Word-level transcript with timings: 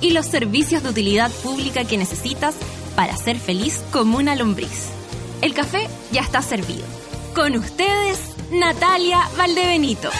y 0.00 0.10
los 0.10 0.26
servicios 0.26 0.82
de 0.82 0.90
utilidad 0.90 1.30
pública 1.42 1.84
que 1.84 1.98
necesitas 1.98 2.56
para 2.94 3.16
ser 3.16 3.38
feliz 3.38 3.82
como 3.92 4.18
una 4.18 4.36
lombriz. 4.36 4.90
El 5.42 5.54
café 5.54 5.88
ya 6.12 6.22
está 6.22 6.42
servido. 6.42 6.84
Con 7.34 7.56
ustedes, 7.56 8.18
Natalia 8.50 9.20
Valdebenito. 9.36 10.10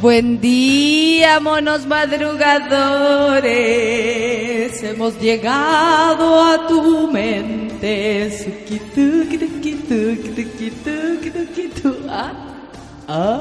Buen 0.00 0.40
día, 0.40 1.40
monos 1.40 1.86
madrugadores. 1.86 4.82
Hemos 4.82 5.20
llegado 5.20 6.42
a 6.42 6.66
tu 6.66 7.08
mente. 7.08 7.60
¿Ah? 12.08 12.32
¿Ah? 13.08 13.40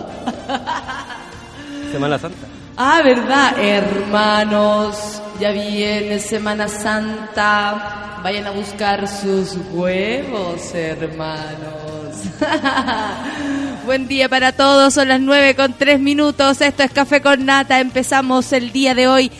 Semana 1.92 2.18
Santa. 2.18 2.48
Ah, 2.76 3.02
verdad, 3.04 3.60
hermanos. 3.60 5.22
Ya 5.40 5.52
viene 5.52 6.20
Semana 6.20 6.68
Santa. 6.68 8.20
Vayan 8.23 8.48
a 8.48 8.52
buscar 8.52 9.08
sus 9.08 9.58
huevos, 9.72 10.73
hermanos. 10.73 12.18
Buen 13.86 14.08
día 14.08 14.28
para 14.28 14.52
todos, 14.52 14.95
son 14.95 15.10
las 15.10 15.20
9 15.20 15.56
con 15.56 15.73
3 15.73 16.00
minutos. 16.00 16.62
Esto 16.62 16.82
es 16.82 16.92
Café 16.92 17.22
con 17.22 17.45
Nata. 17.45 17.80
Empezamos 17.80 18.52
el 18.54 18.72
día 18.72 18.95
de 18.95 19.08
hoy. 19.08 19.32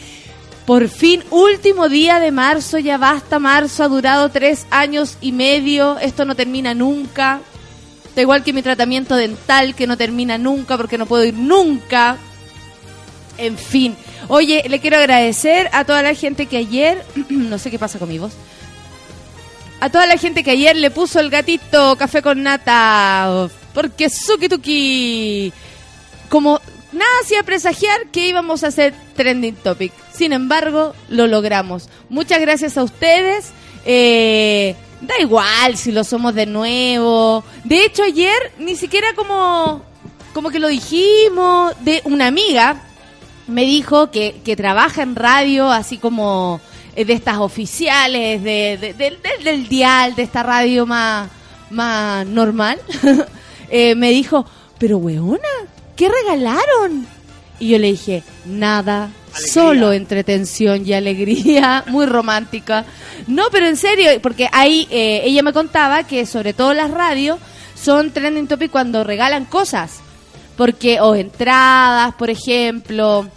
Por 0.70 0.88
fin, 0.88 1.23
último 1.31 1.89
día 1.89 2.20
de 2.20 2.30
marzo, 2.30 2.78
ya 2.78 3.00
basta. 3.00 3.39
Marzo 3.39 3.84
ha 3.84 3.88
durado 3.88 4.30
tres 4.30 4.67
años 4.70 5.17
y 5.20 5.31
medio. 5.31 5.98
Esto 5.98 6.26
no 6.26 6.36
termina 6.36 6.76
nunca. 6.76 7.42
Da 8.16 8.22
igual 8.22 8.44
que 8.44 8.53
mi 8.53 8.61
tratamiento 8.61 9.16
dental, 9.16 9.73
que 9.73 9.88
no 9.88 9.98
termina 9.98 10.38
nunca 10.38 10.78
porque 10.78 11.00
no 11.00 11.08
puedo 11.08 11.26
ir 11.26 11.34
nunca. 11.34 12.17
En 13.39 13.58
fin. 13.58 13.98
Oye, 14.28 14.64
le 14.70 14.80
quiero 14.80 14.98
agradecer 14.98 15.72
a 15.73 15.86
toda 15.86 16.03
la 16.03 16.14
gente 16.14 16.45
que 16.45 16.58
ayer. 16.58 17.04
no 17.30 17.58
sé 17.58 17.72
qué 17.72 17.80
pasa 17.80 17.98
con 17.98 18.08
mi 18.08 18.20
voz 18.20 18.33
a 19.80 19.89
toda 19.89 20.06
la 20.06 20.17
gente 20.17 20.44
que 20.44 20.52
ayer 20.52 20.76
le 20.76 20.92
puso 20.92 21.20
el 21.20 21.31
gatito 21.31 21.95
café 21.95 22.22
con 22.22 22.44
nata. 22.44 23.50
Porque 23.73 24.08
Suki 24.08 24.48
Tuki. 24.48 25.52
Como 26.30 26.61
nada 26.92 27.11
hacía 27.23 27.42
presagiar 27.42 28.06
que 28.11 28.28
íbamos 28.28 28.64
a 28.64 28.67
hacer 28.67 28.94
trending 29.16 29.56
topic. 29.56 29.94
Sin 30.20 30.34
embargo, 30.34 30.94
lo 31.08 31.28
logramos. 31.28 31.88
Muchas 32.09 32.42
gracias 32.42 32.78
a 32.78 32.84
ustedes. 32.84 33.52
Eh, 33.86 34.76
da 35.00 35.14
igual 35.17 35.78
si 35.78 35.94
lo 35.94 36.03
somos 36.03 36.36
de 36.36 36.45
nuevo. 36.45 37.42
De 37.64 37.86
hecho, 37.86 38.03
ayer 38.03 38.52
ni 38.59 38.76
siquiera 38.76 39.14
como, 39.16 39.81
como 40.34 40.50
que 40.50 40.59
lo 40.59 40.67
dijimos. 40.67 41.73
De 41.86 42.02
una 42.03 42.28
amiga 42.28 42.81
me 43.48 43.64
dijo 43.64 44.11
que, 44.11 44.42
que 44.44 44.58
trabaja 44.58 45.04
en 45.04 45.16
radio, 45.16 45.71
así 45.71 45.98
como 45.98 46.60
eh, 46.98 47.05
de 47.05 47.14
estas 47.14 47.38
oficiales, 47.38 48.43
de, 48.43 48.93
del 49.42 49.70
dial, 49.70 50.16
de 50.16 50.23
esta 50.23 50.43
radio 50.43 50.86
más, 50.86 51.30
más 51.70 52.27
normal, 52.27 52.77
eh, 53.70 53.95
me 53.95 54.10
dijo, 54.10 54.45
pero 54.80 54.98
weona, 54.98 55.48
¿qué 55.95 56.10
regalaron? 56.10 57.08
Y 57.58 57.70
yo 57.70 57.80
le 57.80 57.92
dije, 57.92 58.22
nada, 58.45 59.11
solo 59.34 59.94
entretención 59.94 60.86
y 60.86 60.94
alegría, 60.94 61.84
muy 61.88 62.06
romántica. 62.06 62.86
No, 63.28 63.45
pero 63.52 63.67
en 63.67 63.78
serio, 63.78 64.10
porque 64.22 64.50
ahí 64.52 64.88
eh, 64.92 65.22
ella 65.23 65.44
me 65.44 65.54
contaba 65.54 66.04
que 66.04 66.26
sobre 66.26 66.54
todo 66.54 66.73
las 66.73 66.92
radios 66.92 67.40
son 67.76 68.12
trending 68.12 68.48
topic 68.48 68.72
cuando 68.72 69.04
regalan 69.04 69.45
cosas. 69.45 70.00
Porque, 70.58 71.00
o 71.00 71.16
entradas, 71.16 72.16
por 72.16 72.30
ejemplo, 72.30 73.30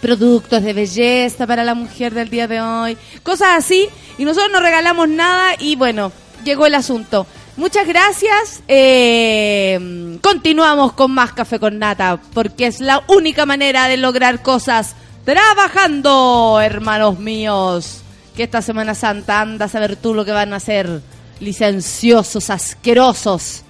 productos 0.00 0.62
de 0.62 0.72
belleza 0.72 1.46
para 1.46 1.64
la 1.64 1.74
mujer 1.74 2.14
del 2.14 2.30
día 2.30 2.46
de 2.46 2.60
hoy, 2.60 2.96
cosas 3.22 3.48
así, 3.56 3.88
y 4.18 4.24
nosotros 4.24 4.52
no 4.52 4.60
regalamos 4.60 5.08
nada 5.08 5.54
y 5.58 5.74
bueno, 5.76 6.12
llegó 6.44 6.66
el 6.66 6.74
asunto. 6.74 7.26
Muchas 7.56 7.86
gracias. 7.86 8.62
Eh, 8.68 10.18
continuamos 10.20 10.92
con 10.92 11.12
más 11.12 11.32
café 11.32 11.58
con 11.58 11.78
nata, 11.78 12.20
porque 12.34 12.66
es 12.66 12.80
la 12.80 13.02
única 13.08 13.46
manera 13.46 13.88
de 13.88 13.96
lograr 13.96 14.42
cosas 14.42 14.94
trabajando, 15.24 16.60
hermanos 16.60 17.18
míos. 17.18 18.00
Que 18.36 18.44
esta 18.44 18.62
Semana 18.62 18.94
Santa 18.94 19.40
anda 19.40 19.66
a 19.66 19.68
saber 19.68 19.96
tú 19.96 20.12
lo 20.12 20.24
que 20.24 20.32
van 20.32 20.52
a 20.52 20.56
hacer, 20.56 21.02
licenciosos, 21.40 22.50
asquerosos. 22.50 23.62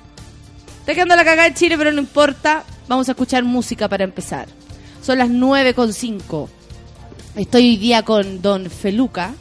Te 0.87 0.95
quedando 0.95 1.17
la 1.17 1.25
cagada 1.25 1.49
en 1.49 1.55
Chile, 1.55 1.77
pero 1.77 1.93
no 1.93 2.01
importa. 2.01 2.65
Vamos 2.89 3.09
a 3.09 3.13
escuchar 3.13 3.45
música 3.45 3.89
para 3.89 4.05
empezar. 4.05 4.49
Son 5.03 5.19
las 5.19 5.29
9 5.29 5.75
con 5.75 5.93
5. 5.93 6.49
Estoy 7.37 7.71
hoy 7.71 7.77
día 7.77 8.03
con 8.03 8.41
Don 8.41 8.71
Feluca, 8.71 9.35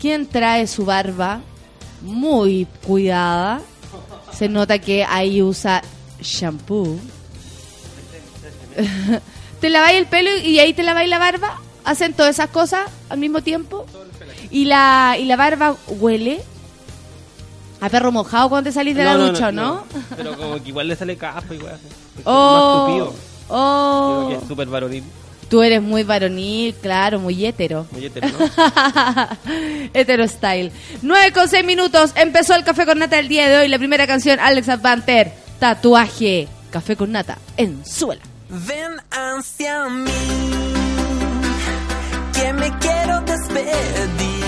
quien 0.00 0.26
trae 0.26 0.66
su 0.66 0.84
barba 0.84 1.40
muy 2.02 2.66
cuidada. 2.86 3.60
Se 4.32 4.48
nota 4.48 4.78
que 4.78 5.04
ahí 5.04 5.42
usa 5.42 5.82
shampoo. 6.20 6.98
¿Te 9.62 9.70
laváis 9.70 9.96
el 9.96 10.06
pelo 10.06 10.28
y 10.38 10.58
ahí 10.58 10.74
te 10.74 10.82
laváis 10.82 11.08
la 11.08 11.18
barba? 11.18 11.60
¿Hacen 11.84 12.14
todas 12.14 12.34
esas 12.34 12.50
cosas 12.50 12.90
al 13.08 13.18
mismo 13.18 13.42
tiempo? 13.42 13.86
¿Y 14.50 14.64
la, 14.64 15.16
y 15.16 15.24
la 15.24 15.36
barba 15.36 15.76
huele? 15.86 16.42
A 17.80 17.88
perro 17.88 18.10
mojado 18.10 18.48
cuando 18.48 18.68
te 18.68 18.74
salís 18.74 18.96
de 18.96 19.04
la 19.04 19.16
ducha, 19.16 19.52
no, 19.52 19.84
Pero 20.16 20.36
como 20.36 20.60
que 20.60 20.70
igual 20.70 20.88
le 20.88 20.96
sale 20.96 21.16
capa 21.16 21.54
igual. 21.54 21.78
Oh. 22.24 23.12
Oh. 23.48 24.26
que 24.30 24.34
es 24.34 24.48
súper 24.48 24.66
varonil. 24.66 25.04
Tú 25.48 25.62
eres 25.62 25.80
muy 25.80 26.02
varonil, 26.02 26.74
claro, 26.74 27.20
muy 27.20 27.46
hétero. 27.46 27.86
Muy 27.92 28.06
hétero, 28.06 28.30
¿no? 28.30 29.28
hétero 29.94 30.26
style. 30.26 30.72
9 31.02 31.32
con 31.32 31.48
6 31.48 31.64
minutos. 31.64 32.10
Empezó 32.16 32.56
el 32.56 32.64
Café 32.64 32.84
con 32.84 32.98
Nata 32.98 33.16
el 33.16 33.28
día 33.28 33.48
de 33.48 33.58
hoy. 33.58 33.68
La 33.68 33.78
primera 33.78 34.08
canción, 34.08 34.40
Alex 34.40 34.68
Advanter. 34.68 35.32
Tatuaje. 35.60 36.48
Café 36.72 36.96
con 36.96 37.12
Nata 37.12 37.38
en 37.56 37.86
suela. 37.86 38.31
Ven 38.54 39.00
hacia 39.10 39.88
mí. 39.88 40.10
Que 42.34 42.52
me 42.52 42.70
quiero 42.80 43.22
despedir. 43.22 44.41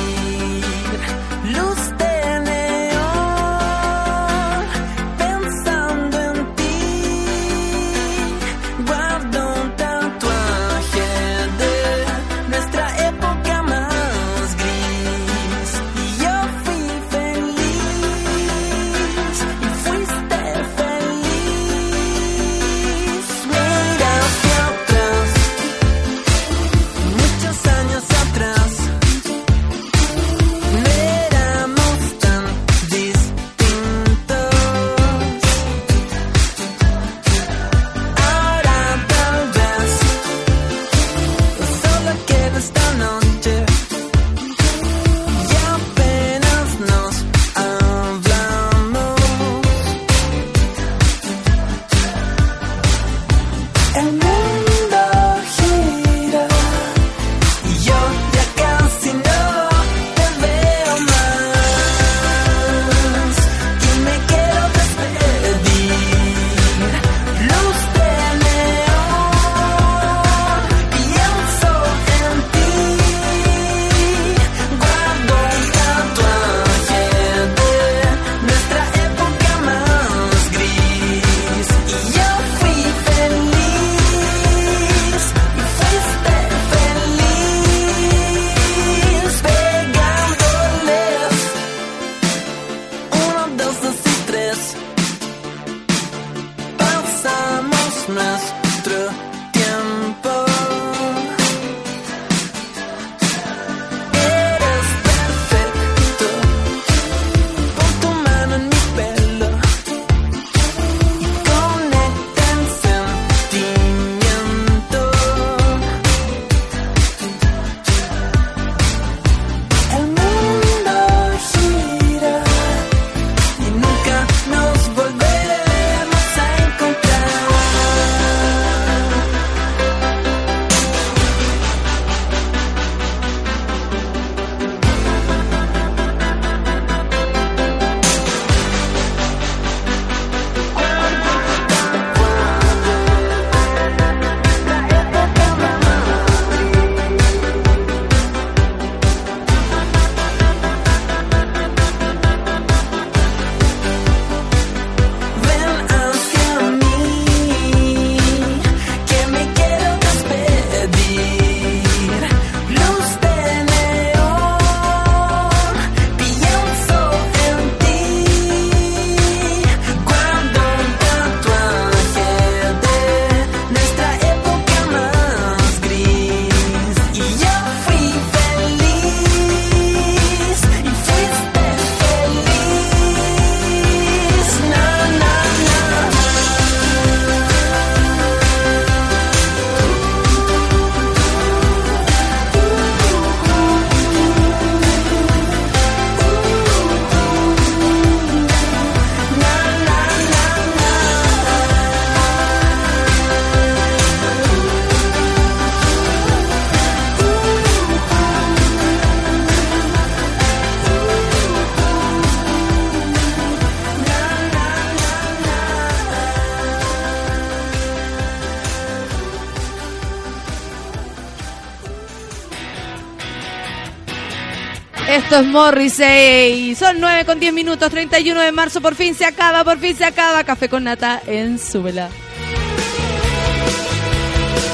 Esto 225.24 225.38
es 225.40 225.46
Morrissey. 225.46 226.74
Son 226.74 227.00
9 227.00 227.24
con 227.24 227.40
10 227.40 227.54
minutos, 227.54 227.90
31 227.90 228.42
de 228.42 228.52
marzo. 228.52 228.82
Por 228.82 228.94
fin 228.94 229.14
se 229.14 229.24
acaba, 229.24 229.64
por 229.64 229.78
fin 229.78 229.96
se 229.96 230.04
acaba. 230.04 230.44
Café 230.44 230.68
con 230.68 230.84
nata 230.84 231.22
en 231.26 231.58
Súbela. 231.58 232.10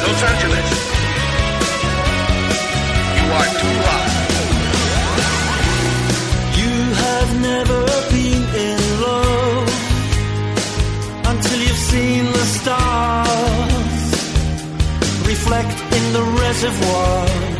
Los 0.03 0.23
Angeles. 0.25 0.65
You 3.15 3.33
are 3.33 3.51
too 3.61 3.77
loud. 3.87 4.11
You 6.59 6.73
have 7.05 7.31
never 7.41 7.85
been 8.11 8.43
in 8.67 8.81
love 9.01 9.71
until 11.27 11.61
you've 11.61 11.85
seen 11.93 12.25
the 12.33 12.45
stars 12.59 14.03
reflect 15.29 15.95
in 15.95 16.13
the 16.13 16.23
reservoir. 16.43 17.60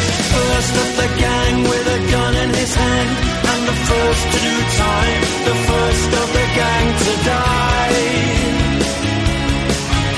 first 0.00 0.74
of 0.82 0.88
the 1.00 1.08
gang 1.18 1.62
with 1.62 1.86
a 1.98 2.00
gun 2.10 2.34
in 2.44 2.50
his 2.54 2.74
hand 2.74 3.10
and 3.50 3.62
the 3.70 3.78
first 3.88 4.24
to 4.32 4.38
do 4.48 4.56
time, 4.84 5.20
the 5.50 5.56
first 5.70 6.10
of 6.20 6.26
the 6.38 6.46
gang 6.60 6.86
to 7.04 7.12
die. 7.34 8.08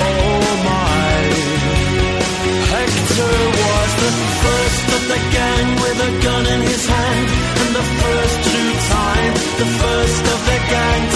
Oh 0.07 0.43
my. 0.69 1.17
Hector 2.73 3.37
was 3.63 3.91
the 4.03 4.11
first 4.43 4.87
of 4.97 5.03
the 5.13 5.21
gang 5.37 5.67
with 5.83 5.97
a 6.09 6.11
gun 6.25 6.43
in 6.53 6.61
his 6.71 6.83
hand 6.85 7.27
and 7.61 7.71
the 7.79 7.87
first 8.01 8.37
to 8.45 8.49
do 8.57 8.65
time, 8.97 9.33
the 9.61 9.69
first 9.81 10.23
of 10.33 10.39
the 10.49 10.59
gang 10.73 11.10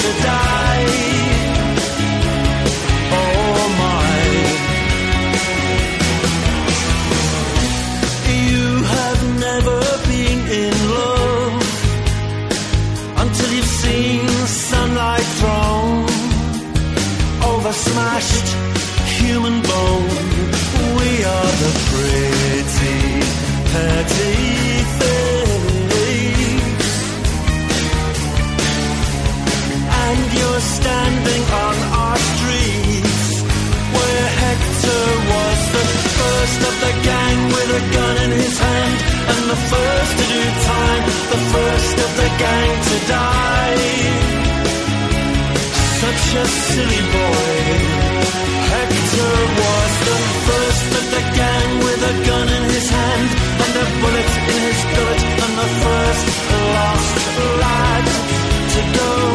and 39.37 39.49
the 39.49 39.61
first 39.71 40.11
to 40.19 40.25
do 40.33 40.43
time, 40.71 41.03
the 41.33 41.41
first 41.53 41.95
of 42.05 42.11
the 42.21 42.29
gang 42.43 42.71
to 42.89 42.97
die. 43.07 44.35
Such 46.03 46.25
a 46.43 46.45
silly 46.45 47.03
boy. 47.17 47.55
Hector 48.71 49.37
was 49.61 49.91
the 50.09 50.19
first 50.47 50.89
of 50.99 51.05
the 51.15 51.23
gang 51.39 51.69
with 51.85 52.01
a 52.11 52.15
gun 52.27 52.47
in 52.57 52.63
his 52.75 52.87
hand 52.89 53.29
and 53.63 53.73
a 53.83 53.87
bullet 54.01 54.31
in 54.53 54.61
his 54.69 54.81
gullet 54.93 55.23
and 55.43 55.53
the 55.61 55.69
first 55.83 56.25
lost 56.75 57.15
lad 57.61 58.05
to 58.73 58.81
go 58.99 59.34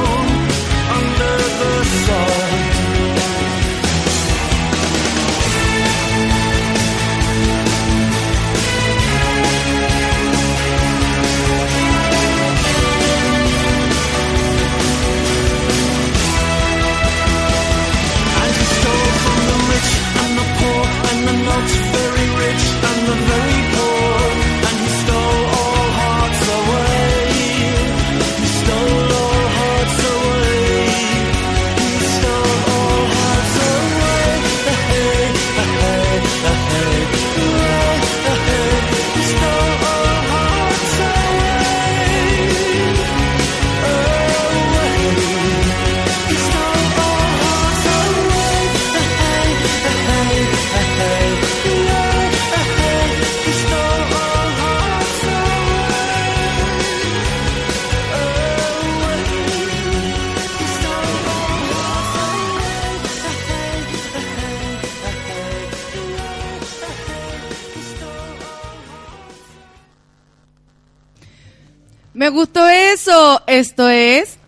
eso. 72.92 73.42
Esto 73.46 73.88
es 73.88 74.38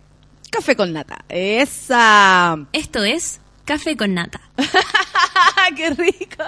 Café 0.49 0.75
con 0.75 0.93
Nata. 0.93 1.25
Esa. 1.29 2.57
Esto 2.73 3.03
es 3.03 3.39
Café 3.65 3.97
con 3.97 4.13
Nata. 4.13 4.41
¡Qué 5.75 5.89
rico! 5.91 6.43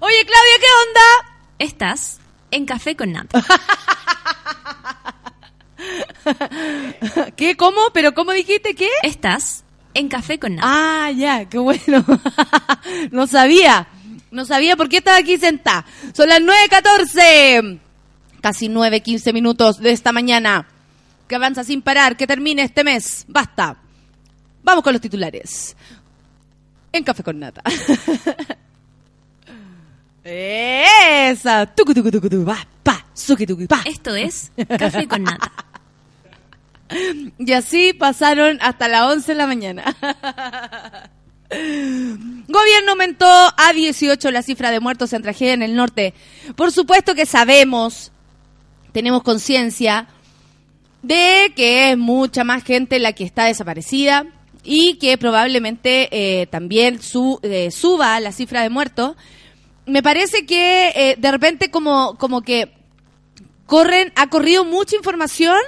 Oye, 0.00 0.24
Claudia, 0.24 0.56
¿qué 0.58 0.66
onda? 0.86 1.34
Estás 1.58 2.18
en 2.50 2.66
Café 2.66 2.96
con 2.96 3.12
Nata. 3.12 3.40
¿Qué? 7.36 7.56
¿Cómo? 7.56 7.90
¿Pero 7.92 8.14
cómo 8.14 8.32
dijiste 8.32 8.74
qué? 8.74 8.88
Estás 9.02 9.64
en 9.94 10.08
Café 10.08 10.38
con 10.38 10.56
Nata. 10.56 10.68
Ah, 10.68 11.10
ya, 11.10 11.48
qué 11.48 11.58
bueno. 11.58 12.04
no 13.10 13.26
sabía. 13.26 13.88
No 14.30 14.44
sabía 14.44 14.76
por 14.76 14.88
qué 14.88 14.98
estaba 14.98 15.18
aquí 15.18 15.38
sentada. 15.38 15.84
Son 16.14 16.28
las 16.28 16.40
9.14. 16.40 17.78
Casi 18.40 18.68
9.15 18.68 19.32
minutos 19.32 19.78
de 19.78 19.92
esta 19.92 20.12
mañana. 20.12 20.66
Que 21.28 21.36
avanza 21.36 21.62
sin 21.62 21.82
parar, 21.82 22.16
que 22.16 22.26
termine 22.26 22.62
este 22.62 22.82
mes. 22.82 23.24
Basta. 23.28 23.76
Vamos 24.62 24.82
con 24.82 24.92
los 24.92 25.00
titulares. 25.00 25.76
En 26.92 27.04
Café 27.04 27.22
con 27.22 27.38
Nata. 27.38 27.62
Esa. 30.24 31.66
Tucu, 31.66 31.94
tucu, 31.94 32.10
tucu, 32.10 32.28
tucu, 32.28 32.44
pa, 32.44 32.66
pa, 32.82 33.06
suki, 33.14 33.46
tuki, 33.46 33.66
pa. 33.66 33.82
Esto 33.84 34.14
es 34.14 34.50
Café 34.78 35.06
con 35.06 35.22
Nata. 35.22 35.52
Y 37.38 37.52
así 37.52 37.92
pasaron 37.92 38.58
hasta 38.62 38.88
las 38.88 39.02
11 39.12 39.32
de 39.32 39.38
la 39.38 39.46
mañana. 39.46 39.84
Gobierno 41.50 42.92
aumentó 42.92 43.26
a 43.26 43.72
18 43.74 44.30
la 44.30 44.42
cifra 44.42 44.70
de 44.70 44.80
muertos 44.80 45.12
en 45.12 45.22
tragedia 45.22 45.52
en 45.54 45.62
el 45.62 45.76
norte. 45.76 46.14
Por 46.56 46.72
supuesto 46.72 47.14
que 47.14 47.26
sabemos, 47.26 48.12
tenemos 48.92 49.22
conciencia 49.22 50.08
de 51.02 51.52
que 51.54 51.90
es 51.90 51.98
mucha 51.98 52.44
más 52.44 52.64
gente 52.64 52.98
la 52.98 53.12
que 53.12 53.24
está 53.24 53.44
desaparecida 53.44 54.26
y 54.64 54.94
que 54.98 55.16
probablemente 55.18 56.08
eh, 56.10 56.46
también 56.46 57.00
su, 57.00 57.38
eh, 57.42 57.70
suba 57.70 58.18
la 58.20 58.32
cifra 58.32 58.62
de 58.62 58.70
muertos. 58.70 59.16
Me 59.86 60.02
parece 60.02 60.44
que 60.44 60.92
eh, 60.94 61.16
de 61.18 61.30
repente 61.30 61.70
como, 61.70 62.16
como 62.18 62.42
que 62.42 62.72
corren, 63.66 64.12
ha 64.16 64.28
corrido 64.28 64.64
mucha 64.64 64.96
información 64.96 65.58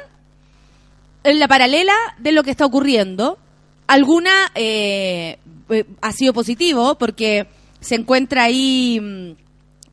en 1.23 1.39
la 1.39 1.49
paralela 1.49 1.95
de 2.19 2.33
lo 2.33 2.43
que 2.43 2.51
está 2.51 2.67
ocurriendo. 2.67 3.39
Alguna 3.87 4.31
eh, 4.55 5.39
eh, 5.69 5.85
ha 6.01 6.13
sido 6.13 6.33
positivo 6.33 6.97
porque 6.97 7.47
se 7.81 7.97
encuentra 7.97 8.45
ahí, 8.45 9.01
mm, 9.01 9.33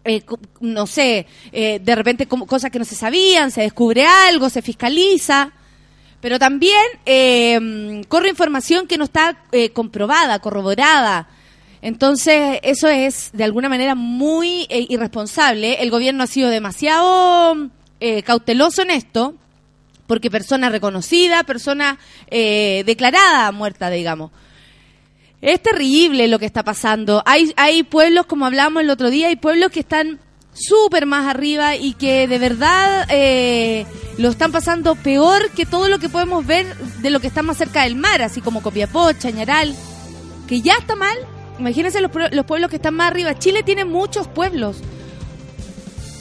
eh, 0.08 0.24
no 0.62 0.88
sé, 0.88 1.28
eh, 1.52 1.80
de 1.84 1.96
repente 1.96 2.28
como 2.28 2.48
cosas 2.48 2.72
que 2.72 2.80
no 2.80 2.86
se 2.86 2.96
sabían, 2.96 3.52
se 3.52 3.62
descubre 3.62 4.06
algo, 4.06 4.50
se 4.50 4.62
fiscaliza. 4.62 5.52
Pero 6.22 6.40
también 6.40 6.84
eh, 7.06 8.02
corre 8.08 8.30
información 8.30 8.88
que 8.88 8.98
no 8.98 9.04
está 9.04 9.44
eh, 9.52 9.70
comprobada, 9.70 10.40
corroborada. 10.40 11.28
Entonces, 11.82 12.60
eso 12.64 12.88
es 12.88 13.30
de 13.34 13.44
alguna 13.44 13.70
manera 13.70 13.94
muy 13.94 14.66
eh, 14.70 14.88
irresponsable. 14.90 15.76
El 15.76 15.92
gobierno 15.92 16.24
ha 16.24 16.28
sido 16.28 16.50
demasiado 16.50 17.70
cauteloso 18.26 18.84
en 18.84 18.92
esto 18.92 19.34
porque 20.06 20.30
persona 20.30 20.70
reconocida, 20.70 21.44
persona 21.44 21.98
declarada 22.30 23.52
muerta, 23.52 23.90
digamos. 23.90 24.32
Es 25.48 25.63
terrible 25.63 26.27
lo 26.27 26.39
que 26.39 26.46
está 26.46 26.62
pasando. 26.63 27.24
Hay, 27.25 27.54
hay 27.56 27.84
pueblos, 27.84 28.25
como 28.25 28.46
hablamos 28.46 28.84
el 28.84 28.89
otro 28.89 29.10
día, 29.10 29.27
hay 29.30 29.38
pueblos 29.38 29.72
que 29.72 29.80
están 29.80 30.20
súper 30.51 31.06
más 31.06 31.25
arriba 31.25 31.77
y 31.77 31.94
que 31.94 32.27
de 32.27 32.38
verdad 32.38 33.08
eh, 33.10 33.86
lo 34.18 34.27
están 34.27 34.51
pasando 34.51 34.96
peor 34.96 35.50
que 35.51 35.66
todo 35.66 35.88
lo 35.88 36.00
que 36.00 36.10
podemos 36.10 36.46
ver 36.46 36.75
de 37.01 37.12
lo 37.12 37.22
que 37.22 37.27
está 37.27 37.44
más 37.44 37.56
cerca 37.56 37.84
del 37.84 37.96
mar, 37.96 38.22
así 38.22 38.42
como 38.42 38.62
Copiapó, 38.62 39.13
Chañaral, 39.13 39.74
que 40.50 40.60
ya 40.60 40.74
está 40.74 40.98
mal. 40.98 41.16
Imagínense 41.60 42.01
los, 42.01 42.12
los 42.34 42.46
pueblos 42.46 42.70
que 42.70 42.75
están 42.75 42.96
más 42.96 43.12
arriba. 43.12 43.39
Chile 43.39 43.63
tiene 43.63 43.86
muchos 43.86 44.27
pueblos 44.27 44.82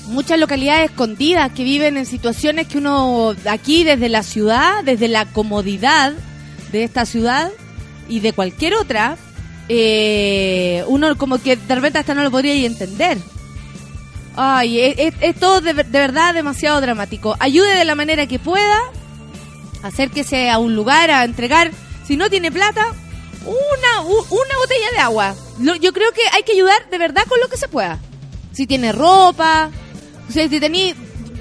muchas 0.07 0.39
localidades 0.39 0.91
escondidas 0.91 1.51
que 1.51 1.65
viven 1.65 1.97
en 1.97 2.07
situaciones 2.07 2.69
que 2.69 2.79
uno 2.79 3.35
aquí 3.51 3.83
desde 3.83 4.09
la 4.09 4.23
ciudad, 4.23 4.85
desde 4.85 5.09
la 5.09 5.25
comodidad 5.25 6.13
de 6.71 6.85
esta 6.85 7.05
ciudad 7.07 7.51
y 8.09 8.21
de 8.21 8.33
cualquier 8.33 8.75
otra, 8.75 9.17
eh, 9.69 10.85
uno 10.89 11.17
como 11.19 11.39
que 11.39 11.57
de 11.57 11.75
repente 11.75 11.99
hasta 11.99 12.15
no 12.15 12.23
lo 12.23 12.31
podría 12.31 12.55
entender. 12.55 13.19
Ay, 14.37 14.79
es, 14.81 15.37
todo 15.41 15.61
de, 15.61 15.73
ver- 15.73 15.87
de 15.87 15.99
verdad 15.99 16.35
demasiado 16.35 16.81
dramático. 16.81 17.37
Ayude 17.41 17.75
de 17.75 17.85
la 17.85 17.95
manera 17.95 18.27
que 18.27 18.39
pueda, 18.39 18.79
acérquese 19.83 20.51
a 20.51 20.59
un 20.59 20.75
lugar 20.75 21.11
a 21.11 21.25
entregar, 21.25 21.71
si 22.07 22.17
no 22.17 22.29
tiene 22.29 22.53
plata, 22.53 22.87
una, 23.45 24.01
una 24.03 24.57
botella 24.59 24.91
de 24.93 24.99
agua. 24.99 25.35
Yo 25.81 25.93
creo 25.93 26.13
que 26.13 26.21
hay 26.33 26.43
que 26.43 26.53
ayudar 26.53 26.89
de 26.91 26.99
verdad 26.99 27.25
con 27.29 27.41
lo 27.41 27.49
que 27.49 27.57
se 27.57 27.69
pueda. 27.69 27.99
Si 28.53 28.67
tiene 28.67 28.93
ropa, 28.93 29.71
sea, 30.31 30.49
si 30.49 30.61
tenés 30.61 30.95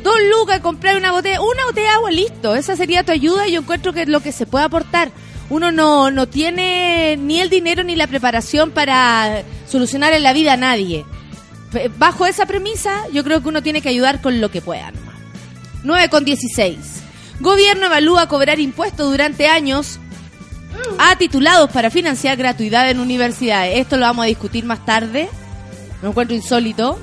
dos 0.04 0.16
lucas, 0.32 0.60
comprar 0.62 0.96
una 0.98 1.12
botella, 1.12 1.42
una 1.42 1.66
botella 1.66 1.90
de 1.90 1.96
agua, 1.96 2.12
listo. 2.12 2.56
Esa 2.56 2.76
sería 2.78 3.04
tu 3.04 3.12
ayuda 3.12 3.48
y 3.48 3.54
yo 3.54 3.62
encuentro 3.62 3.92
que 3.92 4.04
es 4.04 4.08
lo 4.08 4.22
que 4.22 4.32
se 4.32 4.46
puede 4.46 4.66
aportar. 4.66 5.12
Uno 5.50 5.72
no, 5.72 6.10
no 6.12 6.28
tiene 6.28 7.18
ni 7.18 7.40
el 7.40 7.50
dinero 7.50 7.84
ni 7.84 7.96
la 7.96 8.08
preparación 8.08 8.72
para 8.72 9.44
solucionar 9.68 10.14
en 10.14 10.24
la 10.24 10.34
vida 10.34 10.54
a 10.54 10.58
nadie. 10.58 11.06
Bajo 11.98 12.25
esa 12.25 12.46
premisa, 12.46 13.04
yo 13.12 13.24
creo 13.24 13.42
que 13.42 13.50
uno 13.50 13.62
tiene 13.62 13.82
que 13.82 13.90
ayudar 13.90 14.22
con 14.22 14.42
lo 14.42 14.50
que 14.50 14.62
pueda. 14.62 14.92
nomás. 14.92 15.16
9 15.84 16.10
con 16.10 16.25
16. 16.25 16.78
Gobierno 17.42 17.88
evalúa 17.88 18.28
cobrar 18.28 18.60
impuestos 18.60 19.10
durante 19.10 19.48
años 19.48 20.00
a 20.98 21.16
titulados 21.16 21.70
para 21.70 21.90
financiar 21.90 22.38
gratuidad 22.38 22.90
en 22.90 23.00
universidades. 23.00 23.78
Esto 23.78 23.98
lo 23.98 24.06
vamos 24.06 24.24
a 24.24 24.28
discutir 24.28 24.66
más 24.66 24.86
tarde. 24.86 25.30
Me 26.02 26.10
encuentro 26.10 26.36
insólito. 26.36 27.00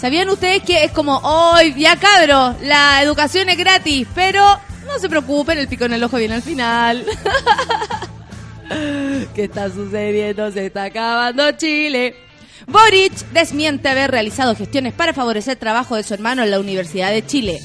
¿Sabían 0.00 0.28
ustedes 0.28 0.62
que 0.62 0.84
es 0.84 0.92
como, 0.92 1.18
hoy 1.18 1.74
ya 1.76 1.96
cabros, 1.96 2.54
la 2.62 3.02
educación 3.02 3.48
es 3.48 3.58
gratis, 3.58 4.06
pero 4.14 4.42
no 4.88 4.98
se 4.98 5.08
preocupen, 5.08 5.58
el 5.58 5.68
pico 5.68 5.84
en 5.84 5.92
el 5.92 6.02
ojo 6.02 6.16
viene 6.16 6.34
al 6.34 6.42
final. 6.42 7.04
¿Qué 9.34 9.44
está 9.44 9.70
sucediendo? 9.70 10.50
Se 10.50 10.66
está 10.66 10.84
acabando 10.84 11.52
Chile. 11.52 12.16
Boric 12.66 13.12
desmiente 13.32 13.88
haber 13.88 14.10
realizado 14.10 14.54
gestiones 14.54 14.92
para 14.92 15.14
favorecer 15.14 15.56
trabajo 15.56 15.96
de 15.96 16.02
su 16.02 16.12
hermano 16.12 16.42
en 16.42 16.50
la 16.50 16.60
Universidad 16.60 17.10
de 17.10 17.24
Chile. 17.24 17.60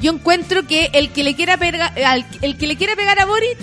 Yo 0.00 0.12
encuentro 0.12 0.66
que 0.66 0.90
el 0.94 1.10
que 1.10 1.22
le 1.22 1.36
quiera 1.36 1.56
pegar, 1.56 1.92
el 2.40 2.56
que 2.56 2.66
le 2.66 2.76
quiera 2.76 2.96
pegar 2.96 3.20
a 3.20 3.26
Boric 3.26 3.58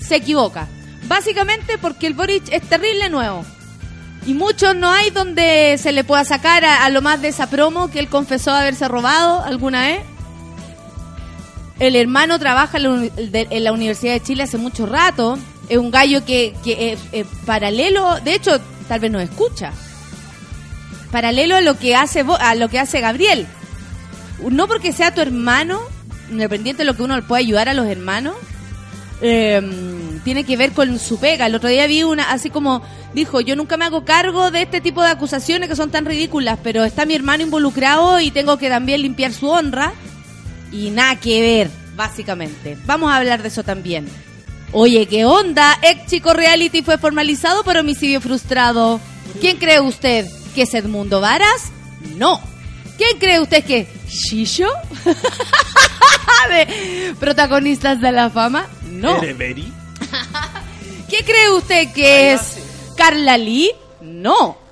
se 0.00 0.16
equivoca. 0.16 0.66
Básicamente 1.08 1.76
porque 1.76 2.06
el 2.06 2.14
Boric 2.14 2.50
es 2.50 2.62
terrible 2.62 3.10
nuevo. 3.10 3.44
Y 4.26 4.32
muchos 4.32 4.74
no 4.74 4.90
hay 4.90 5.10
donde 5.10 5.76
se 5.78 5.92
le 5.92 6.04
pueda 6.04 6.24
sacar 6.24 6.64
a, 6.64 6.86
a 6.86 6.88
lo 6.88 7.02
más 7.02 7.20
de 7.20 7.28
esa 7.28 7.50
promo 7.50 7.90
que 7.90 7.98
él 7.98 8.08
confesó 8.08 8.52
haberse 8.52 8.88
robado 8.88 9.44
alguna 9.44 9.88
vez. 9.88 10.00
El 11.78 11.96
hermano 11.96 12.38
trabaja 12.38 12.78
en 12.78 13.64
la, 13.64 13.72
Universidad 13.72 14.12
de 14.12 14.22
Chile 14.22 14.44
hace 14.44 14.58
mucho 14.58 14.86
rato. 14.86 15.38
Es 15.68 15.78
un 15.78 15.90
gallo 15.90 16.24
que, 16.24 16.54
que 16.62 16.92
es, 16.92 17.00
es 17.12 17.26
paralelo, 17.46 18.20
de 18.20 18.34
hecho, 18.34 18.60
tal 18.86 19.00
vez 19.00 19.10
nos 19.10 19.22
escucha. 19.22 19.72
Paralelo 21.10 21.56
a 21.56 21.60
lo 21.60 21.78
que 21.78 21.96
hace 21.96 22.24
a 22.38 22.54
lo 22.54 22.68
que 22.68 22.78
hace 22.78 23.00
Gabriel. 23.00 23.46
No 24.50 24.66
porque 24.66 24.92
sea 24.92 25.14
tu 25.14 25.20
hermano, 25.20 25.80
independiente 26.30 26.82
de 26.82 26.86
lo 26.86 26.96
que 26.96 27.02
uno 27.02 27.16
le 27.16 27.22
pueda 27.22 27.40
ayudar 27.40 27.68
a 27.68 27.74
los 27.74 27.86
hermanos, 27.86 28.34
eh, 29.20 29.62
tiene 30.24 30.44
que 30.44 30.56
ver 30.56 30.72
con 30.72 30.98
su 30.98 31.18
pega. 31.18 31.46
El 31.46 31.54
otro 31.54 31.68
día 31.68 31.86
vi 31.86 32.02
una, 32.02 32.30
así 32.30 32.50
como 32.50 32.82
dijo, 33.14 33.40
yo 33.40 33.56
nunca 33.56 33.76
me 33.76 33.84
hago 33.84 34.04
cargo 34.04 34.50
de 34.50 34.62
este 34.62 34.80
tipo 34.80 35.02
de 35.02 35.10
acusaciones 35.10 35.68
que 35.68 35.76
son 35.76 35.90
tan 35.90 36.04
ridículas, 36.04 36.58
pero 36.62 36.84
está 36.84 37.06
mi 37.06 37.14
hermano 37.14 37.42
involucrado 37.42 38.20
y 38.20 38.30
tengo 38.30 38.58
que 38.58 38.68
también 38.68 39.02
limpiar 39.02 39.32
su 39.32 39.48
honra. 39.48 39.92
Y 40.74 40.90
nada 40.90 41.20
que 41.20 41.40
ver, 41.40 41.70
básicamente. 41.94 42.76
Vamos 42.84 43.12
a 43.12 43.16
hablar 43.16 43.42
de 43.42 43.48
eso 43.48 43.62
también. 43.62 44.08
Oye, 44.72 45.06
¿qué 45.06 45.24
onda? 45.24 45.78
Ex 45.82 46.06
chico 46.06 46.34
reality 46.34 46.82
fue 46.82 46.98
formalizado 46.98 47.62
por 47.62 47.76
homicidio 47.76 48.20
frustrado. 48.20 49.00
¿Quién 49.40 49.58
cree 49.58 49.80
usted 49.80 50.26
que 50.52 50.62
es 50.62 50.74
Edmundo 50.74 51.20
Varas? 51.20 51.70
No. 52.16 52.40
¿Quién 52.96 53.18
cree 53.20 53.38
usted 53.38 53.64
que 53.64 53.80
es 53.80 53.88
Shisho? 54.08 54.68
de 56.48 57.14
protagonistas 57.20 58.00
de 58.00 58.10
la 58.10 58.28
fama? 58.28 58.66
No. 58.90 59.20
¿Qué 59.20 61.24
cree 61.24 61.50
usted 61.56 61.92
que 61.92 62.32
es 62.32 62.56
Carla 62.96 63.38
Lee? 63.38 63.70
No. 64.00 64.63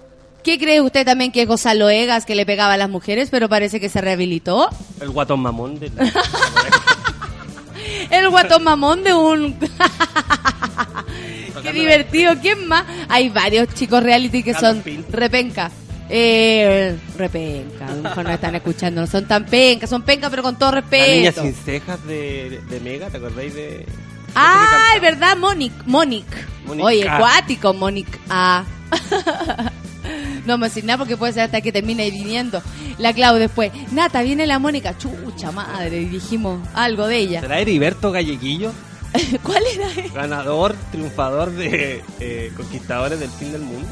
¿Qué 0.42 0.58
cree 0.58 0.80
usted 0.80 1.04
también 1.04 1.30
que 1.32 1.42
es 1.42 1.48
Gonzalo 1.48 1.88
Egas 1.88 2.26
que 2.26 2.34
le 2.34 2.44
pegaba 2.44 2.74
a 2.74 2.76
las 2.76 2.90
mujeres 2.90 3.28
pero 3.30 3.48
parece 3.48 3.80
que 3.80 3.88
se 3.88 4.00
rehabilitó? 4.00 4.68
El 5.00 5.10
guatón 5.10 5.40
mamón 5.40 5.78
de 5.78 5.90
El 8.10 8.28
guatón 8.28 8.64
mamón 8.64 9.04
de 9.04 9.14
un... 9.14 9.56
Qué 11.62 11.72
divertido. 11.72 12.34
¿Quién 12.42 12.66
más? 12.66 12.84
Hay 13.08 13.28
varios 13.28 13.68
chicos 13.74 14.02
reality 14.02 14.42
que 14.42 14.54
son 14.54 14.82
repenca. 15.10 15.70
Eh, 16.14 16.98
repenca, 17.16 17.86
a 17.86 17.94
lo 17.94 18.02
mejor 18.02 18.24
no 18.24 18.30
están 18.32 18.54
escuchando, 18.54 19.00
no 19.00 19.06
son 19.06 19.24
tan 19.24 19.46
pencas, 19.46 19.88
son 19.88 20.02
pencas 20.02 20.28
pero 20.28 20.42
con 20.42 20.58
todo 20.58 20.72
La 20.72 20.82
niña 20.82 21.30
respeto. 21.30 21.42
sin 21.42 21.54
cejas 21.54 22.06
de, 22.06 22.60
de 22.68 22.80
Mega, 22.80 23.08
¿te 23.08 23.16
acordáis 23.16 23.54
de...? 23.54 23.86
Ay, 24.34 25.00
¿verdad? 25.00 25.38
Monic, 25.38 25.72
Monic. 25.86 26.26
Oye, 26.68 27.08
acuático, 27.08 27.72
Monic 27.72 28.08
A. 28.28 28.62
no 30.46 30.58
me 30.58 30.68
decir 30.68 30.84
nada 30.84 30.98
porque 30.98 31.16
puede 31.16 31.32
ser 31.32 31.42
hasta 31.44 31.60
que 31.60 31.72
termine 31.72 32.10
viniendo. 32.10 32.62
La 32.98 33.12
Clau 33.12 33.36
después, 33.36 33.70
Nata, 33.92 34.22
viene 34.22 34.46
la 34.46 34.58
Mónica. 34.58 34.96
Chucha 34.98 35.50
madre, 35.52 36.00
y 36.02 36.04
dijimos 36.06 36.60
algo 36.74 37.06
de 37.06 37.18
ella. 37.18 37.40
¿Será 37.40 37.58
Heriberto 37.58 38.10
Galleguillo? 38.12 38.72
¿Cuál 39.42 39.62
era? 39.74 39.88
Ganador, 40.14 40.74
triunfador 40.90 41.50
de 41.52 42.02
eh, 42.20 42.50
Conquistadores 42.56 43.20
del 43.20 43.28
Fin 43.30 43.52
del 43.52 43.60
Mundo. 43.60 43.86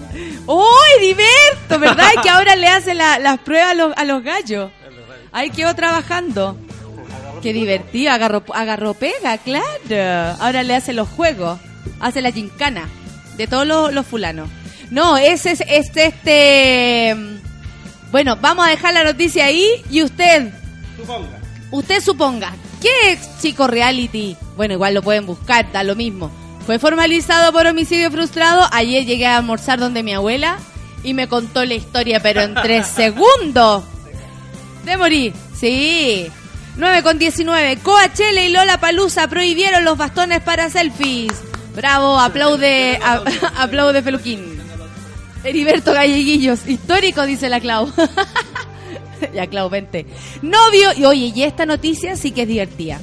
¡Oh, 0.47 0.77
Heriberto! 0.97 1.79
¿Verdad? 1.79 2.09
que 2.23 2.31
ahora 2.31 2.57
le 2.57 2.69
hace 2.69 2.95
la- 2.95 3.19
las 3.19 3.39
pruebas 3.41 3.71
a 3.71 3.75
los, 3.75 3.93
a 3.97 4.05
los 4.05 4.23
gallos. 4.23 4.71
Ahí 5.33 5.51
quedó 5.51 5.75
trabajando. 5.75 6.57
Qué 7.43 7.53
divertido, 7.53 8.13
agarró, 8.13 8.43
agarró 8.55 8.95
pega, 8.95 9.39
claro. 9.39 10.37
Ahora 10.41 10.63
le 10.63 10.75
hace 10.75 10.93
los 10.93 11.09
juegos, 11.09 11.59
hace 12.01 12.21
la 12.21 12.33
gincana 12.33 12.89
de 13.37 13.47
todos 13.47 13.67
los, 13.67 13.93
los 13.93 14.07
fulanos. 14.07 14.49
No, 14.91 15.17
ese 15.17 15.53
es 15.53 15.63
este, 15.69 16.07
este... 16.07 17.17
Bueno, 18.11 18.37
vamos 18.41 18.67
a 18.67 18.71
dejar 18.71 18.93
la 18.95 19.05
noticia 19.05 19.45
ahí 19.45 19.67
y 19.89 20.03
usted, 20.03 20.53
Suponga. 20.97 21.39
usted 21.71 22.01
suponga, 22.03 22.53
¿qué 22.83 23.13
ex 23.13 23.29
chico 23.41 23.69
reality? 23.69 24.37
Bueno, 24.57 24.75
igual 24.75 24.95
lo 24.95 25.03
pueden 25.03 25.27
buscar, 25.27 25.71
da 25.71 25.85
lo 25.85 25.95
mismo. 25.95 26.31
Fue 26.67 26.79
formalizado 26.81 27.53
por 27.53 27.67
homicidio 27.69 28.11
frustrado. 28.11 28.67
Ayer 28.73 29.05
llegué 29.07 29.27
a 29.27 29.37
almorzar 29.37 29.79
donde 29.79 30.03
mi 30.03 30.13
abuela 30.13 30.59
y 31.05 31.15
me 31.15 31.29
contó 31.29 31.65
la 31.65 31.75
historia, 31.75 32.21
pero 32.21 32.43
en 32.43 32.55
tres 32.55 32.87
segundos. 32.97 33.85
De 34.85 34.97
morir, 34.97 35.33
sí. 35.59 36.27
9 36.77 37.03
con 37.05 37.19
19. 37.19 37.77
Coachella 37.79 38.43
y 38.45 38.49
Lola 38.51 38.79
Palusa 38.81 39.29
prohibieron 39.29 39.85
los 39.85 39.97
bastones 39.97 40.41
para 40.41 40.69
selfies. 40.69 41.33
Bravo, 41.77 42.19
aplaude, 42.19 42.99
a- 43.03 43.23
aplaude 43.63 44.03
Feluquín. 44.03 44.60
Heriberto 45.45 45.93
Galleguillos, 45.93 46.67
histórico, 46.67 47.25
dice 47.25 47.49
la 47.49 47.61
Clau. 47.61 47.93
ya, 49.35 49.47
Clau, 49.47 49.71
vente. 49.71 50.07
Novio, 50.43 50.91
y 50.97 51.05
oye, 51.05 51.33
y 51.35 51.43
esta 51.43 51.67
noticia 51.67 52.17
sí 52.17 52.33
que 52.33 52.43
es 52.43 52.49
divertida. 52.49 53.01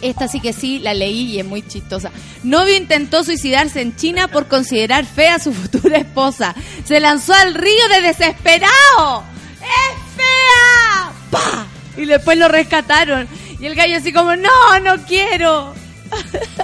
Esta 0.00 0.28
sí 0.28 0.40
que 0.40 0.52
sí, 0.52 0.78
la 0.78 0.94
leí 0.94 1.32
y 1.32 1.40
es 1.40 1.46
muy 1.46 1.66
chistosa. 1.66 2.10
Novio 2.44 2.76
intentó 2.76 3.24
suicidarse 3.24 3.80
en 3.80 3.96
China 3.96 4.28
por 4.28 4.46
considerar 4.46 5.04
fea 5.04 5.36
a 5.36 5.38
su 5.40 5.52
futura 5.52 5.98
esposa. 5.98 6.54
Se 6.84 7.00
lanzó 7.00 7.34
al 7.34 7.54
río 7.54 7.88
de 7.88 8.02
desesperado. 8.02 9.24
¡Es 9.60 10.16
fea! 10.16 11.12
¡Pa! 11.30 11.66
Y 11.96 12.04
después 12.04 12.38
lo 12.38 12.46
rescataron. 12.46 13.26
Y 13.58 13.66
el 13.66 13.74
gallo 13.74 13.96
así 13.96 14.12
como, 14.12 14.36
no, 14.36 14.80
no 14.84 14.98
quiero. 15.04 15.74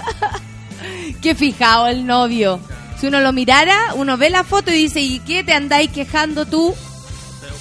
Qué 1.21 1.35
fijado 1.35 1.87
el 1.87 2.05
novio. 2.05 2.61
Si 3.05 3.09
uno 3.09 3.21
lo 3.21 3.33
mirara, 3.33 3.93
uno 3.93 4.17
ve 4.17 4.31
la 4.31 4.43
foto 4.43 4.71
y 4.71 4.77
dice, 4.77 4.99
¿y 4.99 5.19
qué 5.19 5.43
te 5.43 5.53
andáis 5.53 5.91
quejando 5.91 6.47
tú? 6.47 6.73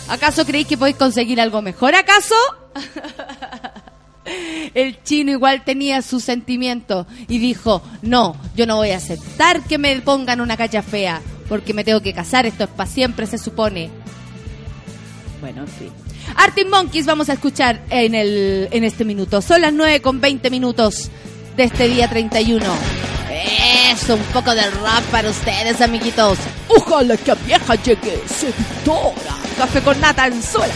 ¿Acaso 0.09 0.47
creéis 0.47 0.67
que 0.67 0.79
podéis 0.79 0.97
conseguir 0.97 1.39
algo 1.39 1.61
mejor? 1.61 1.95
¿Acaso? 1.95 2.35
El 4.75 5.03
chino 5.03 5.33
igual 5.33 5.63
tenía 5.63 6.01
sus 6.01 6.25
sentimientos 6.25 7.07
y 7.29 7.37
dijo, 7.37 7.83
no, 8.01 8.39
yo 8.57 8.67
no 8.67 8.77
voy 8.77 8.93
a 8.93 8.97
aceptar 8.97 9.61
que 9.65 9.77
me 9.77 9.95
pongan 10.01 10.41
una 10.41 10.57
cacha 10.57 10.83
fea, 10.83 11.21
porque 11.47 11.75
me 11.75 11.85
tengo 11.85 12.01
que 12.01 12.15
casar, 12.15 12.47
esto 12.47 12.65
es 12.65 12.71
para 12.71 12.89
siempre, 12.89 13.27
se 13.27 13.37
supone. 13.37 13.91
Bueno, 15.43 15.61
en 15.61 15.69
fin. 15.69 15.91
Arctic 16.37 16.71
Monkeys 16.71 17.05
vamos 17.05 17.29
a 17.29 17.35
escuchar 17.35 17.83
en, 17.91 18.15
el, 18.15 18.69
en 18.71 18.83
este 18.83 19.05
minuto. 19.05 19.43
Son 19.43 19.61
las 19.61 19.75
9 19.75 20.01
con 20.01 20.23
20 20.23 20.49
minutos 20.49 21.11
de 21.55 21.65
este 21.65 21.87
día 21.87 22.09
31. 22.09 22.65
Eso, 23.93 24.15
un 24.15 24.23
poco 24.33 24.55
de 24.55 24.63
rap 24.63 25.05
para 25.11 25.31
ustedes, 25.31 25.81
amiguitos. 25.81 26.39
Ojalá 26.69 27.17
que 27.17 27.31
a 27.31 27.35
vieja 27.35 27.75
llegue 27.77 28.23
seductora. 28.27 29.37
Café 29.57 29.81
con 29.83 30.01
nata 30.01 30.27
en 30.27 30.43
sola. 30.43 30.73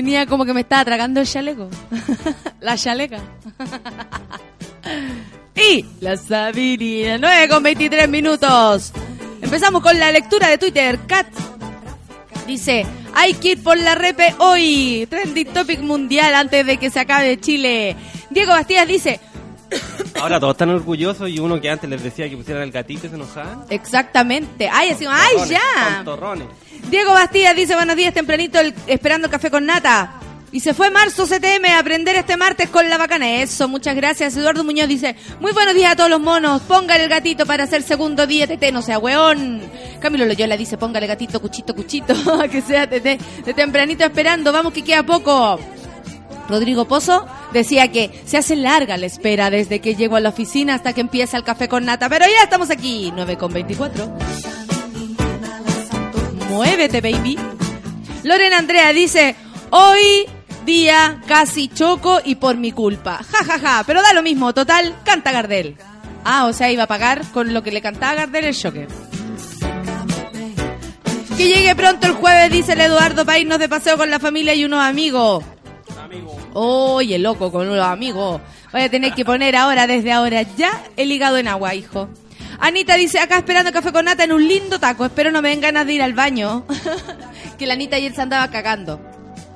Tenía 0.00 0.24
como 0.24 0.46
que 0.46 0.54
me 0.54 0.62
estaba 0.62 0.82
tragando 0.82 1.20
el 1.20 1.26
chaleco. 1.26 1.68
la 2.62 2.74
chaleca. 2.78 3.18
y 5.54 5.84
la 6.00 6.16
Sabirina, 6.16 7.18
9 7.18 7.48
con 7.50 7.62
23 7.62 8.08
minutos. 8.08 8.94
Empezamos 9.42 9.82
con 9.82 9.98
la 9.98 10.10
lectura 10.10 10.48
de 10.48 10.56
Twitter. 10.56 11.00
Kat 11.06 11.26
dice, 12.46 12.86
hay 13.14 13.34
que 13.34 13.48
ir 13.48 13.62
por 13.62 13.76
la 13.76 13.94
repe 13.94 14.34
hoy. 14.38 15.06
Trending 15.10 15.48
topic 15.48 15.80
mundial 15.80 16.34
antes 16.34 16.64
de 16.64 16.78
que 16.78 16.88
se 16.88 17.00
acabe 17.00 17.38
Chile. 17.38 17.94
Diego 18.30 18.52
Bastías 18.52 18.88
dice, 18.88 19.20
Ahora 20.18 20.40
todos 20.40 20.54
están 20.54 20.70
orgullosos 20.70 21.28
y 21.28 21.38
uno 21.38 21.60
que 21.60 21.68
antes 21.68 21.90
les 21.90 22.02
decía 22.02 22.26
que 22.30 22.38
pusieran 22.38 22.62
el 22.62 22.72
gatito 22.72 23.06
se 23.06 23.16
enojaban. 23.16 23.64
exactamente. 23.68 24.66
Ay, 24.72 24.92
así, 24.92 25.04
ay, 25.06 25.36
ya. 25.46 25.96
tontorrones. 25.96 26.48
Diego 26.90 27.12
Bastías 27.12 27.54
dice 27.54 27.76
buenos 27.76 27.94
días 27.94 28.12
tempranito 28.12 28.58
esperando 28.88 29.26
el 29.26 29.30
café 29.30 29.48
con 29.48 29.64
nata. 29.64 30.14
Y 30.50 30.58
se 30.58 30.74
fue 30.74 30.90
Marzo 30.90 31.24
CTM 31.24 31.66
a 31.66 31.78
aprender 31.78 32.16
este 32.16 32.36
martes 32.36 32.68
con 32.68 32.90
la 32.90 32.98
bacana. 32.98 33.36
Eso, 33.36 33.68
muchas 33.68 33.94
gracias. 33.94 34.36
Eduardo 34.36 34.64
Muñoz 34.64 34.88
dice, 34.88 35.14
muy 35.38 35.52
buenos 35.52 35.74
días 35.74 35.92
a 35.92 35.96
todos 35.96 36.10
los 36.10 36.20
monos. 36.20 36.62
Póngale 36.62 37.04
el 37.04 37.08
gatito 37.08 37.46
para 37.46 37.62
hacer 37.62 37.84
segundo 37.84 38.26
día 38.26 38.48
TT, 38.48 38.72
no 38.72 38.82
sea 38.82 38.98
weón. 38.98 39.62
Camilo 40.00 40.24
Loyola 40.24 40.56
dice, 40.56 40.76
póngale 40.76 41.06
gatito, 41.06 41.40
cuchito, 41.40 41.76
cuchito, 41.76 42.12
que 42.50 42.60
sea 42.60 42.88
TT. 42.88 43.44
De 43.44 43.54
tempranito 43.54 44.02
esperando, 44.04 44.50
vamos 44.52 44.72
que 44.72 44.82
queda 44.82 45.04
poco. 45.04 45.60
Rodrigo 46.48 46.86
Pozo 46.86 47.24
decía 47.52 47.92
que 47.92 48.10
se 48.24 48.36
hace 48.36 48.56
larga 48.56 48.96
la 48.96 49.06
espera 49.06 49.50
desde 49.50 49.78
que 49.78 49.94
llego 49.94 50.16
a 50.16 50.20
la 50.20 50.30
oficina 50.30 50.74
hasta 50.74 50.92
que 50.92 51.02
empieza 51.02 51.36
el 51.36 51.44
café 51.44 51.68
con 51.68 51.84
nata. 51.84 52.08
Pero 52.08 52.24
ya 52.26 52.42
estamos 52.42 52.68
aquí, 52.68 53.12
9 53.14 53.36
con 53.36 53.52
24. 53.52 54.59
Muévete, 56.50 57.00
baby. 57.00 57.38
Lorena 58.24 58.58
Andrea 58.58 58.92
dice, 58.92 59.36
hoy 59.70 60.26
día 60.66 61.22
casi 61.28 61.68
choco 61.68 62.20
y 62.24 62.34
por 62.34 62.56
mi 62.56 62.72
culpa. 62.72 63.22
Ja, 63.22 63.44
ja, 63.44 63.58
ja, 63.60 63.84
pero 63.86 64.02
da 64.02 64.12
lo 64.12 64.22
mismo, 64.22 64.52
total, 64.52 64.96
canta 65.04 65.30
Gardel. 65.30 65.76
Ah, 66.24 66.46
o 66.46 66.52
sea, 66.52 66.70
iba 66.72 66.82
a 66.82 66.88
pagar 66.88 67.24
con 67.32 67.54
lo 67.54 67.62
que 67.62 67.70
le 67.70 67.80
cantaba 67.80 68.14
Gardel 68.14 68.46
el 68.46 68.56
choque. 68.56 68.88
Que 71.36 71.46
llegue 71.46 71.74
pronto 71.76 72.08
el 72.08 72.14
jueves, 72.14 72.50
dice 72.50 72.72
el 72.72 72.80
Eduardo, 72.80 73.24
para 73.24 73.38
irnos 73.38 73.60
de 73.60 73.68
paseo 73.68 73.96
con 73.96 74.10
la 74.10 74.18
familia 74.18 74.52
y 74.52 74.64
unos 74.64 74.82
amigos. 74.82 75.44
Oye, 76.52 77.20
loco, 77.20 77.52
con 77.52 77.68
unos 77.68 77.86
amigos. 77.86 78.40
Voy 78.72 78.82
a 78.82 78.90
tener 78.90 79.14
que 79.14 79.24
poner 79.24 79.54
ahora, 79.54 79.86
desde 79.86 80.10
ahora, 80.10 80.42
ya 80.42 80.82
el 80.96 81.12
hígado 81.12 81.38
en 81.38 81.46
agua, 81.46 81.76
hijo. 81.76 82.08
Anita 82.60 82.94
dice, 82.96 83.18
acá 83.18 83.38
esperando 83.38 83.72
café 83.72 83.92
con 83.92 84.04
nata 84.04 84.24
en 84.24 84.32
un 84.32 84.46
lindo 84.46 84.78
taco. 84.78 85.04
Espero 85.04 85.30
no 85.32 85.42
me 85.42 85.48
den 85.48 85.60
ganas 85.60 85.86
de 85.86 85.94
ir 85.94 86.02
al 86.02 86.12
baño. 86.12 86.66
que 87.58 87.66
la 87.66 87.74
Anita 87.74 87.96
ayer 87.96 88.14
se 88.14 88.22
andaba 88.22 88.48
cagando. 88.48 89.00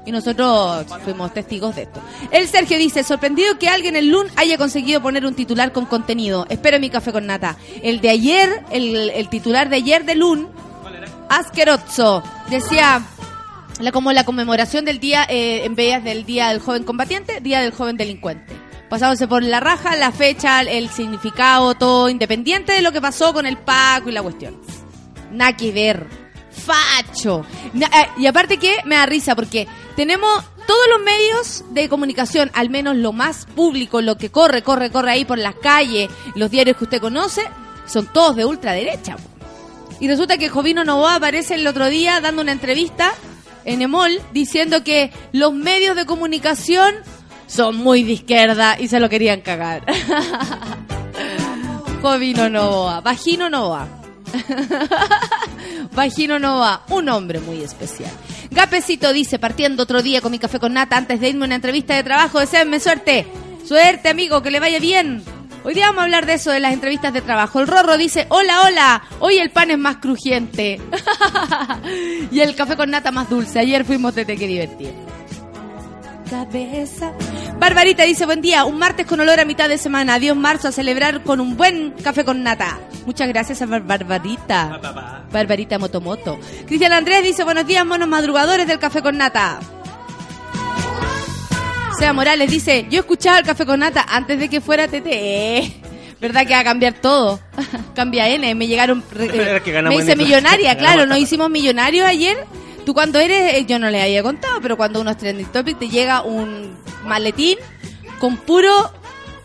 Y 0.06 0.12
nosotros 0.12 0.86
fuimos 1.04 1.32
testigos 1.32 1.76
de 1.76 1.82
esto. 1.82 2.02
El 2.30 2.46
Sergio 2.48 2.76
dice, 2.76 3.02
sorprendido 3.04 3.58
que 3.58 3.68
alguien 3.68 3.96
en 3.96 4.10
LUN 4.10 4.26
haya 4.36 4.58
conseguido 4.58 5.00
poner 5.00 5.24
un 5.24 5.34
titular 5.34 5.72
con 5.72 5.86
contenido. 5.86 6.46
Espero 6.50 6.78
mi 6.78 6.90
café 6.90 7.12
con 7.12 7.26
nata. 7.26 7.56
El 7.82 8.00
de 8.00 8.10
ayer, 8.10 8.64
el, 8.70 9.10
el 9.10 9.28
titular 9.28 9.70
de 9.70 9.76
ayer 9.76 10.04
de 10.04 10.14
LUN, 10.14 10.48
asqueroso. 11.28 12.22
Decía, 12.50 13.02
la, 13.80 13.92
como 13.92 14.12
la 14.12 14.24
conmemoración 14.24 14.84
del 14.84 15.00
día, 15.00 15.24
eh, 15.28 15.64
en 15.64 15.74
vez 15.74 16.02
del 16.04 16.24
Día 16.24 16.48
del 16.48 16.60
Joven 16.60 16.84
Combatiente, 16.84 17.40
Día 17.40 17.60
del 17.60 17.72
Joven 17.72 17.96
Delincuente. 17.96 18.54
Pasándose 18.88 19.26
por 19.26 19.42
la 19.42 19.60
raja, 19.60 19.96
la 19.96 20.12
fecha, 20.12 20.60
el 20.60 20.88
significado, 20.88 21.74
todo 21.74 22.08
independiente 22.08 22.72
de 22.72 22.82
lo 22.82 22.92
que 22.92 23.00
pasó 23.00 23.32
con 23.32 23.46
el 23.46 23.56
Paco 23.56 24.08
y 24.08 24.12
la 24.12 24.22
cuestión. 24.22 24.60
Nada 25.32 25.56
que 25.56 25.72
ver. 25.72 26.06
Facho. 26.50 27.44
Eh, 27.74 28.08
y 28.18 28.26
aparte 28.26 28.58
que 28.58 28.76
me 28.84 28.94
da 28.94 29.06
risa 29.06 29.34
porque 29.34 29.66
tenemos 29.96 30.44
todos 30.66 30.86
los 30.90 31.00
medios 31.02 31.64
de 31.70 31.88
comunicación, 31.88 32.50
al 32.54 32.70
menos 32.70 32.96
lo 32.96 33.12
más 33.12 33.46
público, 33.46 34.00
lo 34.00 34.16
que 34.16 34.30
corre, 34.30 34.62
corre, 34.62 34.90
corre 34.90 35.10
ahí 35.10 35.24
por 35.24 35.38
las 35.38 35.56
calles, 35.56 36.08
los 36.34 36.50
diarios 36.50 36.76
que 36.76 36.84
usted 36.84 37.00
conoce, 37.00 37.42
son 37.86 38.06
todos 38.12 38.36
de 38.36 38.44
ultraderecha. 38.44 39.16
Y 40.00 40.08
resulta 40.08 40.38
que 40.38 40.48
Jovino 40.48 40.84
Novoa 40.84 41.16
aparece 41.16 41.54
el 41.54 41.66
otro 41.66 41.88
día 41.88 42.20
dando 42.20 42.42
una 42.42 42.52
entrevista 42.52 43.12
en 43.64 43.82
Emol 43.82 44.20
diciendo 44.32 44.84
que 44.84 45.12
los 45.32 45.52
medios 45.52 45.96
de 45.96 46.06
comunicación 46.06 46.94
son 47.54 47.76
muy 47.76 48.02
de 48.02 48.12
izquierda 48.12 48.76
y 48.80 48.88
se 48.88 48.98
lo 48.98 49.08
querían 49.08 49.40
cagar. 49.40 49.84
Jovino 52.02 52.50
Novoa, 52.50 53.00
Vagino 53.00 53.48
Novoa. 53.48 53.86
Vagino 55.92 56.40
Nova, 56.40 56.82
un 56.88 57.08
hombre 57.08 57.38
muy 57.38 57.62
especial. 57.62 58.10
Gapecito 58.50 59.12
dice, 59.12 59.38
partiendo 59.38 59.84
otro 59.84 60.02
día 60.02 60.20
con 60.20 60.32
mi 60.32 60.40
café 60.40 60.58
con 60.58 60.74
nata 60.74 60.96
antes 60.96 61.20
de 61.20 61.28
irme 61.28 61.44
a 61.44 61.46
una 61.46 61.54
entrevista 61.54 61.94
de 61.94 62.02
trabajo, 62.02 62.40
deseenme 62.40 62.80
suerte. 62.80 63.26
Suerte, 63.64 64.08
amigo, 64.08 64.42
que 64.42 64.50
le 64.50 64.58
vaya 64.58 64.80
bien. 64.80 65.22
Hoy 65.62 65.74
día 65.74 65.86
vamos 65.86 66.00
a 66.00 66.04
hablar 66.04 66.26
de 66.26 66.34
eso, 66.34 66.50
de 66.50 66.60
las 66.60 66.72
entrevistas 66.72 67.14
de 67.14 67.22
trabajo. 67.22 67.60
El 67.60 67.68
Rorro 67.68 67.96
dice, 67.96 68.26
hola, 68.30 68.62
hola, 68.66 69.02
hoy 69.20 69.38
el 69.38 69.50
pan 69.50 69.70
es 69.70 69.78
más 69.78 69.96
crujiente. 69.96 70.80
y 72.32 72.40
el 72.40 72.56
café 72.56 72.76
con 72.76 72.90
nata 72.90 73.12
más 73.12 73.30
dulce. 73.30 73.60
Ayer 73.60 73.84
fuimos 73.84 74.14
tete, 74.14 74.36
qué 74.36 74.48
divertido. 74.48 75.13
Cabeza. 76.38 77.12
Barbarita 77.60 78.02
dice, 78.02 78.26
buen 78.26 78.40
día, 78.40 78.64
un 78.64 78.76
martes 78.76 79.06
con 79.06 79.20
olor 79.20 79.38
a 79.38 79.44
mitad 79.44 79.68
de 79.68 79.78
semana. 79.78 80.14
Adiós 80.14 80.36
marzo 80.36 80.66
a 80.66 80.72
celebrar 80.72 81.22
con 81.22 81.38
un 81.40 81.56
buen 81.56 81.92
café 82.02 82.24
con 82.24 82.42
nata. 82.42 82.80
Muchas 83.06 83.28
gracias 83.28 83.62
a 83.62 83.66
Bar- 83.66 83.84
Barbarita. 83.84 84.80
Barbarita 85.30 85.78
Motomoto. 85.78 86.40
Cristian 86.66 86.92
Andrés 86.92 87.22
dice, 87.22 87.44
buenos 87.44 87.68
días, 87.68 87.86
monos 87.86 88.08
madrugadores 88.08 88.66
del 88.66 88.80
café 88.80 89.00
con 89.00 89.16
nata. 89.16 89.60
Sea 92.00 92.12
Morales 92.12 92.50
dice, 92.50 92.86
yo 92.90 93.00
escuchaba 93.00 93.38
el 93.38 93.44
café 93.44 93.64
con 93.64 93.78
nata 93.78 94.04
antes 94.08 94.36
de 94.40 94.48
que 94.48 94.60
fuera 94.60 94.88
TT. 94.88 95.84
¿Verdad 96.20 96.44
que 96.46 96.54
va 96.54 96.60
a 96.60 96.64
cambiar 96.64 96.94
todo? 96.94 97.38
Cambia 97.94 98.28
N, 98.28 98.52
me 98.56 98.66
llegaron... 98.66 99.04
ganamos 99.14 99.96
me 99.96 100.02
hice 100.02 100.16
millonaria, 100.16 100.76
claro, 100.76 101.06
nos 101.06 101.18
hicimos 101.18 101.48
millonarios 101.48 102.08
ayer. 102.08 102.36
Tú 102.84 102.92
cuando 102.94 103.18
eres, 103.18 103.54
eh, 103.54 103.64
yo 103.66 103.78
no 103.78 103.88
le 103.90 104.02
había 104.02 104.22
contado, 104.22 104.60
pero 104.60 104.76
cuando 104.76 105.00
uno 105.00 105.10
es 105.10 105.16
trending 105.16 105.46
topic 105.46 105.78
te 105.78 105.88
llega 105.88 106.22
un 106.22 106.76
maletín 107.04 107.56
con 108.18 108.36
puro 108.36 108.92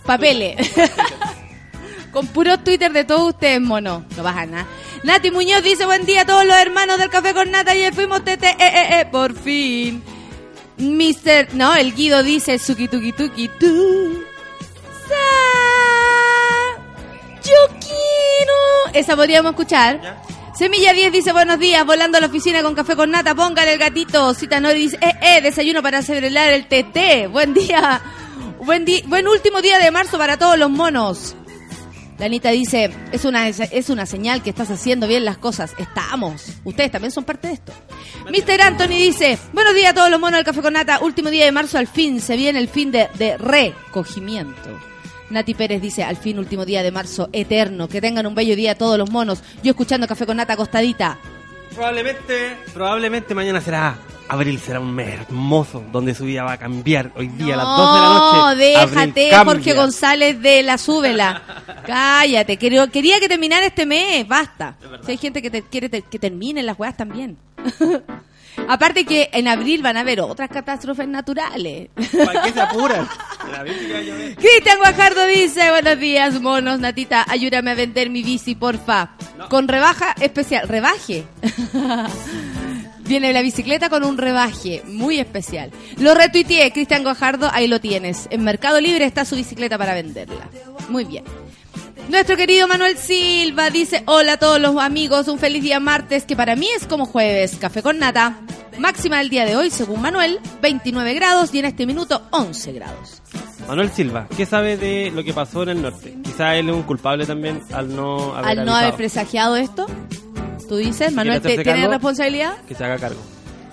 papeles. 0.05 0.55
con 2.11 2.27
puro 2.27 2.57
Twitter 2.59 2.91
de 2.91 3.05
todos 3.05 3.29
ustedes, 3.33 3.61
mono. 3.61 4.03
No 4.17 4.23
baja 4.23 4.45
nada. 4.45 4.65
Nati 5.03 5.31
Muñoz 5.31 5.63
dice, 5.63 5.85
buen 5.85 6.05
día 6.05 6.21
a 6.21 6.25
todos 6.25 6.43
los 6.45 6.57
hermanos 6.57 6.97
del 6.99 7.09
Café 7.09 7.33
con 7.33 7.49
Nata. 7.51 7.71
Ayer 7.71 7.93
fuimos 7.93 8.23
tete, 8.25 8.49
eh, 8.49 8.55
eh, 8.59 8.99
eh, 9.01 9.05
por 9.09 9.33
fin. 9.33 10.03
Mister, 10.77 11.53
no, 11.55 11.73
el 11.75 11.93
Guido 11.93 12.23
dice, 12.23 12.57
suki 12.59 12.87
tuki 12.89 13.11
tuki 13.13 13.47
tu. 13.59 14.23
Sa- 15.07 16.81
Yo 17.43 17.67
quiero. 17.79 18.53
Esa 18.93 19.15
podríamos 19.15 19.51
escuchar. 19.51 20.21
Semilla 20.59 20.91
10 20.91 21.13
dice 21.13 21.31
buenos 21.31 21.57
días, 21.57 21.85
volando 21.85 22.17
a 22.17 22.19
la 22.19 22.27
oficina 22.27 22.61
con 22.61 22.75
café 22.75 22.97
con 22.97 23.11
nata, 23.11 23.33
póngale 23.33 23.71
el 23.71 23.79
gatito. 23.79 24.33
Cita 24.33 24.59
dice, 24.73 24.99
eh, 25.01 25.13
eh, 25.21 25.41
desayuno 25.41 25.81
para 25.81 26.01
celebrar 26.01 26.51
el 26.51 26.67
TT. 26.67 27.29
Buen 27.31 27.53
día. 27.53 28.01
Buen, 28.59 28.85
buen 29.05 29.29
último 29.29 29.61
día 29.61 29.79
de 29.79 29.89
marzo 29.89 30.17
para 30.17 30.35
todos 30.35 30.59
los 30.59 30.69
monos. 30.69 31.33
La 32.17 32.25
Anita 32.25 32.49
dice, 32.49 32.93
es 33.13 33.23
una, 33.23 33.47
es 33.47 33.89
una 33.89 34.05
señal 34.05 34.43
que 34.43 34.49
estás 34.49 34.69
haciendo 34.69 35.07
bien 35.07 35.23
las 35.23 35.37
cosas. 35.37 35.73
Estamos. 35.77 36.47
Ustedes 36.65 36.91
también 36.91 37.11
son 37.11 37.23
parte 37.23 37.47
de 37.47 37.53
esto. 37.53 37.71
Mr. 38.25 38.61
Anthony 38.61 38.97
dice, 38.97 39.39
buenos 39.53 39.73
días 39.73 39.91
a 39.91 39.93
todos 39.93 40.11
los 40.11 40.19
monos 40.19 40.39
del 40.39 40.45
Café 40.45 40.61
con 40.61 40.73
Nata. 40.73 40.99
Último 40.99 41.29
día 41.29 41.45
de 41.45 41.53
marzo, 41.53 41.77
al 41.77 41.87
fin, 41.87 42.19
se 42.19 42.35
viene 42.35 42.59
el 42.59 42.67
fin 42.67 42.91
de, 42.91 43.07
de 43.17 43.37
recogimiento. 43.37 44.77
Nati 45.29 45.53
Pérez 45.53 45.81
dice, 45.81 46.03
al 46.03 46.17
fin, 46.17 46.39
último 46.39 46.65
día 46.65 46.83
de 46.83 46.91
marzo, 46.91 47.29
eterno. 47.33 47.87
Que 47.87 48.01
tengan 48.01 48.25
un 48.25 48.35
bello 48.35 48.55
día 48.55 48.75
todos 48.77 48.97
los 48.97 49.09
monos. 49.09 49.41
Yo 49.63 49.71
escuchando 49.71 50.07
Café 50.07 50.25
con 50.25 50.37
Nata 50.37 50.53
acostadita. 50.53 51.17
Probablemente, 51.73 52.57
probablemente 52.73 53.35
mañana 53.35 53.61
será 53.61 53.95
abril, 54.27 54.59
será 54.59 54.79
un 54.79 54.93
mes 54.93 55.21
hermoso 55.21 55.83
donde 55.91 56.13
su 56.13 56.25
vida 56.25 56.43
va 56.43 56.53
a 56.53 56.57
cambiar. 56.57 57.11
Hoy 57.15 57.27
día 57.29 57.53
a 57.53 57.57
las 57.57 57.65
2 57.65 57.93
de 57.95 57.99
la 57.99 58.07
noche. 58.09 58.37
No, 58.37 58.47
abril 58.47 58.59
déjate, 58.59 59.29
cambia. 59.29 59.45
Jorge 59.45 59.73
González 59.73 60.41
de 60.41 60.63
la 60.63 60.77
Súbela. 60.77 61.41
Cállate, 61.85 62.57
quería, 62.57 62.87
quería 62.87 63.19
que 63.19 63.27
terminara 63.29 63.65
este 63.65 63.85
mes, 63.85 64.27
basta. 64.27 64.75
Si 65.05 65.11
hay 65.11 65.17
gente 65.17 65.41
que 65.41 65.49
te, 65.49 65.61
quiere 65.63 65.89
te- 65.89 66.01
que 66.01 66.19
terminen 66.19 66.65
las 66.65 66.77
weas 66.77 66.97
también. 66.97 67.37
Aparte 68.67 69.05
que 69.05 69.29
en 69.33 69.47
abril 69.47 69.81
van 69.81 69.97
a 69.97 70.01
haber 70.01 70.21
otras 70.21 70.49
catástrofes 70.49 71.07
naturales. 71.07 71.89
¿Para 72.25 72.43
qué 72.43 72.51
se 72.51 72.61
apuran? 72.61 73.07
Cristian 74.37 74.77
Guajardo 74.77 75.25
dice, 75.27 75.71
buenos 75.71 75.99
días, 75.99 76.39
monos, 76.39 76.79
Natita, 76.79 77.25
ayúdame 77.27 77.71
a 77.71 77.75
vender 77.75 78.09
mi 78.09 78.23
bici, 78.23 78.55
porfa. 78.55 79.11
Con 79.49 79.67
rebaja 79.67 80.13
especial, 80.19 80.67
rebaje. 80.67 81.25
Viene 82.99 83.33
la 83.33 83.41
bicicleta 83.41 83.89
con 83.89 84.03
un 84.03 84.19
rebaje 84.19 84.83
muy 84.85 85.19
especial. 85.19 85.71
Lo 85.97 86.13
retuiteé, 86.13 86.71
Cristian 86.71 87.01
Guajardo, 87.01 87.49
ahí 87.51 87.67
lo 87.67 87.81
tienes. 87.81 88.27
En 88.29 88.43
Mercado 88.43 88.79
Libre 88.79 89.05
está 89.05 89.25
su 89.25 89.35
bicicleta 89.35 89.79
para 89.79 89.95
venderla. 89.95 90.47
Muy 90.89 91.05
bien. 91.05 91.23
Nuestro 92.09 92.35
querido 92.37 92.67
Manuel 92.67 92.97
Silva 92.97 93.69
dice, 93.69 94.01
hola 94.07 94.33
a 94.33 94.37
todos 94.37 94.59
los 94.59 94.75
amigos, 94.77 95.27
un 95.27 95.37
feliz 95.37 95.61
día 95.61 95.79
martes, 95.79 96.25
que 96.25 96.35
para 96.35 96.55
mí 96.55 96.67
es 96.75 96.87
como 96.87 97.05
jueves. 97.05 97.55
Café 97.59 97.83
con 97.83 97.99
nata. 97.99 98.37
Máxima 98.79 99.19
del 99.19 99.29
día 99.29 99.45
de 99.45 99.55
hoy, 99.55 99.69
según 99.69 100.01
Manuel, 100.01 100.39
29 100.61 101.13
grados 101.13 101.53
y 101.53 101.59
en 101.59 101.65
este 101.65 101.85
minuto 101.85 102.23
11 102.31 102.71
grados. 102.71 103.21
Manuel 103.67 103.91
Silva, 103.91 104.27
¿qué 104.35 104.45
sabe 104.47 104.77
de 104.77 105.11
lo 105.11 105.23
que 105.23 105.33
pasó 105.33 105.63
en 105.63 105.69
el 105.69 105.81
norte? 105.83 106.17
Quizá 106.23 106.55
él 106.55 106.69
es 106.69 106.75
un 106.75 106.83
culpable 106.83 107.25
también 107.27 107.61
al 107.73 107.95
no 107.95 108.33
haber 108.35 108.59
Al 108.59 108.65
no 108.65 108.73
haber 108.75 108.95
presagiado 108.95 109.55
esto, 109.57 109.85
tú 110.67 110.77
dices, 110.77 111.11
Manuel, 111.13 111.37
hacerse 111.39 111.57
¿te- 111.57 111.63
¿tienes 111.63 111.81
cargo? 111.81 111.93
responsabilidad? 111.93 112.57
Que 112.67 112.73
se 112.73 112.83
haga 112.85 112.97
cargo. 112.97 113.19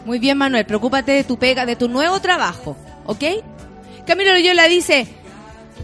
Muy 0.05 0.19
bien, 0.19 0.37
Manuel, 0.37 0.67
preocúpate 0.67 1.13
de 1.13 1.25
tu 1.25 1.39
pega, 1.39 1.65
de 1.65 1.77
tu 1.77 1.89
nuevo 1.89 2.21
trabajo, 2.21 2.77
¿ok? 3.07 3.25
Camilo 4.07 4.33
Loyola 4.35 4.65
dice, 4.69 5.07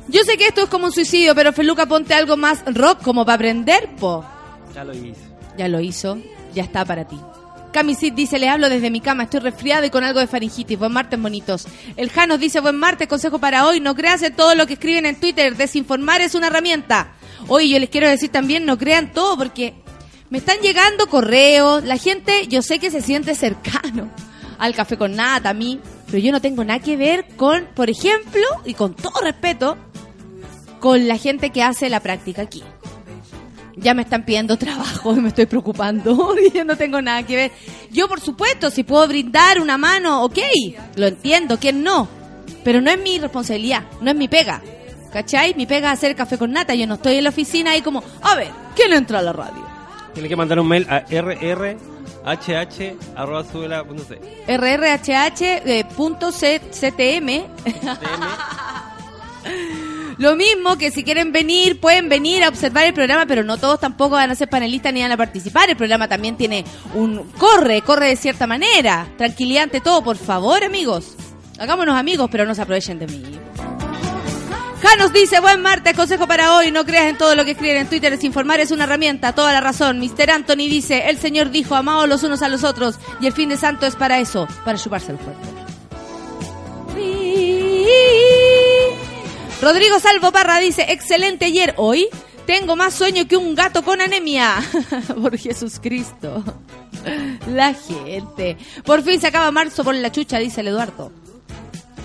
yo 0.08 0.22
sé 0.24 0.36
que 0.36 0.46
esto 0.46 0.62
es 0.62 0.68
como 0.68 0.86
un 0.86 0.92
suicidio, 0.92 1.34
pero 1.34 1.52
Feluca 1.52 1.86
ponte 1.86 2.14
algo 2.14 2.36
más 2.36 2.62
rock 2.66 3.02
como 3.02 3.24
para 3.24 3.36
aprender, 3.36 3.88
po. 3.96 4.24
Ya 4.74 4.84
lo 4.84 4.92
hizo. 4.92 5.20
Ya 5.56 5.68
lo 5.68 5.80
hizo, 5.80 6.18
ya 6.54 6.62
está 6.62 6.84
para 6.84 7.06
ti. 7.06 7.18
Camisit 7.72 8.14
dice, 8.14 8.38
le 8.38 8.48
hablo 8.48 8.68
desde 8.68 8.90
mi 8.90 9.00
cama, 9.00 9.24
estoy 9.24 9.40
resfriado 9.40 9.86
y 9.86 9.90
con 9.90 10.04
algo 10.04 10.20
de 10.20 10.26
faringitis. 10.26 10.78
Buen 10.78 10.92
martes, 10.92 11.20
bonitos. 11.20 11.66
El 11.96 12.10
Janos 12.10 12.38
dice, 12.38 12.60
buen 12.60 12.78
martes, 12.78 13.08
consejo 13.08 13.38
para 13.38 13.66
hoy, 13.66 13.80
no 13.80 13.94
creas 13.94 14.22
en 14.22 14.34
todo 14.34 14.54
lo 14.54 14.66
que 14.66 14.74
escriben 14.74 15.06
en 15.06 15.18
Twitter, 15.18 15.56
desinformar 15.56 16.20
es 16.20 16.34
una 16.34 16.48
herramienta. 16.48 17.12
Hoy 17.48 17.70
yo 17.70 17.78
les 17.78 17.88
quiero 17.88 18.08
decir 18.08 18.28
también, 18.28 18.66
no 18.66 18.76
crean 18.76 19.12
todo 19.12 19.38
porque 19.38 19.74
me 20.28 20.38
están 20.38 20.58
llegando 20.58 21.08
correos, 21.08 21.82
la 21.84 21.96
gente 21.96 22.46
yo 22.46 22.62
sé 22.62 22.78
que 22.78 22.90
se 22.90 23.00
siente 23.00 23.34
cercano 23.34 24.10
al 24.58 24.74
café 24.74 24.96
con 24.96 25.16
nata, 25.16 25.50
a 25.50 25.54
mí, 25.54 25.80
pero 26.12 26.22
yo 26.22 26.30
no 26.30 26.42
tengo 26.42 26.62
nada 26.62 26.78
que 26.78 26.98
ver 26.98 27.24
con, 27.36 27.64
por 27.74 27.88
ejemplo, 27.88 28.42
y 28.66 28.74
con 28.74 28.94
todo 28.94 29.22
respeto, 29.22 29.78
con 30.78 31.08
la 31.08 31.16
gente 31.16 31.48
que 31.48 31.62
hace 31.62 31.88
la 31.88 32.00
práctica 32.00 32.42
aquí 32.42 32.62
ya 33.78 33.94
me 33.94 34.02
están 34.02 34.26
pidiendo 34.26 34.58
trabajo 34.58 35.14
y 35.16 35.20
me 35.20 35.28
estoy 35.28 35.46
preocupando 35.46 36.34
y 36.46 36.52
yo 36.54 36.66
no 36.66 36.76
tengo 36.76 37.00
nada 37.00 37.22
que 37.22 37.34
ver. 37.34 37.50
Yo, 37.90 38.08
por 38.08 38.20
supuesto, 38.20 38.70
si 38.70 38.84
puedo 38.84 39.08
brindar 39.08 39.58
una 39.58 39.78
mano, 39.78 40.22
ok, 40.24 40.38
lo 40.96 41.06
entiendo, 41.06 41.58
¿quién 41.58 41.82
no? 41.82 42.06
Pero 42.62 42.82
no 42.82 42.90
es 42.90 43.00
mi 43.00 43.18
responsabilidad, 43.18 43.84
no 44.02 44.10
es 44.10 44.16
mi 44.16 44.28
pega. 44.28 44.60
¿Cachai? 45.14 45.54
Mi 45.54 45.64
pega 45.64 45.88
es 45.92 45.98
hacer 45.98 46.14
café 46.14 46.36
con 46.36 46.52
nata. 46.52 46.74
Yo 46.74 46.86
no 46.86 46.94
estoy 46.94 47.16
en 47.16 47.24
la 47.24 47.30
oficina 47.30 47.70
ahí 47.70 47.80
como, 47.80 48.04
a 48.20 48.34
ver, 48.34 48.50
¿quién 48.76 48.92
entra 48.92 49.20
a 49.20 49.22
la 49.22 49.32
radio? 49.32 49.66
Tiene 50.12 50.28
que 50.28 50.36
mandar 50.36 50.60
un 50.60 50.68
mail 50.68 50.86
a 50.90 51.00
rrhh.subela.c. 51.00 51.91
rrhh 54.46 55.42
eh, 55.42 55.84
punto 55.96 56.30
C- 56.32 56.60
CTM. 56.70 57.44
Lo 60.18 60.36
mismo 60.36 60.76
que 60.78 60.90
si 60.90 61.02
quieren 61.02 61.32
venir, 61.32 61.80
pueden 61.80 62.08
venir 62.08 62.44
a 62.44 62.48
observar 62.48 62.84
el 62.84 62.94
programa, 62.94 63.26
pero 63.26 63.42
no 63.42 63.56
todos 63.56 63.80
tampoco 63.80 64.10
van 64.14 64.30
a 64.30 64.34
ser 64.34 64.48
panelistas 64.48 64.92
ni 64.92 65.02
van 65.02 65.10
a 65.10 65.16
participar. 65.16 65.68
El 65.70 65.76
programa 65.76 66.06
también 66.06 66.36
tiene 66.36 66.64
un... 66.94 67.24
Corre, 67.38 67.82
corre 67.82 68.08
de 68.08 68.16
cierta 68.16 68.46
manera. 68.46 69.08
Tranquilidad 69.18 69.64
ante 69.64 69.80
todo, 69.80 70.02
por 70.04 70.16
favor, 70.16 70.62
amigos. 70.62 71.16
Hagámonos 71.58 71.96
amigos, 71.96 72.28
pero 72.30 72.44
no 72.44 72.54
se 72.54 72.62
aprovechen 72.62 72.98
de 72.98 73.06
mí. 73.08 73.22
Janos 74.82 75.12
dice, 75.12 75.38
buen 75.38 75.62
martes, 75.62 75.94
consejo 75.94 76.26
para 76.26 76.56
hoy, 76.56 76.72
no 76.72 76.84
creas 76.84 77.06
en 77.06 77.16
todo 77.16 77.36
lo 77.36 77.44
que 77.44 77.52
escriben 77.52 77.76
en 77.76 77.86
Twitter, 77.86 78.10
desinformar 78.10 78.58
es 78.58 78.72
una 78.72 78.82
herramienta, 78.84 79.32
toda 79.32 79.52
la 79.52 79.60
razón. 79.60 80.00
Mr. 80.00 80.30
Anthony 80.32 80.68
dice, 80.68 81.08
el 81.08 81.18
Señor 81.18 81.50
dijo, 81.50 81.76
amaos 81.76 82.08
los 82.08 82.24
unos 82.24 82.42
a 82.42 82.48
los 82.48 82.64
otros, 82.64 82.96
y 83.20 83.26
el 83.26 83.32
fin 83.32 83.48
de 83.48 83.56
santo 83.56 83.86
es 83.86 83.94
para 83.94 84.18
eso, 84.18 84.48
para 84.64 84.76
chuparse 84.76 85.12
el 85.12 85.18
fuerte. 85.18 85.48
Rodrigo 89.62 90.00
Salvo 90.00 90.32
Parra 90.32 90.58
dice, 90.58 90.86
excelente 90.88 91.44
ayer, 91.44 91.74
hoy 91.76 92.08
tengo 92.46 92.74
más 92.74 92.94
sueño 92.94 93.28
que 93.28 93.36
un 93.36 93.54
gato 93.54 93.84
con 93.84 94.00
anemia. 94.00 94.56
Por 95.22 95.38
Jesús 95.38 95.78
Cristo. 95.80 96.42
La 97.46 97.72
gente. 97.72 98.56
Por 98.84 99.02
fin 99.02 99.20
se 99.20 99.28
acaba 99.28 99.50
marzo 99.52 99.84
por 99.84 99.94
la 99.94 100.10
chucha, 100.10 100.38
dice 100.38 100.60
el 100.60 100.68
Eduardo. 100.68 101.21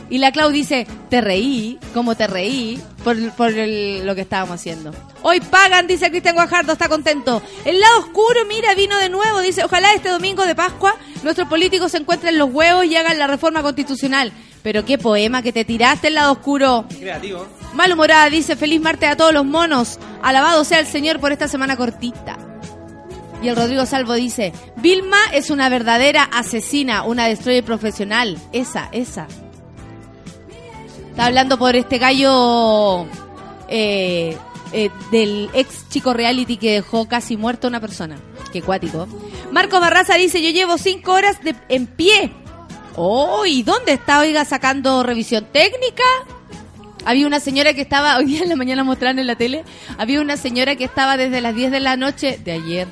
Y 0.09 0.19
la 0.19 0.31
Clau 0.31 0.51
dice, 0.51 0.87
te 1.09 1.19
reí, 1.21 1.79
como 1.93 2.15
te 2.15 2.27
reí, 2.27 2.81
por, 3.03 3.17
por 3.33 3.49
el- 3.51 4.05
lo 4.05 4.15
que 4.15 4.21
estábamos 4.21 4.55
haciendo. 4.55 4.93
Hoy 5.21 5.41
pagan, 5.41 5.85
dice 5.87 6.09
Cristian 6.09 6.35
Guajardo, 6.35 6.73
está 6.73 6.87
contento. 6.87 7.41
El 7.65 7.79
lado 7.79 7.99
oscuro, 7.99 8.41
mira, 8.47 8.73
vino 8.75 8.97
de 8.97 9.09
nuevo, 9.09 9.41
dice, 9.41 9.63
ojalá 9.65 9.93
este 9.93 10.09
domingo 10.09 10.45
de 10.45 10.55
Pascua 10.55 10.95
nuestros 11.23 11.47
políticos 11.49 11.91
se 11.91 11.97
encuentren 11.97 12.37
los 12.37 12.49
huevos 12.53 12.85
y 12.85 12.95
hagan 12.95 13.17
la 13.19 13.27
reforma 13.27 13.61
constitucional. 13.61 14.31
Pero 14.63 14.85
qué 14.85 14.97
poema 14.97 15.41
que 15.41 15.51
te 15.53 15.65
tiraste 15.65 16.07
el 16.07 16.15
lado 16.15 16.31
oscuro. 16.33 16.85
Creativo. 16.99 17.45
Malhumorada 17.73 18.29
dice, 18.29 18.55
feliz 18.55 18.79
martes 18.81 19.09
a 19.09 19.15
todos 19.17 19.33
los 19.33 19.45
monos. 19.45 19.99
Alabado 20.21 20.63
sea 20.63 20.79
el 20.79 20.87
Señor 20.87 21.19
por 21.19 21.31
esta 21.31 21.47
semana 21.47 21.75
cortita. 21.77 22.37
Y 23.41 23.49
el 23.49 23.55
Rodrigo 23.55 23.85
Salvo 23.85 24.13
dice, 24.13 24.51
Vilma 24.77 25.17
es 25.31 25.49
una 25.51 25.69
verdadera 25.69 26.23
asesina, 26.23 27.03
una 27.03 27.27
destroyer 27.27 27.63
profesional. 27.63 28.37
Esa, 28.51 28.89
esa. 28.91 29.27
Está 31.17 31.25
hablando 31.25 31.57
por 31.57 31.75
este 31.75 31.97
gallo 31.97 33.07
eh, 33.67 34.37
eh, 34.71 34.91
del 35.09 35.49
ex 35.55 35.89
chico 35.89 36.13
reality 36.13 36.57
que 36.57 36.73
dejó 36.73 37.07
casi 37.07 37.37
muerto 37.37 37.65
a 37.65 37.69
una 37.69 37.79
persona. 37.79 38.19
Qué 38.53 38.61
cuático. 38.61 39.07
Marco 39.51 39.79
Barraza 39.79 40.13
dice, 40.13 40.43
yo 40.43 40.51
llevo 40.51 40.77
cinco 40.77 41.13
horas 41.13 41.39
en 41.69 41.87
pie. 41.87 42.31
Oh, 42.95 43.47
¿y 43.47 43.63
dónde 43.63 43.93
está, 43.93 44.19
oiga, 44.19 44.45
sacando 44.45 45.01
revisión 45.01 45.47
técnica? 45.51 46.03
Había 47.03 47.25
una 47.25 47.39
señora 47.39 47.73
que 47.73 47.81
estaba, 47.81 48.15
hoy 48.19 48.25
día 48.25 48.43
en 48.43 48.49
la 48.49 48.55
mañana 48.55 48.83
mostraron 48.83 49.17
en 49.17 49.25
la 49.25 49.35
tele, 49.35 49.63
había 49.97 50.21
una 50.21 50.37
señora 50.37 50.75
que 50.75 50.83
estaba 50.83 51.17
desde 51.17 51.41
las 51.41 51.55
10 51.55 51.71
de 51.71 51.79
la 51.79 51.97
noche 51.97 52.39
de 52.45 52.51
ayer. 52.51 52.87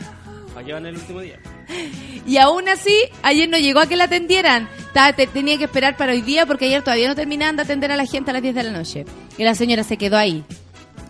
¿Para 0.58 0.65
qué 0.65 0.74
van 0.74 0.88
el 0.88 0.96
último 0.96 1.20
día? 1.22 1.38
Y 2.26 2.38
aún 2.39 2.67
así, 2.67 2.93
ayer 3.22 3.48
no 3.48 3.60
llegó 3.60 3.80
a 3.80 3.86
que 3.86 3.96
la 3.96 4.06
atendieran. 4.06 4.67
Te- 5.15 5.28
tenía 5.28 5.56
que 5.60 5.65
esperar 5.65 5.96
para 5.96 6.13
hoy 6.13 6.22
día 6.22 6.48
porque 6.48 6.65
ayer 6.65 6.82
todavía 6.82 7.08
no 7.08 7.13
terminaban 7.15 7.56
de 7.56 7.62
atender 7.62 7.91
a 7.91 7.96
la 7.96 8.06
gente 8.08 8.32
a 8.32 8.34
las 8.34 8.41
10 8.41 8.56
de 8.56 8.63
la 8.63 8.72
noche. 8.72 9.06
Y 9.38 9.43
la 9.43 9.54
señora 9.54 9.84
se 9.84 9.98
quedó 9.98 10.17
ahí. 10.17 10.43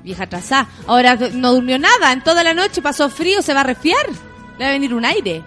Vieja 0.04 0.26
atrasada. 0.26 0.68
Ahora 0.86 1.16
no 1.16 1.54
durmió 1.54 1.80
nada. 1.80 2.12
En 2.12 2.22
toda 2.24 2.44
la 2.44 2.54
noche 2.54 2.82
pasó 2.82 3.10
frío, 3.10 3.42
se 3.42 3.54
va 3.54 3.62
a 3.62 3.64
resfriar. 3.64 4.06
Le 4.60 4.66
va 4.66 4.70
a 4.70 4.74
venir 4.74 4.94
un 4.94 5.06
aire. 5.06 5.42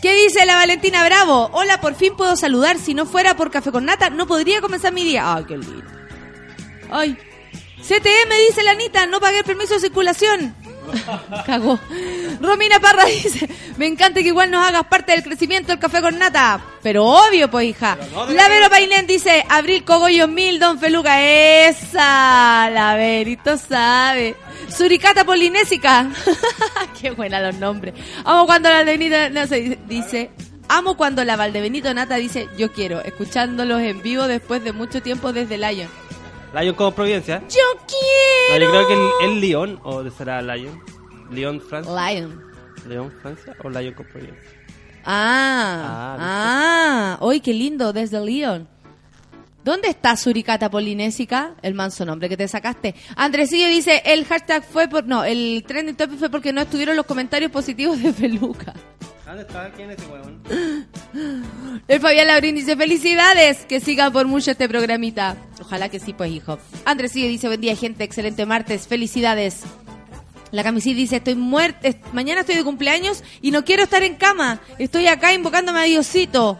¿Qué 0.00 0.14
dice 0.24 0.46
la 0.46 0.54
Valentina 0.56 1.04
Bravo? 1.04 1.50
Hola, 1.52 1.78
por 1.82 1.94
fin 1.94 2.14
puedo 2.16 2.34
saludar. 2.36 2.78
Si 2.78 2.94
no 2.94 3.04
fuera 3.04 3.36
por 3.36 3.50
café 3.50 3.70
con 3.70 3.84
nata, 3.84 4.08
no 4.08 4.26
podría 4.26 4.62
comenzar 4.62 4.94
mi 4.94 5.04
día. 5.04 5.34
Ay, 5.36 5.44
qué 5.46 5.58
lindo. 5.58 5.84
Ay. 6.90 7.18
CTM, 7.82 8.30
dice 8.48 8.62
la 8.64 8.72
Anita, 8.72 9.06
no 9.06 9.20
pagué 9.20 9.38
el 9.40 9.44
permiso 9.44 9.74
de 9.74 9.80
circulación. 9.80 10.54
Cagó. 11.46 11.78
Romina 12.40 12.80
Parra 12.80 13.04
dice, 13.04 13.48
me 13.76 13.86
encanta 13.86 14.20
que 14.20 14.28
igual 14.28 14.50
nos 14.50 14.66
hagas 14.66 14.84
parte 14.86 15.12
del 15.12 15.22
crecimiento 15.22 15.68
del 15.68 15.78
café 15.78 16.00
con 16.00 16.18
nata. 16.18 16.60
Pero 16.82 17.04
obvio, 17.04 17.50
pues 17.50 17.66
hija. 17.66 17.96
La 18.30 18.48
Vero 18.48 18.70
Pailén 18.70 19.06
dice, 19.06 19.44
Abril 19.48 19.84
Cogollo 19.84 20.28
Mil, 20.28 20.58
Don 20.58 20.78
Feluca. 20.78 21.20
Esa, 21.20 22.70
la 22.70 22.94
Verito 22.96 23.56
sabe. 23.56 24.36
Suricata 24.68 25.24
Polinésica. 25.24 26.10
Qué 27.00 27.10
buena 27.10 27.40
los 27.40 27.56
nombres. 27.56 27.94
Amo 28.24 28.46
cuando 28.46 28.68
la 28.68 28.84
no, 28.84 29.46
se 29.46 29.78
dice, 29.86 30.30
amo 30.68 30.96
cuando 30.96 31.24
la 31.24 31.36
Valdebenito 31.36 31.92
Nata 31.92 32.16
dice, 32.16 32.48
yo 32.56 32.72
quiero, 32.72 33.00
escuchándolos 33.00 33.80
en 33.80 34.02
vivo 34.02 34.26
después 34.26 34.62
de 34.62 34.72
mucho 34.72 35.02
tiempo 35.02 35.32
desde 35.32 35.58
Lion. 35.58 35.88
Lion 36.58 36.74
como 36.74 36.90
Providencia. 36.92 37.42
Yo 37.48 37.58
No, 37.74 37.86
quiero. 37.86 38.64
yo 38.64 38.70
creo 38.70 38.86
que 38.88 39.24
el, 39.24 39.30
el 39.32 39.40
Lyon, 39.40 39.80
o 39.84 40.08
será 40.10 40.42
Lion. 40.42 40.82
Lyon, 41.30 41.60
Francia. 41.60 42.10
Lion. 42.12 42.42
Lyon, 42.88 43.12
Francia, 43.22 43.56
o 43.62 43.68
Lion 43.70 43.94
con 43.94 44.06
Providencia. 44.06 44.50
Ah, 45.04 45.84
Ah, 45.84 46.16
ah, 46.20 47.16
hoy 47.20 47.40
qué 47.40 47.54
lindo, 47.54 47.92
desde 47.92 48.20
León. 48.20 48.68
¿Dónde 49.64 49.88
está 49.88 50.16
Suricata 50.16 50.70
Polinésica? 50.70 51.54
El 51.62 51.74
manso 51.74 52.06
nombre 52.06 52.28
que 52.28 52.36
te 52.36 52.48
sacaste. 52.48 52.94
Andresillo 53.14 53.68
dice, 53.68 54.02
el 54.06 54.24
hashtag 54.24 54.64
fue 54.64 54.88
por... 54.88 55.06
No, 55.06 55.22
el 55.22 55.64
trending 55.66 55.96
topic 55.96 56.18
fue 56.18 56.30
porque 56.30 56.52
no 56.52 56.62
estuvieron 56.62 56.96
los 56.96 57.04
comentarios 57.04 57.50
positivos 57.50 58.02
de 58.02 58.12
Feluca. 58.12 58.72
¿Dónde 59.26 59.42
está? 59.42 59.70
¿Quién 59.70 59.90
es 59.90 59.98
ese 59.98 60.06
huevón? 60.10 60.42
El 61.86 62.00
Fabián 62.00 62.26
Laurín 62.26 62.54
dice, 62.54 62.74
felicidades, 62.74 63.58
que 63.66 63.80
siga 63.80 64.10
por 64.10 64.26
mucho 64.26 64.50
este 64.50 64.68
programita. 64.68 65.36
Ojalá 65.60 65.88
que 65.88 66.00
sí, 66.00 66.14
pues, 66.14 66.32
hijo. 66.32 66.58
Andresillo 66.84 67.28
dice, 67.28 67.46
buen 67.46 67.60
día, 67.60 67.76
gente, 67.76 68.02
excelente 68.02 68.46
martes, 68.46 68.88
felicidades. 68.88 69.60
La 70.50 70.64
camisita 70.64 70.96
dice, 70.96 71.16
estoy 71.16 71.36
muerta, 71.36 71.90
mañana 72.12 72.40
estoy 72.40 72.56
de 72.56 72.64
cumpleaños 72.64 73.22
y 73.40 73.52
no 73.52 73.64
quiero 73.64 73.84
estar 73.84 74.02
en 74.02 74.16
cama. 74.16 74.60
Estoy 74.78 75.06
acá 75.06 75.32
invocándome 75.32 75.78
a 75.78 75.84
Diosito. 75.84 76.58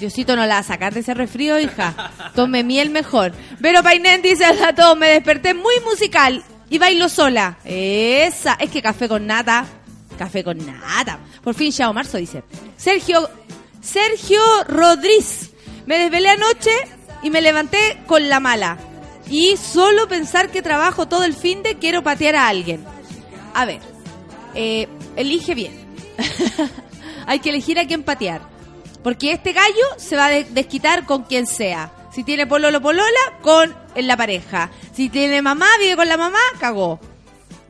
Diosito 0.00 0.34
no 0.34 0.46
la 0.46 0.62
de 0.62 1.00
ese 1.00 1.12
resfrío, 1.12 1.58
hija. 1.58 2.10
Tome 2.34 2.64
miel 2.64 2.88
mejor. 2.88 3.32
Vero 3.58 3.82
Painén 3.82 4.22
dice 4.22 4.46
a 4.46 4.74
todos, 4.74 4.96
me 4.96 5.08
desperté 5.08 5.52
muy 5.52 5.74
musical 5.84 6.42
y 6.70 6.78
bailo 6.78 7.08
sola. 7.08 7.58
Esa, 7.64 8.54
es 8.54 8.70
que 8.70 8.80
café 8.80 9.08
con 9.08 9.26
nata. 9.26 9.66
Café 10.18 10.42
con 10.42 10.56
nata. 10.64 11.18
Por 11.42 11.54
fin, 11.54 11.70
Chao 11.70 11.92
Marzo 11.92 12.16
dice. 12.16 12.42
Sergio, 12.78 13.28
Sergio 13.82 14.40
Rodríguez. 14.66 15.50
Me 15.84 15.98
desvelé 15.98 16.30
anoche 16.30 16.70
y 17.22 17.28
me 17.28 17.42
levanté 17.42 18.02
con 18.06 18.28
la 18.28 18.40
mala. 18.40 18.78
Y 19.28 19.56
solo 19.58 20.08
pensar 20.08 20.50
que 20.50 20.62
trabajo 20.62 21.08
todo 21.08 21.24
el 21.24 21.34
fin 21.34 21.62
de 21.62 21.76
quiero 21.76 22.02
patear 22.02 22.36
a 22.36 22.48
alguien. 22.48 22.82
A 23.52 23.66
ver, 23.66 23.80
eh, 24.54 24.88
elige 25.16 25.54
bien. 25.54 25.72
hay 27.26 27.40
que 27.40 27.50
elegir 27.50 27.78
a 27.78 27.86
quién 27.86 28.02
patear. 28.02 28.49
Porque 29.02 29.32
este 29.32 29.52
gallo 29.52 29.84
se 29.96 30.16
va 30.16 30.26
a 30.26 30.30
de- 30.30 30.44
desquitar 30.44 31.06
con 31.06 31.24
quien 31.24 31.46
sea. 31.46 31.92
Si 32.12 32.24
tiene 32.24 32.46
pololo 32.46 32.80
polola, 32.82 33.20
con 33.42 33.74
la 33.96 34.16
pareja. 34.16 34.70
Si 34.94 35.08
tiene 35.08 35.42
mamá, 35.42 35.66
vive 35.80 35.96
con 35.96 36.08
la 36.08 36.16
mamá, 36.16 36.38
cagó. 36.58 36.98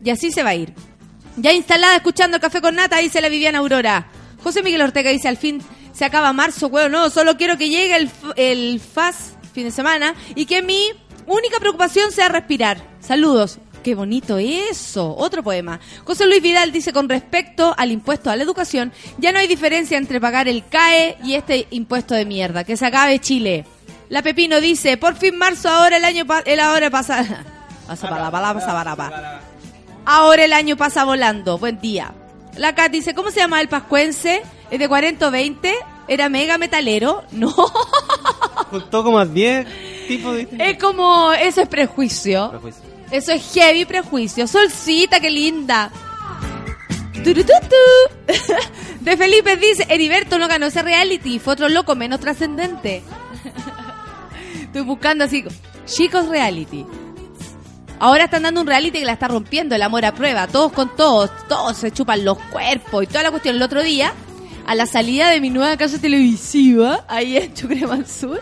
Y 0.03 0.11
así 0.11 0.33
se 0.33 0.43
va 0.43 0.51
a 0.51 0.55
ir. 0.55 0.73
Ya 1.37 1.53
instalada 1.53 1.97
escuchando 1.97 2.41
café 2.41 2.61
con 2.61 2.75
nata, 2.75 2.99
dice 2.99 3.21
la 3.21 3.29
Viviana 3.29 3.59
Aurora. 3.59 4.09
José 4.43 4.63
Miguel 4.63 4.83
Ortega 4.83 5.11
dice, 5.11 5.29
al 5.29 5.37
fin 5.37 5.63
se 5.93 6.05
acaba 6.05 6.33
marzo, 6.33 6.69
huevo, 6.69 6.89
no, 6.89 7.11
solo 7.11 7.37
quiero 7.37 7.59
que 7.59 7.69
llegue 7.69 7.97
el, 7.97 8.11
el 8.37 8.81
FAS 8.81 9.35
fin 9.53 9.65
de 9.65 9.71
semana 9.71 10.15
y 10.35 10.47
que 10.47 10.63
mi 10.63 10.81
única 11.27 11.59
preocupación 11.61 12.11
sea 12.13 12.29
respirar. 12.29 12.79
Saludos. 13.01 13.59
Qué 13.83 13.95
bonito 13.95 14.39
eso. 14.39 15.15
Otro 15.17 15.43
poema. 15.43 15.81
José 16.05 16.27
Luis 16.27 16.43
Vidal 16.43 16.71
dice 16.73 16.93
con 16.93 17.09
respecto 17.09 17.75
al 17.79 17.93
impuesto 17.93 18.31
a 18.31 18.37
la 18.37 18.43
educación, 18.43 18.93
ya 19.19 19.33
no 19.33 19.39
hay 19.39 19.47
diferencia 19.47 19.97
entre 19.99 20.21
pagar 20.21 20.49
el 20.49 20.67
CAE 20.69 21.17
y 21.25 21.35
este 21.35 21.67
impuesto 21.71 22.15
de 22.15 22.25
mierda. 22.27 22.65
Que 22.65 22.77
se 22.77 22.87
acabe 22.87 23.19
Chile. 23.21 23.65
La 24.09 24.23
Pepino 24.23 24.61
dice, 24.61 24.97
por 24.97 25.15
fin 25.17 25.37
marzo, 25.39 25.69
ahora 25.69 25.97
el 25.97 26.05
año 26.05 26.27
pa- 26.27 26.41
el 26.45 26.61
ahora 26.61 26.91
pasa. 26.91 27.45
Pasa 27.87 28.09
para, 28.09 28.31
para, 28.31 28.55
pasa 28.55 28.73
para, 28.73 28.95
para. 28.97 29.41
Ahora 30.05 30.45
el 30.45 30.53
año 30.53 30.77
pasa 30.77 31.05
volando. 31.05 31.59
Buen 31.59 31.81
día. 31.81 32.13
La 32.57 32.75
Kat 32.75 32.93
dice, 32.93 33.15
¿cómo 33.15 33.31
se 33.31 33.41
llama 33.41 33.61
el 33.61 33.69
pascuense? 33.69 34.43
¿Es 34.71 34.79
de 34.79 34.89
40 34.89 35.27
o 35.27 35.31
20? 35.31 35.75
¿Era 36.07 36.29
mega 36.29 36.57
metalero? 36.59 37.25
No. 37.33 37.53
Juntó 38.71 39.03
como 39.03 39.19
a 39.19 39.27
10 39.27 39.67
tipos 40.07 40.35
de... 40.37 40.49
Es 40.59 40.79
como, 40.79 41.33
eso 41.33 41.63
es 41.63 41.69
prejuicio. 41.69 42.51
Prejuicio. 42.51 42.83
Eso 43.11 43.33
es 43.33 43.53
heavy 43.53 43.85
prejuicio. 43.85 44.47
Solcita, 44.47 45.21
qué 45.21 45.31
linda. 45.31 45.91
De 49.01 49.17
Felipe 49.17 49.57
dice, 49.57 49.87
Heriberto 49.89 50.39
no 50.39 50.49
ganó 50.49 50.67
ese 50.67 50.83
reality, 50.83 51.39
fue 51.39 51.55
otro 51.55 51.69
loco 51.69 51.95
menos 51.95 52.21
trascendente. 52.21 53.03
Estoy 54.63 54.83
buscando 54.83 55.25
así, 55.25 55.45
chicos 55.87 56.29
reality. 56.29 56.87
Ahora 57.99 58.25
están 58.25 58.45
dando 58.45 58.63
un 58.63 58.67
reality 58.67 59.01
que 59.01 59.05
la 59.05 59.13
está 59.13 59.29
rompiendo, 59.29 59.75
el 59.75 59.83
amor 59.83 60.07
a 60.07 60.15
prueba, 60.15 60.47
todos 60.47 60.73
con 60.73 60.97
todos, 60.97 61.31
todos 61.49 61.77
se 61.77 61.91
chupan 61.91 62.25
los 62.25 62.39
cuerpos 62.39 63.05
y 63.05 63.07
toda 63.07 63.25
la 63.25 63.31
cuestión. 63.31 63.57
El 63.57 63.63
otro 63.63 63.83
día, 63.83 64.15
a 64.67 64.75
la 64.75 64.87
salida 64.87 65.31
de 65.31 65.41
mi 65.41 65.51
nueva 65.51 65.77
casa 65.77 66.01
televisiva, 66.01 67.05
ahí 67.09 67.37
en 67.37 67.55
Chucreman 67.55 68.07
Sur, 68.07 68.41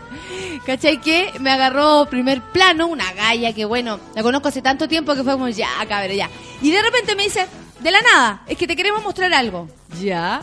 ¿cachai? 0.67 1.01
Que 1.01 1.33
me 1.41 1.51
agarró 1.51 2.07
primer 2.11 2.43
plano 2.43 2.87
una 2.87 3.13
galla 3.13 3.53
que, 3.53 3.65
bueno, 3.65 3.99
la 4.15 4.23
conozco 4.23 4.49
hace 4.49 4.63
tanto 4.63 4.89
tiempo 4.89 5.15
que 5.15 5.23
fue 5.23 5.33
como, 5.33 5.49
ya, 5.49 5.69
cabrón, 5.89 6.17
ya. 6.17 6.31
Y 6.63 6.71
de 6.71 6.83
repente 6.83 7.15
me 7.15 7.25
dice, 7.25 7.47
de 7.81 7.91
la 7.91 8.01
nada, 8.03 8.43
es 8.47 8.59
que 8.59 8.67
te 8.67 8.77
queremos 8.77 9.03
mostrar 9.03 9.33
algo. 9.33 9.69
Ya. 10.01 10.43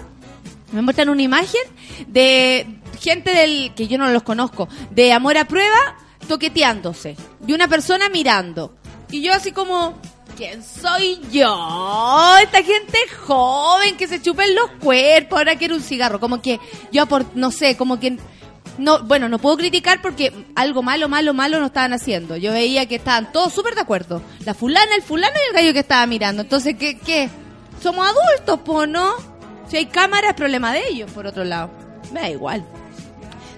Me 0.72 0.82
muestran 0.82 1.10
una 1.10 1.22
imagen 1.22 1.62
de 2.08 2.66
gente 3.00 3.32
del 3.32 3.74
que 3.76 3.88
yo 3.88 3.98
no 3.98 4.10
los 4.10 4.24
conozco, 4.24 4.68
de 4.92 5.14
amor 5.14 5.38
a 5.38 5.46
prueba 5.46 5.98
toqueteándose, 6.28 7.16
de 7.40 7.54
una 7.54 7.68
persona 7.68 8.10
mirando. 8.10 8.76
Y 9.12 9.22
yo 9.22 9.34
así 9.34 9.52
como, 9.52 10.00
¿quién 10.36 10.64
soy 10.64 11.20
yo? 11.32 12.36
Esta 12.42 12.62
gente 12.64 12.98
joven 13.26 13.98
que 13.98 14.08
se 14.08 14.22
chupen 14.22 14.56
los 14.56 14.70
cuerpos, 14.82 15.38
ahora 15.38 15.58
quiere 15.58 15.74
un 15.74 15.82
cigarro, 15.82 16.20
como 16.20 16.42
que 16.42 16.60
yo 16.92 17.06
por 17.06 17.26
no 17.36 17.52
sé, 17.52 17.78
como 17.78 18.00
que 18.00 18.18
no, 18.78 19.04
bueno, 19.04 19.30
no 19.30 19.40
puedo 19.40 19.58
criticar 19.58 20.02
porque 20.02 20.34
algo 20.56 20.84
malo, 20.84 21.08
malo, 21.08 21.34
malo 21.34 21.60
no 21.60 21.68
estaban 21.68 21.94
haciendo. 21.94 22.36
Yo 22.36 22.52
veía 22.52 22.88
que 22.88 22.96
estaban 22.96 23.32
todos 23.32 23.54
súper 23.54 23.74
de 23.74 23.82
acuerdo. 23.82 24.22
La 24.44 24.54
fulana, 24.54 24.96
el 24.96 25.02
fulano 25.02 25.34
y 25.34 25.50
el 25.50 25.56
gallo 25.56 25.74
que 25.74 25.80
estaba 25.80 26.06
mirando. 26.08 26.42
Entonces, 26.42 26.76
¿qué? 26.78 26.98
qué? 26.98 27.30
Somos 27.82 28.06
adultos, 28.06 28.60
po, 28.66 28.86
¿no? 28.86 29.14
Si 29.70 29.78
hay 29.78 29.86
cámara 29.86 30.30
es 30.30 30.36
problema 30.36 30.74
de 30.74 30.88
ellos, 30.90 31.10
por 31.12 31.26
otro 31.26 31.46
lado. 31.46 31.70
Me 32.12 32.22
da 32.22 32.30
igual. 32.30 32.66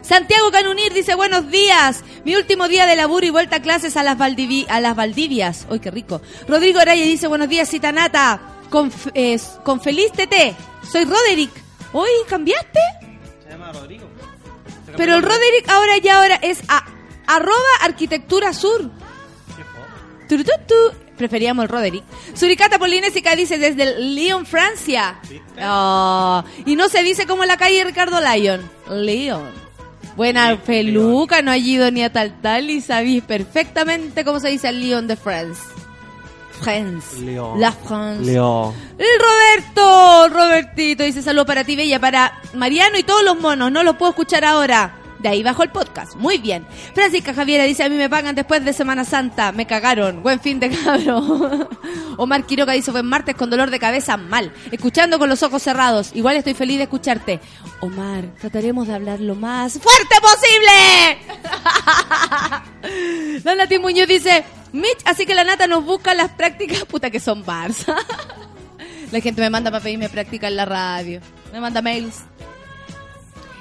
Santiago 0.07 0.51
Canunir 0.51 0.93
dice 0.93 1.15
buenos 1.15 1.49
días. 1.51 2.03
Mi 2.23 2.35
último 2.35 2.67
día 2.67 2.85
de 2.85 2.95
laburo 2.95 3.25
y 3.25 3.29
vuelta 3.29 3.57
a 3.57 3.61
clases 3.61 3.97
a 3.97 4.03
las, 4.03 4.17
Valdivi- 4.17 4.65
a 4.69 4.79
las 4.79 4.95
Valdivias. 4.95 5.67
¡Uy, 5.69 5.79
qué 5.79 5.91
rico! 5.91 6.21
Rodrigo 6.47 6.79
Araya 6.79 7.03
dice 7.03 7.27
buenos 7.27 7.49
días, 7.49 7.69
Citanata. 7.69 8.39
Con, 8.69 8.91
eh, 9.13 9.37
con 9.63 9.81
feliz 9.81 10.11
TT. 10.13 10.55
Soy 10.89 11.03
Roderick. 11.05 11.51
¿Hoy 11.91 12.09
cambiaste? 12.29 12.79
Se 13.43 13.49
llama 13.49 13.71
Rodrigo. 13.73 14.05
Se 14.85 14.91
Pero 14.93 15.15
el 15.15 15.23
Roderick 15.23 15.69
ahora 15.69 15.97
ya 15.97 16.21
ahora 16.21 16.35
es 16.41 16.61
a, 16.69 16.85
arroba 17.27 17.57
arquitectura 17.81 18.53
sur. 18.53 18.89
Turututu. 20.29 20.75
Preferíamos 21.17 21.63
el 21.63 21.69
Roderick. 21.69 22.03
Suricata 22.35 22.77
Polinésica 22.77 23.35
dice 23.35 23.57
desde 23.57 23.99
Lyon, 23.99 24.45
Francia. 24.45 25.19
Oh, 25.61 26.43
y 26.65 26.75
no 26.75 26.87
se 26.89 27.01
dice 27.03 27.25
como 27.25 27.43
la 27.45 27.57
calle 27.57 27.83
Ricardo 27.83 28.19
Lyon. 28.21 28.69
Lyon. 28.89 29.66
Buena 30.17 30.59
peluca, 30.59 31.43
no 31.43 31.51
ha 31.51 31.57
ido 31.57 31.91
ni 31.91 32.01
a 32.01 32.11
tal 32.11 32.41
tal 32.41 32.71
y 32.71 32.81
sabéis 32.81 33.23
perfectamente 33.23 34.25
cómo 34.25 34.39
se 34.39 34.49
dice 34.49 34.67
el 34.67 34.81
Lyon 34.81 35.07
de 35.07 35.15
France. 35.15 35.61
France. 36.59 37.21
La 37.57 37.71
France. 37.71 38.25
Leo. 38.25 38.73
El 38.97 39.05
Roberto, 39.19 40.29
Robertito, 40.29 41.03
dice 41.03 41.21
saludo 41.21 41.45
para 41.45 41.63
ti, 41.63 41.75
Bella, 41.75 41.99
para 41.99 42.41
Mariano 42.55 42.97
y 42.97 43.03
todos 43.03 43.23
los 43.23 43.39
monos. 43.39 43.71
No 43.71 43.83
los 43.83 43.95
puedo 43.95 44.09
escuchar 44.09 44.43
ahora. 44.43 44.95
De 45.19 45.29
ahí 45.29 45.43
bajo 45.43 45.63
el 45.63 45.71
podcast. 45.71 46.15
Muy 46.15 46.37
bien. 46.37 46.65
Francisca 46.93 47.33
Javiera 47.33 47.63
dice, 47.63 47.83
a 47.83 47.89
mí 47.89 47.95
me 47.95 48.09
pagan 48.09 48.35
después 48.35 48.63
de 48.63 48.73
Semana 48.73 49.03
Santa. 49.05 49.51
Me 49.51 49.65
cagaron. 49.65 50.21
Buen 50.23 50.39
fin 50.39 50.59
de 50.59 50.69
cabro. 50.69 51.69
Omar 52.17 52.45
Quiroga 52.45 52.73
dice, 52.73 52.91
buen 52.91 53.05
martes 53.05 53.35
con 53.35 53.49
dolor 53.49 53.69
de 53.69 53.79
cabeza. 53.79 54.17
Mal. 54.17 54.51
Escuchando 54.71 55.19
con 55.19 55.29
los 55.29 55.43
ojos 55.43 55.63
cerrados. 55.63 56.11
Igual 56.13 56.35
estoy 56.37 56.53
feliz 56.53 56.77
de 56.77 56.83
escucharte. 56.83 57.39
Omar, 57.79 58.25
trataremos 58.39 58.87
de 58.87 58.95
hablar 58.95 59.19
lo 59.19 59.35
más 59.35 59.79
fuerte 59.79 60.15
posible. 60.21 61.17
La 63.43 63.55
Nati 63.55 63.79
Muñoz 63.79 64.07
dice, 64.07 64.43
Mitch, 64.71 64.99
así 65.05 65.25
que 65.25 65.33
la 65.33 65.43
nata 65.43 65.67
nos 65.67 65.85
busca 65.85 66.13
las 66.13 66.31
prácticas, 66.31 66.85
puta 66.89 67.09
que 67.09 67.19
son 67.19 67.45
bars. 67.45 67.85
La 69.11 69.21
gente 69.21 69.41
me 69.41 69.49
manda 69.49 69.71
para 69.71 69.83
pedirme 69.83 70.09
práctica 70.09 70.47
en 70.47 70.55
la 70.55 70.65
radio. 70.65 71.21
Me 71.53 71.59
manda 71.61 71.81
mails. 71.81 72.23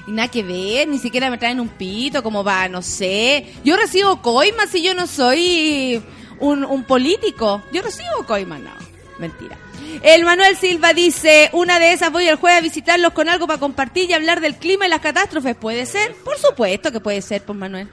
Y 0.07 0.13
nada 0.13 0.29
que 0.29 0.43
ver, 0.43 0.87
ni 0.87 0.99
siquiera 0.99 1.31
me 1.31 1.39
traen 1.39 1.61
un 1.61 1.69
pito, 1.69 2.23
como 2.23 2.45
va, 2.45 2.69
no 2.69 2.83
sé. 2.83 3.53
Yo 3.65 3.77
recibo 3.77 4.23
coimas 4.23 4.71
si 4.71 4.83
yo 4.83 4.95
no 4.95 5.07
soy 5.07 6.03
un, 6.39 6.65
un 6.65 6.85
político. 6.85 7.63
Yo 7.73 7.83
recibo 7.83 8.25
coimas, 8.27 8.61
no. 8.61 8.71
Mentira. 9.19 9.59
El 10.03 10.25
Manuel 10.25 10.57
Silva 10.57 10.93
dice, 10.93 11.51
una 11.53 11.79
de 11.79 11.93
esas 11.93 12.13
voy 12.13 12.29
el 12.29 12.37
jueves 12.37 12.59
a 12.59 12.63
visitarlos 12.63 13.13
con 13.13 13.29
algo 13.29 13.47
para 13.47 13.59
compartir 13.59 14.11
y 14.11 14.13
hablar 14.13 14.41
del 14.41 14.57
clima 14.57 14.87
y 14.87 14.91
las 14.91 15.01
catástrofes. 15.01 15.57
¿Puede 15.57 15.87
ser? 15.87 16.15
Por 16.17 16.39
supuesto 16.39 16.93
que 16.93 17.01
puede 17.01 17.23
ser, 17.23 17.43
pues 17.43 17.59
Manuel. 17.59 17.89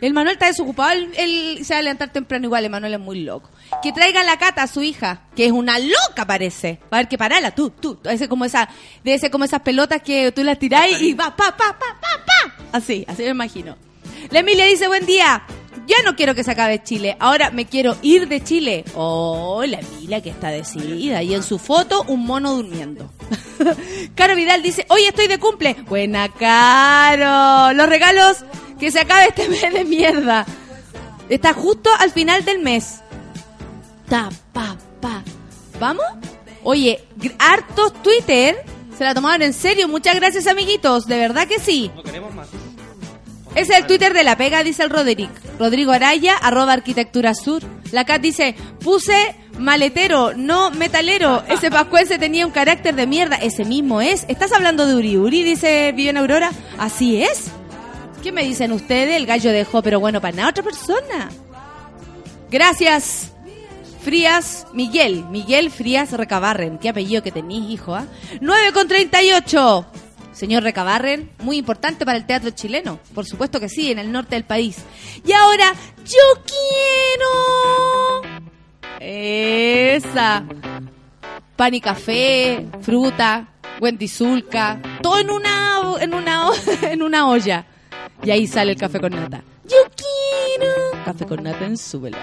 El 0.00 0.12
Manuel 0.12 0.34
está 0.34 0.46
desocupado, 0.46 0.92
él, 0.92 1.60
se 1.64 1.72
va 1.72 1.78
a 1.80 1.82
levantar 1.82 2.12
temprano 2.12 2.44
igual, 2.44 2.64
el 2.64 2.70
Manuel 2.70 2.94
es 2.94 3.00
muy 3.00 3.22
loco. 3.22 3.50
Que 3.82 3.92
traiga 3.92 4.22
la 4.24 4.38
cata 4.38 4.62
a 4.62 4.66
su 4.66 4.82
hija, 4.82 5.22
que 5.34 5.46
es 5.46 5.52
una 5.52 5.78
loca 5.78 6.26
parece. 6.26 6.78
Va 6.84 6.88
a 6.92 6.96
haber 6.96 7.08
que 7.08 7.16
pararla, 7.16 7.54
tú, 7.54 7.70
tú. 7.70 7.98
Ser 8.04 8.28
como, 8.28 8.44
esa, 8.44 8.68
debe 9.02 9.18
ser 9.18 9.30
como 9.30 9.44
esas 9.44 9.62
pelotas 9.62 10.02
que 10.02 10.32
tú 10.32 10.44
las 10.44 10.58
tirás 10.58 11.00
y 11.00 11.14
va, 11.14 11.34
pa, 11.34 11.56
pa, 11.56 11.78
pa, 11.78 11.98
pa, 12.00 12.24
pa. 12.26 12.56
Así, 12.72 13.04
así 13.08 13.22
me 13.22 13.30
imagino. 13.30 13.76
La 14.30 14.40
Emilia 14.40 14.66
dice, 14.66 14.86
buen 14.86 15.06
día. 15.06 15.44
Ya 15.86 15.96
no 16.04 16.16
quiero 16.16 16.34
que 16.34 16.42
se 16.42 16.50
acabe 16.50 16.82
Chile, 16.82 17.16
ahora 17.20 17.50
me 17.50 17.66
quiero 17.66 17.96
ir 18.02 18.26
de 18.26 18.42
Chile. 18.42 18.84
Oh, 18.96 19.62
la 19.64 19.78
Emilia 19.78 20.20
que 20.20 20.30
está 20.30 20.48
decidida. 20.48 21.22
Y 21.22 21.32
en 21.32 21.44
su 21.44 21.60
foto, 21.60 22.04
un 22.08 22.26
mono 22.26 22.54
durmiendo. 22.54 23.12
Caro 24.16 24.34
Vidal 24.34 24.62
dice, 24.62 24.84
hoy 24.88 25.02
estoy 25.02 25.28
de 25.28 25.38
cumple. 25.38 25.76
Buena, 25.86 26.28
Caro. 26.28 27.72
Los 27.72 27.88
regalos, 27.88 28.44
que 28.78 28.90
se 28.90 29.00
acabe 29.00 29.28
este 29.28 29.48
mes 29.48 29.72
de 29.72 29.84
mierda. 29.84 30.46
Está 31.28 31.52
justo 31.54 31.90
al 31.98 32.10
final 32.10 32.44
del 32.44 32.60
mes. 32.60 33.00
Ta, 34.08 34.28
pa, 34.52 34.76
pa. 35.00 35.22
¿Vamos? 35.80 36.04
Oye, 36.62 37.04
hartos 37.38 37.92
Twitter 38.02 38.56
se 38.96 39.04
la 39.04 39.14
tomaron 39.14 39.42
en 39.42 39.52
serio. 39.52 39.88
Muchas 39.88 40.14
gracias, 40.14 40.46
amiguitos. 40.46 41.06
De 41.06 41.18
verdad 41.18 41.46
que 41.46 41.58
sí. 41.58 41.90
No 41.94 42.02
queremos 42.02 42.34
más. 42.34 42.48
Es 43.54 43.70
el 43.70 43.86
Twitter 43.86 44.12
de 44.12 44.22
la 44.22 44.36
pega, 44.36 44.62
dice 44.62 44.82
el 44.82 44.90
Roderick. 44.90 45.30
Rodrigo 45.58 45.92
Araya, 45.92 46.36
arroba 46.36 46.74
arquitectura 46.74 47.34
sur. 47.34 47.62
La 47.90 48.04
Cat 48.04 48.20
dice, 48.20 48.54
puse 48.80 49.34
maletero, 49.58 50.34
no 50.34 50.70
metalero. 50.70 51.42
Ese 51.48 51.70
pascuense 51.70 52.18
tenía 52.18 52.46
un 52.46 52.52
carácter 52.52 52.94
de 52.94 53.06
mierda. 53.06 53.36
Ese 53.36 53.64
mismo 53.64 54.02
es. 54.02 54.26
¿Estás 54.28 54.52
hablando 54.52 54.86
de 54.86 54.94
Uri 54.94 55.16
Uri? 55.16 55.42
Dice 55.42 55.92
Viviana 55.92 56.20
Aurora. 56.20 56.50
Así 56.78 57.22
es. 57.22 57.50
¿Qué 58.22 58.32
me 58.32 58.44
dicen 58.44 58.72
ustedes? 58.72 59.16
El 59.16 59.26
gallo 59.26 59.52
dejó, 59.52 59.82
pero 59.82 60.00
bueno, 60.00 60.20
para 60.20 60.36
nada 60.36 60.50
otra 60.50 60.64
persona. 60.64 61.30
Gracias. 62.50 63.32
Frías 64.02 64.68
Miguel, 64.72 65.24
Miguel 65.30 65.70
Frías 65.70 66.12
Recabarren. 66.12 66.78
Qué 66.78 66.88
apellido 66.88 67.24
que 67.24 67.32
tenéis, 67.32 67.68
hijo, 67.70 67.94
¿ah? 67.94 68.06
9 68.40 68.72
con 68.72 68.86
38. 68.86 69.86
Señor 70.32 70.62
Recabarren, 70.62 71.30
muy 71.42 71.56
importante 71.56 72.04
para 72.04 72.18
el 72.18 72.26
teatro 72.26 72.50
chileno. 72.50 73.00
Por 73.14 73.26
supuesto 73.26 73.58
que 73.58 73.68
sí, 73.68 73.90
en 73.90 73.98
el 73.98 74.12
norte 74.12 74.36
del 74.36 74.44
país. 74.44 74.76
Y 75.24 75.32
ahora, 75.32 75.72
yo 76.04 76.42
quiero. 78.22 78.40
Esa. 79.00 80.44
Pan 81.56 81.74
y 81.74 81.80
café, 81.80 82.66
fruta, 82.82 83.48
Wendy 83.80 84.08
Zulka, 84.08 84.80
todo 85.02 85.18
en 85.18 85.30
una 85.30 85.96
en 86.00 86.14
una 86.14 86.50
en 86.82 87.02
una 87.02 87.28
olla. 87.28 87.66
Y 88.22 88.30
ahí 88.30 88.46
sale 88.46 88.72
el 88.72 88.78
café 88.78 89.00
con 89.00 89.12
nata. 89.12 89.42
Yo 89.64 89.76
quiero 89.96 91.04
café 91.04 91.26
con 91.26 91.42
nata 91.42 91.64
en 91.64 91.76
súbela. 91.76 92.18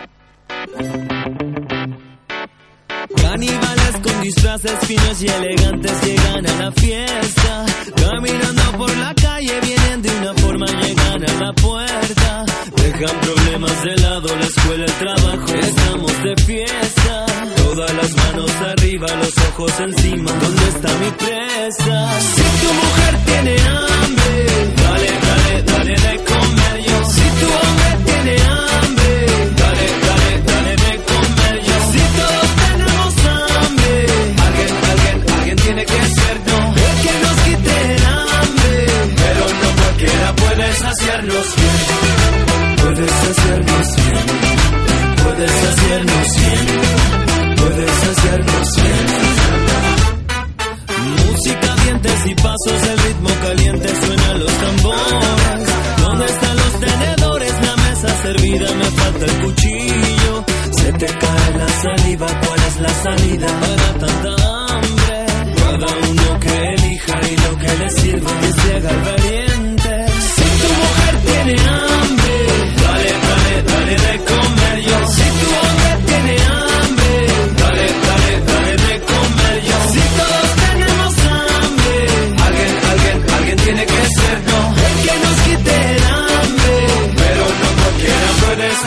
Caníbales 3.15 3.97
con 4.03 4.21
disfraces 4.21 4.79
finos 4.88 5.21
y 5.21 5.27
elegantes 5.27 6.01
llegan 6.03 6.47
a 6.47 6.55
la 6.63 6.71
fiesta. 6.71 7.65
Caminando 7.95 8.77
por 8.77 8.97
la 8.97 9.13
calle 9.15 9.59
vienen 9.61 10.01
de 10.01 10.09
una 10.09 10.34
forma, 10.36 10.65
llegan 10.65 11.29
a 11.29 11.45
la 11.45 11.53
puerta. 11.53 12.45
Dejan 12.75 13.19
problemas 13.21 13.84
de 13.84 13.95
lado, 13.97 14.36
la 14.36 14.45
escuela, 14.45 14.86
el 14.86 14.93
trabajo. 14.93 15.53
Estamos 15.53 16.23
de 16.23 16.36
fiesta. 16.43 17.25
Todas 17.55 17.93
las 17.95 18.15
manos 18.15 18.51
arriba, 18.71 19.07
los 19.15 19.38
ojos 19.49 19.79
encima. 19.79 20.31
¿Dónde 20.31 20.67
está 20.67 20.97
mi 20.99 21.11
presa? 21.11 22.19
Si 22.19 22.41
tu 22.61 22.73
mujer 22.73 23.25
tiene 23.25 23.55
hambre, 23.61 24.73
dale, 24.75 25.12
dale, 25.66 25.93
de 26.05 26.14
comer 26.30 26.78
yo. 26.88 26.97
Si 27.14 27.26
tu 27.39 27.47
hombre 27.61 27.89
tiene 28.05 28.36
hambre, 28.41 29.11
dale, 29.61 29.88
dale, 30.07 30.32
dale 30.49 30.74
de 30.86 30.93
comer 31.09 31.55
yo. 31.68 31.76
Si 31.91 32.01
todos 32.18 32.49
tenemos 32.64 33.11
hambre, 33.36 33.93
alguien, 34.45 34.72
alguien, 34.91 35.18
alguien 35.38 35.55
tiene 35.57 35.86
que 35.86 36.01
ser 36.18 36.36
no. 36.47 36.59
El 36.88 36.95
que 37.03 37.14
nos 37.24 37.38
quite 37.45 37.74
el 37.95 38.05
hambre, 38.05 38.76
pero 39.22 39.43
no 39.61 39.70
cualquiera 39.82 40.36
puede 40.36 40.66
saciarnos 40.76 41.47
bien. 41.55 42.03
Puedes 42.84 43.11
saciarnos 43.11 43.88
bien, 43.95 44.26
puedes 45.24 45.51
saciarnos 45.51 46.28
bien, 46.38 47.55
puedes 47.55 47.91
saciarnos 48.03 48.68
bien. 48.76 49.32
Música, 51.34 51.75
dientes 51.84 52.25
y 52.27 52.36
pasos, 52.36 52.84
el 52.91 52.97
ritmo 52.99 53.29
caliente 53.41 53.89
suena 54.05 54.34
los 54.36 54.51
tambores. 54.51 55.69
¿Dónde 55.97 56.25
están 56.25 56.57
los 56.57 56.79
tenedores? 56.79 57.53
La 57.65 57.75
mesa 57.75 58.21
servida, 58.21 58.71
me 58.75 58.86
falta 58.86 59.25
el 59.25 59.41
cuchillo. 59.41 60.45
Se 60.77 60.93
te 60.93 61.07
cae 61.07 61.57
la 61.57 61.69
saliva, 61.69 62.27
¿cuál 62.27 62.59
es 62.59 62.79
la 62.81 62.93
salida 63.01 63.47
para 63.47 63.93
tanta 63.93 64.29
hambre? 64.75 65.25
Cada 65.57 65.88
uno 66.07 66.39
que 66.39 66.53
elija 66.75 67.19
y 67.31 67.36
lo 67.38 67.57
que 67.57 67.77
le 67.77 67.89
sirva 67.89 68.31
que 68.39 68.53
se 68.61 68.75
haga 68.75 68.93
valiente. 69.11 70.05
Si 70.36 70.43
tu 70.43 70.67
mujer 70.81 71.15
tiene 71.25 71.61
hambre, 71.67 71.92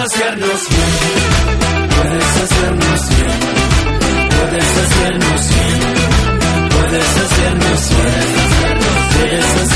puede 0.07 0.19
saciarnos 0.19 0.69
bien. 0.69 1.87
Puede 1.97 2.21
saciarnos 2.21 3.09
bien, 3.09 3.41
puede 4.31 4.61
saciarnos 4.61 5.49
bien, 5.49 5.81
puede 6.71 7.01
saciarnos 7.03 7.89
bien, 7.91 8.27
puede 9.17 9.43
saciarnos 9.43 9.69
bien. 9.69 9.76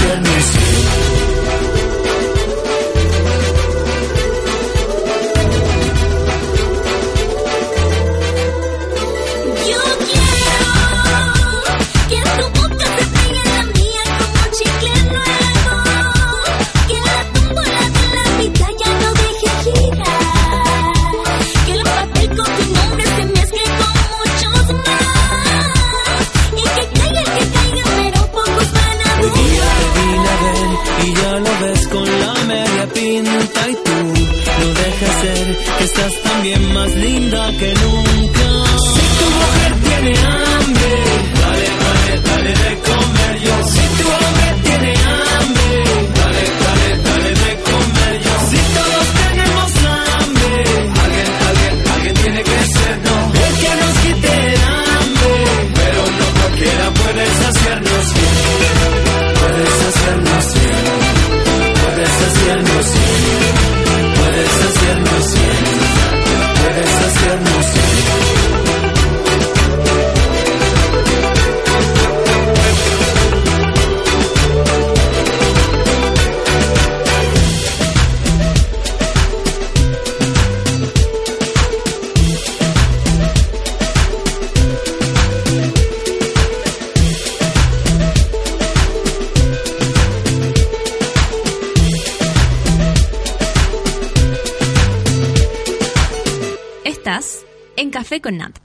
Con 98.30 98.38
Nat. 98.38 98.56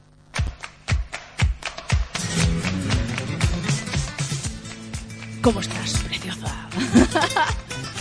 ¿Cómo 5.42 5.60
estás, 5.60 6.04
preciosa? 6.04 6.70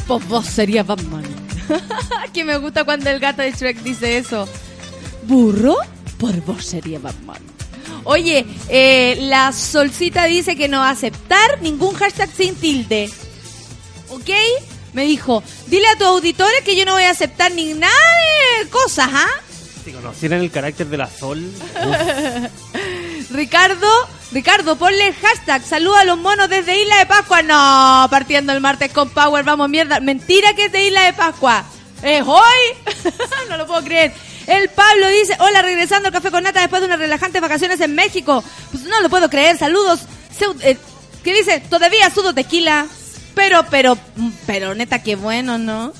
Pues 0.06 0.28
vos 0.28 0.44
serías 0.44 0.86
Batman. 0.86 1.24
que 2.34 2.44
me 2.44 2.58
gusta 2.58 2.84
cuando 2.84 3.08
el 3.08 3.20
gato 3.20 3.40
de 3.40 3.52
Shrek 3.52 3.78
dice 3.78 4.18
eso. 4.18 4.46
¿Burro? 5.22 5.76
Por 6.18 6.38
vos 6.42 6.62
sería 6.62 6.98
Batman. 6.98 7.40
Oye, 8.04 8.44
eh, 8.68 9.16
la 9.22 9.50
Solcita 9.50 10.26
dice 10.26 10.56
que 10.56 10.68
no 10.68 10.80
va 10.80 10.88
a 10.88 10.92
aceptar 10.92 11.62
ningún 11.62 11.94
hashtag 11.94 12.30
sin 12.30 12.54
tilde. 12.54 13.10
¿Ok? 14.10 14.28
Me 14.92 15.06
dijo, 15.06 15.42
dile 15.68 15.88
a 15.88 15.96
tus 15.96 16.06
auditores 16.08 16.60
que 16.66 16.76
yo 16.76 16.84
no 16.84 16.92
voy 16.92 17.04
a 17.04 17.10
aceptar 17.10 17.52
ni 17.52 17.72
nada 17.72 17.94
de 18.60 18.68
cosas, 18.68 19.08
¿ah? 19.10 19.43
Si 19.84 19.92
conocieran 19.92 20.40
el 20.40 20.50
carácter 20.50 20.86
de 20.86 20.96
la 20.96 21.08
Sol, 21.10 21.44
uf, 21.44 23.30
Ricardo, 23.30 23.88
Ricardo, 24.32 24.76
ponle 24.76 25.12
hashtag, 25.12 25.62
saluda 25.62 26.00
a 26.00 26.04
los 26.04 26.16
monos 26.16 26.48
desde 26.48 26.80
Isla 26.80 26.98
de 26.98 27.06
Pascua. 27.06 27.42
No, 27.42 28.06
partiendo 28.10 28.52
el 28.52 28.60
martes 28.60 28.92
con 28.92 29.10
Power, 29.10 29.44
vamos 29.44 29.68
mierda. 29.68 30.00
Mentira 30.00 30.54
que 30.54 30.66
es 30.66 30.72
de 30.72 30.86
Isla 30.86 31.02
de 31.02 31.12
Pascua. 31.12 31.64
¿Es 32.02 32.22
hoy? 32.26 32.94
no 33.50 33.58
lo 33.58 33.66
puedo 33.66 33.82
creer. 33.84 34.12
El 34.46 34.68
Pablo 34.70 35.08
dice, 35.08 35.36
hola, 35.38 35.62
regresando 35.62 36.08
al 36.08 36.14
café 36.14 36.30
con 36.30 36.44
nata 36.44 36.60
después 36.60 36.80
de 36.80 36.86
unas 36.86 36.98
relajantes 36.98 37.42
vacaciones 37.42 37.80
en 37.80 37.94
México. 37.94 38.42
Pues 38.70 38.84
no 38.84 39.00
lo 39.02 39.10
puedo 39.10 39.28
creer, 39.28 39.58
saludos. 39.58 40.00
Eh, 40.62 40.78
¿Qué 41.22 41.34
dice? 41.34 41.60
Todavía 41.60 42.10
sudo 42.10 42.34
tequila. 42.34 42.86
Pero, 43.34 43.66
pero, 43.70 43.98
pero 44.46 44.74
neta, 44.74 45.02
qué 45.02 45.16
bueno, 45.16 45.58
¿no? 45.58 45.92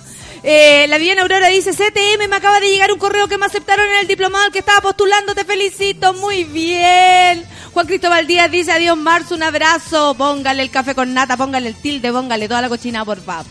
Eh, 0.46 0.84
la 0.88 0.98
Viviana 0.98 1.22
Aurora 1.22 1.48
dice, 1.48 1.70
CTM, 1.72 2.28
me 2.28 2.36
acaba 2.36 2.60
de 2.60 2.68
llegar 2.68 2.92
un 2.92 2.98
correo 2.98 3.28
que 3.28 3.38
me 3.38 3.46
aceptaron 3.46 3.86
en 3.86 4.00
el 4.00 4.06
diplomado 4.06 4.44
al 4.44 4.52
que 4.52 4.58
estaba 4.58 4.82
postulando, 4.82 5.34
te 5.34 5.42
felicito, 5.42 6.12
muy 6.12 6.44
bien. 6.44 7.42
Juan 7.72 7.86
Cristóbal 7.86 8.26
Díaz 8.26 8.50
dice, 8.50 8.70
adiós 8.70 8.98
Marzo, 8.98 9.34
un 9.34 9.42
abrazo, 9.42 10.14
póngale 10.14 10.62
el 10.62 10.70
café 10.70 10.94
con 10.94 11.14
nata, 11.14 11.38
póngale 11.38 11.70
el 11.70 11.74
tilde, 11.76 12.12
póngale 12.12 12.46
toda 12.46 12.60
la 12.60 12.68
cochina, 12.68 13.06
por 13.06 13.22
favor. 13.22 13.46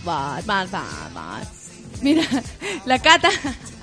Mira, 2.04 2.24
la 2.86 3.00
Cata, 3.00 3.32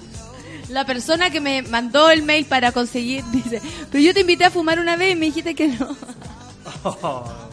la 0.69 0.87
persona 0.87 1.31
que 1.31 1.41
me 1.41 1.63
mandó 1.63 2.11
el 2.11 2.23
mail 2.23 2.45
para 2.45 2.71
conseguir, 2.71 3.25
dice, 3.33 3.61
pero 3.91 4.05
yo 4.05 4.15
te 4.15 4.21
invité 4.21 4.45
a 4.45 4.51
fumar 4.53 4.79
una 4.79 4.95
vez 4.95 5.15
y 5.15 5.17
me 5.17 5.27
dijiste 5.27 5.57
que 5.57 5.67
no. 5.67 5.97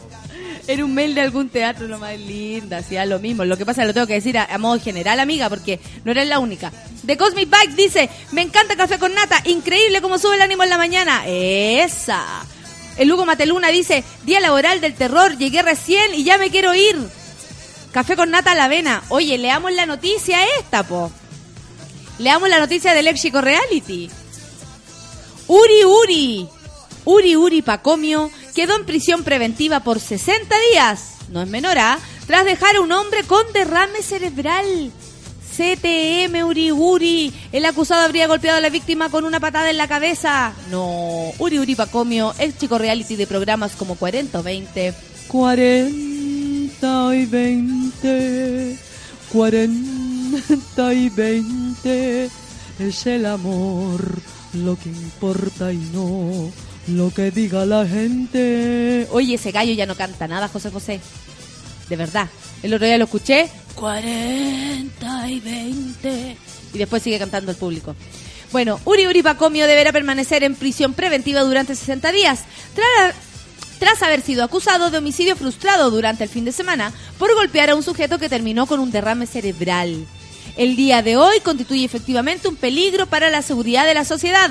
Era 0.68 0.84
un 0.84 0.92
mail 0.92 1.14
de 1.14 1.22
algún 1.22 1.48
teatro, 1.48 1.88
lo 1.88 1.98
más 1.98 2.18
linda, 2.18 2.76
hacía 2.76 3.06
lo 3.06 3.18
mismo. 3.18 3.42
Lo 3.46 3.56
que 3.56 3.64
pasa 3.64 3.86
lo 3.86 3.94
tengo 3.94 4.06
que 4.06 4.12
decir 4.12 4.36
a, 4.36 4.58
modo 4.58 4.78
general, 4.78 5.18
amiga, 5.18 5.48
porque 5.48 5.80
no 6.04 6.10
eres 6.10 6.28
la 6.28 6.38
única. 6.38 6.70
The 7.06 7.16
Cosmic 7.16 7.48
Bike 7.48 7.74
dice, 7.74 8.10
me 8.32 8.42
encanta 8.42 8.76
Café 8.76 8.98
con 8.98 9.14
Nata, 9.14 9.40
increíble 9.46 10.02
cómo 10.02 10.18
sube 10.18 10.34
el 10.34 10.42
ánimo 10.42 10.64
en 10.64 10.68
la 10.68 10.76
mañana. 10.76 11.22
Esa. 11.26 12.22
El 12.98 13.10
Hugo 13.10 13.24
Mateluna 13.24 13.68
dice, 13.68 14.04
día 14.24 14.40
laboral 14.40 14.82
del 14.82 14.92
terror, 14.92 15.38
llegué 15.38 15.62
recién 15.62 16.14
y 16.14 16.22
ya 16.22 16.36
me 16.36 16.50
quiero 16.50 16.74
ir. 16.74 16.98
Café 17.90 18.14
con 18.14 18.30
nata 18.30 18.52
a 18.52 18.54
la 18.54 18.64
avena. 18.64 19.02
Oye, 19.08 19.38
leamos 19.38 19.72
la 19.72 19.86
noticia 19.86 20.38
esta, 20.58 20.82
po. 20.82 21.10
Leamos 22.18 22.50
la 22.50 22.58
noticia 22.58 22.92
del 22.92 23.06
ex 23.06 23.22
Chico 23.22 23.40
Reality. 23.40 24.10
Uri 25.46 25.84
Uri. 25.84 26.48
Uri 27.06 27.36
Uri 27.36 27.62
Pacomio 27.62 28.30
quedó 28.58 28.74
en 28.74 28.84
prisión 28.84 29.22
preventiva 29.22 29.84
por 29.84 30.00
60 30.00 30.52
días. 30.72 31.18
No 31.28 31.40
es 31.40 31.48
menor, 31.48 31.78
¿ah? 31.78 31.96
Tras 32.26 32.44
dejar 32.44 32.74
a 32.74 32.80
un 32.80 32.90
hombre 32.90 33.22
con 33.22 33.40
derrame 33.52 34.02
cerebral. 34.02 34.90
CTM 35.56 36.44
Uri 36.44 36.72
Uri. 36.72 37.32
El 37.52 37.64
acusado 37.66 38.04
habría 38.04 38.26
golpeado 38.26 38.58
a 38.58 38.60
la 38.60 38.68
víctima 38.68 39.10
con 39.10 39.24
una 39.24 39.38
patada 39.38 39.70
en 39.70 39.76
la 39.76 39.86
cabeza. 39.86 40.54
No. 40.72 41.30
Uri 41.38 41.60
Uri 41.60 41.76
Pacomio, 41.76 42.34
ex 42.40 42.58
chico 42.58 42.78
reality 42.78 43.14
de 43.14 43.28
programas 43.28 43.76
como 43.76 43.94
40 43.94 44.40
o 44.40 44.42
20. 44.42 44.92
40 45.28 47.14
y 47.14 47.26
20. 47.26 48.76
40 49.32 50.94
y 50.94 51.08
20. 51.10 52.30
Es 52.80 53.06
el 53.06 53.24
amor 53.24 54.00
lo 54.52 54.76
que 54.76 54.88
importa 54.88 55.72
y 55.72 55.78
no 55.92 56.50
lo 56.88 57.12
que 57.12 57.30
diga 57.30 57.64
la 57.66 57.86
gente. 57.86 59.06
Oye, 59.10 59.34
ese 59.34 59.52
gallo 59.52 59.72
ya 59.72 59.86
no 59.86 59.94
canta 59.94 60.28
nada, 60.28 60.48
José 60.48 60.70
José. 60.70 61.00
De 61.88 61.96
verdad. 61.96 62.28
El 62.62 62.74
otro 62.74 62.86
día 62.86 62.98
lo 62.98 63.04
escuché. 63.04 63.48
40 63.74 65.30
y 65.30 65.40
20. 65.40 66.36
Y 66.74 66.78
después 66.78 67.02
sigue 67.02 67.18
cantando 67.18 67.52
el 67.52 67.56
público. 67.56 67.94
Bueno, 68.52 68.80
Uri 68.84 69.06
Uri 69.06 69.22
Pacomio 69.22 69.66
deberá 69.66 69.92
permanecer 69.92 70.42
en 70.42 70.54
prisión 70.54 70.94
preventiva 70.94 71.42
durante 71.42 71.74
60 71.74 72.12
días. 72.12 72.44
Tras, 72.74 73.14
tras 73.78 74.02
haber 74.02 74.22
sido 74.22 74.42
acusado 74.42 74.90
de 74.90 74.98
homicidio 74.98 75.36
frustrado 75.36 75.90
durante 75.90 76.24
el 76.24 76.30
fin 76.30 76.44
de 76.44 76.52
semana 76.52 76.92
por 77.18 77.34
golpear 77.34 77.70
a 77.70 77.76
un 77.76 77.82
sujeto 77.82 78.18
que 78.18 78.28
terminó 78.28 78.66
con 78.66 78.80
un 78.80 78.90
derrame 78.90 79.26
cerebral. 79.26 80.06
El 80.56 80.76
día 80.76 81.02
de 81.02 81.16
hoy 81.16 81.40
constituye 81.40 81.84
efectivamente 81.84 82.48
un 82.48 82.56
peligro 82.56 83.06
para 83.06 83.30
la 83.30 83.42
seguridad 83.42 83.86
de 83.86 83.94
la 83.94 84.04
sociedad, 84.04 84.50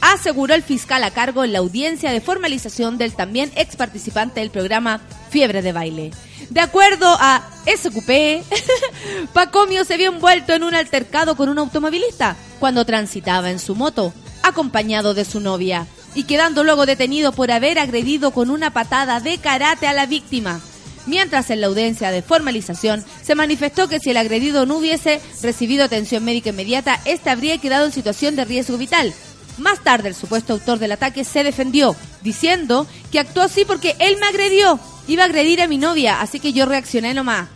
aseguró 0.00 0.54
el 0.54 0.62
fiscal 0.62 1.02
a 1.04 1.10
cargo 1.10 1.44
en 1.44 1.52
la 1.52 1.58
audiencia 1.58 2.12
de 2.12 2.20
formalización 2.20 2.98
del 2.98 3.14
también 3.14 3.50
ex 3.56 3.76
participante 3.76 4.40
del 4.40 4.50
programa 4.50 5.00
Fiebre 5.30 5.62
de 5.62 5.72
Baile. 5.72 6.10
De 6.50 6.60
acuerdo 6.60 7.06
a 7.20 7.42
SQP, 7.66 8.44
Pacomio 9.32 9.84
se 9.84 9.96
vio 9.96 10.10
envuelto 10.10 10.54
en 10.54 10.62
un 10.62 10.74
altercado 10.74 11.36
con 11.36 11.48
un 11.48 11.58
automovilista 11.58 12.36
cuando 12.58 12.86
transitaba 12.86 13.50
en 13.50 13.58
su 13.58 13.74
moto, 13.74 14.12
acompañado 14.42 15.14
de 15.14 15.24
su 15.24 15.40
novia, 15.40 15.86
y 16.14 16.24
quedando 16.24 16.64
luego 16.64 16.86
detenido 16.86 17.32
por 17.32 17.50
haber 17.50 17.78
agredido 17.78 18.30
con 18.30 18.50
una 18.50 18.70
patada 18.70 19.20
de 19.20 19.38
karate 19.38 19.86
a 19.86 19.92
la 19.92 20.06
víctima. 20.06 20.60
Mientras 21.06 21.50
en 21.50 21.62
la 21.62 21.68
audiencia 21.68 22.10
de 22.10 22.22
formalización 22.22 23.04
se 23.22 23.34
manifestó 23.34 23.88
que 23.88 23.98
si 23.98 24.10
el 24.10 24.16
agredido 24.18 24.66
no 24.66 24.76
hubiese 24.76 25.20
recibido 25.42 25.84
atención 25.84 26.24
médica 26.24 26.50
inmediata, 26.50 27.00
este 27.06 27.30
habría 27.30 27.58
quedado 27.58 27.86
en 27.86 27.92
situación 27.92 28.36
de 28.36 28.44
riesgo 28.44 28.76
vital. 28.76 29.14
Más 29.58 29.82
tarde, 29.82 30.08
el 30.08 30.14
supuesto 30.14 30.52
autor 30.52 30.78
del 30.78 30.92
ataque 30.92 31.24
se 31.24 31.44
defendió, 31.44 31.96
diciendo 32.22 32.86
que 33.10 33.18
actuó 33.18 33.42
así 33.42 33.64
porque 33.64 33.96
él 33.98 34.16
me 34.18 34.26
agredió. 34.26 34.78
Iba 35.08 35.24
a 35.24 35.26
agredir 35.26 35.60
a 35.60 35.68
mi 35.68 35.78
novia, 35.78 36.20
así 36.20 36.38
que 36.38 36.52
yo 36.52 36.66
reaccioné 36.66 37.14
nomás. 37.14 37.48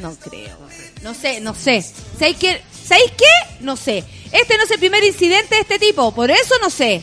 No 0.00 0.14
creo. 0.16 0.56
No 1.02 1.14
sé, 1.14 1.40
no 1.40 1.54
sé. 1.54 1.84
¿Sabéis 2.18 2.36
qué? 2.38 2.62
¿Sabéis 2.84 3.12
qué? 3.12 3.56
No 3.60 3.76
sé. 3.76 4.04
Este 4.32 4.56
no 4.56 4.64
es 4.64 4.70
el 4.70 4.78
primer 4.78 5.04
incidente 5.04 5.54
de 5.54 5.60
este 5.62 5.78
tipo, 5.78 6.12
por 6.12 6.30
eso 6.30 6.54
no 6.60 6.70
sé. 6.70 7.02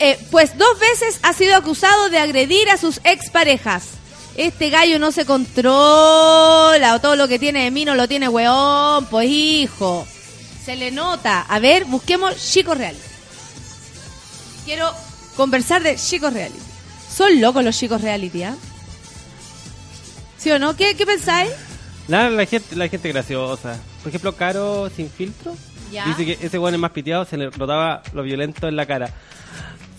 Eh, 0.00 0.18
pues 0.30 0.58
dos 0.58 0.78
veces 0.78 1.20
ha 1.22 1.32
sido 1.32 1.54
acusado 1.56 2.08
de 2.08 2.18
agredir 2.18 2.68
a 2.70 2.76
sus 2.76 3.00
exparejas. 3.04 3.84
Este 4.36 4.70
gallo 4.70 4.98
no 4.98 5.12
se 5.12 5.26
controla, 5.26 6.94
o 6.94 7.00
todo 7.00 7.16
lo 7.16 7.28
que 7.28 7.38
tiene 7.38 7.64
de 7.64 7.70
mí 7.70 7.84
no 7.84 7.94
lo 7.94 8.08
tiene 8.08 8.28
weón, 8.28 9.06
pues 9.06 9.28
hijo. 9.28 10.06
Se 10.70 10.76
le 10.76 10.92
nota. 10.92 11.40
A 11.48 11.58
ver, 11.58 11.84
busquemos 11.84 12.36
chicos 12.36 12.78
reality. 12.78 13.02
Quiero 14.64 14.88
conversar 15.36 15.82
de 15.82 15.96
chicos 15.96 16.32
reality. 16.32 16.60
Son 17.12 17.40
locos 17.40 17.64
los 17.64 17.76
chicos 17.76 18.00
reality, 18.00 18.44
¿ah? 18.44 18.54
¿Sí 20.38 20.48
o 20.52 20.60
no? 20.60 20.76
¿Qué, 20.76 20.94
qué 20.94 21.04
pensáis? 21.04 21.50
La, 22.06 22.30
la 22.30 22.46
gente, 22.46 22.76
la 22.76 22.86
gente 22.86 23.08
graciosa. 23.08 23.80
Por 24.04 24.10
ejemplo, 24.10 24.36
Caro 24.36 24.88
sin 24.94 25.10
filtro. 25.10 25.56
Ya. 25.90 26.04
Dice 26.04 26.24
que 26.24 26.46
ese 26.46 26.56
weón 26.56 26.74
es 26.74 26.80
más 26.80 26.92
piteado, 26.92 27.24
se 27.24 27.36
le 27.36 27.46
notaba 27.46 28.04
lo 28.12 28.22
violento 28.22 28.68
en 28.68 28.76
la 28.76 28.86
cara. 28.86 29.10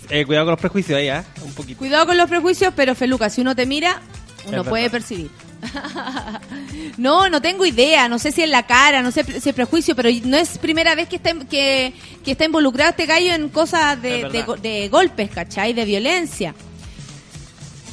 Eh, 0.10 0.26
cuidado 0.26 0.46
con 0.46 0.52
los 0.52 0.62
prejuicios 0.62 0.98
ahí, 0.98 1.10
¿ah? 1.10 1.26
Un 1.44 1.54
poquito. 1.54 1.80
Cuidado 1.80 2.06
con 2.06 2.16
los 2.16 2.30
prejuicios, 2.30 2.74
pero 2.74 2.96
Feluca, 2.96 3.30
si 3.30 3.42
uno 3.42 3.58
te 3.58 3.66
mira, 3.66 4.00
uno 4.46 4.64
puede 4.64 4.90
percibir. 4.90 5.32
no, 6.98 7.30
no 7.30 7.42
tengo 7.42 7.66
idea, 7.66 8.08
no 8.08 8.20
sé 8.20 8.32
si 8.32 8.42
en 8.44 8.52
la 8.52 8.66
cara, 8.66 9.02
no 9.02 9.12
sé 9.12 9.24
si 9.40 9.50
es 9.50 9.56
prejuicio, 9.56 9.96
pero 9.96 10.10
no 10.26 10.38
es 10.38 10.58
primera 10.58 10.96
vez 10.96 11.08
que 11.08 11.18
está, 11.18 11.34
que, 11.50 11.94
que 12.24 12.32
está 12.32 12.46
involucrado 12.46 12.92
este 12.92 13.06
gallo 13.06 13.34
en 13.34 13.50
cosas 13.50 14.02
de, 14.02 14.90
golpes, 14.92 15.30
¿cachai? 15.32 15.74
De 15.74 15.86
violencia. 15.86 16.56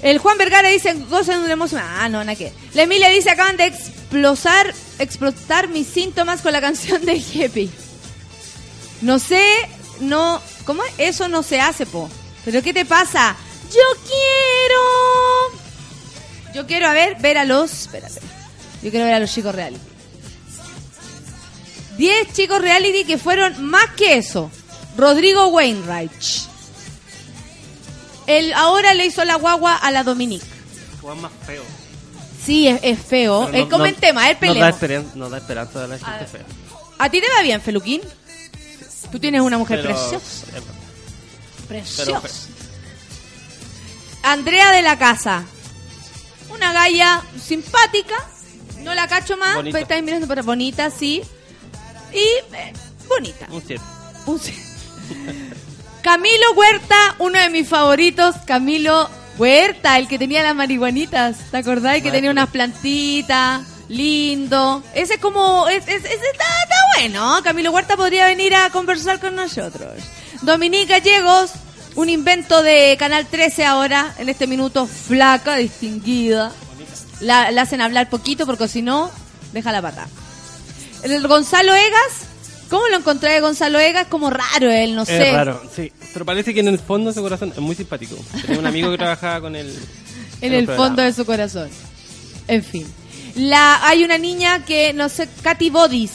El 0.03 0.19
Juan 0.19 0.39
Vergara 0.39 0.69
dice, 0.69 0.95
gocen 1.11 1.39
de 1.41 1.45
una 1.45 1.53
emoción. 1.55 1.83
Ah, 1.85 2.09
no, 2.09 2.19
nada 2.21 2.37
que. 2.37 2.53
La 2.75 2.83
Emilia 2.83 3.09
dice, 3.09 3.31
acaban 3.31 3.57
de 3.57 3.67
explosar, 3.67 4.73
explotar 5.01 5.69
mis 5.69 5.89
síntomas 5.89 6.41
con 6.41 6.53
la 6.53 6.61
canción 6.61 7.05
de 7.05 7.15
Happy. 7.15 7.69
No 9.01 9.19
sé, 9.19 9.45
no. 10.01 10.41
¿Cómo 10.65 10.85
es? 10.85 10.93
Eso 10.99 11.27
no 11.29 11.43
se 11.43 11.61
hace, 11.61 11.85
po. 11.85 12.09
¿Pero 12.45 12.63
qué 12.63 12.73
te 12.73 12.85
pasa? 12.85 13.37
Yo 13.71 14.01
quiero. 14.07 15.68
Yo 16.59 16.67
quiero, 16.67 16.89
a 16.89 16.93
ver, 16.93 17.15
ver 17.21 17.39
a 17.39 17.45
los. 17.45 17.71
Espérate. 17.83 18.21
Yo 18.83 18.91
quiero 18.91 19.05
ver 19.07 19.15
a 19.15 19.21
los 19.21 19.33
chicos 19.33 19.55
reality. 19.55 19.81
10 21.99 22.33
chicos 22.33 22.61
reality 22.61 23.05
que 23.05 23.17
fueron 23.17 23.65
más 23.65 23.91
que 23.97 24.17
eso. 24.19 24.51
Rodrigo 24.97 25.47
Wainwright. 25.47 26.11
Él 28.27 28.53
ahora 28.55 28.93
le 28.95 29.07
hizo 29.07 29.25
la 29.25 29.37
guagua 29.37 29.77
a 29.77 29.93
la 29.93 30.03
Dominique. 30.03 30.45
Juan 31.01 31.21
más 31.21 31.31
feo. 31.47 31.63
Sí, 32.45 32.67
es, 32.67 32.81
es 32.83 32.99
feo. 32.99 33.47
Pero 33.53 33.59
Eh, 33.59 33.61
no- 33.67 33.77
comentemos, 33.77 34.21
a 34.21 34.27
ver, 34.27 34.37
no, 34.41 34.47
nos, 34.49 34.49
da 34.49 34.51
peleemos. 34.55 34.75
esperanza, 34.75 35.11
nos 35.15 35.31
da 35.31 35.39
esperanza 35.39 35.81
de 35.83 35.89
la 35.89 35.99
gente 35.99 36.25
A 36.25 36.27
fea. 36.27 36.45
¿A 36.99 37.09
ti 37.09 37.21
te 37.21 37.27
va 37.37 37.43
bien, 37.43 37.61
Feluquín? 37.61 38.01
Tú 39.13 39.21
tienes 39.21 39.43
una 39.43 39.59
mujer 39.59 39.81
Pero- 39.83 39.95
preciosa. 39.95 40.47
verdad. 40.53 40.75
Preciosa. 41.69 42.21
feo. 42.21 42.31
Andrea 44.25 44.73
de 44.73 44.83
la 44.83 44.99
Casa. 44.99 45.45
Una 46.51 46.73
galla 46.73 47.23
simpática. 47.43 48.17
No 48.81 48.95
la 48.95 49.07
cacho 49.09 49.37
más. 49.37 49.57
Bonita. 49.57 49.73
pero 49.75 49.83
estáis 49.83 50.03
mirando 50.03 50.43
bonita, 50.43 50.91
sí. 50.91 51.23
Y 52.13 52.55
eh, 52.55 52.73
bonita. 53.09 53.47
Un 53.51 53.63
siete. 53.65 53.83
Un. 54.27 54.41
Camilo 56.03 56.53
Huerta, 56.55 57.17
uno 57.19 57.39
de 57.39 57.51
mis 57.51 57.69
favoritos. 57.69 58.37
Camilo 58.47 59.11
Huerta, 59.37 59.99
el 59.99 60.09
que 60.09 60.19
tenía 60.19 60.43
las 60.43 60.55
marihuanitas. 60.55 61.37
¿Te 61.51 61.57
acordás? 61.59 62.01
Que 62.03 62.11
tenía 62.11 62.31
unas 62.31 62.49
plantitas. 62.51 63.63
Lindo. 63.89 64.83
Ese 64.95 65.15
es 65.15 65.21
como. 65.21 65.67
es- 65.69 65.87
es- 65.89 66.05
ese 66.05 66.15
está, 66.15 66.45
está 66.63 66.77
bueno. 66.97 67.41
Camilo 67.43 67.71
Huerta 67.73 67.97
podría 67.97 68.27
venir 68.27 68.55
a 68.55 68.71
conversar 68.71 69.19
con 69.19 69.35
nosotros. 69.35 70.03
Dominique 70.43 70.87
Gallegos, 70.87 71.53
un 71.99 72.09
invento 72.09 72.63
de 72.63 72.97
Canal 72.97 73.27
13 73.27 73.65
ahora, 73.65 74.15
en 74.19 74.29
este 74.29 74.47
minuto, 74.47 74.87
flaca, 74.87 75.57
distinguida. 75.57 76.53
La, 77.21 77.51
la 77.51 77.63
hacen 77.63 77.81
hablar 77.81 78.09
poquito 78.09 78.47
porque 78.47 78.69
si 78.69 78.83
no, 78.83 79.11
deja 79.53 79.73
la 79.73 79.83
pata. 79.83 80.07
El 81.03 81.27
Gonzalo 81.27 81.75
Egas, 81.75 82.13
¿cómo 82.71 82.87
lo 82.87 82.99
encontré 82.99 83.33
de 83.33 83.41
Gonzalo 83.41 83.81
Egas? 83.81 84.07
Como 84.07 84.31
raro 84.31 84.71
él, 84.71 84.95
no 84.95 85.05
sé. 85.05 85.29
Es 85.29 85.35
raro, 85.35 85.61
sí. 85.75 85.93
Pero 86.13 86.25
parece 86.25 86.55
que 86.55 86.61
en 86.61 86.69
el 86.69 86.79
fondo 86.79 87.11
de 87.11 87.15
su 87.15 87.23
corazón 87.23 87.51
es 87.53 87.59
muy 87.59 87.75
simpático. 87.75 88.15
Tenía 88.43 88.61
un 88.61 88.67
amigo 88.67 88.91
que 88.93 88.99
trabajaba 88.99 89.41
con 89.41 89.57
él. 89.57 89.77
en 90.41 90.53
el 90.55 90.67
fondo 90.67 91.03
de 91.03 91.13
su 91.13 91.27
corazón. 91.27 91.69
En 92.47 92.63
fin. 92.63 92.87
La, 93.35 93.85
hay 93.87 94.05
una 94.05 94.19
niña 94.19 94.65
que, 94.65 94.93
no 94.93 95.09
sé, 95.09 95.29
Katy 95.43 95.71
Bodis. 95.71 96.13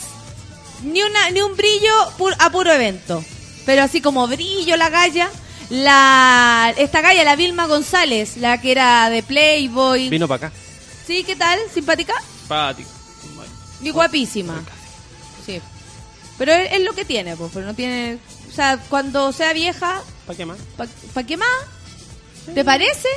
Ni, 0.82 1.02
una, 1.02 1.30
ni 1.30 1.42
un 1.42 1.54
brillo 1.56 1.92
pu- 2.18 2.34
a 2.38 2.50
puro 2.50 2.72
evento. 2.72 3.22
Pero 3.66 3.82
así 3.82 4.00
como 4.00 4.26
brillo 4.28 4.76
la 4.78 4.88
galla. 4.88 5.28
La, 5.70 6.74
esta 6.76 7.00
galla, 7.00 7.24
la 7.24 7.36
Vilma 7.36 7.66
González, 7.66 8.36
la 8.36 8.60
que 8.60 8.72
era 8.72 9.10
de 9.10 9.22
Playboy. 9.22 10.08
Vino 10.08 10.28
para 10.28 10.48
acá. 10.48 10.56
Sí, 11.06 11.24
¿qué 11.24 11.36
tal? 11.36 11.58
¿Simpática? 11.72 12.14
Simpático. 12.40 12.90
Y 13.82 13.90
guapísima. 13.90 14.62
Sí. 15.44 15.60
Pero 16.38 16.52
es, 16.52 16.72
es 16.72 16.80
lo 16.82 16.92
que 16.94 17.04
tiene, 17.04 17.36
pues, 17.36 17.50
pero 17.52 17.66
no 17.66 17.74
tiene... 17.74 18.18
O 18.50 18.52
sea, 18.54 18.78
cuando 18.88 19.32
sea 19.32 19.52
vieja, 19.52 20.00
¿Para 20.26 20.36
qué 20.36 20.46
más? 20.46 20.58
¿para 21.12 21.26
qué 21.26 21.36
más? 21.36 21.48
¿Te 22.54 22.64
parece? 22.64 23.08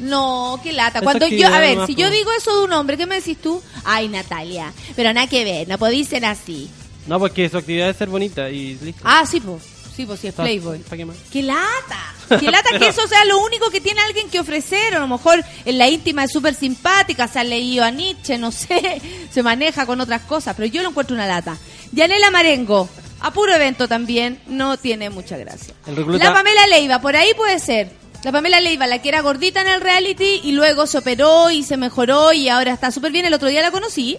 No, 0.00 0.58
qué 0.62 0.72
lata. 0.72 1.00
Cuando 1.02 1.28
yo, 1.28 1.46
a 1.46 1.60
ver, 1.60 1.86
si 1.86 1.94
yo 1.94 2.10
digo 2.10 2.30
eso 2.32 2.56
de 2.58 2.64
un 2.64 2.72
hombre, 2.72 2.96
¿qué 2.96 3.06
me 3.06 3.16
decís 3.16 3.38
tú? 3.40 3.62
Ay, 3.84 4.08
Natalia, 4.08 4.72
pero 4.96 5.12
nada 5.12 5.28
que 5.28 5.44
ver, 5.44 5.68
no 5.68 5.78
podéis 5.78 6.08
ser 6.08 6.24
así. 6.24 6.68
No, 7.06 7.18
porque 7.18 7.48
su 7.48 7.58
actividad 7.58 7.90
es 7.90 7.96
ser 7.96 8.08
bonita 8.08 8.50
y 8.50 8.76
listo. 8.82 9.02
Ah, 9.04 9.24
sí, 9.24 9.40
pues, 9.40 9.62
sí, 10.00 10.06
pues, 10.06 10.20
sí 10.20 10.28
es 10.28 10.34
Playboy. 10.34 10.78
¿Para 10.80 10.96
qué 10.96 11.04
más? 11.04 11.16
¡Qué 11.32 11.42
lata! 11.42 12.14
Que 12.40 12.48
lata 12.48 12.78
que 12.78 12.86
eso 12.86 13.06
sea 13.08 13.24
lo 13.24 13.40
único 13.40 13.70
que 13.70 13.80
tiene 13.80 14.00
alguien 14.02 14.30
que 14.30 14.38
ofrecer. 14.38 14.94
A 14.94 15.00
lo 15.00 15.08
mejor 15.08 15.44
en 15.64 15.78
la 15.78 15.88
íntima 15.88 16.22
es 16.24 16.30
súper 16.32 16.54
simpática, 16.54 17.26
se 17.26 17.40
ha 17.40 17.44
leído 17.44 17.84
a 17.84 17.90
Nietzsche, 17.90 18.38
no 18.38 18.52
sé, 18.52 19.02
se 19.32 19.42
maneja 19.42 19.84
con 19.84 20.00
otras 20.00 20.22
cosas, 20.22 20.54
pero 20.56 20.66
yo 20.68 20.82
lo 20.82 20.90
encuentro 20.90 21.14
una 21.16 21.26
lata. 21.26 21.56
Yanela 21.92 22.30
Marengo, 22.30 22.88
a 23.20 23.32
puro 23.32 23.52
evento 23.52 23.88
también, 23.88 24.40
no 24.46 24.76
tiene 24.76 25.10
mucha 25.10 25.36
gracia. 25.38 25.74
Recluta- 25.86 26.22
La 26.24 26.32
Pamela 26.32 26.66
Leiva, 26.68 27.00
por 27.00 27.16
ahí 27.16 27.34
puede 27.34 27.58
ser. 27.58 27.90
La 28.22 28.30
Pamela 28.30 28.60
Leiva, 28.60 28.86
la 28.86 29.02
que 29.02 29.08
era 29.08 29.22
gordita 29.22 29.62
en 29.62 29.68
el 29.68 29.80
reality 29.80 30.40
y 30.44 30.52
luego 30.52 30.86
se 30.86 30.98
operó 30.98 31.50
y 31.50 31.64
se 31.64 31.76
mejoró 31.76 32.32
y 32.32 32.48
ahora 32.48 32.72
está 32.74 32.92
súper 32.92 33.10
bien. 33.10 33.24
El 33.26 33.34
otro 33.34 33.48
día 33.48 33.60
la 33.62 33.72
conocí 33.72 34.18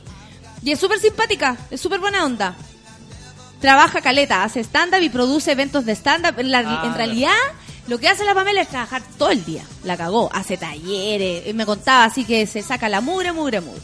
y 0.64 0.72
es 0.72 0.80
súper 0.80 1.00
simpática, 1.00 1.56
es 1.72 1.80
súper 1.80 2.00
buena 2.02 2.26
onda. 2.26 2.58
Trabaja 3.62 4.01
caleta, 4.01 4.43
hace 4.43 4.59
stand-up 4.62 5.01
y 5.01 5.09
produce 5.09 5.51
eventos 5.51 5.86
de 5.86 5.93
stand-up. 5.95 6.39
En, 6.39 6.53
Ah, 6.53 6.93
realidad, 6.97 7.32
lo 7.88 7.99
que 7.99 8.07
hace 8.09 8.26
la 8.26 8.34
Pamela 8.34 8.62
es 8.62 8.68
trabajar 8.70 9.03
todo 9.18 9.30
el 9.30 9.45
día. 9.45 9.64
La 9.84 9.95
cagó, 9.97 10.30
hace 10.34 10.57
talleres, 10.57 11.47
y 11.47 11.53
me 11.53 11.66
contaba 11.66 12.05
así 12.05 12.26
que 12.26 12.47
se 12.47 12.62
saca 12.64 12.89
la 12.89 13.01
mugre, 13.01 13.32
mugre, 13.32 13.62
mugre. 13.62 13.82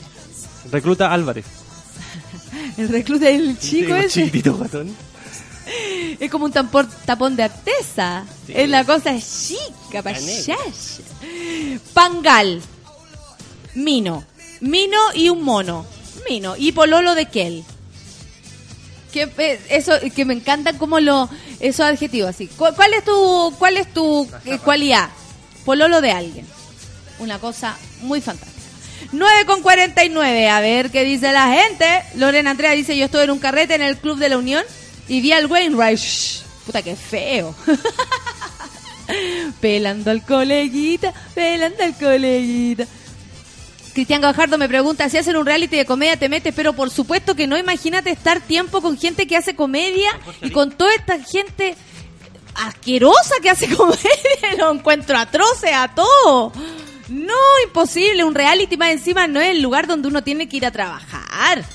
Recluta 0.71 1.13
Álvarez. 1.13 1.45
El 2.77 2.89
recluta 2.89 3.27
Sí, 3.27 3.55
chico 3.59 3.91
un 3.93 3.97
ese 3.99 4.09
chiquitito 4.25 4.55
guatón. 4.55 4.95
es 6.19 6.29
como 6.31 6.45
un 6.45 6.51
tampor- 6.53 6.89
tapón 7.05 7.35
de 7.35 7.43
artesa. 7.43 8.25
Sí. 8.47 8.53
Es 8.55 8.69
la 8.69 8.83
cosa 8.83 9.15
chica, 9.19 10.01
pa' 10.01 10.13
Canela. 10.13 10.41
yash. 10.41 11.79
Pangal. 11.93 12.61
Mino. 13.75 14.23
Mino 14.61 14.97
y 15.13 15.29
un 15.29 15.43
mono. 15.43 15.85
Mino. 16.29 16.55
Y 16.57 16.71
pololo 16.71 17.13
de 17.15 17.25
Kel. 17.27 17.63
Que, 19.11 19.29
eh, 19.37 19.59
eso, 19.69 19.93
que 20.15 20.25
me 20.25 20.33
encantan 20.33 20.77
como 20.77 20.99
lo, 20.99 21.29
esos 21.59 21.85
adjetivos 21.85 22.29
así. 22.31 22.47
¿Cu- 22.47 22.73
¿Cuál 22.75 22.93
es 22.93 23.03
tu, 23.05 23.53
cuál 23.57 23.77
es 23.77 23.91
tu 23.93 24.29
eh, 24.45 24.59
cualidad? 24.63 25.09
Pololo 25.65 26.01
de 26.01 26.11
alguien. 26.11 26.45
Una 27.19 27.39
cosa 27.39 27.77
muy 28.01 28.21
fantástica. 28.21 28.57
9 29.11 29.45
con 29.45 29.61
49, 29.61 30.49
a 30.49 30.59
ver 30.59 30.91
qué 30.91 31.03
dice 31.03 31.31
la 31.31 31.51
gente. 31.51 32.03
Lorena 32.15 32.51
Andrea 32.51 32.71
dice, 32.71 32.97
yo 32.97 33.05
estuve 33.05 33.23
en 33.23 33.31
un 33.31 33.39
carrete 33.39 33.75
en 33.75 33.81
el 33.81 33.97
Club 33.97 34.17
de 34.17 34.29
la 34.29 34.37
Unión 34.37 34.63
y 35.07 35.21
vi 35.21 35.31
al 35.31 35.45
Wainwright. 35.47 35.97
Shh, 35.97 36.41
puta, 36.65 36.81
qué 36.81 36.95
feo. 36.95 37.55
pelando 39.61 40.11
al 40.11 40.23
coleguita, 40.25 41.13
pelando 41.33 41.83
al 41.83 41.95
coleguita. 41.97 42.85
Cristian 43.97 44.21
Gajardo 44.21 44.59
me 44.59 44.69
pregunta, 44.69 45.09
si 45.09 45.17
hacen 45.17 45.37
un 45.37 45.45
reality 45.47 45.75
de 45.75 45.83
comedia 45.87 46.17
te 46.17 46.29
metes, 46.29 46.53
pero 46.53 46.73
por 46.73 46.91
supuesto 46.91 47.33
que 47.33 47.47
no, 47.47 47.57
imagínate 47.57 48.11
estar 48.11 48.41
tiempo 48.41 48.79
con 48.79 48.95
gente 48.95 49.25
que 49.25 49.35
hace 49.35 49.55
comedia 49.55 50.11
y 50.39 50.51
con 50.51 50.69
toda 50.69 50.93
esta 50.93 51.17
gente 51.17 51.75
asquerosa 52.53 53.33
que 53.41 53.49
hace 53.49 53.67
comedia, 53.75 54.53
lo 54.59 54.71
encuentro 54.71 55.17
atroces 55.17 55.71
a 55.73 55.87
todo. 55.95 56.53
No, 57.09 57.33
imposible, 57.65 58.23
un 58.23 58.35
reality 58.35 58.77
más 58.77 58.91
encima 58.91 59.25
no 59.25 59.41
es 59.41 59.49
el 59.49 59.63
lugar 59.63 59.87
donde 59.87 60.09
uno 60.09 60.23
tiene 60.23 60.47
que 60.47 60.57
ir 60.57 60.67
a 60.67 60.71
trabajar. 60.71 61.65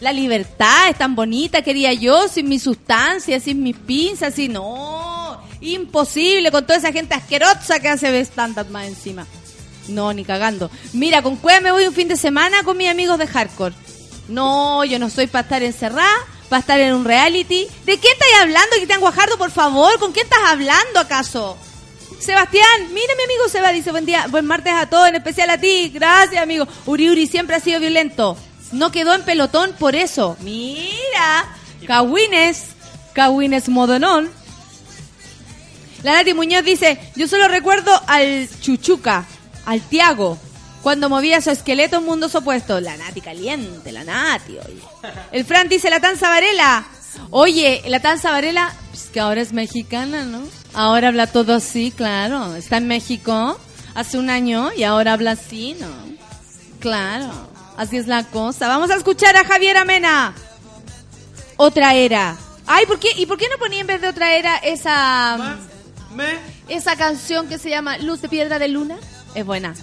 La 0.00 0.14
libertad 0.14 0.88
es 0.88 0.96
tan 0.96 1.14
bonita, 1.14 1.60
quería 1.60 1.92
yo, 1.92 2.26
sin 2.28 2.48
mi 2.48 2.58
sustancia, 2.58 3.38
sin 3.38 3.62
mis 3.62 3.76
pinzas, 3.76 4.32
sin... 4.32 4.54
No, 4.54 5.42
imposible 5.60 6.50
con 6.50 6.64
toda 6.64 6.78
esa 6.78 6.90
gente 6.90 7.14
asquerosa 7.14 7.80
que 7.80 7.88
hace 7.90 8.18
stand-up 8.20 8.70
más 8.70 8.86
encima. 8.86 9.26
No, 9.88 10.12
ni 10.12 10.24
cagando. 10.24 10.70
Mira, 10.92 11.22
con 11.22 11.36
Cueva 11.36 11.60
me 11.60 11.72
voy 11.72 11.86
un 11.86 11.94
fin 11.94 12.08
de 12.08 12.16
semana 12.16 12.62
con 12.64 12.76
mis 12.76 12.88
amigos 12.88 13.18
de 13.18 13.26
hardcore. 13.26 13.74
No, 14.28 14.84
yo 14.84 14.98
no 14.98 15.10
soy 15.10 15.26
para 15.26 15.42
estar 15.42 15.62
encerrada, 15.62 16.08
para 16.48 16.60
estar 16.60 16.80
en 16.80 16.94
un 16.94 17.04
reality. 17.04 17.66
¿De 17.84 17.98
qué 17.98 18.08
estáis 18.08 18.34
hablando, 18.40 18.76
Cristian 18.76 19.00
Guajardo, 19.00 19.38
por 19.38 19.50
favor? 19.50 19.98
¿Con 19.98 20.12
quién 20.12 20.26
estás 20.26 20.40
hablando 20.46 21.00
acaso? 21.00 21.56
Sebastián, 22.18 22.88
mira 22.92 23.14
mi 23.16 23.24
amigo 23.24 23.48
Seba, 23.48 23.72
dice 23.72 23.90
buen 23.90 24.06
día, 24.06 24.26
buen 24.28 24.46
martes 24.46 24.72
a 24.72 24.88
todos, 24.88 25.08
en 25.08 25.16
especial 25.16 25.50
a 25.50 25.58
ti. 25.58 25.90
Gracias, 25.94 26.42
amigo. 26.42 26.66
Uri 26.86 27.10
Uri 27.10 27.26
siempre 27.26 27.56
ha 27.56 27.60
sido 27.60 27.78
violento. 27.78 28.36
No 28.72 28.90
quedó 28.90 29.14
en 29.14 29.22
pelotón 29.22 29.74
por 29.78 29.94
eso. 29.94 30.36
Mira, 30.40 31.46
Cawines, 31.86 32.64
Cawines 33.12 33.68
Modonón. 33.68 34.30
La 36.02 36.14
Nati 36.14 36.34
Muñoz 36.34 36.64
dice, 36.64 36.98
yo 37.16 37.28
solo 37.28 37.48
recuerdo 37.48 37.90
al 38.06 38.48
Chuchuca, 38.60 39.26
al 39.66 39.82
Tiago, 39.82 40.38
cuando 40.82 41.08
movía 41.10 41.40
su 41.40 41.50
esqueleto 41.50 41.98
en 41.98 42.04
mundos 42.04 42.34
opuestos. 42.34 42.80
La 42.80 42.96
Nati 42.96 43.20
caliente, 43.20 43.92
la 43.92 44.04
Nati, 44.04 44.52
oye. 44.52 44.80
El 45.32 45.44
Fran 45.44 45.68
dice, 45.68 45.90
la 45.90 46.00
Tanza 46.00 46.30
Varela. 46.30 46.86
Oye, 47.30 47.82
la 47.88 48.00
Tanza 48.00 48.30
Varela, 48.30 48.72
pues 48.90 49.04
que 49.12 49.20
ahora 49.20 49.40
es 49.40 49.52
mexicana, 49.52 50.24
¿no? 50.24 50.42
Ahora 50.74 51.08
habla 51.08 51.26
todo 51.26 51.54
así, 51.54 51.90
claro. 51.90 52.54
Está 52.54 52.76
en 52.76 52.86
México 52.86 53.58
hace 53.94 54.18
un 54.18 54.30
año 54.30 54.70
y 54.76 54.84
ahora 54.84 55.14
habla 55.14 55.32
así, 55.32 55.76
¿no? 55.80 55.88
Claro, 56.80 57.32
así 57.76 57.96
es 57.96 58.06
la 58.06 58.24
cosa. 58.24 58.68
Vamos 58.68 58.90
a 58.90 58.96
escuchar 58.96 59.36
a 59.36 59.44
Javier 59.44 59.78
Amena. 59.78 60.34
Otra 61.56 61.94
era. 61.94 62.36
Ay, 62.66 62.86
¿por 62.86 63.00
qué? 63.00 63.08
¿Y 63.16 63.26
por 63.26 63.38
qué 63.38 63.48
no 63.48 63.58
ponía 63.58 63.80
en 63.80 63.86
vez 63.86 64.00
de 64.00 64.08
otra 64.08 64.36
era 64.36 64.56
esa 64.58 65.56
Me. 66.14 66.38
esa 66.68 66.96
canción 66.96 67.48
que 67.48 67.58
se 67.58 67.70
llama 67.70 67.98
Luz 67.98 68.20
de 68.20 68.28
Piedra 68.28 68.58
de 68.58 68.68
Luna? 68.68 68.96
Es 69.36 69.44
buena. 69.44 69.74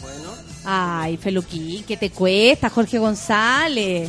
Bueno. 0.00 0.30
Ay, 0.64 1.16
Feluquín, 1.16 1.82
¿qué 1.82 1.96
te 1.96 2.10
cuesta, 2.10 2.70
Jorge 2.70 3.00
González? 3.00 4.08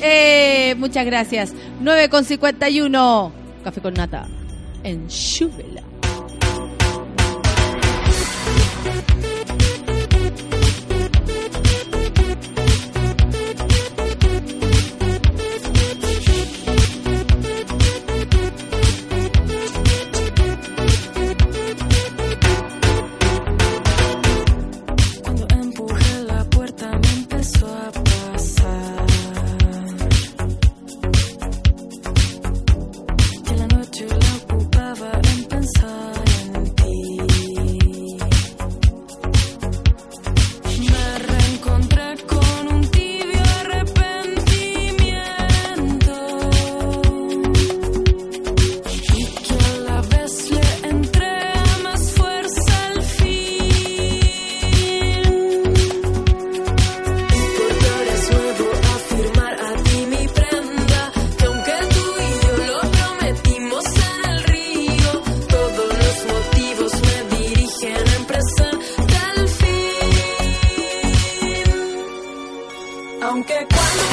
Eh, 0.00 0.76
muchas 0.78 1.04
gracias. 1.04 1.52
9 1.80 2.08
con 2.08 2.24
51. 2.24 3.32
Café 3.64 3.80
con 3.80 3.94
nata. 3.94 4.28
En 4.84 5.08
Shuvela. 5.08 5.82
Aunque 73.40 73.54
cuando 73.54 74.09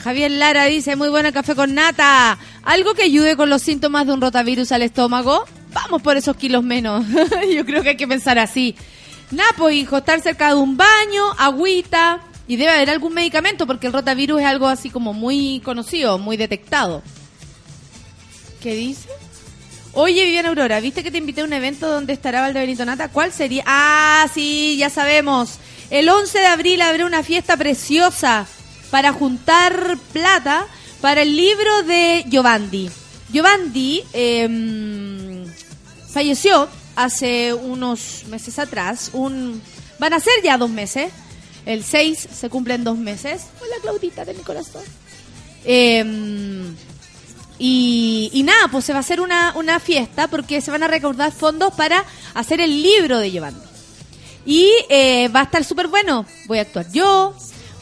Javier 0.00 0.30
Lara 0.30 0.64
dice, 0.66 0.96
muy 0.96 1.08
buena 1.08 1.32
café 1.32 1.54
con 1.54 1.74
nata. 1.74 2.38
¿Algo 2.62 2.94
que 2.94 3.02
ayude 3.02 3.36
con 3.36 3.50
los 3.50 3.62
síntomas 3.62 4.06
de 4.06 4.12
un 4.12 4.20
rotavirus 4.20 4.72
al 4.72 4.82
estómago? 4.82 5.44
Vamos 5.72 6.02
por 6.02 6.16
esos 6.16 6.36
kilos 6.36 6.62
menos. 6.62 7.04
Yo 7.54 7.64
creo 7.64 7.82
que 7.82 7.90
hay 7.90 7.96
que 7.96 8.08
pensar 8.08 8.38
así. 8.38 8.74
Napo, 9.30 9.70
hijo, 9.70 9.98
estar 9.98 10.20
cerca 10.20 10.48
de 10.48 10.54
un 10.54 10.76
baño, 10.76 11.32
agüita, 11.38 12.20
y 12.46 12.56
debe 12.56 12.72
haber 12.72 12.90
algún 12.90 13.14
medicamento, 13.14 13.66
porque 13.66 13.86
el 13.86 13.92
rotavirus 13.92 14.40
es 14.40 14.46
algo 14.46 14.68
así 14.68 14.90
como 14.90 15.12
muy 15.12 15.60
conocido, 15.64 16.18
muy 16.18 16.36
detectado. 16.36 17.02
¿Qué 18.62 18.74
dice? 18.74 19.08
Oye, 19.92 20.24
Viviana 20.24 20.48
Aurora, 20.48 20.80
¿viste 20.80 21.02
que 21.02 21.10
te 21.10 21.18
invité 21.18 21.40
a 21.40 21.44
un 21.44 21.52
evento 21.52 21.88
donde 21.88 22.12
estará 22.12 22.40
Valdebenito 22.40 22.84
Nata? 22.84 23.08
¿Cuál 23.08 23.32
sería? 23.32 23.62
Ah, 23.66 24.26
sí, 24.32 24.76
ya 24.76 24.90
sabemos. 24.90 25.58
El 25.90 26.08
11 26.08 26.38
de 26.38 26.46
abril 26.46 26.82
habrá 26.82 27.06
una 27.06 27.22
fiesta 27.22 27.56
preciosa 27.56 28.46
para 28.94 29.12
juntar 29.12 29.98
plata 30.12 30.68
para 31.00 31.22
el 31.22 31.36
libro 31.36 31.82
de 31.82 32.24
Giovanni. 32.28 32.88
Giovanni 33.28 34.04
eh, 34.12 35.44
falleció 36.12 36.68
hace 36.94 37.52
unos 37.54 38.22
meses 38.28 38.56
atrás. 38.60 39.10
Un, 39.12 39.60
van 39.98 40.12
a 40.12 40.20
ser 40.20 40.34
ya 40.44 40.56
dos 40.58 40.70
meses. 40.70 41.10
El 41.66 41.82
6 41.82 42.28
se 42.32 42.48
cumplen 42.48 42.84
dos 42.84 42.96
meses. 42.96 43.46
Hola, 43.60 43.74
Claudita 43.82 44.24
de 44.24 44.34
mi 44.34 44.44
corazón. 44.44 44.84
Eh, 45.64 46.72
y, 47.58 48.30
y 48.32 48.42
nada, 48.44 48.68
pues 48.70 48.84
se 48.84 48.92
va 48.92 48.98
a 48.98 49.00
hacer 49.00 49.20
una, 49.20 49.54
una 49.56 49.80
fiesta 49.80 50.28
porque 50.28 50.60
se 50.60 50.70
van 50.70 50.84
a 50.84 50.86
recaudar 50.86 51.32
fondos 51.32 51.74
para 51.74 52.04
hacer 52.34 52.60
el 52.60 52.80
libro 52.80 53.18
de 53.18 53.32
Giovanni. 53.32 53.58
Y 54.46 54.70
eh, 54.88 55.26
va 55.34 55.40
a 55.40 55.44
estar 55.44 55.64
súper 55.64 55.88
bueno. 55.88 56.26
Voy 56.46 56.58
a 56.58 56.62
actuar 56.62 56.86
yo, 56.92 57.34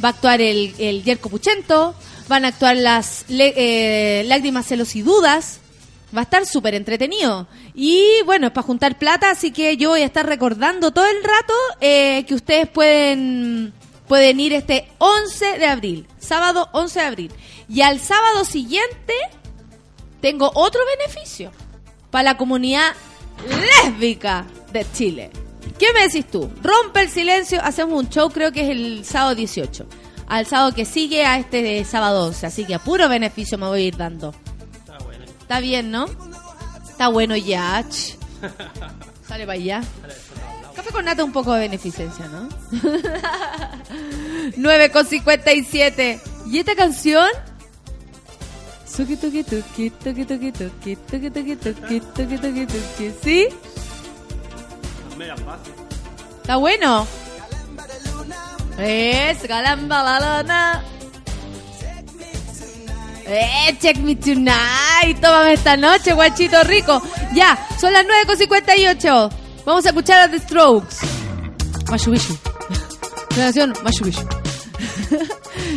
va 0.03 0.09
a 0.09 0.13
actuar 0.13 0.41
el, 0.41 0.75
el 0.79 1.05
Yerko 1.05 1.29
Puchento, 1.29 1.95
van 2.29 2.45
a 2.45 2.49
actuar 2.49 2.77
las 2.77 3.25
eh, 3.29 4.25
Lágrimas, 4.27 4.67
Celos 4.67 4.97
y 4.97 5.03
Dudas. 5.03 5.61
Va 6.15 6.21
a 6.21 6.25
estar 6.25 6.45
súper 6.45 6.75
entretenido. 6.75 7.47
Y 7.75 8.07
bueno, 8.27 8.49
es 8.49 8.53
para 8.53 8.67
juntar 8.67 8.99
plata, 8.99 9.31
así 9.31 9.51
que 9.51 9.79
yo 9.79 9.91
voy 9.91 10.03
a 10.03 10.07
estar 10.07 10.27
recordando 10.27 10.91
todo 10.91 11.07
el 11.07 11.25
rato 11.25 11.55
eh, 11.81 12.25
que 12.27 12.35
ustedes 12.35 12.69
pueden, 12.69 13.73
pueden 14.09 14.39
ir 14.39 14.53
este 14.53 14.89
11 14.99 15.59
de 15.59 15.67
abril, 15.67 16.07
sábado 16.19 16.69
11 16.73 17.01
de 17.01 17.07
abril. 17.07 17.33
Y 17.67 17.81
al 17.81 17.99
sábado 17.99 18.45
siguiente 18.45 19.15
tengo 20.21 20.51
otro 20.55 20.81
beneficio 20.99 21.51
para 22.11 22.25
la 22.25 22.37
comunidad 22.37 22.93
lésbica 23.49 24.47
de 24.73 24.87
Chile. 24.93 25.31
¿Qué 25.79 25.93
me 25.93 26.03
decís 26.03 26.27
tú? 26.31 26.51
Rompe 26.63 27.03
el 27.03 27.11
silencio, 27.11 27.61
hacemos 27.63 28.03
un 28.03 28.09
show, 28.09 28.31
creo 28.31 28.53
que 28.53 28.63
es 28.63 28.69
el 28.71 29.05
sábado 29.05 29.35
18. 29.35 29.87
Al 30.29 30.47
sábado 30.47 30.75
que 30.75 30.85
sigue 30.85 31.25
a 31.25 31.39
este 31.39 31.63
de 31.63 31.85
sábado 31.85 32.27
11. 32.27 32.47
Así 32.47 32.65
que 32.65 32.75
a 32.75 32.79
puro 32.79 33.09
beneficio 33.09 33.59
me 33.59 33.67
voy 33.67 33.83
a 33.83 33.85
ir 33.87 33.97
dando. 33.97 34.35
Está 35.41 35.61
bien, 35.61 35.91
¿no? 35.91 36.07
Está 36.89 37.09
bueno 37.09 37.37
ya. 37.37 37.85
Sale 39.29 39.47
para 39.47 39.53
allá. 39.53 39.83
Café 40.75 40.91
con 40.91 41.05
nata 41.05 41.23
un 41.23 41.33
poco 41.33 41.53
de 41.53 41.61
beneficencia, 41.61 42.27
¿no? 42.29 42.49
9 44.57 44.91
con 44.91 45.07
57. 45.07 46.21
¿Y 46.47 46.59
esta 46.59 46.75
canción? 46.75 47.29
Tuki, 48.97 49.91
Está 56.41 56.57
bueno. 56.57 57.07
Es 58.79 59.43
Galamba 59.47 60.03
Balona. 60.03 60.85
Eh, 63.27 63.77
check 63.81 63.99
me 63.99 64.17
tonight. 64.17 65.21
Tómame 65.21 65.53
esta 65.55 65.77
noche, 65.77 66.13
guachito 66.13 66.63
rico. 66.65 67.01
Ya, 67.35 67.59
son 67.81 67.93
las 67.93 68.05
9.58. 68.05 69.31
Vamos 69.65 69.87
a 69.87 69.89
escuchar 69.91 70.21
a 70.21 70.31
The 70.31 70.39
Strokes. 70.41 70.97
Mashubishu. 71.91 72.37
La 73.37 73.45
canción 73.45 73.73
Mashubishu. 73.83 74.27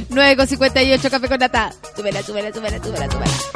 9.58, 0.10 1.10
café 1.10 1.28
con 1.28 1.40
nata. 1.40 1.72
Súbela, 1.96 2.24
súbela, 2.24 2.52
súbela, 2.52 2.84
súbela, 2.84 3.12
súbela. 3.12 3.56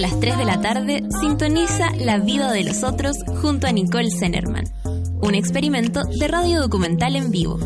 A 0.00 0.08
las 0.08 0.18
3 0.18 0.38
de 0.38 0.44
la 0.46 0.62
tarde 0.62 1.02
sintoniza 1.20 1.90
La 1.96 2.16
vida 2.16 2.50
de 2.52 2.64
los 2.64 2.84
otros 2.84 3.18
junto 3.42 3.66
a 3.66 3.72
Nicole 3.72 4.10
Zenerman. 4.10 4.64
Un 5.20 5.34
experimento 5.34 6.04
de 6.04 6.26
radio 6.26 6.58
documental 6.58 7.16
en 7.16 7.30
vivo. 7.30 7.58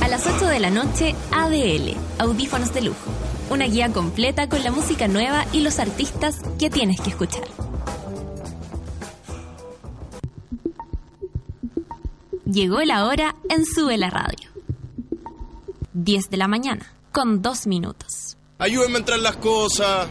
A 0.00 0.08
las 0.08 0.26
8 0.26 0.46
de 0.46 0.58
la 0.58 0.70
noche, 0.70 1.14
ADL, 1.30 1.94
Audífonos 2.18 2.74
de 2.74 2.80
Lujo. 2.80 3.12
Una 3.50 3.66
guía 3.66 3.92
completa 3.92 4.48
con 4.48 4.64
la 4.64 4.72
música 4.72 5.06
nueva 5.06 5.46
y 5.52 5.60
los 5.60 5.78
artistas 5.78 6.40
que 6.58 6.70
tienes 6.70 7.00
que 7.00 7.10
escuchar. 7.10 7.44
Llegó 12.46 12.80
la 12.82 13.06
hora 13.06 13.36
en 13.48 13.64
Sube 13.64 13.96
la 13.96 14.10
Radio. 14.10 14.39
10 16.10 16.28
de 16.28 16.36
la 16.38 16.48
mañana, 16.48 16.92
con 17.12 17.40
2 17.40 17.68
minutos. 17.68 18.36
Ayúdenme 18.58 18.96
a 18.96 18.98
entrar 18.98 19.20
las 19.20 19.36
cosas. 19.36 20.08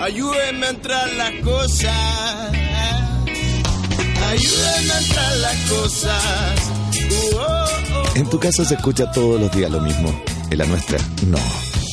Ayúdenme 0.00 0.66
a 0.66 0.70
entrar 0.70 1.12
las 1.12 1.30
cosas. 1.44 2.52
Ayúdenme 4.32 4.92
a 4.92 4.98
entrar 4.98 5.36
las 5.36 5.70
cosas. 5.70 6.72
Uh, 6.92 7.36
oh, 7.36 7.66
oh. 7.94 8.02
En 8.16 8.28
tu 8.28 8.40
casa 8.40 8.64
se 8.64 8.74
escucha 8.74 9.12
todos 9.12 9.40
los 9.40 9.52
días 9.52 9.70
lo 9.70 9.80
mismo. 9.80 10.12
En 10.50 10.58
la 10.58 10.66
nuestra, 10.66 10.98
no. 11.28 11.38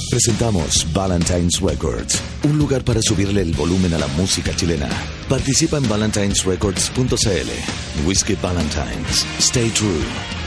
Presentamos 0.09 0.91
Valentine's 0.91 1.61
Records, 1.61 2.19
un 2.45 2.57
lugar 2.57 2.83
para 2.83 3.03
subirle 3.03 3.43
el 3.43 3.53
volumen 3.53 3.93
a 3.93 3.99
la 3.99 4.07
música 4.07 4.55
chilena. 4.55 4.89
Participa 5.29 5.77
en 5.77 5.87
valentinesrecords.cl. 5.87 8.07
Whiskey 8.07 8.37
Valentines. 8.41 9.23
Stay 9.37 9.69
true. 9.69 10.01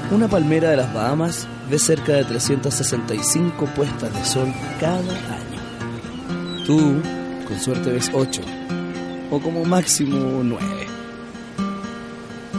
Una 0.09 0.29
palmera 0.29 0.69
de 0.69 0.77
las 0.77 0.93
Bahamas 0.93 1.45
ve 1.69 1.77
cerca 1.77 2.13
de 2.13 2.23
365 2.23 3.65
puestas 3.75 4.13
de 4.13 4.23
sol 4.23 4.53
cada 4.79 4.99
año. 4.99 6.65
Tú, 6.65 7.01
con 7.47 7.59
suerte, 7.59 7.91
ves 7.91 8.09
8 8.13 8.41
o 9.31 9.39
como 9.39 9.65
máximo 9.65 10.41
9. 10.43 10.65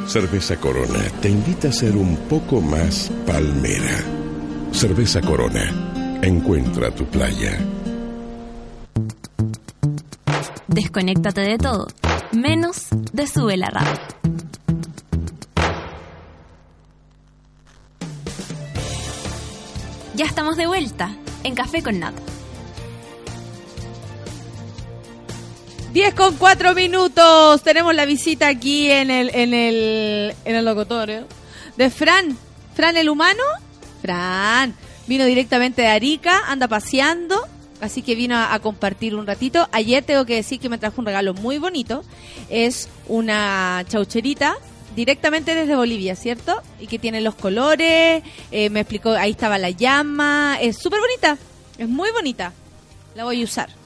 Cerveza 0.07 0.57
Corona 0.57 1.01
te 1.21 1.29
invita 1.29 1.69
a 1.69 1.73
ser 1.73 1.97
un 1.97 2.17
poco 2.29 2.61
más 2.61 3.11
palmera. 3.27 4.05
Cerveza 4.73 5.21
Corona. 5.21 5.88
Encuentra 6.23 6.91
tu 6.91 7.05
playa. 7.07 7.59
Desconéctate 10.67 11.41
de 11.41 11.59
todo, 11.59 11.87
menos 12.33 12.89
de 13.13 13.27
Sube 13.27 13.57
la 13.57 13.71
Radio. 13.71 13.99
Ya 20.15 20.25
estamos 20.25 20.57
de 20.57 20.67
vuelta 20.67 21.11
en 21.45 21.55
Café 21.55 21.83
con 21.83 22.01
Nata. 22.01 22.21
10 25.93 26.15
con 26.15 26.37
4 26.37 26.75
minutos. 26.75 27.63
Tenemos 27.63 27.95
la 27.95 28.05
visita 28.05 28.49
aquí 28.49 28.91
en 28.91 29.11
el, 29.11 29.31
en 29.35 29.55
el, 29.55 30.35
en 30.45 30.57
el 30.57 30.65
locutorio 30.65 31.27
de 31.77 31.91
Fran. 31.91 32.37
Fran 32.75 32.97
el 32.97 33.09
humano. 33.09 33.43
Fran. 34.03 34.75
Vino 35.09 35.25
directamente 35.25 35.83
de 35.83 35.89
Arica, 35.89 36.43
anda 36.47 36.69
paseando. 36.69 37.41
Así 37.81 38.03
que 38.03 38.15
vino 38.15 38.37
a, 38.37 38.59
compartir 38.59 39.15
un 39.15 39.27
ratito. 39.27 39.69
Ayer 39.73 40.05
tengo 40.05 40.27
que 40.27 40.35
decir 40.35 40.61
que 40.61 40.69
me 40.69 40.79
trajo 40.79 41.01
un 41.01 41.07
regalo 41.07 41.33
muy 41.33 41.59
bonito. 41.59 42.05
Es 42.51 42.89
una 43.07 43.85
chaucherita 43.89 44.57
directamente 44.95 45.55
desde 45.55 45.77
Bolivia, 45.77 46.15
¿cierto? 46.15 46.61
Y 46.79 46.89
que 46.89 46.99
tiene 46.99 47.21
los 47.21 47.35
colores. 47.37 48.23
eh, 48.51 48.69
me 48.69 48.81
explicó, 48.81 49.11
ahí 49.13 49.31
estaba 49.31 49.59
la 49.59 49.71
llama. 49.71 50.59
Es 50.61 50.77
súper 50.77 51.01
bonita. 51.01 51.39
Es 51.79 51.89
muy 51.89 52.11
bonita. 52.11 52.53
La 53.15 53.25
voy 53.25 53.41
a 53.41 53.45
usar. 53.45 53.78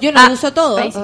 Yo 0.00 0.12
no 0.12 0.20
ah, 0.20 0.28
lo 0.28 0.34
uso 0.34 0.52
todo. 0.52 0.78
Así 0.78 1.00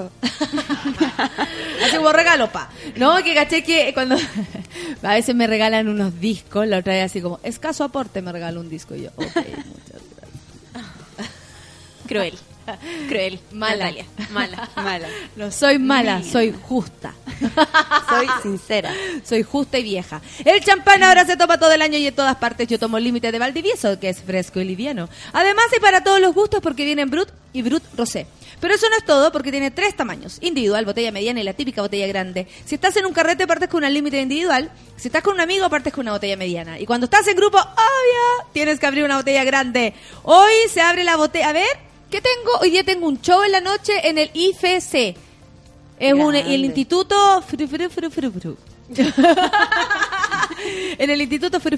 como 1.96 2.12
regalo, 2.12 2.50
pa. 2.50 2.70
No, 2.96 3.16
que 3.22 3.34
caché 3.34 3.62
que 3.62 3.92
cuando 3.92 4.16
a 5.02 5.14
veces 5.14 5.34
me 5.34 5.46
regalan 5.46 5.88
unos 5.88 6.20
discos, 6.20 6.66
la 6.66 6.78
otra 6.78 6.94
vez 6.94 7.04
así 7.04 7.20
como, 7.20 7.40
escaso 7.42 7.84
aporte 7.84 8.22
me 8.22 8.32
regaló 8.32 8.60
un 8.60 8.68
disco. 8.68 8.94
Y 8.94 9.02
yo, 9.02 9.10
ok, 9.16 9.18
muchas 9.24 10.02
gracias. 10.16 11.30
Cruel. 12.06 12.38
Cruel. 13.08 13.40
Mala. 13.52 13.76
Natalia. 13.76 14.04
Mala. 14.30 14.68
Mala. 14.76 15.08
No 15.36 15.50
soy 15.50 15.78
mala, 15.78 16.22
soy 16.22 16.52
justa. 16.52 17.14
Soy 18.08 18.26
sincera. 18.42 18.92
Soy 19.24 19.42
justa 19.42 19.78
y 19.78 19.82
vieja. 19.82 20.20
El 20.44 20.62
champán 20.62 21.02
ahora 21.02 21.24
se 21.24 21.36
toma 21.36 21.58
todo 21.58 21.72
el 21.72 21.82
año 21.82 21.98
y 21.98 22.06
en 22.06 22.14
todas 22.14 22.36
partes. 22.36 22.68
Yo 22.68 22.78
tomo 22.78 22.98
el 22.98 23.04
límite 23.04 23.32
de 23.32 23.38
Valdivieso, 23.38 23.98
que 23.98 24.08
es 24.08 24.20
fresco 24.20 24.60
y 24.60 24.64
liviano. 24.64 25.08
Además, 25.32 25.66
hay 25.72 25.80
para 25.80 26.04
todos 26.04 26.20
los 26.20 26.34
gustos 26.34 26.60
porque 26.60 26.84
vienen 26.84 27.10
Brut 27.10 27.30
y 27.52 27.62
Brut 27.62 27.82
Rosé. 27.96 28.26
Pero 28.60 28.74
eso 28.74 28.88
no 28.90 28.96
es 28.96 29.04
todo 29.04 29.32
porque 29.32 29.50
tiene 29.50 29.70
tres 29.70 29.96
tamaños. 29.96 30.38
Individual, 30.40 30.84
botella 30.84 31.12
mediana 31.12 31.40
y 31.40 31.44
la 31.44 31.54
típica 31.54 31.82
botella 31.82 32.06
grande. 32.06 32.46
Si 32.64 32.74
estás 32.74 32.96
en 32.96 33.06
un 33.06 33.12
carrete, 33.12 33.46
partes 33.46 33.68
con 33.68 33.78
una 33.78 33.90
límite 33.90 34.20
individual. 34.20 34.70
Si 34.96 35.08
estás 35.08 35.22
con 35.22 35.34
un 35.34 35.40
amigo, 35.40 35.68
partes 35.70 35.92
con 35.92 36.02
una 36.02 36.12
botella 36.12 36.36
mediana. 36.36 36.78
Y 36.78 36.86
cuando 36.86 37.06
estás 37.06 37.26
en 37.26 37.36
grupo, 37.36 37.58
obvio, 37.58 38.46
tienes 38.52 38.78
que 38.78 38.86
abrir 38.86 39.04
una 39.04 39.16
botella 39.16 39.44
grande. 39.44 39.94
Hoy 40.24 40.52
se 40.68 40.80
abre 40.80 41.04
la 41.04 41.16
botella. 41.16 41.48
A 41.48 41.52
ver, 41.52 41.78
¿qué 42.10 42.20
tengo? 42.20 42.58
Hoy 42.60 42.70
día 42.70 42.84
tengo 42.84 43.08
un 43.08 43.20
show 43.20 43.42
en 43.42 43.52
la 43.52 43.60
noche 43.60 44.08
en 44.08 44.18
el 44.18 44.30
IFC. 44.34 45.16
Es 45.98 46.14
un, 46.14 46.34
el 46.34 46.64
instituto... 46.64 47.42
fru, 47.42 47.68
fru, 47.68 47.90
fru, 47.90 48.10
fru, 48.10 48.30
fru. 48.30 48.56
en 50.98 51.10
el 51.10 51.20
instituto 51.20 51.60
fru. 51.60 51.76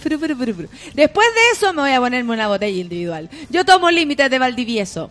Después 0.94 1.26
de 1.34 1.40
eso 1.52 1.72
me 1.72 1.82
voy 1.82 1.92
a 1.92 2.00
ponerme 2.00 2.32
una 2.32 2.48
botella 2.48 2.80
individual. 2.80 3.28
Yo 3.50 3.64
tomo 3.64 3.90
límites 3.90 4.30
de 4.30 4.38
Valdivieso. 4.38 5.10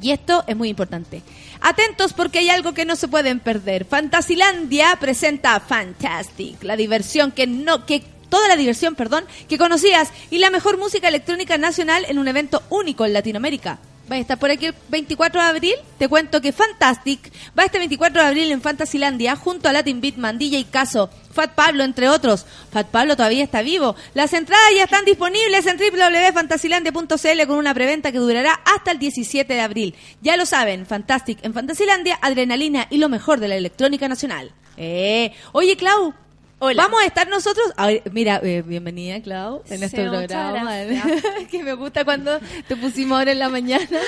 Y 0.00 0.12
esto 0.12 0.44
es 0.46 0.56
muy 0.56 0.68
importante. 0.68 1.22
Atentos 1.60 2.12
porque 2.12 2.38
hay 2.38 2.48
algo 2.48 2.72
que 2.72 2.84
no 2.84 2.96
se 2.96 3.08
pueden 3.08 3.40
perder. 3.40 3.84
Fantasilandia 3.84 4.96
presenta 4.98 5.60
Fantastic, 5.60 6.62
la 6.62 6.76
diversión 6.76 7.32
que 7.32 7.46
no 7.46 7.84
que 7.86 8.02
toda 8.30 8.48
la 8.48 8.56
diversión, 8.56 8.94
perdón, 8.94 9.24
que 9.48 9.58
conocías 9.58 10.10
y 10.30 10.38
la 10.38 10.50
mejor 10.50 10.78
música 10.78 11.08
electrónica 11.08 11.58
nacional 11.58 12.06
en 12.08 12.18
un 12.18 12.28
evento 12.28 12.62
único 12.70 13.04
en 13.04 13.12
Latinoamérica. 13.12 13.78
Va 14.10 14.36
por 14.36 14.50
aquí 14.50 14.66
el 14.66 14.74
24 14.88 15.40
de 15.40 15.46
abril. 15.46 15.74
Te 15.96 16.08
cuento 16.08 16.40
que 16.40 16.52
Fantastic 16.52 17.30
va 17.56 17.64
este 17.64 17.78
24 17.78 18.20
de 18.20 18.26
abril 18.26 18.50
en 18.50 18.60
Fantasilandia 18.60 19.36
junto 19.36 19.68
a 19.68 19.72
Latin 19.72 20.00
Beatman, 20.00 20.36
DJ 20.36 20.66
Caso, 20.68 21.10
Fat 21.32 21.52
Pablo, 21.52 21.84
entre 21.84 22.08
otros. 22.08 22.44
Fat 22.72 22.88
Pablo 22.88 23.14
todavía 23.14 23.44
está 23.44 23.62
vivo. 23.62 23.94
Las 24.14 24.32
entradas 24.32 24.70
ya 24.74 24.84
están 24.84 25.04
disponibles 25.04 25.64
en 25.66 25.76
www.fantasilandia.cl 25.76 27.46
con 27.46 27.58
una 27.58 27.72
preventa 27.72 28.10
que 28.10 28.18
durará 28.18 28.54
hasta 28.64 28.90
el 28.90 28.98
17 28.98 29.52
de 29.52 29.60
abril. 29.60 29.94
Ya 30.22 30.36
lo 30.36 30.44
saben, 30.44 30.86
Fantastic 30.86 31.38
en 31.44 31.54
Fantasilandia, 31.54 32.18
adrenalina 32.20 32.88
y 32.90 32.98
lo 32.98 33.08
mejor 33.08 33.38
de 33.38 33.46
la 33.46 33.56
electrónica 33.56 34.08
nacional. 34.08 34.50
Eh, 34.76 35.32
oye, 35.52 35.76
Clau. 35.76 36.14
Hola. 36.62 36.82
Vamos 36.82 37.00
a 37.02 37.06
estar 37.06 37.26
nosotros. 37.28 37.72
a 37.76 37.86
ver, 37.86 38.02
mira, 38.12 38.38
eh, 38.42 38.62
bienvenida, 38.64 39.20
Clau, 39.22 39.62
en 39.70 39.82
este 39.82 40.06
programa. 40.06 40.70
que 41.50 41.62
me 41.62 41.72
gusta 41.72 42.04
cuando 42.04 42.38
te 42.68 42.76
pusimos 42.76 43.18
ahora 43.18 43.32
en 43.32 43.38
la 43.38 43.48
mañana. 43.48 43.98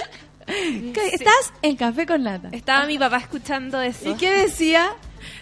Estás 0.47 1.53
en 1.63 1.77
Café 1.77 2.05
con 2.05 2.25
Nata. 2.25 2.49
Estaba 2.53 2.85
mi 2.85 2.99
papá 2.99 3.17
escuchando 3.19 3.81
eso. 3.81 4.11
¿Y 4.11 4.15
qué 4.17 4.31
decía? 4.31 4.91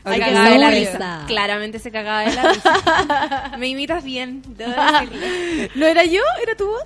Se 0.04 0.08
Ay, 0.10 0.20
cagaba 0.20 0.50
de 0.50 0.58
la 0.58 0.70
risa. 0.70 1.24
Claramente 1.26 1.78
se 1.80 1.90
cagaba 1.90 2.20
de 2.20 2.34
la 2.36 2.52
risa. 2.52 3.52
Me 3.58 3.66
imitas 3.66 4.04
bien. 4.04 4.42
¿No 5.74 5.86
era 5.86 6.04
yo? 6.04 6.22
¿Era 6.42 6.54
tu 6.54 6.66
voz? 6.66 6.84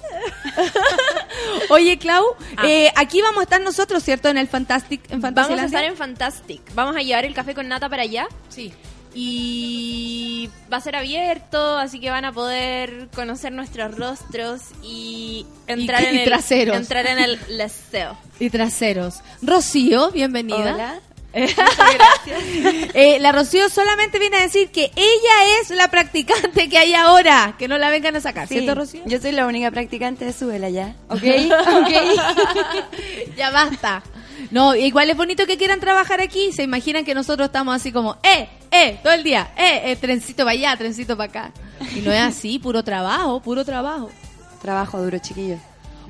Oye, 1.71 1.99
Clau, 1.99 2.25
Ah. 2.57 2.63
eh, 2.67 2.91
aquí 2.97 3.21
vamos 3.21 3.41
a 3.41 3.43
estar 3.43 3.61
nosotros, 3.61 4.03
¿cierto? 4.03 4.29
En 4.31 4.39
el 4.39 4.49
Fantastic, 4.49 5.03
en 5.13 5.21
Vamos 5.21 5.51
a 5.51 5.65
estar 5.67 5.85
en 5.85 5.97
Fantastic. 5.97 6.63
Vamos 6.75 6.97
a 6.97 7.01
llevar 7.01 7.27
el 7.27 7.35
café 7.35 7.53
con 7.55 7.69
nata 7.69 7.91
para 7.91 8.03
allá. 8.05 8.27
Sí. 8.49 8.73
Y 9.15 10.51
va 10.73 10.79
a 10.79 10.81
ser 10.81 10.97
abierto, 10.97 11.79
así 11.79 12.01
que 12.01 12.11
van 12.11 12.25
a 12.25 12.33
poder 12.33 13.09
conocer 13.15 13.53
nuestros 13.53 13.97
rostros 13.97 14.61
y 14.83 15.47
entrar 15.67 16.03
Y- 16.03 16.07
en 16.07 16.15
y 16.15 16.19
el 16.19 16.25
traseros. 16.25 16.77
Entrar 16.77 17.07
en 17.07 17.19
el 17.19 17.39
leseo. 17.49 18.17
Y 18.41 18.51
traseros. 18.51 19.21
Rocío, 19.43 20.11
bienvenida. 20.11 20.75
Hola. 20.75 21.01
Eh, 22.95 23.19
la 23.19 23.33
Rocío 23.33 23.69
solamente 23.69 24.21
viene 24.21 24.37
a 24.37 24.41
decir 24.43 24.71
que 24.71 24.93
ella 24.95 25.61
es 25.61 25.71
la 25.71 25.89
practicante 25.89 26.69
que 26.69 26.79
hay 26.79 26.95
ahora, 26.95 27.57
que 27.59 27.67
no 27.67 27.77
la 27.77 27.91
vengan 27.91 28.15
a 28.15 28.21
sacar, 28.21 28.47
Sí, 28.47 28.55
¿cierto, 28.61 28.77
Rocío? 28.77 29.03
Yo 29.07 29.21
soy 29.21 29.33
la 29.33 29.47
única 29.47 29.71
practicante 29.73 30.25
de 30.25 30.33
Suela 30.33 30.69
ya. 30.71 30.95
¿Ok? 31.09 31.23
ok. 31.25 31.91
ya 33.37 33.51
basta. 33.51 34.03
No, 34.51 34.75
igual 34.75 35.11
es 35.11 35.17
bonito 35.17 35.47
que 35.47 35.57
quieran 35.57 35.81
trabajar 35.81 36.21
aquí. 36.21 36.53
Se 36.53 36.63
imaginan 36.63 37.05
que 37.05 37.15
nosotros 37.15 37.47
estamos 37.47 37.75
así 37.75 37.93
como, 37.93 38.17
eh, 38.23 38.49
eh, 38.71 38.99
todo 39.03 39.13
el 39.13 39.23
día, 39.23 39.53
eh, 39.57 39.93
eh, 39.93 39.97
trencito 39.97 40.45
para 40.45 40.53
allá, 40.53 40.77
trencito 40.77 41.17
para 41.17 41.31
acá. 41.31 41.53
Y 41.95 42.01
no 42.01 42.13
es 42.13 42.21
así, 42.21 42.59
puro 42.59 42.83
trabajo, 42.83 43.41
puro 43.41 43.65
trabajo. 43.65 44.11
Trabajo 44.61 45.01
duro, 45.01 45.19
chiquillo. 45.19 45.59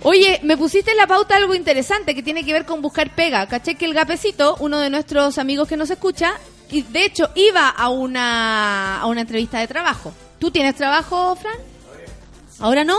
Oye, 0.03 0.41
me 0.43 0.57
pusiste 0.57 0.91
en 0.91 0.97
la 0.97 1.07
pauta 1.07 1.37
algo 1.37 1.55
interesante 1.55 2.15
que 2.15 2.23
tiene 2.23 2.45
que 2.45 2.53
ver 2.53 2.67
con 2.67 2.83
buscar 2.83 3.15
pega. 3.15 3.47
Caché 3.47 3.75
que 3.75 3.85
el 3.85 3.95
Gapecito, 3.95 4.57
uno 4.61 4.79
de 4.79 4.91
nuestros 4.91 5.39
amigos 5.39 5.69
que 5.69 5.77
nos 5.77 5.91
escucha, 5.91 6.35
y 6.71 6.83
de 6.83 7.05
hecho 7.05 7.31
iba 7.35 7.69
a 7.69 7.89
una, 7.89 9.01
a 9.01 9.07
una 9.07 9.23
entrevista 9.23 9.59
de 9.61 9.69
trabajo. 9.69 10.13
¿Tú 10.39 10.51
tienes 10.51 10.75
trabajo, 10.75 11.37
Fran? 11.37 11.57
¿Ahora 12.59 12.85
no? 12.85 12.97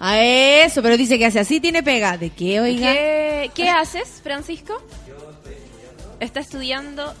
A 0.00 0.20
eso, 0.22 0.82
pero 0.82 0.96
dice 0.96 1.18
que 1.18 1.26
hace 1.26 1.40
así, 1.40 1.60
tiene 1.60 1.82
pega. 1.82 2.16
¿De 2.16 2.30
qué, 2.30 2.60
oiga? 2.60 2.92
¿Qué, 2.92 3.50
qué 3.54 3.68
haces, 3.68 4.20
Francisco? 4.22 4.80
Está 6.20 6.40
estudiando 6.40 7.14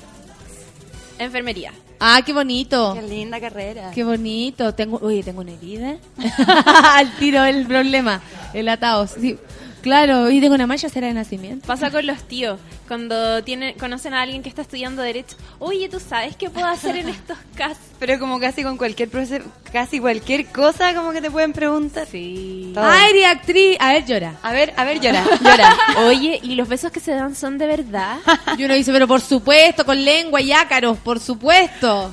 enfermería. 1.18 1.72
Ah, 2.00 2.20
qué 2.24 2.32
bonito. 2.32 2.94
Qué 2.94 3.02
linda 3.02 3.40
carrera. 3.40 3.90
Qué 3.92 4.04
bonito. 4.04 4.74
Tengo, 4.74 4.98
oye, 5.02 5.22
tengo 5.22 5.40
una 5.40 5.52
herida. 5.52 5.96
Al 6.94 7.16
tiro 7.16 7.44
el 7.44 7.66
problema. 7.66 8.22
El 8.52 8.68
atado. 8.68 9.06
Sí. 9.06 9.36
Claro, 9.82 10.30
y 10.30 10.40
tengo 10.40 10.54
una 10.54 10.66
mancha 10.66 10.88
será 10.88 11.06
de 11.06 11.14
nacimiento. 11.14 11.66
Pasa 11.66 11.90
con 11.90 12.04
los 12.06 12.22
tíos. 12.24 12.58
Cuando 12.88 13.42
tienen, 13.44 13.78
conocen 13.78 14.12
a 14.14 14.22
alguien 14.22 14.42
que 14.42 14.48
está 14.48 14.62
estudiando 14.62 15.02
Derecho. 15.02 15.36
Oye, 15.58 15.88
¿tú 15.88 16.00
sabes 16.00 16.36
qué 16.36 16.50
puedo 16.50 16.66
hacer 16.66 16.96
en 16.96 17.08
estos 17.08 17.38
casos? 17.54 17.78
Pero 17.98 18.18
como 18.18 18.40
casi 18.40 18.62
con 18.62 18.76
cualquier 18.76 19.08
proceso, 19.08 19.44
casi 19.72 20.00
cualquier 20.00 20.46
cosa 20.46 20.94
como 20.94 21.12
que 21.12 21.20
te 21.20 21.30
pueden 21.30 21.52
preguntar. 21.52 22.06
Sí. 22.10 22.72
Todo. 22.74 22.92
Eres 22.92 23.26
actriz. 23.26 23.76
A 23.80 23.92
ver, 23.92 24.04
llora. 24.06 24.34
A 24.42 24.52
ver, 24.52 24.72
a 24.76 24.84
ver, 24.84 25.00
llora, 25.00 25.24
llora. 25.42 25.76
Oye, 26.06 26.40
¿y 26.42 26.54
los 26.54 26.68
besos 26.68 26.90
que 26.90 27.00
se 27.00 27.12
dan 27.12 27.34
son 27.34 27.56
de 27.58 27.66
verdad? 27.66 28.18
Y 28.56 28.64
uno 28.64 28.74
dice, 28.74 28.92
pero 28.92 29.06
por 29.06 29.20
supuesto, 29.20 29.84
con 29.84 30.04
lengua 30.04 30.40
y 30.40 30.52
ácaros, 30.52 30.98
por 30.98 31.20
supuesto. 31.20 32.12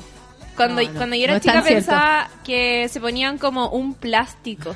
Cuando, 0.56 0.80
No, 0.82 0.88
no, 0.88 0.94
cuando 0.96 1.16
yo 1.16 1.24
era 1.24 1.40
chica 1.40 1.62
cierto. 1.62 1.68
pensaba 1.74 2.30
que 2.44 2.88
se 2.88 3.00
ponían 3.00 3.36
como 3.38 3.68
un 3.70 3.92
plástico. 3.94 4.74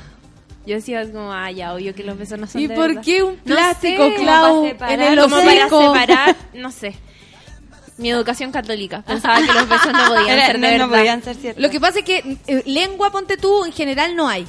Yo 0.65 0.75
decía 0.75 1.03
como, 1.11 1.31
ah, 1.33 1.49
ya, 1.51 1.73
obvio 1.73 1.95
que 1.95 2.03
los 2.03 2.17
besos 2.17 2.37
no 2.39 2.45
son 2.47 2.61
¿Y 2.61 2.67
de 2.67 2.75
por 2.75 2.89
verdad. 2.89 3.01
qué 3.03 3.23
un 3.23 3.35
No 3.45 3.55
plástico, 3.55 4.09
sé, 4.09 4.15
Clau, 4.15 4.55
como 4.55 4.77
para 4.77 4.93
en 4.93 5.01
el 5.01 5.07
separar, 5.19 5.69
como 5.69 5.93
para 5.93 6.05
separar, 6.07 6.35
no 6.53 6.71
sé. 6.71 6.95
Mi 7.97 8.09
educación 8.09 8.51
católica. 8.51 9.01
Pensaba 9.01 9.37
que 9.41 9.53
los 9.53 9.67
besos 9.69 9.91
no 9.91 10.07
podían 10.07 10.29
Era- 10.37 10.45
ser 10.47 10.59
de 10.59 10.71
no, 10.71 10.77
no 10.77 10.87
verdad. 10.87 10.97
podían 10.99 11.23
ser 11.23 11.35
ciertos. 11.35 11.61
Lo 11.63 11.69
que 11.69 11.79
pasa 11.79 11.99
es 11.99 12.05
que 12.05 12.37
eh, 12.47 12.63
lengua, 12.65 13.11
ponte 13.11 13.37
tú, 13.37 13.65
en 13.65 13.71
general 13.73 14.15
no 14.15 14.27
hay. 14.27 14.45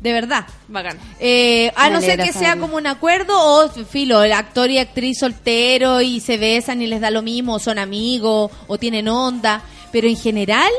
De 0.00 0.12
verdad. 0.12 0.46
Bacán. 0.68 0.98
Eh, 1.18 1.72
a 1.74 1.88
Me 1.88 1.94
no 1.94 2.00
ser 2.02 2.20
que 2.22 2.32
sea 2.32 2.56
como 2.56 2.76
un 2.76 2.86
acuerdo 2.86 3.32
o, 3.38 3.68
filo, 3.70 4.22
el 4.22 4.32
actor 4.32 4.70
y 4.70 4.78
actriz 4.78 5.18
soltero 5.18 6.02
y 6.02 6.20
se 6.20 6.36
besan 6.36 6.82
y 6.82 6.86
les 6.86 7.00
da 7.00 7.10
lo 7.10 7.22
mismo, 7.22 7.54
o 7.54 7.58
son 7.58 7.78
amigos 7.78 8.50
o 8.66 8.78
tienen 8.78 9.08
onda. 9.08 9.62
Pero 9.92 10.06
en 10.06 10.16
general 10.16 10.70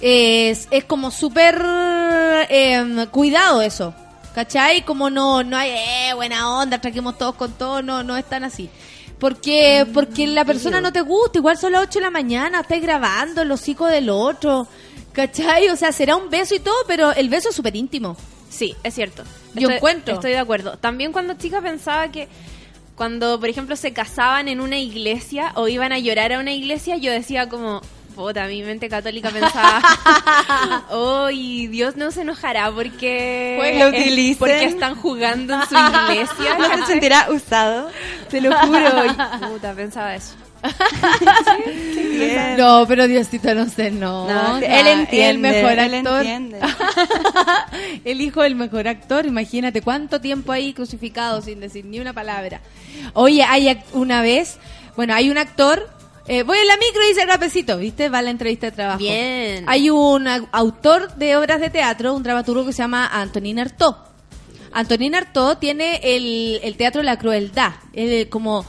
es, 0.00 0.68
es 0.70 0.84
como 0.84 1.10
súper 1.10 1.62
eh, 2.48 3.06
cuidado 3.10 3.60
eso. 3.60 3.94
¿Cachai? 4.34 4.84
Como 4.84 5.10
no, 5.10 5.42
no 5.42 5.56
hay, 5.56 5.70
eh, 5.70 6.14
buena 6.14 6.58
onda, 6.58 6.80
traquemos 6.80 7.18
todos 7.18 7.34
con 7.34 7.52
todo, 7.52 7.82
no, 7.82 8.02
no 8.02 8.16
es 8.16 8.24
tan 8.24 8.44
así. 8.44 8.70
Porque, 9.18 9.86
porque 9.94 10.26
la 10.26 10.44
persona 10.44 10.80
no 10.80 10.92
te 10.92 11.00
gusta, 11.00 11.38
igual 11.38 11.56
son 11.56 11.72
las 11.72 11.82
8 11.82 11.98
de 11.98 12.04
la 12.06 12.10
mañana, 12.10 12.60
estás 12.60 12.80
grabando 12.80 13.42
el 13.42 13.50
hocico 13.52 13.86
del 13.86 14.10
otro. 14.10 14.66
¿Cachai? 15.12 15.68
O 15.68 15.76
sea, 15.76 15.92
será 15.92 16.16
un 16.16 16.30
beso 16.30 16.54
y 16.54 16.60
todo, 16.60 16.74
pero 16.86 17.12
el 17.12 17.28
beso 17.28 17.50
es 17.50 17.54
súper 17.54 17.76
íntimo. 17.76 18.16
Sí, 18.50 18.74
es 18.82 18.94
cierto. 18.94 19.22
Yo 19.54 19.68
Estoy- 19.68 19.76
encuentro. 19.76 20.14
Estoy 20.14 20.30
de 20.32 20.38
acuerdo. 20.38 20.76
También 20.78 21.12
cuando 21.12 21.34
chica 21.34 21.60
pensaba 21.60 22.10
que 22.10 22.28
cuando, 22.96 23.38
por 23.38 23.48
ejemplo, 23.48 23.76
se 23.76 23.92
casaban 23.92 24.48
en 24.48 24.60
una 24.60 24.78
iglesia 24.78 25.52
o 25.54 25.68
iban 25.68 25.92
a 25.92 25.98
llorar 25.98 26.32
a 26.32 26.38
una 26.38 26.52
iglesia, 26.52 26.96
yo 26.96 27.12
decía 27.12 27.48
como, 27.48 27.80
mi 28.48 28.62
mente 28.62 28.88
católica 28.88 29.30
pensaba, 29.30 29.82
hoy 30.90 31.66
Dios 31.68 31.96
no 31.96 32.10
se 32.10 32.22
enojará 32.22 32.70
porque, 32.70 33.56
Lo 33.78 33.86
es- 33.88 34.36
porque 34.38 34.64
están 34.64 34.94
jugando 34.96 35.54
en 35.54 35.62
su 35.68 35.74
iglesia. 35.74 36.56
¿No 36.58 36.76
se 36.78 36.86
sentirá 36.86 37.26
usado? 37.30 37.90
Te 38.30 38.40
lo 38.40 38.52
juro. 38.58 38.80
Y, 39.06 39.44
puta, 39.46 39.72
pensaba 39.74 40.14
eso. 40.14 40.34
Bien. 41.66 42.56
No, 42.56 42.84
pero 42.86 43.08
Diosito 43.08 43.54
no 43.54 43.68
sé, 43.68 43.90
no. 43.90 44.28
No, 44.28 44.54
O 44.54 44.56
él 44.58 44.86
entiende, 44.86 45.30
El 45.30 45.38
mejor 45.38 45.72
él 45.72 45.94
actor. 45.94 46.20
entiende. 46.20 46.60
el 48.04 48.20
hijo 48.20 48.42
del 48.42 48.54
mejor 48.54 48.88
actor, 48.88 49.26
imagínate 49.26 49.82
cuánto 49.82 50.20
tiempo 50.20 50.52
ahí 50.52 50.72
crucificado 50.72 51.40
sin 51.42 51.60
decir 51.60 51.84
ni 51.84 51.98
una 52.00 52.12
palabra. 52.12 52.60
Oye, 53.14 53.42
hay 53.42 53.66
ac- 53.66 53.82
una 53.92 54.22
vez, 54.22 54.58
bueno, 54.96 55.14
hay 55.14 55.30
un 55.30 55.38
actor, 55.38 55.88
eh, 56.28 56.42
voy 56.44 56.58
en 56.58 56.68
la 56.68 56.76
micro 56.76 57.04
y 57.04 57.08
dice 57.08 57.26
rapecito, 57.26 57.78
¿viste? 57.78 58.08
Va 58.08 58.18
a 58.18 58.22
la 58.22 58.30
entrevista 58.30 58.66
de 58.66 58.72
trabajo. 58.72 58.98
Bien. 58.98 59.64
Hay 59.66 59.90
un 59.90 60.26
autor 60.28 61.14
de 61.16 61.36
obras 61.36 61.60
de 61.60 61.70
teatro, 61.70 62.14
un 62.14 62.22
dramaturgo 62.22 62.64
que 62.64 62.72
se 62.72 62.82
llama 62.82 63.08
Antonín 63.12 63.58
Artaud. 63.58 63.96
Antonín 64.72 65.14
Artaud 65.14 65.58
tiene 65.58 66.00
el, 66.02 66.60
el 66.62 66.76
teatro 66.76 67.00
de 67.00 67.06
la 67.06 67.18
crueldad. 67.18 67.72
Él, 67.92 68.28
como 68.28 68.64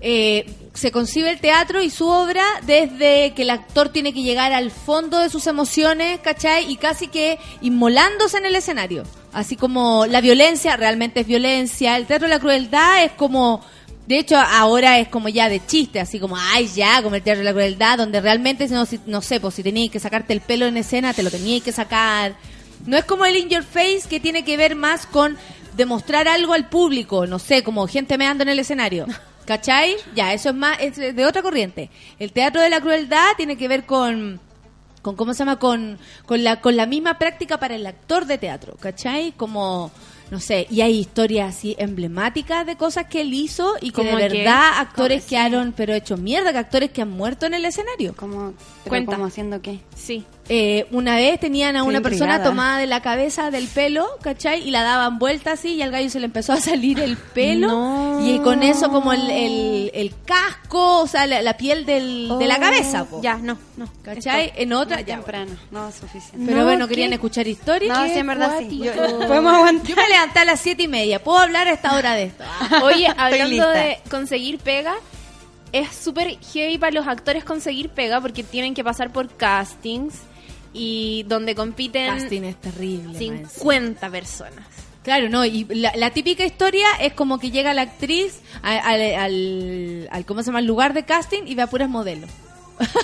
eh, 0.00 0.46
se 0.74 0.90
concibe 0.90 1.30
el 1.30 1.38
teatro 1.38 1.82
y 1.82 1.90
su 1.90 2.06
obra 2.08 2.44
desde 2.62 3.34
que 3.34 3.42
el 3.42 3.50
actor 3.50 3.90
tiene 3.90 4.14
que 4.14 4.22
llegar 4.22 4.52
al 4.52 4.70
fondo 4.70 5.18
de 5.18 5.28
sus 5.28 5.46
emociones, 5.46 6.20
¿cachai? 6.20 6.70
Y 6.70 6.76
casi 6.76 7.08
que 7.08 7.38
inmolándose 7.60 8.38
en 8.38 8.46
el 8.46 8.56
escenario. 8.56 9.02
Así 9.32 9.56
como 9.56 10.06
la 10.06 10.20
violencia 10.20 10.76
realmente 10.76 11.20
es 11.20 11.26
violencia. 11.26 11.96
El 11.96 12.06
teatro 12.06 12.28
de 12.28 12.34
la 12.34 12.40
crueldad 12.40 13.04
es 13.04 13.12
como... 13.12 13.64
De 14.12 14.18
hecho, 14.18 14.36
ahora 14.36 14.98
es 14.98 15.08
como 15.08 15.30
ya 15.30 15.48
de 15.48 15.64
chiste, 15.64 15.98
así 15.98 16.20
como, 16.20 16.36
ay, 16.36 16.66
ya, 16.68 17.02
como 17.02 17.14
el 17.16 17.22
teatro 17.22 17.38
de 17.38 17.44
la 17.46 17.52
crueldad, 17.54 17.96
donde 17.96 18.20
realmente, 18.20 18.68
no, 18.68 18.84
si- 18.84 19.00
no 19.06 19.22
sé, 19.22 19.40
pues 19.40 19.54
si 19.54 19.62
tenías 19.62 19.90
que 19.90 19.98
sacarte 20.00 20.34
el 20.34 20.42
pelo 20.42 20.66
en 20.66 20.76
escena, 20.76 21.14
te 21.14 21.22
lo 21.22 21.30
tenías 21.30 21.62
que 21.62 21.72
sacar. 21.72 22.34
No 22.84 22.98
es 22.98 23.06
como 23.06 23.24
el 23.24 23.38
In 23.38 23.48
Your 23.48 23.62
Face 23.62 24.02
que 24.10 24.20
tiene 24.20 24.44
que 24.44 24.58
ver 24.58 24.76
más 24.76 25.06
con 25.06 25.38
demostrar 25.78 26.28
algo 26.28 26.52
al 26.52 26.68
público, 26.68 27.26
no 27.26 27.38
sé, 27.38 27.62
como 27.62 27.86
gente 27.88 28.18
meando 28.18 28.42
en 28.42 28.50
el 28.50 28.58
escenario. 28.58 29.06
¿Cachai? 29.46 29.96
Ya, 30.14 30.34
eso 30.34 30.50
es 30.50 30.54
más, 30.56 30.76
es 30.80 30.96
de 31.16 31.24
otra 31.24 31.40
corriente. 31.40 31.88
El 32.18 32.32
teatro 32.32 32.60
de 32.60 32.68
la 32.68 32.82
crueldad 32.82 33.28
tiene 33.38 33.56
que 33.56 33.66
ver 33.66 33.86
con, 33.86 34.40
con 35.00 35.16
¿cómo 35.16 35.32
se 35.32 35.38
llama? 35.38 35.58
Con, 35.58 35.98
con, 36.26 36.44
la, 36.44 36.60
con 36.60 36.76
la 36.76 36.84
misma 36.84 37.18
práctica 37.18 37.58
para 37.58 37.76
el 37.76 37.86
actor 37.86 38.26
de 38.26 38.36
teatro, 38.36 38.76
¿cachai? 38.78 39.32
Como, 39.32 39.90
no 40.32 40.40
sé, 40.40 40.66
y 40.70 40.80
hay 40.80 40.98
historias 40.98 41.54
así 41.54 41.76
emblemáticas 41.78 42.64
de 42.64 42.76
cosas 42.76 43.04
que 43.04 43.20
él 43.20 43.34
hizo 43.34 43.74
y 43.82 43.90
que 43.90 44.02
de 44.02 44.16
verdad 44.16 44.78
actores 44.78 45.24
¿Cómo? 45.24 45.28
quedaron, 45.28 45.74
pero 45.76 45.92
hechos 45.92 46.18
mierda, 46.18 46.52
que 46.52 46.56
actores 46.56 46.90
que 46.90 47.02
han 47.02 47.10
muerto 47.10 47.44
en 47.44 47.52
el 47.52 47.66
escenario. 47.66 48.14
¿Cómo, 48.16 48.54
pero 48.82 48.88
Cuenta. 48.88 49.12
¿Cómo 49.12 49.26
haciendo 49.26 49.60
qué? 49.60 49.80
Sí. 49.94 50.24
Eh, 50.48 50.86
una 50.90 51.14
vez 51.16 51.38
tenían 51.38 51.76
a 51.76 51.78
Estoy 51.78 51.88
una 51.94 52.00
persona 52.02 52.32
intrigada. 52.34 52.50
tomada 52.50 52.78
de 52.78 52.86
la 52.88 53.00
cabeza 53.00 53.50
del 53.52 53.68
pelo, 53.68 54.08
¿cachai? 54.22 54.66
Y 54.66 54.72
la 54.72 54.82
daban 54.82 55.18
vuelta 55.20 55.52
así 55.52 55.74
y 55.74 55.82
al 55.82 55.92
gallo 55.92 56.10
se 56.10 56.18
le 56.18 56.26
empezó 56.26 56.52
a 56.52 56.56
salir 56.60 56.98
el 56.98 57.16
pelo. 57.16 57.68
No. 57.68 58.26
Y 58.28 58.38
con 58.40 58.62
eso 58.64 58.90
como 58.90 59.12
el, 59.12 59.30
el, 59.30 59.90
el 59.94 60.12
casco, 60.26 61.00
o 61.02 61.06
sea, 61.06 61.26
la, 61.28 61.42
la 61.42 61.56
piel 61.56 61.86
del, 61.86 62.28
de 62.40 62.46
la 62.46 62.56
Oh, 62.56 62.60
cabeza, 62.60 63.04
po. 63.04 63.20
Ya, 63.22 63.36
no, 63.36 63.56
no. 63.76 63.88
¿cachai? 64.02 64.52
En 64.56 64.72
otra, 64.72 65.00
ya. 65.00 65.14
temprano. 65.16 65.52
No, 65.70 65.88
es 65.88 65.94
suficiente. 65.94 66.44
Pero 66.44 66.58
No, 66.58 66.64
bueno, 66.64 66.86
¿qué? 66.86 66.94
querían 66.94 67.12
escuchar 67.12 67.46
historias. 67.46 67.96
No, 67.96 68.04
sí, 68.04 68.18
en 68.18 68.26
verdad 68.26 68.58
sí. 68.68 68.78
Yo- 68.78 68.92
podemos 69.26 69.54
aguantar. 69.54 69.86
Yo 69.86 69.96
me 69.96 70.08
levanté 70.08 70.40
a 70.40 70.44
las 70.44 70.60
siete 70.60 70.82
y 70.82 70.88
media. 70.88 71.22
¿Puedo 71.22 71.38
hablar 71.38 71.68
a 71.68 71.72
esta 71.72 71.94
hora 71.94 72.14
de 72.14 72.24
esto? 72.24 72.42
Oye, 72.82 73.06
hablando 73.16 73.68
de 73.70 73.98
conseguir 74.10 74.58
pega, 74.58 74.94
es 75.70 75.88
súper 75.94 76.36
heavy 76.52 76.78
para 76.78 76.90
los 76.92 77.06
actores 77.06 77.44
conseguir 77.44 77.90
pega 77.90 78.20
porque 78.20 78.42
tienen 78.42 78.74
que 78.74 78.82
pasar 78.82 79.12
por 79.12 79.28
castings 79.36 80.14
y 80.72 81.24
donde 81.28 81.54
compiten 81.54 82.14
Casting 82.18 82.42
es 82.42 82.60
terrible. 82.60 83.04
más 83.08 83.16
encima. 83.20 83.48
50 83.48 84.10
personas. 84.10 84.64
Claro, 85.02 85.28
no, 85.28 85.44
y 85.44 85.64
la, 85.64 85.92
la 85.96 86.10
típica 86.10 86.44
historia 86.44 86.86
es 87.00 87.12
como 87.12 87.38
que 87.40 87.50
llega 87.50 87.74
la 87.74 87.82
actriz 87.82 88.40
al, 88.62 88.78
al, 89.14 90.08
al- 90.12 90.24
¿cómo 90.26 90.42
se 90.42 90.46
llama? 90.46 90.60
al 90.60 90.66
lugar 90.66 90.94
de 90.94 91.04
casting 91.04 91.42
y 91.46 91.54
ve 91.56 91.62
a 91.62 91.66
puras 91.66 91.88
modelos. 91.88 92.30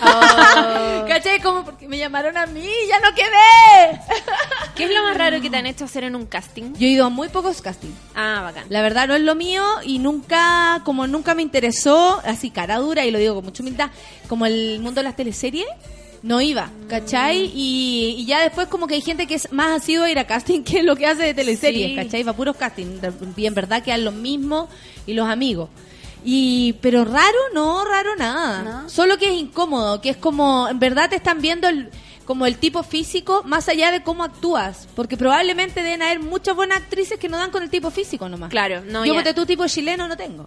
Oh. 0.03 1.05
¿Cachai? 1.09 1.41
Como 1.41 1.65
porque 1.65 1.89
me 1.89 1.99
llamaron 1.99 2.37
a 2.37 2.47
mí, 2.47 2.67
ya 2.89 3.01
no 3.01 3.15
quedé. 3.15 4.01
¿Qué 4.77 4.85
es 4.85 4.91
lo 4.95 5.03
más 5.03 5.17
raro 5.17 5.41
que 5.41 5.51
te 5.51 5.57
han 5.57 5.67
hecho 5.67 5.85
hacer 5.85 6.05
en 6.05 6.15
un 6.17 6.27
casting? 6.27 6.73
Yo 6.75 6.87
he 6.87 6.91
ido 6.91 7.05
a 7.07 7.09
muy 7.09 7.29
pocos 7.29 7.61
castings. 7.63 7.95
Ah, 8.15 8.41
bacán. 8.45 8.65
La 8.71 8.81
verdad 8.83 9.09
no 9.09 9.15
es 9.15 9.23
lo 9.23 9.35
mío 9.35 9.65
y 9.85 9.99
nunca, 9.99 10.83
como 10.85 11.07
nunca 11.07 11.35
me 11.35 11.43
interesó, 11.43 12.21
así 12.25 12.51
cara 12.51 12.77
dura, 12.79 13.05
y 13.05 13.11
lo 13.11 13.19
digo 13.19 13.35
con 13.35 13.45
mucha 13.45 13.63
humildad, 13.63 13.91
como 14.29 14.47
el 14.47 14.79
mundo 14.81 15.01
de 15.01 15.05
las 15.05 15.17
teleseries, 15.17 15.67
no 16.23 16.41
iba, 16.41 16.71
¿cachai? 16.89 17.51
Y, 17.55 18.17
y 18.19 18.27
ya 18.27 18.41
después 18.43 18.69
como 18.69 18.87
que 18.87 18.95
hay 18.97 19.01
gente 19.03 19.27
que 19.27 19.35
es 19.35 19.53
más 19.53 19.83
asiduo 19.83 20.05
a 20.05 20.11
ir 20.11 20.19
a 20.19 20.27
casting 20.27 20.63
que 20.65 20.83
lo 20.83 20.97
que 20.97 21.07
hace 21.07 21.23
de 21.23 21.35
teleseries, 21.35 21.91
Sí. 21.91 21.95
¿cachai? 21.97 22.23
Va 22.23 22.33
puros 22.33 22.57
casting, 22.57 22.99
y 23.37 23.47
en 23.47 23.55
verdad 23.55 23.83
quedan 23.83 24.05
los 24.05 24.15
mismos 24.15 24.69
y 25.07 25.15
los 25.15 25.29
amigos. 25.29 25.69
Y, 26.25 26.75
pero 26.81 27.05
raro, 27.05 27.39
no, 27.55 27.85
raro 27.85 28.17
nada. 28.17 28.89
Solo 28.89 29.17
que 29.19 29.27
es 29.33 29.41
incómodo, 29.41 30.01
que 30.01 30.11
es 30.11 30.17
como, 30.17 30.69
en 30.69 30.79
verdad 30.81 31.09
te 31.09 31.17
están 31.17 31.41
viendo 31.41 31.69
el, 31.69 31.91
como 32.25 32.45
el 32.45 32.59
tipo 32.59 32.83
físico 32.83 33.43
más 33.47 33.69
allá 33.69 33.93
de 33.93 34.03
cómo 34.03 34.25
actúas. 34.25 34.89
Porque 34.97 35.17
probablemente 35.17 35.81
deben 35.83 36.03
haber 36.03 36.19
muchas 36.21 36.57
buenas 36.57 36.79
actrices 36.79 37.19
que 37.21 37.29
no 37.29 37.39
dan 37.39 37.53
con 37.53 37.63
el 37.63 37.71
tipo 37.71 37.91
físico 37.93 38.29
nomás. 38.29 38.51
Claro, 38.51 38.83
no, 38.85 39.07
Yo, 39.07 39.15
porque 39.15 39.33
tú 39.33 39.47
tipo 39.47 39.67
chileno 39.69 40.09
no 40.09 40.17
tengo. 40.17 40.47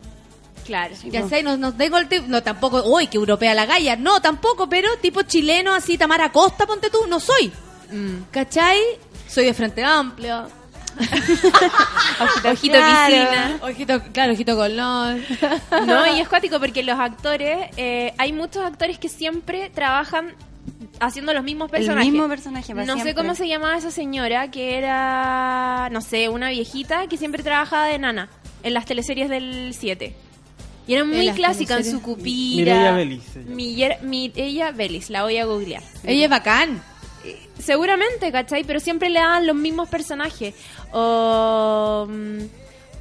Claro. 0.71 0.95
Ya 1.03 1.27
sé, 1.27 1.43
no, 1.43 1.57
no 1.57 1.73
tengo 1.73 1.97
el 1.97 2.07
tipo, 2.07 2.25
no 2.29 2.41
tampoco, 2.41 2.81
uy, 2.85 3.07
que 3.07 3.17
europea 3.17 3.53
la 3.53 3.65
galla, 3.65 3.97
no, 3.97 4.21
tampoco, 4.21 4.69
pero 4.69 4.87
tipo 5.01 5.21
chileno, 5.23 5.73
así, 5.73 5.97
Tamara 5.97 6.31
Costa, 6.31 6.65
ponte 6.65 6.89
tú, 6.89 7.07
no 7.09 7.19
soy. 7.19 7.51
Mm. 7.91 8.23
¿Cachai? 8.31 8.79
Soy 9.27 9.45
de 9.45 9.53
Frente 9.53 9.83
Amplio. 9.83 10.47
Ojito 12.45 12.73
piscina. 12.73 13.59
Ojito, 13.61 14.01
claro, 14.13 14.33
ojito 14.33 14.55
colón. 14.55 15.23
No, 15.85 16.15
y 16.15 16.19
es 16.21 16.27
cuático 16.29 16.59
porque 16.59 16.83
los 16.83 16.97
actores, 16.99 17.69
eh, 17.77 18.13
hay 18.17 18.31
muchos 18.31 18.63
actores 18.63 18.97
que 18.97 19.09
siempre 19.09 19.69
trabajan 19.69 20.33
haciendo 20.99 21.33
los 21.33 21.43
mismos 21.43 21.67
El 21.67 21.71
personajes. 21.71 22.11
mismo 22.11 22.27
personaje, 22.29 22.73
para 22.73 22.85
No 22.85 23.01
sé 23.01 23.13
cómo 23.15 23.35
se 23.35 23.47
llamaba 23.47 23.75
esa 23.75 23.91
señora, 23.91 24.51
que 24.51 24.77
era, 24.77 25.89
no 25.91 26.01
sé, 26.01 26.29
una 26.29 26.49
viejita 26.49 27.07
que 27.07 27.17
siempre 27.17 27.43
trabajaba 27.43 27.85
de 27.87 27.99
nana 27.99 28.29
en 28.63 28.73
las 28.73 28.85
teleseries 28.85 29.29
del 29.29 29.73
7. 29.77 30.15
Y 30.91 30.95
era 30.95 31.03
muy 31.05 31.25
las 31.25 31.35
clásica 31.35 31.77
en 31.77 31.85
su 31.85 32.01
cupira. 32.01 32.73
Mireia 32.73 32.91
Belis. 32.91 33.23
Mier- 33.47 34.01
Mireia 34.01 34.71
Belis, 34.71 35.09
la 35.09 35.23
voy 35.23 35.37
a 35.37 35.45
googlear. 35.45 35.81
Ella 36.03 36.23
es 36.25 36.29
bacán. 36.29 36.81
Seguramente, 37.59 38.31
¿cachai? 38.31 38.63
Pero 38.63 38.79
siempre 38.79 39.09
le 39.09 39.19
daban 39.19 39.45
los 39.45 39.55
mismos 39.55 39.87
personajes. 39.89 40.53
O... 40.91 42.07
mm, 42.09 42.39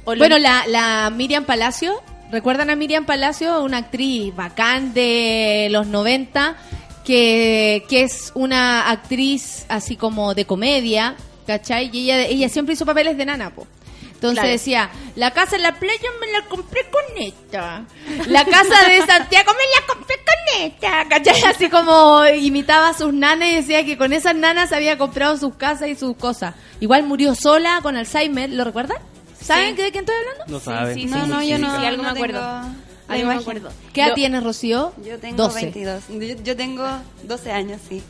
o 0.05 0.11
los- 0.15 0.19
Bueno, 0.19 0.37
la, 0.37 0.65
la 0.67 1.09
Miriam 1.09 1.45
Palacio, 1.45 2.01
¿recuerdan 2.31 2.69
a 2.69 2.75
Miriam 2.75 3.05
Palacio? 3.05 3.63
Una 3.63 3.77
actriz 3.77 4.35
bacán 4.35 4.93
de 4.93 5.67
los 5.71 5.87
90, 5.87 6.55
que, 7.03 7.83
que 7.89 8.03
es 8.03 8.31
una 8.35 8.89
actriz 8.91 9.65
así 9.69 9.95
como 9.95 10.33
de 10.35 10.45
comedia, 10.45 11.15
¿cachai? 11.47 11.89
Y 11.91 12.03
ella, 12.11 12.21
ella 12.25 12.49
siempre 12.49 12.73
hizo 12.73 12.85
papeles 12.85 13.17
de 13.17 13.25
nana, 13.25 13.49
po. 13.49 13.67
Entonces 14.21 14.39
Claro. 14.39 14.49
decía, 14.51 14.89
la 15.15 15.31
casa 15.31 15.55
en 15.55 15.63
la 15.63 15.73
playa 15.79 16.09
me 16.19 16.31
la 16.31 16.45
compré 16.45 16.81
con 16.91 17.01
esta. 17.17 17.81
La 18.27 18.45
casa 18.45 18.87
de 18.87 18.99
Santiago 18.99 19.51
me 19.53 19.81
la 19.81 19.87
compré 19.95 20.15
con 20.17 20.61
esta. 20.61 21.05
¿Cachai? 21.09 21.41
Así 21.49 21.69
como 21.69 22.23
imitaba 22.27 22.89
a 22.89 22.93
sus 22.93 23.11
nanas 23.13 23.47
y 23.49 23.55
decía 23.55 23.83
que 23.83 23.97
con 23.97 24.13
esas 24.13 24.35
nanas 24.35 24.73
había 24.73 24.99
comprado 24.99 25.37
sus 25.37 25.55
casas 25.55 25.87
y 25.89 25.95
sus 25.95 26.15
cosas. 26.17 26.53
Igual 26.79 27.01
murió 27.01 27.33
sola 27.33 27.79
con 27.81 27.97
Alzheimer, 27.97 28.51
¿lo 28.51 28.63
recuerdan? 28.63 28.97
¿Saben 29.41 29.75
Sí. 29.75 29.81
de 29.81 29.91
quién 29.91 30.03
estoy 30.05 30.15
hablando? 30.19 30.43
No 30.53 30.59
saben. 30.59 30.93
sí, 30.95 31.05
No, 31.05 31.23
sí, 31.23 31.27
no, 31.31 31.39
sí, 31.39 31.47
yo 31.49 31.55
sí, 31.55 31.61
no. 31.63 31.79
sí, 31.79 31.85
algo 31.87 32.03
no 32.03 32.11
me 32.13 32.15
acuerdo. 32.19 32.39
tengo 32.39 32.75
la 33.11 33.17
Algo 33.17 33.27
me 33.27 33.33
imagen. 33.35 33.57
acuerdo. 33.57 33.77
¿Qué 33.93 34.01
edad 34.03 34.13
tienes, 34.15 34.43
Rocío? 34.43 34.93
Yo 35.05 35.19
tengo 35.19 35.37
12. 35.43 35.61
22. 35.61 36.03
Yo, 36.09 36.43
yo 36.43 36.55
tengo 36.55 36.87
12 37.23 37.51
años, 37.51 37.79
sí. 37.87 38.01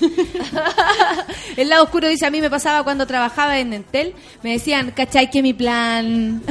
El 1.56 1.68
lado 1.68 1.84
oscuro 1.84 2.08
dice, 2.08 2.26
a 2.26 2.30
mí 2.30 2.40
me 2.40 2.50
pasaba 2.50 2.82
cuando 2.84 3.06
trabajaba 3.06 3.58
en 3.58 3.72
Entel, 3.72 4.14
me 4.42 4.52
decían, 4.52 4.90
¿cachai 4.92 5.30
que 5.30 5.42
mi 5.42 5.52
plan? 5.54 6.42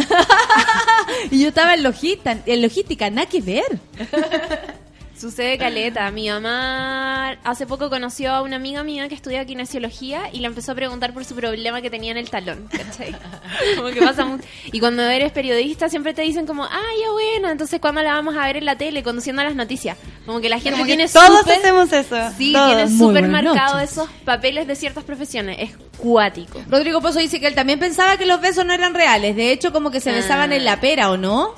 y 1.32 1.42
yo 1.42 1.50
estaba 1.50 1.74
en 1.74 1.84
logística, 1.84 2.38
en 2.46 2.62
logística, 2.62 3.10
nada 3.10 3.28
que 3.28 3.42
ver. 3.42 3.80
Sucede 5.20 5.58
caleta. 5.58 6.10
Mi 6.12 6.30
mamá 6.30 7.32
hace 7.44 7.66
poco 7.68 7.90
conoció 7.90 8.32
a 8.32 8.42
una 8.42 8.56
amiga 8.56 8.84
mía 8.84 9.10
que 9.10 9.16
estudia 9.16 9.46
kinesiología 9.46 10.30
y 10.32 10.40
le 10.40 10.48
empezó 10.48 10.72
a 10.72 10.76
preguntar 10.76 11.14
por 11.14 11.26
su 11.26 11.36
problema 11.36 11.82
que 11.82 11.90
tenía 11.90 12.12
en 12.12 12.18
el 12.18 12.30
talón. 12.30 12.70
¿cachai? 12.72 13.16
Como 13.76 13.90
que 13.90 14.02
pasa 14.02 14.26
mucho. 14.26 14.44
Y 14.72 14.80
cuando 14.80 15.04
eres 15.04 15.32
periodista 15.32 15.90
siempre 15.90 16.14
te 16.14 16.22
dicen 16.22 16.46
como, 16.46 16.64
ah, 16.64 16.70
ya 17.02 17.12
bueno, 17.12 17.50
entonces 17.50 17.80
¿cuándo 17.82 18.02
la 18.02 18.14
vamos 18.14 18.36
a 18.38 18.46
ver 18.46 18.58
en 18.58 18.66
la 18.66 18.78
tele 18.78 19.04
conduciendo 19.04 19.44
las 19.44 19.56
noticias? 19.56 19.98
Como 20.26 20.40
que 20.40 20.48
la 20.50 20.58
gente 20.58 20.72
Como 20.72 20.84
que 20.86 20.96
tiene 20.96 21.10
todos 21.10 21.40
súper- 21.42 21.58
hacemos 21.58 21.92
eso. 21.92 22.16
Sí, 22.38 22.54
todos. 22.54 22.68
tiene 22.76 22.98
súper 22.98 23.28
marcado 23.28 23.74
noches. 23.76 23.92
esos 23.92 24.10
papeles 24.24 24.68
de 24.68 24.76
ciertas 24.76 25.04
profesiones. 25.04 25.58
Es 25.60 25.72
cuático. 25.98 26.62
Rodrigo 26.70 27.02
Pozo 27.02 27.20
dice 27.20 27.40
que 27.40 27.48
él 27.48 27.56
también 27.56 27.80
pensaba 27.80 28.16
que 28.18 28.26
los 28.26 28.40
besos 28.40 28.66
no 28.66 28.74
eran 28.74 28.94
reales, 28.94 29.36
de 29.36 29.52
hecho 29.52 29.74
como 29.74 29.92
que 29.92 30.00
se 30.00 30.12
Ah. 30.12 30.14
besaban 30.16 30.54
en 30.54 30.64
la 30.64 30.80
pera, 30.80 31.12
¿o 31.12 31.18
no? 31.18 31.54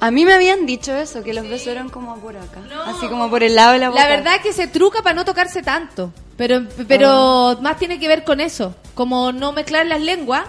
A 0.00 0.10
mí 0.10 0.24
me 0.24 0.32
habían 0.32 0.64
dicho 0.64 0.96
eso, 0.96 1.22
que 1.22 1.34
los 1.34 1.46
besos 1.46 1.68
eran 1.68 1.90
como 1.90 2.16
por 2.16 2.36
acá. 2.36 2.60
Así 2.86 3.06
como 3.06 3.28
por 3.28 3.42
el 3.42 3.54
lado 3.54 3.72
de 3.72 3.78
la 3.78 3.90
boca. 3.90 4.02
La 4.02 4.08
verdad 4.08 4.36
es 4.36 4.42
que 4.42 4.52
se 4.54 4.66
truca 4.66 5.02
para 5.02 5.14
no 5.14 5.26
tocarse 5.26 5.62
tanto, 5.62 6.12
pero 6.38 6.62
pero 6.88 7.58
más 7.60 7.76
tiene 7.78 7.98
que 7.98 8.08
ver 8.08 8.24
con 8.24 8.40
eso, 8.40 8.74
como 8.94 9.30
no 9.32 9.52
mezclar 9.52 9.86
las 9.86 10.00
lenguas. 10.00 10.44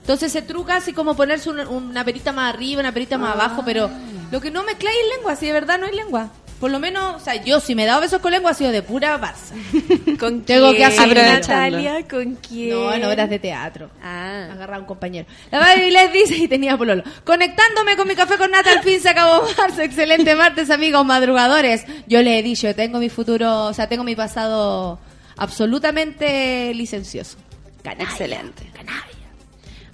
Entonces 0.00 0.32
se 0.32 0.42
truca 0.42 0.76
así 0.76 0.92
como 0.92 1.16
ponerse 1.16 1.50
una, 1.50 1.68
una 1.68 2.04
perita 2.04 2.32
más 2.32 2.52
arriba, 2.52 2.80
una 2.80 2.92
perita 2.92 3.16
más 3.16 3.34
abajo, 3.34 3.62
pero 3.64 3.88
lo 4.30 4.40
que 4.40 4.50
no 4.50 4.64
mezcláis 4.64 4.96
es 5.02 5.16
lengua, 5.16 5.36
si 5.36 5.46
de 5.46 5.52
verdad 5.52 5.78
no 5.78 5.86
hay 5.86 5.94
lengua. 5.94 6.30
Por 6.60 6.70
lo 6.70 6.78
menos, 6.78 7.16
o 7.16 7.24
sea, 7.24 7.34
yo 7.44 7.60
si 7.60 7.74
me 7.74 7.82
he 7.82 7.86
dado 7.86 8.00
besos 8.00 8.20
con 8.20 8.32
lengua 8.32 8.52
ha 8.52 8.54
sido 8.54 8.72
de 8.72 8.82
pura 8.82 9.20
Barça. 9.20 9.52
¿Con 10.18 10.42
Tengo 10.42 10.70
que 10.70 10.76
quién, 10.76 10.92
asumir. 10.92 11.16
Natalia? 11.18 12.08
¿Con 12.08 12.36
quién? 12.36 12.70
No, 12.70 12.92
en 12.92 13.04
obras 13.04 13.28
de 13.28 13.38
teatro. 13.38 13.90
Ah. 14.02 14.48
Agarrar 14.52 14.76
a 14.76 14.80
un 14.80 14.86
compañero. 14.86 15.26
La 15.50 15.58
Baby 15.58 15.90
les 15.90 16.12
dice 16.12 16.36
y 16.36 16.48
tenía 16.48 16.78
pololo. 16.78 17.02
Conectándome 17.24 17.96
con 17.96 18.08
mi 18.08 18.14
café 18.14 18.38
con 18.38 18.50
nata, 18.50 18.72
al 18.72 18.82
fin 18.82 19.00
se 19.00 19.10
acabó 19.10 19.46
marzo. 19.58 19.82
Excelente 19.82 20.34
martes, 20.34 20.70
amigos 20.70 21.04
madrugadores. 21.04 21.84
Yo 22.06 22.22
les 22.22 22.40
he 22.40 22.42
dicho, 22.42 22.74
tengo 22.74 22.98
mi 22.98 23.10
futuro, 23.10 23.66
o 23.66 23.74
sea, 23.74 23.88
tengo 23.88 24.04
mi 24.04 24.16
pasado 24.16 24.98
absolutamente 25.36 26.72
licencioso. 26.74 27.36
Excelente. 27.84 28.70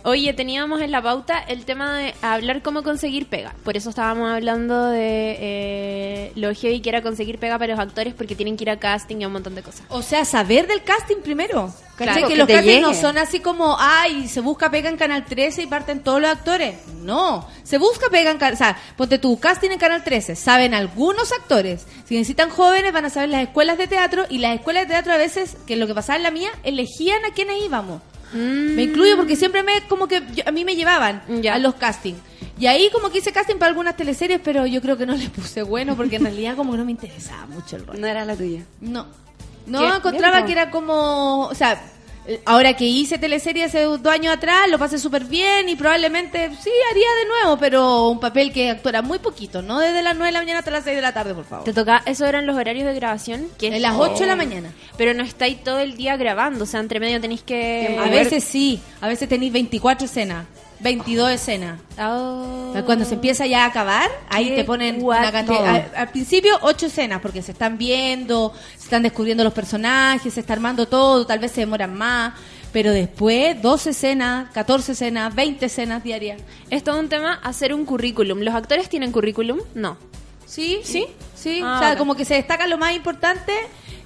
Oye, 0.05 0.33
teníamos 0.33 0.81
en 0.81 0.91
la 0.91 1.01
pauta 1.01 1.39
el 1.39 1.65
tema 1.65 1.97
de 1.97 2.15
hablar 2.23 2.62
cómo 2.62 2.83
conseguir 2.83 3.29
pega. 3.29 3.55
Por 3.62 3.77
eso 3.77 3.91
estábamos 3.91 4.31
hablando 4.31 4.87
de 4.87 5.37
eh, 5.39 6.33
lo 6.35 6.53
heavy 6.53 6.81
que 6.81 6.89
era 6.89 7.03
conseguir 7.03 7.39
pega 7.39 7.57
para 7.57 7.74
los 7.74 7.81
actores 7.81 8.12
porque 8.12 8.35
tienen 8.35 8.57
que 8.57 8.65
ir 8.65 8.70
a 8.70 8.79
casting 8.79 9.19
y 9.19 9.24
a 9.24 9.29
un 9.29 9.35
montón 9.35 9.55
de 9.55 9.62
cosas. 9.62 9.83
O 9.91 10.03
sea, 10.03 10.24
saber 10.24 10.66
del 10.66 10.83
casting 10.83 11.19
primero. 11.23 11.73
Claro, 11.97 12.23
que 12.23 12.33
que 12.33 12.37
los 12.37 12.49
te 12.49 12.55
castings 12.55 12.81
no 12.81 12.95
son 12.95 13.16
así 13.16 13.39
como, 13.39 13.77
ay, 13.79 14.27
se 14.27 14.41
busca 14.41 14.70
pega 14.70 14.89
en 14.89 14.97
Canal 14.97 15.24
13 15.24 15.62
y 15.62 15.66
parten 15.69 16.03
todos 16.03 16.20
los 16.20 16.31
actores. 16.31 16.77
No, 17.03 17.47
se 17.62 17.79
busca 17.79 18.09
pega 18.11 18.33
en 18.33 18.39
Canal... 18.39 18.55
O 18.55 18.57
sea, 18.57 18.77
ponte 18.97 19.19
tu 19.19 19.39
casting 19.39 19.70
en 19.70 19.79
Canal 19.79 20.03
13. 20.03 20.35
Saben 20.35 20.74
algunos 20.74 21.31
actores. 21.31 21.87
Si 22.07 22.16
necesitan 22.16 22.51
jóvenes, 22.51 22.93
van 22.93 23.05
a 23.05 23.11
saber 23.11 23.29
las 23.29 23.43
escuelas 23.43 23.79
de 23.79 23.87
teatro. 23.87 24.24
Y 24.29 24.39
las 24.39 24.57
escuelas 24.57 24.85
de 24.85 24.95
teatro 24.95 25.12
a 25.12 25.16
veces, 25.16 25.57
que 25.66 25.74
es 25.74 25.79
lo 25.79 25.87
que 25.87 25.95
pasaba 25.95 26.16
en 26.16 26.24
la 26.24 26.33
mía, 26.33 26.51
elegían 26.65 27.24
a 27.24 27.33
quienes 27.35 27.62
íbamos. 27.62 28.03
Me 28.35 28.83
incluyo 28.83 29.17
porque 29.17 29.37
siempre 29.37 29.63
me, 29.63 29.83
como 29.89 30.09
que 30.09 30.23
yo- 30.35 30.45
a 30.47 30.51
mí 30.53 30.65
me 30.65 30.75
llevaban 30.75 31.23
a 31.51 31.59
los 31.59 31.75
castings. 31.75 32.19
Y 32.59 32.67
ahí 32.67 32.89
como 32.93 33.11
que 33.11 33.19
hice 33.19 33.33
casting 33.33 33.57
para 33.57 33.71
algunas 33.71 33.97
teleseries, 33.97 34.41
pero 34.43 34.67
yo 34.67 34.81
creo 34.81 34.97
que 34.97 35.07
no 35.07 35.15
le 35.15 35.29
puse 35.31 35.63
bueno 35.63 35.97
porque 35.97 36.17
en 36.17 36.25
realidad 36.25 36.57
como 36.57 36.73
que 36.73 36.79
no 36.79 36.85
me 36.85 36.93
interesaba 36.93 37.47
mucho 37.47 37.77
el 37.77 37.87
rol. 37.87 38.01
No 38.01 38.07
era 38.07 38.25
la 38.25 38.37
tuya. 38.37 38.63
No. 38.81 39.07
No, 39.67 39.81
¿Qué? 39.81 39.97
encontraba 39.97 40.45
que 40.45 40.53
era 40.53 40.71
como, 40.71 41.47
o 41.47 41.55
sea, 41.55 41.81
ahora 42.44 42.74
que 42.74 42.85
hice 42.85 43.19
teleserie 43.19 43.65
hace 43.65 43.82
dos 43.82 44.07
años 44.07 44.35
atrás, 44.35 44.69
lo 44.70 44.78
pasé 44.78 44.99
súper 44.99 45.24
bien 45.24 45.69
y 45.69 45.77
probablemente 45.77 46.51
sí 46.61 46.70
haría 46.90 47.09
de 47.23 47.28
nuevo, 47.28 47.59
pero 47.59 48.09
un 48.09 48.20
papel 48.20 48.53
que 48.53 48.70
actuara 48.70 49.03
muy 49.03 49.19
poquito, 49.19 49.62
no 49.62 49.81
desde 49.81 50.03
las 50.03 50.15
9 50.15 50.27
de 50.27 50.32
la 50.32 50.40
mañana 50.40 50.59
hasta 50.61 50.70
las 50.70 50.85
6 50.85 50.97
de 50.97 51.03
la 51.03 51.12
tarde, 51.12 51.35
por 51.35 51.44
favor. 51.44 51.65
¿Te 51.65 51.73
toca? 51.73 52.03
¿Eso 52.07 52.27
eran 52.27 52.47
los 52.47 52.57
horarios 52.57 52.86
de 52.86 52.94
grabación? 52.94 53.49
Que 53.59 53.69
En 53.69 53.82
las 53.82 53.97
8 53.97 54.20
de 54.20 54.27
la 54.27 54.36
mañana. 54.36 54.73
Pero 54.97 55.15
no 55.15 55.23
estáis 55.23 55.62
todo 55.65 55.81
el 55.81 55.97
día 55.97 56.16
grabando, 56.16 56.65
o 56.65 56.66
sea, 56.66 56.81
entre 56.81 57.01
medio 57.01 57.20
tenéis 57.20 57.43
que... 57.43 57.99
A 58.01 58.09
veces 58.09 58.44
sí, 58.44 58.81
a 59.03 59.09
veces 59.09 59.29
tenéis 59.29 59.53
24 59.53 60.07
escenas, 60.07 60.47
22 60.81 61.31
escenas. 61.33 61.79
Oh. 62.01 62.73
Cuando 62.87 63.05
se 63.05 63.15
empieza 63.15 63.47
ya 63.47 63.65
a 63.65 63.66
acabar, 63.66 64.09
ahí 64.31 64.49
Qué 64.49 64.57
te 64.57 64.65
ponen 64.65 65.01
guato. 65.01 65.23
una 65.23 65.33
cantidad. 65.33 65.66
Al, 65.74 65.91
al 65.95 66.09
principio, 66.09 66.57
ocho 66.62 66.87
escenas, 66.87 67.20
porque 67.20 67.43
se 67.43 67.53
están 67.53 67.77
viendo, 67.77 68.55
se 68.79 68.85
están 68.85 69.03
descubriendo 69.03 69.45
los 69.45 69.53
personajes, 69.53 70.33
se 70.33 70.41
está 70.41 70.55
armando 70.55 70.87
todo, 70.87 71.27
tal 71.27 71.39
vez 71.41 71.53
se 71.53 71.61
demoran 71.61 71.95
más. 71.95 72.33
Pero 72.73 72.91
después, 72.93 73.61
12 73.61 73.91
escenas, 73.91 74.51
14 74.53 74.93
escenas, 74.93 75.35
20 75.35 75.66
escenas 75.66 76.03
diarias. 76.03 76.41
Es 76.70 76.83
todo 76.83 76.99
un 76.99 77.09
tema 77.11 77.35
hacer 77.43 77.74
un 77.74 77.85
currículum. 77.85 78.39
¿Los 78.41 78.55
actores 78.55 78.89
tienen 78.89 79.12
currículum? 79.12 79.59
No. 79.74 79.99
¿Sí? 80.47 80.81
¿Sí? 80.83 81.07
Sí, 81.35 81.61
Ah, 81.62 81.77
o 81.77 81.79
sea, 81.81 81.97
como 81.99 82.15
que 82.15 82.24
se 82.24 82.35
destaca 82.35 82.66
lo 82.66 82.79
más 82.79 82.95
importante, 82.95 83.53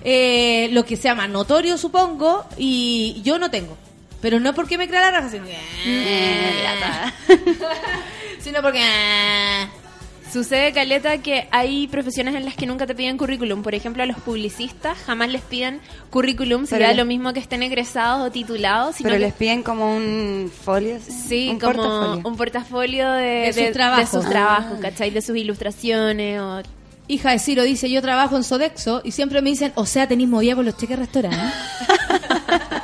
eh, 0.02 0.68
lo 0.72 0.84
que 0.84 0.96
sea 0.96 1.14
más 1.14 1.28
notorio, 1.28 1.76
supongo, 1.78 2.44
y 2.56 3.20
yo 3.22 3.38
no 3.38 3.50
tengo. 3.50 3.76
Pero 4.20 4.40
no 4.40 4.54
porque 4.54 4.76
me 4.78 4.88
crea 4.88 5.02
la 5.02 5.10
raja, 5.12 5.28
sino 5.30 5.44
que... 5.44 5.56
Sino 8.40 8.62
porque... 8.62 8.82
Sucede, 10.32 10.72
Caleta, 10.72 11.18
que 11.18 11.46
hay 11.52 11.86
profesiones 11.86 12.34
en 12.34 12.44
las 12.44 12.54
que 12.56 12.66
nunca 12.66 12.86
te 12.86 12.94
piden 12.94 13.16
currículum. 13.16 13.62
Por 13.62 13.74
ejemplo, 13.74 14.02
a 14.02 14.06
los 14.06 14.18
publicistas 14.18 14.98
jamás 15.06 15.30
les 15.30 15.40
piden 15.40 15.80
currículum, 16.10 16.64
si 16.66 16.70
Pero 16.72 16.82
da 16.84 16.88
les- 16.88 16.96
lo 16.98 17.04
mismo 17.04 17.32
que 17.32 17.38
estén 17.40 17.62
egresados 17.62 18.26
o 18.26 18.30
titulados. 18.32 18.96
Sino 18.96 19.08
Pero 19.08 19.20
que- 19.20 19.26
les 19.26 19.34
piden 19.34 19.62
como 19.62 19.96
un 19.96 20.50
folio. 20.64 20.98
Sí, 21.00 21.48
un 21.52 21.60
como 21.60 21.74
portafolio. 21.74 22.28
un 22.28 22.36
portafolio 22.36 23.12
de, 23.12 23.24
De 23.24 23.52
sus 23.52 23.72
trabajos. 23.72 24.10
de 24.12 24.18
sus 24.18 24.26
Ah. 24.26 24.30
trabajos, 24.30 24.78
¿cachai? 24.80 25.10
De 25.10 25.22
sus 25.22 25.36
ilustraciones 25.36 26.40
o... 26.40 26.60
Hija 27.08 27.30
de 27.30 27.38
Ciro 27.38 27.62
dice, 27.62 27.88
yo 27.88 28.02
trabajo 28.02 28.36
en 28.36 28.42
Sodexo 28.42 29.00
y 29.04 29.12
siempre 29.12 29.40
me 29.40 29.50
dicen, 29.50 29.72
o 29.76 29.86
sea, 29.86 30.08
tenéis 30.08 30.28
movida 30.28 30.56
por 30.56 30.64
los 30.64 30.76
cheques 30.76 30.98
restaurantes. 30.98 31.40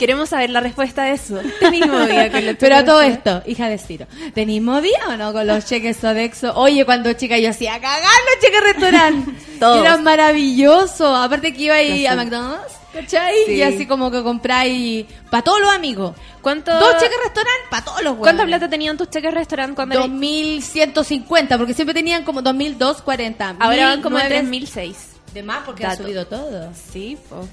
Queremos 0.00 0.30
saber 0.30 0.48
la 0.48 0.60
respuesta 0.60 1.04
de 1.04 1.12
eso. 1.12 1.38
Mismo 1.70 2.00
día 2.06 2.32
con 2.32 2.46
los 2.46 2.56
Pero 2.56 2.76
a 2.76 2.84
todo 2.86 3.02
esto, 3.02 3.42
hija 3.44 3.68
de 3.68 3.76
Ciro, 3.76 4.06
¿tenéis 4.34 4.62
movida 4.62 4.96
o 5.10 5.16
no 5.18 5.30
con 5.34 5.46
los 5.46 5.66
cheques 5.66 5.98
Sodexo? 5.98 6.54
Oye, 6.54 6.86
cuando 6.86 7.12
chica 7.12 7.38
yo 7.38 7.50
hacía 7.50 7.74
cagar 7.78 8.00
los 8.00 8.42
cheques 8.42 8.62
restaurante. 8.62 9.32
Todos. 9.60 9.82
Era 9.82 9.98
maravilloso. 9.98 11.14
Aparte 11.14 11.52
que 11.52 11.64
iba 11.64 11.74
ahí 11.74 12.06
a 12.06 12.16
McDonald's, 12.16 12.72
¿cachai? 12.94 13.34
Sí. 13.44 13.52
Y 13.56 13.62
así 13.62 13.84
como 13.86 14.10
que 14.10 14.22
compráis 14.22 15.04
para 15.30 15.42
todos 15.44 15.60
los 15.60 15.70
amigos. 15.70 16.16
¿Cuánto, 16.40 16.72
Dos 16.72 16.94
cheques 16.94 17.18
restaurante 17.22 17.60
para 17.68 17.84
todos 17.84 18.02
los 18.02 18.14
¿Cuánta 18.16 18.42
hueones. 18.44 18.58
plata 18.58 18.70
tenían 18.70 18.96
tus 18.96 19.10
cheques 19.10 19.34
restaurante 19.34 19.74
cuando 19.76 19.96
eres- 19.96 20.08
2150, 20.08 21.58
porque 21.58 21.74
siempre 21.74 21.92
tenían 21.92 22.24
como 22.24 22.40
2240. 22.40 23.56
Ahora 23.60 23.86
van 23.88 24.00
como 24.00 24.18
en 24.18 24.24
1009. 24.48 24.66
3006. 24.70 24.96
De 25.34 25.42
más 25.42 25.58
porque 25.66 25.84
ha 25.84 25.94
subido 25.94 26.26
todo. 26.26 26.72
Sí, 26.90 27.18
po. 27.28 27.46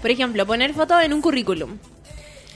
Por 0.00 0.10
ejemplo, 0.10 0.46
poner 0.46 0.74
foto 0.74 1.00
en 1.00 1.12
un 1.12 1.20
currículum. 1.20 1.78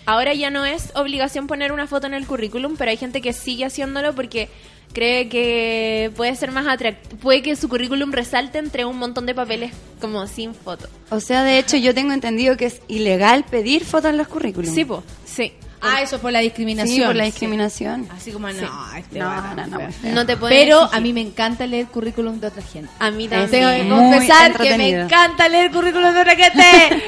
Ahora 0.06 0.35
ya 0.35 0.51
no 0.51 0.66
es 0.66 0.90
obligación 0.94 1.47
poner 1.47 1.73
una 1.73 1.86
foto 1.86 2.06
en 2.06 2.15
el 2.15 2.27
currículum, 2.27 2.77
pero 2.77 2.90
hay 2.90 2.97
gente 2.97 3.23
que 3.23 3.32
sigue 3.32 3.65
haciéndolo 3.65 4.15
porque 4.15 4.48
cree 4.93 5.28
que 5.28 6.12
puede 6.15 6.36
ser 6.36 6.51
más 6.51 6.66
atractivo. 6.66 7.20
Puede 7.20 7.43
que 7.43 7.56
su 7.56 7.69
currículum 7.69 8.12
resalte 8.12 8.59
entre 8.59 8.85
un 8.85 8.98
montón 8.98 9.24
de 9.27 9.35
papeles 9.35 9.73
como 10.01 10.27
sin 10.27 10.55
foto. 10.55 10.89
O 11.11 11.20
sea, 11.20 11.43
de 11.43 11.59
hecho, 11.59 11.77
yo 11.77 11.94
tengo 11.94 12.12
entendido 12.12 12.56
que 12.56 12.66
es 12.66 12.81
ilegal 12.89 13.44
pedir 13.44 13.85
fotos 13.85 14.11
en 14.11 14.19
los 14.19 14.28
currículums. 14.28 14.74
Sí, 14.74 14.85
po. 14.85 15.02
Sí. 15.24 15.52
Ah, 15.85 16.02
eso 16.02 16.19
por 16.20 16.32
la 16.32 16.40
discriminación. 16.40 16.97
Sí, 16.97 17.02
por 17.05 17.15
la 17.15 17.24
Sí. 17.24 17.31
discriminación. 17.31 18.09
Así 18.16 18.32
como, 18.32 18.48
no, 18.48 18.55
Sí. 18.55 18.66
este 18.98 19.19
No, 19.19 19.55
no, 19.55 19.66
no, 19.66 19.78
feo. 19.93 20.12
No 20.15 20.27
te 20.27 20.36
pueden 20.36 20.59
Pero 20.59 20.78
exigir. 20.82 20.97
a 20.98 21.01
mí 21.01 21.12
me 21.12 21.20
encanta 21.20 21.66
leer 21.66 21.86
currículum 21.86 22.40
de 22.40 22.47
otra 22.48 22.62
gente. 22.62 22.90
A 22.98 23.11
mí 23.11 23.28
Tengo 23.28 23.43
también. 23.43 23.77
que 23.77 23.82
Muy 23.85 23.98
confesar 24.12 24.56
que 24.59 24.77
me 24.77 24.89
encanta 24.90 25.48
leer 25.48 25.70
currículum 25.70 26.12
de 26.15 26.20
otra 26.20 26.36
gente. 26.36 26.62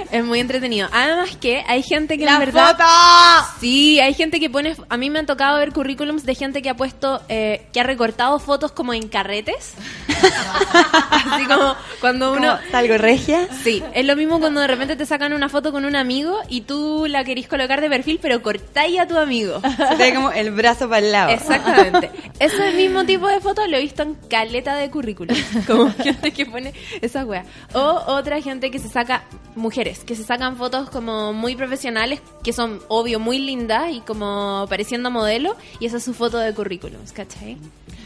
Es 0.12 0.24
muy 0.24 0.40
entretenido. 0.40 0.89
Además 0.93 1.36
que 1.40 1.65
hay 1.66 1.82
gente 1.82 2.16
que 2.19 2.24
¡La 2.24 2.35
en 2.35 2.39
verdad... 2.40 2.70
foto! 2.77 3.59
Sí, 3.61 3.98
hay 4.01 4.15
gente 4.15 4.39
que 4.40 4.48
pone... 4.51 4.77
A 4.89 4.97
mí 4.97 5.11
me 5.11 5.19
han 5.19 5.27
tocado 5.27 5.59
ver 5.59 5.73
currículums 5.73 6.24
de 6.24 6.35
gente 6.35 6.62
que 6.62 6.70
ha 6.70 6.74
puesto... 6.77 7.20
eh, 7.28 7.66
que 7.73 7.81
ha 7.81 7.82
recortado 7.85 8.39
fotos 8.39 8.73
como 8.73 8.94
en 8.94 9.09
carretes. 9.09 9.74
Así 11.11 11.44
como 11.47 11.74
cuando 12.01 12.32
uno... 12.32 12.59
¿Salgo 12.70 12.98
regia? 12.98 13.48
Sí, 13.62 13.82
es 13.93 14.05
lo 14.05 14.16
mismo 14.16 14.39
cuando 14.40 14.61
de 14.61 14.66
repente 14.66 14.97
te 14.97 15.07
sacan 15.07 15.32
una 15.32 15.48
foto 15.48 15.73
con 15.73 15.85
un 15.85 15.97
amigo 15.97 16.39
y 16.48 16.62
tú 16.62 17.07
la 17.09 17.24
querís 17.24 17.48
colocar 17.48 17.81
de 17.81 17.89
perfil, 17.89 18.19
pero 18.20 18.43
cortáis 18.66 18.98
a 18.98 19.06
tu 19.06 19.16
amigo. 19.16 19.60
Se 19.90 19.97
te 19.97 20.10
ve 20.10 20.14
como 20.14 20.30
el 20.30 20.51
brazo 20.51 20.88
para 20.88 21.05
el 21.05 21.12
lado. 21.12 21.30
Exactamente. 21.32 22.10
Ese 22.38 22.72
mismo 22.72 23.05
tipo 23.05 23.28
de 23.28 23.40
fotos 23.40 23.68
lo 23.68 23.76
he 23.76 23.80
visto 23.80 24.02
en 24.02 24.14
caleta 24.28 24.74
de 24.76 24.90
currículum. 24.90 25.36
Como 25.66 25.90
gente 25.93 26.32
que 26.32 26.44
pone 26.47 26.74
esa 27.01 27.24
wea. 27.24 27.44
O 27.72 27.80
otra 28.06 28.40
gente 28.43 28.70
que 28.70 28.78
se 28.78 28.88
saca, 28.88 29.22
mujeres, 29.55 30.01
que 30.05 30.14
se 30.14 30.22
sacan 30.24 30.56
fotos 30.56 30.90
como 30.90 31.32
muy 31.32 31.56
profesionales, 31.56 32.20
que 32.44 32.52
son 32.52 32.80
obvio 32.88 33.18
muy 33.18 33.38
lindas 33.38 33.90
y 33.93 34.01
como 34.01 34.66
pareciendo 34.68 35.10
modelo, 35.10 35.56
y 35.80 35.86
esa 35.86 35.97
es 35.97 36.05
su 36.05 36.12
foto 36.14 36.38
de 36.38 36.52
currículum, 36.52 37.01
¿cachai? 37.14 37.56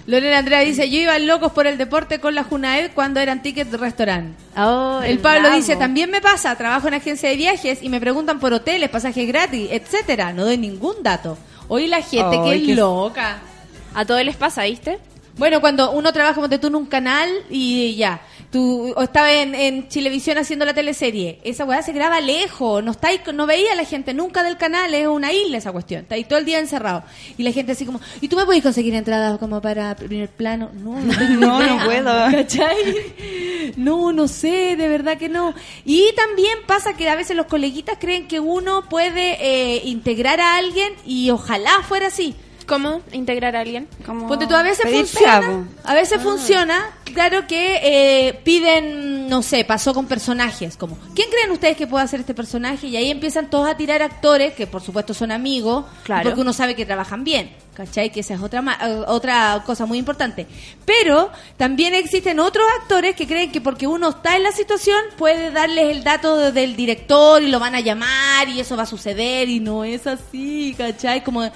Lorena 0.07 0.39
Andrea 0.39 0.61
dice, 0.61 0.89
yo 0.91 0.99
iba 0.99 1.19
locos 1.19 1.53
por 1.53 1.67
el 1.67 1.77
deporte 1.77 2.21
con 2.21 2.35
la 2.35 2.43
Junaed 2.43 2.93
cuando 2.95 3.21
eran 3.21 3.43
tickets 3.43 3.71
de 3.71 3.77
restaurante. 3.77 4.43
Oh, 4.57 5.01
El 5.05 5.19
Pablo 5.19 5.43
bravo. 5.43 5.57
dice, 5.57 5.77
también 5.77 6.11
me 6.11 6.21
pasa, 6.21 6.57
trabajo 6.57 6.89
en 6.89 6.95
agencia 6.95 7.29
de 7.29 7.37
viajes 7.37 7.83
y 7.83 7.89
me 7.89 8.01
preguntan 8.01 8.41
por 8.41 8.53
hoteles, 8.53 8.89
pasajes 8.89 9.29
gratis, 9.29 9.69
etcétera. 9.71 10.33
No 10.33 10.47
doy 10.51 10.59
ningún 10.59 11.03
dato. 11.03 11.39
Hoy 11.69 11.87
la 11.87 12.03
gente 12.03 12.41
que 12.43 12.55
es 12.55 12.77
loca. 12.77 13.39
A 13.95 14.05
todos 14.05 14.25
les 14.25 14.37
pasa, 14.37 14.65
¿viste? 14.65 14.99
Bueno, 15.37 15.61
cuando 15.61 15.93
uno 15.93 16.13
trabaja 16.13 16.35
como 16.35 16.49
tú 16.49 16.67
en 16.67 16.75
un 16.75 16.87
canal 16.87 17.31
y 17.49 17.95
ya, 17.97 18.21
tú 18.51 18.93
o 18.95 19.03
estaba 19.03 19.33
en, 19.33 19.55
en 19.55 19.89
Chilevisión 19.89 20.39
haciendo 20.39 20.65
la 20.65 20.75
teleserie, 20.75 21.41
esa 21.45 21.65
weá 21.65 21.83
se 21.83 21.93
graba 21.93 22.21
lejos, 22.21 22.83
no 22.83 22.91
está 22.91 23.09
ahí, 23.09 23.21
no 23.33 23.47
veía 23.47 23.73
a 23.73 23.77
la 23.77 23.85
gente 23.85 24.13
nunca 24.13 24.43
del 24.43 24.57
canal, 24.57 24.93
es 24.93 25.07
una 25.07 25.33
isla 25.33 25.59
esa 25.59 25.73
cuestión, 25.73 26.03
está 26.03 26.17
ahí 26.17 26.25
todo 26.25 26.39
el 26.39 26.45
día 26.45 26.59
encerrado. 26.59 27.05
Y 27.39 27.43
la 27.43 27.53
gente 27.53 27.73
así 27.73 27.87
como, 27.87 28.01
¿y 28.21 28.29
tú 28.29 28.37
me 28.37 28.45
puedes 28.45 28.63
conseguir 28.63 28.95
entradas 28.95 29.39
como 29.39 29.61
para 29.63 29.95
primer 29.97 30.29
plano? 30.29 30.71
No, 30.75 31.01
no, 31.01 31.13
No, 31.41 31.63
idea. 31.63 31.75
no 31.77 31.85
puedo. 31.85 32.13
¿Cachai? 32.31 32.77
No, 33.77 34.13
no 34.13 34.29
sé, 34.29 34.77
de 34.77 34.89
verdad 34.89 35.17
que 35.17 35.29
no. 35.29 35.55
Y 35.85 36.13
también 36.17 36.59
pasa 36.67 36.95
que 36.95 37.09
a 37.09 37.15
veces 37.15 37.37
los 37.37 37.47
coleguitas 37.47 37.99
creen 37.99 38.29
que 38.29 38.41
uno 38.41 38.89
puede 38.89 39.39
eh, 39.41 39.83
integrar 39.85 40.41
a 40.41 40.57
alguien 40.57 40.93
y 41.07 41.31
ojalá 41.31 41.71
fuera 41.89 42.09
así. 42.09 42.35
¿Cómo 42.71 43.03
integrar 43.13 43.57
a 43.57 43.61
alguien? 43.61 43.89
Como 44.07 44.29
Ponte 44.29 44.47
tú, 44.47 44.55
a 44.55 44.63
veces 44.63 44.89
funciona. 44.91 45.67
A 45.85 45.93
veces 45.95 46.23
funciona. 46.23 46.91
Claro 47.13 47.47
que 47.49 47.81
eh, 47.83 48.35
piden, 48.45 49.29
no 49.29 49.43
sé, 49.43 49.65
pasó 49.65 49.93
con 49.93 50.07
personajes. 50.07 50.77
Como, 50.77 50.97
¿quién 51.15 51.29
creen 51.29 51.51
ustedes 51.51 51.77
que 51.77 51.89
puede 51.89 52.05
hacer 52.05 52.21
este 52.21 52.33
personaje? 52.35 52.87
Y 52.87 52.97
ahí 52.97 53.11
empiezan 53.11 53.51
todos 53.51 53.69
a 53.69 53.77
tirar 53.77 54.01
actores, 54.03 54.55
que 54.55 54.69
por 54.69 54.81
supuesto 54.83 55.13
son 55.13 55.33
amigos, 55.33 55.85
Claro. 56.05 56.23
porque 56.23 56.41
uno 56.41 56.53
sabe 56.53 56.77
que 56.77 56.87
trabajan 56.87 57.25
bien. 57.25 57.51
¿Cachai? 57.75 58.13
Que 58.13 58.21
esa 58.21 58.35
es 58.35 58.41
otra, 58.43 58.61
ma- 58.63 58.79
eh, 58.83 59.03
otra 59.07 59.63
cosa 59.65 59.87
muy 59.87 59.97
importante. 59.99 60.47
Pero 60.85 61.31
también 61.57 61.95
existen 61.95 62.39
otros 62.39 62.65
actores 62.81 63.17
que 63.17 63.27
creen 63.27 63.51
que 63.51 63.61
porque 63.61 63.87
uno 63.87 64.11
está 64.11 64.37
en 64.37 64.43
la 64.43 64.53
situación 64.53 64.99
puede 65.17 65.51
darles 65.51 65.97
el 65.97 66.05
dato 66.05 66.37
de- 66.37 66.53
del 66.53 66.77
director 66.77 67.43
y 67.43 67.49
lo 67.49 67.59
van 67.59 67.75
a 67.75 67.81
llamar 67.81 68.49
y 68.49 68.61
eso 68.61 68.77
va 68.77 68.83
a 68.83 68.87
suceder 68.87 69.49
y 69.49 69.61
no 69.61 69.83
es 69.85 70.07
así, 70.07 70.75
¿cachai? 70.77 71.25
Como 71.25 71.51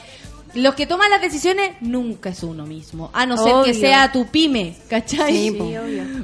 los 0.55 0.74
que 0.74 0.86
toman 0.86 1.10
las 1.10 1.20
decisiones 1.20 1.72
nunca 1.81 2.31
es 2.31 2.43
uno 2.43 2.64
mismo, 2.66 3.10
a 3.12 3.26
no 3.26 3.36
ser 3.36 3.47
que 3.47 3.52
Obvio. 3.70 3.74
sea 3.74 4.12
tu 4.12 4.26
pyme, 4.26 4.76
¿cachai? 4.89 5.32
Sí, 5.32 5.51
po. 5.52 5.68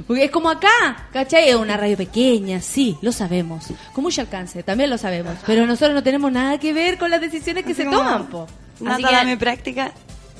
Porque 0.07 0.25
es 0.25 0.31
como 0.31 0.49
acá, 0.49 1.07
¿cachai? 1.11 1.49
Es 1.49 1.55
una 1.55 1.77
radio 1.77 1.97
pequeña, 1.97 2.61
sí, 2.61 2.97
lo 3.01 3.11
sabemos. 3.11 3.67
Con 3.93 4.03
mucho 4.03 4.21
alcance, 4.21 4.63
también 4.63 4.89
lo 4.89 4.97
sabemos. 4.97 5.35
Pero 5.45 5.65
nosotros 5.67 5.93
no 5.93 6.03
tenemos 6.03 6.31
nada 6.31 6.57
que 6.59 6.73
ver 6.73 6.97
con 6.97 7.09
las 7.11 7.21
decisiones 7.21 7.63
que 7.65 7.73
Así 7.73 7.83
se 7.83 7.89
toman, 7.89 8.27
po. 8.27 8.47
Nata, 8.79 8.95
Así 8.95 9.03
que- 9.03 9.11
dame 9.11 9.37
práctica. 9.37 9.91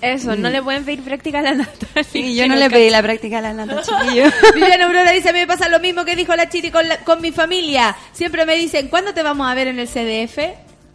Eso, 0.02 0.36
no 0.36 0.50
le 0.50 0.64
pueden 0.64 0.84
pedir 0.84 1.04
práctica 1.04 1.40
a 1.40 1.42
la 1.44 1.54
Natalia. 1.54 2.04
Sí, 2.12 2.36
yo 2.36 2.48
no 2.48 2.56
le 2.56 2.72
pedí 2.72 2.90
la 2.90 3.04
práctica 3.04 3.38
a 3.38 3.42
la 3.42 3.54
Nata, 3.54 3.82
chiquillo. 4.04 4.24
Viviana 4.56 4.86
Aurora 4.86 5.12
dice, 5.12 5.30
a 5.30 5.34
mí 5.34 5.38
me 5.40 5.46
pasa 5.46 5.70
lo 5.70 5.80
mismo 5.80 6.04
que 6.06 6.16
dijo 6.16 6.36
la 6.36 6.50
Chiri 6.50 6.72
con, 6.72 6.88
la- 6.90 6.98
con 7.04 7.22
mi 7.22 7.32
familia. 7.32 7.96
Siempre 8.12 8.46
me 8.48 8.56
dicen, 8.56 8.88
¿cuándo 8.88 9.14
te 9.14 9.22
vamos 9.22 9.48
a 9.48 9.54
ver 9.54 9.68
en 9.68 9.78
el 9.78 9.88
CDF? 9.88 10.40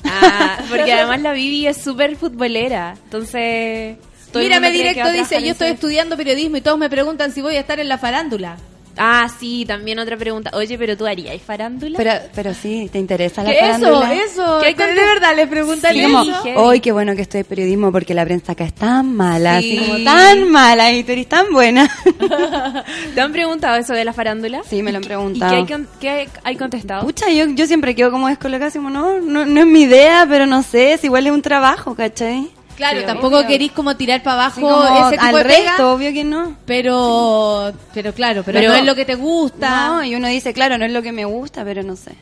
Ah, 0.04 0.58
porque 0.68 0.92
además 0.92 1.20
la 1.20 1.32
Vivi 1.32 1.66
es 1.66 1.76
súper 1.76 2.16
futbolera. 2.16 2.94
Entonces. 3.04 3.96
Mírame 4.34 4.70
directo, 4.70 5.10
dice, 5.12 5.42
yo 5.42 5.52
estoy 5.52 5.68
estudiando 5.68 6.16
periodismo 6.16 6.58
y 6.58 6.60
todos 6.60 6.78
me 6.78 6.90
preguntan 6.90 7.32
si 7.32 7.40
voy 7.40 7.56
a 7.56 7.60
estar 7.60 7.80
en 7.80 7.88
la 7.88 7.96
farándula. 7.96 8.58
Ah, 8.96 9.28
sí, 9.38 9.64
también 9.66 9.98
otra 9.98 10.16
pregunta. 10.16 10.50
Oye, 10.54 10.78
pero 10.78 10.96
tú 10.96 11.06
harías 11.06 11.40
farándula. 11.42 11.96
Pero, 11.98 12.12
pero 12.34 12.54
sí, 12.54 12.88
¿te 12.90 12.98
interesa 12.98 13.42
la 13.42 13.50
¿Qué 13.50 13.58
eso? 13.58 13.66
farándula? 13.80 14.14
Eso, 14.14 14.58
¿Qué 14.60 14.66
hay 14.66 14.74
de 14.74 14.84
verdad 14.94 15.36
les 15.36 15.48
preguntan 15.48 15.92
Sí, 15.94 16.02
como, 16.02 16.22
eso. 16.22 16.42
hoy 16.56 16.80
qué 16.80 16.92
bueno 16.92 17.14
que 17.14 17.22
estoy 17.22 17.40
en 17.40 17.46
periodismo 17.46 17.92
porque 17.92 18.14
la 18.14 18.24
prensa 18.24 18.52
acá 18.52 18.64
es 18.64 18.74
tan 18.74 19.14
mala, 19.14 19.60
Sí. 19.60 19.78
así 19.78 19.86
como 19.90 20.04
tan 20.04 20.50
mala 20.50 20.90
y 20.92 21.04
tú 21.04 21.12
eres 21.12 21.28
tan 21.28 21.52
buena. 21.52 21.90
¿Te 23.14 23.20
han 23.20 23.32
preguntado 23.32 23.76
eso 23.76 23.92
de 23.92 24.04
la 24.04 24.12
farándula? 24.12 24.62
Sí, 24.68 24.82
me 24.82 24.92
lo 24.92 24.98
han 24.98 25.04
¿Y 25.04 25.06
preguntado. 25.06 25.66
qué 25.66 25.74
hay, 25.74 25.86
qué 26.00 26.08
hay- 26.10 26.28
hay 26.44 26.56
contestado? 26.56 27.04
Pucha, 27.04 27.30
yo, 27.30 27.46
yo 27.48 27.66
siempre 27.66 27.94
quedo 27.94 28.10
como 28.10 28.28
descolocada, 28.28 28.68
así 28.68 28.78
como, 28.78 28.90
no, 28.90 29.20
no, 29.20 29.44
no 29.44 29.60
es 29.60 29.66
mi 29.66 29.82
idea, 29.82 30.26
pero 30.28 30.46
no 30.46 30.62
sé, 30.62 30.94
es 30.94 31.04
igual 31.04 31.26
es 31.26 31.32
un 31.32 31.42
trabajo, 31.42 31.94
¿cachai? 31.94 32.48
Claro, 32.76 33.00
Sí, 33.00 33.06
tampoco 33.06 33.38
obvio. 33.38 33.48
querís 33.48 33.72
como 33.72 33.96
tirar 33.96 34.22
para 34.22 34.44
abajo 34.44 34.84
ese 35.08 35.16
tipo 35.18 35.24
al 35.24 35.34
de 35.34 35.42
resto, 35.42 35.62
pega, 35.76 35.86
obvio 35.92 36.12
que 36.12 36.24
no. 36.24 36.56
pero, 36.66 37.72
pero 37.94 38.12
claro, 38.12 38.42
pero, 38.44 38.58
Pero- 38.60 38.70
no 38.72 38.76
es 38.78 38.84
lo 38.84 38.94
que 38.94 39.04
te 39.04 39.14
gusta. 39.14 39.88
No, 39.88 40.04
y 40.04 40.14
uno 40.14 40.28
dice, 40.28 40.52
claro, 40.52 40.76
no 40.78 40.84
es 40.84 40.92
lo 40.92 41.02
que 41.02 41.12
me 41.12 41.24
gusta, 41.24 41.64
pero 41.64 41.82
no 41.82 41.96
sé. 41.96 42.12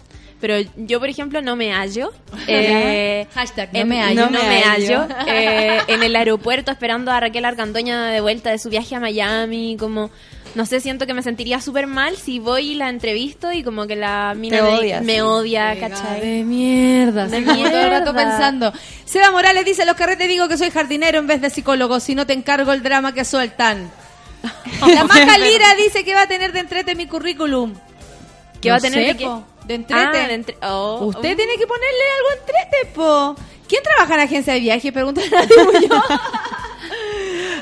Pero 0.41 0.57
yo, 0.77 1.01
por 1.01 1.09
ejemplo, 1.09 1.41
no 1.41 1.57
me 1.57 1.73
hallo. 1.73 2.13
eh, 2.49 3.27
Hashtag, 3.35 3.73
no 3.73 3.79
en- 3.81 3.89
me 3.89 4.03
hallo. 4.03 4.27
No, 4.27 4.31
No 4.31 4.43
me 4.43 4.49
me 4.49 4.63
hallo. 4.63 5.07
hallo. 5.09 5.15
eh, 5.27 5.79
en 5.89 6.03
el 6.03 6.15
aeropuerto 6.17 6.71
esperando 6.71 7.11
a 7.11 7.19
Raquel 7.21 7.45
Argandoña 7.47 8.07
de 8.11 8.21
vuelta 8.21 8.51
de 8.51 8.59
su 8.59 8.69
viaje 8.69 8.95
a 8.95 9.01
Miami. 9.01 9.77
Como, 9.79 10.11
no 10.55 10.67
sé, 10.67 10.81
siento 10.81 11.07
que 11.07 11.15
me 11.15 11.23
sentiría 11.23 11.61
súper 11.61 11.87
mal 11.87 12.17
si 12.17 12.39
voy 12.39 12.73
y 12.73 12.75
la 12.77 12.89
entrevisto 12.89 13.51
y 13.53 13.63
como 13.65 13.87
que 13.87 13.97
la 13.97 14.35
mina 14.37 14.65
odia, 14.69 15.01
me 15.01 15.15
sí. 15.15 15.21
odia, 15.21 15.79
¿cachai? 15.81 16.21
De 16.21 16.45
mierda, 16.45 17.27
De 17.27 17.45
como 17.45 17.57
todo 17.65 17.81
el 17.81 17.91
rato 17.91 18.13
mierda. 18.13 18.31
pensando. 18.31 18.73
Seba 19.05 19.31
Morales 19.33 19.65
dice, 19.65 19.85
los 19.85 19.97
carretes 19.97 20.29
digo 20.29 20.47
que 20.49 20.57
soy 20.57 20.71
jardinero 20.71 21.19
en 21.19 21.27
vez 21.27 21.41
de 21.41 21.51
psicólogo, 21.51 21.99
si 22.01 22.15
no 22.15 22.27
te 22.27 22.33
encargo 22.35 22.73
el 22.73 22.83
drama 22.83 23.13
que 23.13 23.25
sueltan. 23.25 23.91
La 24.87 25.05
Maja 25.05 25.39
Lira 25.39 25.75
dice 25.75 26.05
que 26.05 26.15
va 26.15 26.23
a 26.23 26.29
tener 26.29 26.53
de 26.53 26.61
entrete 26.61 26.95
mi 26.95 27.07
currículum. 27.07 27.75
¿Qué 28.61 28.69
No 28.69 28.75
va 28.75 28.79
a 28.79 28.81
tener 28.81 29.01
sé, 29.01 29.13
de 29.13 29.17
qué? 29.17 29.31
de 29.67 29.75
entrete. 29.75 30.19
Ah, 30.19 30.27
de 30.29 30.35
entre- 30.35 30.57
oh, 30.63 31.07
Usted 31.07 31.33
oh. 31.33 31.37
tiene 31.37 31.57
que 31.57 31.67
ponerle 31.67 32.05
algo 32.19 32.41
entrete, 32.41 32.95
po. 32.95 33.35
¿Quién 33.67 33.83
trabaja 33.83 34.15
en 34.15 34.21
agencia 34.21 34.53
de 34.53 34.61
viaje? 34.61 34.93
Pregunta 34.93 35.23
Nati 35.31 35.55
Muñoz. 35.57 36.05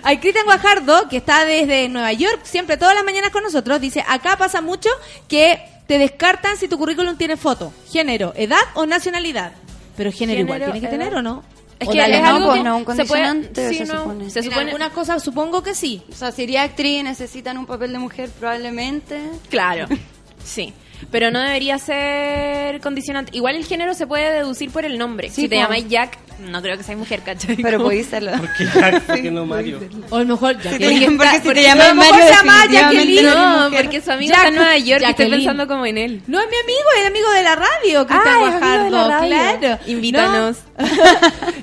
Hay 0.03 0.19
Cristian 0.19 0.45
Guajardo, 0.45 1.09
que 1.09 1.16
está 1.19 1.45
desde 1.45 1.89
Nueva 1.89 2.12
York, 2.12 2.41
siempre 2.45 2.77
todas 2.77 2.95
las 2.95 3.05
mañanas 3.05 3.31
con 3.31 3.43
nosotros, 3.43 3.81
dice, 3.81 4.05
acá 4.09 4.37
pasa 4.37 4.61
mucho 4.61 4.89
que 5.29 5.61
te 5.87 5.99
descartan 5.99 6.57
si 6.57 6.69
tu 6.69 6.79
currículum 6.79 7.16
tiene 7.16 7.37
foto, 7.37 7.73
género, 7.91 8.33
edad 8.37 8.61
o 8.74 8.87
nacionalidad. 8.87 9.53
Pero 9.97 10.11
género, 10.11 10.41
igual 10.41 10.62
tiene 10.65 10.81
que 10.81 10.89
tener 10.89 11.15
o 11.15 11.23
no. 11.23 11.45
Es 11.79 11.89
¿O 11.89 11.91
que 11.93 11.99
dale, 11.99 12.16
es 12.16 12.23
no? 12.23 12.29
algo 12.29 12.55
que 12.55 12.62
no, 12.62 12.77
un 12.79 12.97
se 12.97 13.05
puede- 13.05 13.51
sí, 13.69 13.79
se 13.79 13.85
no, 13.87 13.99
supone. 14.03 14.31
se 14.31 14.39
En 14.39 14.45
supone- 14.47 14.65
algunas 14.66 14.91
cosas 14.93 15.23
supongo 15.23 15.62
que 15.65 15.74
sí. 15.74 16.03
O 16.11 16.15
sea, 16.15 16.31
si 16.31 16.45
eres 16.45 16.59
actriz 16.59 17.03
necesitan 17.03 17.59
un 17.59 17.66
papel 17.66 17.93
de 17.93 17.99
mujer 17.99 18.31
probablemente. 18.39 19.20
Claro, 19.51 19.87
sí. 20.45 20.73
Pero 21.11 21.31
no 21.31 21.41
debería 21.41 21.79
ser 21.79 22.81
condicionante. 22.81 23.37
Igual 23.37 23.57
el 23.57 23.65
género 23.65 23.95
se 23.95 24.07
puede 24.07 24.33
deducir 24.33 24.70
por 24.70 24.85
el 24.85 24.99
nombre. 24.99 25.29
Sí, 25.29 25.43
si 25.43 25.49
te 25.49 25.57
llamáis 25.57 25.87
Jack, 25.89 26.16
no 26.41 26.62
creo 26.62 26.77
que 26.79 26.83
seas 26.85 26.97
mujer, 26.99 27.20
¿cachai? 27.20 27.57
Pero 27.57 27.79
Como- 27.79 27.91
podéis 27.91 28.07
serlo. 28.07 28.33
Porque 28.33 28.65
Jack, 28.65 29.03
porque 29.03 29.31
no 29.31 29.45
Mario. 29.47 29.81
O 30.11 30.16
a 30.16 30.20
lo 30.20 30.27
mejor 30.27 30.57
llaman- 30.59 31.16
porque 31.16 31.41
si 31.43 31.49
te 31.53 31.74
Mario, 31.95 32.24
se 32.27 32.31
llama 32.33 32.66
Jacqueline. 32.70 33.24
No, 33.27 33.69
porque 33.77 34.01
su 34.01 34.11
amigo 34.12 34.31
Jack- 34.33 34.39
está 34.39 34.49
en 34.49 34.55
Nueva 34.57 34.79
York 34.79 35.03
y 35.07 35.11
estoy 35.11 35.31
pensando 35.31 35.66
como 35.69 35.87
en 35.87 35.99
él. 35.99 36.23
No 36.27 36.41
es 36.41 36.47
mi 36.49 36.57
amigo, 36.57 36.89
es 37.01 37.07
amigo 37.09 37.31
de 37.33 37.43
la 37.43 37.57
radio, 37.57 38.07
Cristian 38.07 38.35
Ah, 38.35 38.49
es 38.49 38.62
amigo 38.62 38.85
de 38.85 38.91
la 38.91 39.07
Guajardo, 39.07 39.09
radio. 39.11 39.59
claro. 39.61 39.79
Invítanos. 39.87 40.57
No, 40.79 40.87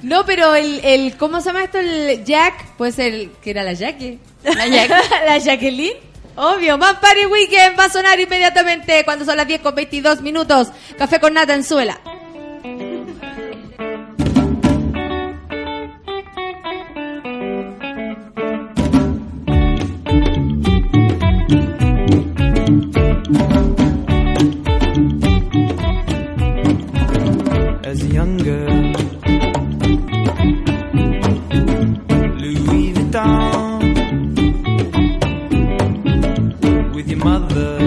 No, 0.20 0.26
pero 0.26 0.56
el, 0.56 0.80
el, 0.84 1.18
¿cómo 1.18 1.40
se 1.42 1.48
llama 1.50 1.64
esto? 1.64 1.80
El 1.80 2.24
Jack, 2.24 2.76
pues 2.78 3.00
el, 3.00 3.32
que 3.42 3.50
era 3.52 3.64
la 3.64 3.74
Jackie. 3.74 4.20
La, 4.44 4.66
la 5.26 5.38
Jacqueline. 5.38 5.94
Obvio, 6.42 6.78
Man 6.78 7.02
Party 7.02 7.26
Weekend 7.26 7.78
va 7.78 7.84
a 7.84 7.90
sonar 7.90 8.18
inmediatamente 8.18 9.04
cuando 9.04 9.26
son 9.26 9.36
las 9.36 9.46
10 9.46 9.60
con 9.60 9.76
22 9.76 10.22
minutos. 10.22 10.70
Café 10.98 11.20
con 11.20 11.34
nata 11.34 11.54
en 11.54 11.66
suela. 11.66 12.00
Mother 37.24 37.80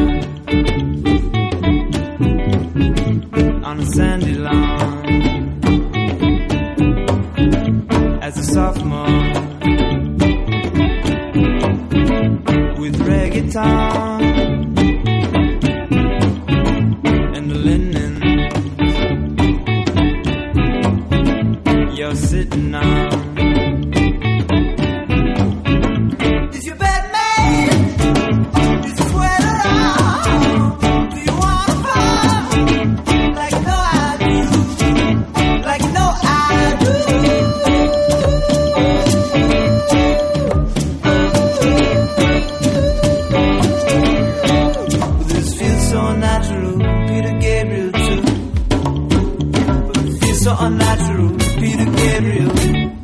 on 3.65 3.81
a 3.81 3.87
sandy 3.87 4.35
lawn 4.35 5.07
as 8.23 8.39
a 8.39 8.45
sophomore 8.45 9.07
with 12.79 12.97
reggaeton 13.09 14.12
so 50.43 50.57
unnatural, 50.59 51.31
Peter 51.61 51.85
Gabriel. 51.85 53.02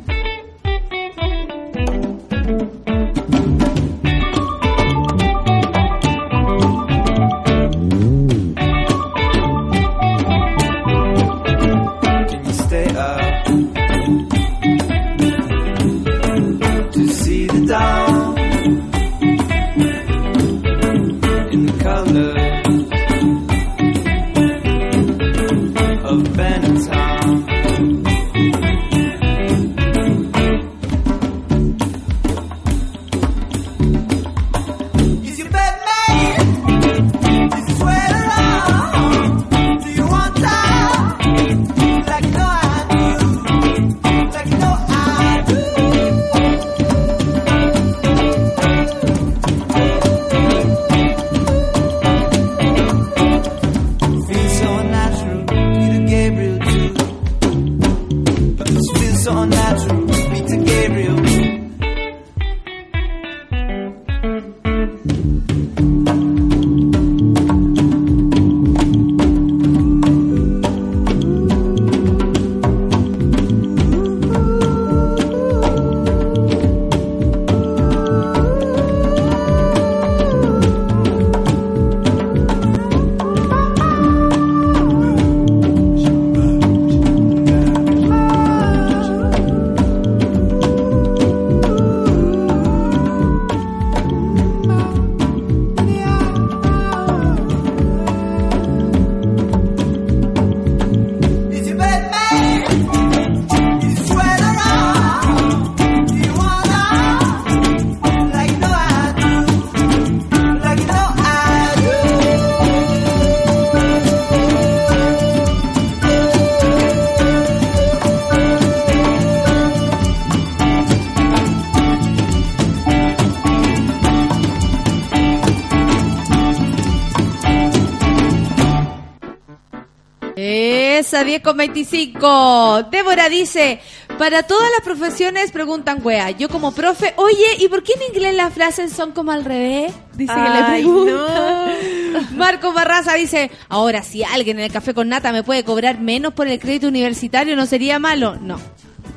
Esa 131.19 131.25
10 131.25 131.41
con 131.41 131.57
25. 131.57 132.83
Débora 132.91 133.27
dice, 133.27 133.81
para 134.17 134.43
todas 134.43 134.71
las 134.71 134.79
profesiones 134.85 135.51
preguntan 135.51 135.99
wea. 136.01 136.31
Yo 136.31 136.47
como 136.47 136.71
profe, 136.71 137.13
oye, 137.17 137.57
¿y 137.57 137.67
por 137.67 137.83
qué 137.83 137.91
en 137.95 138.03
inglés 138.03 138.35
las 138.35 138.53
frases 138.53 138.93
son 138.93 139.11
como 139.11 139.33
al 139.33 139.43
revés? 139.43 139.91
Dice 140.13 140.33
que 140.33 140.49
le 140.49 140.63
pregunta. 140.63 141.73
Marco 142.37 142.71
Barraza 142.71 143.15
dice, 143.15 143.51
ahora 143.67 144.01
si 144.01 144.23
alguien 144.23 144.59
en 144.59 144.63
el 144.63 144.71
café 144.71 144.93
con 144.93 145.09
nata 145.09 145.33
me 145.33 145.43
puede 145.43 145.65
cobrar 145.65 145.99
menos 145.99 146.33
por 146.33 146.47
el 146.47 146.57
crédito 146.57 146.87
universitario, 146.87 147.57
¿no 147.57 147.65
sería 147.65 147.99
malo? 147.99 148.37
No. 148.37 148.57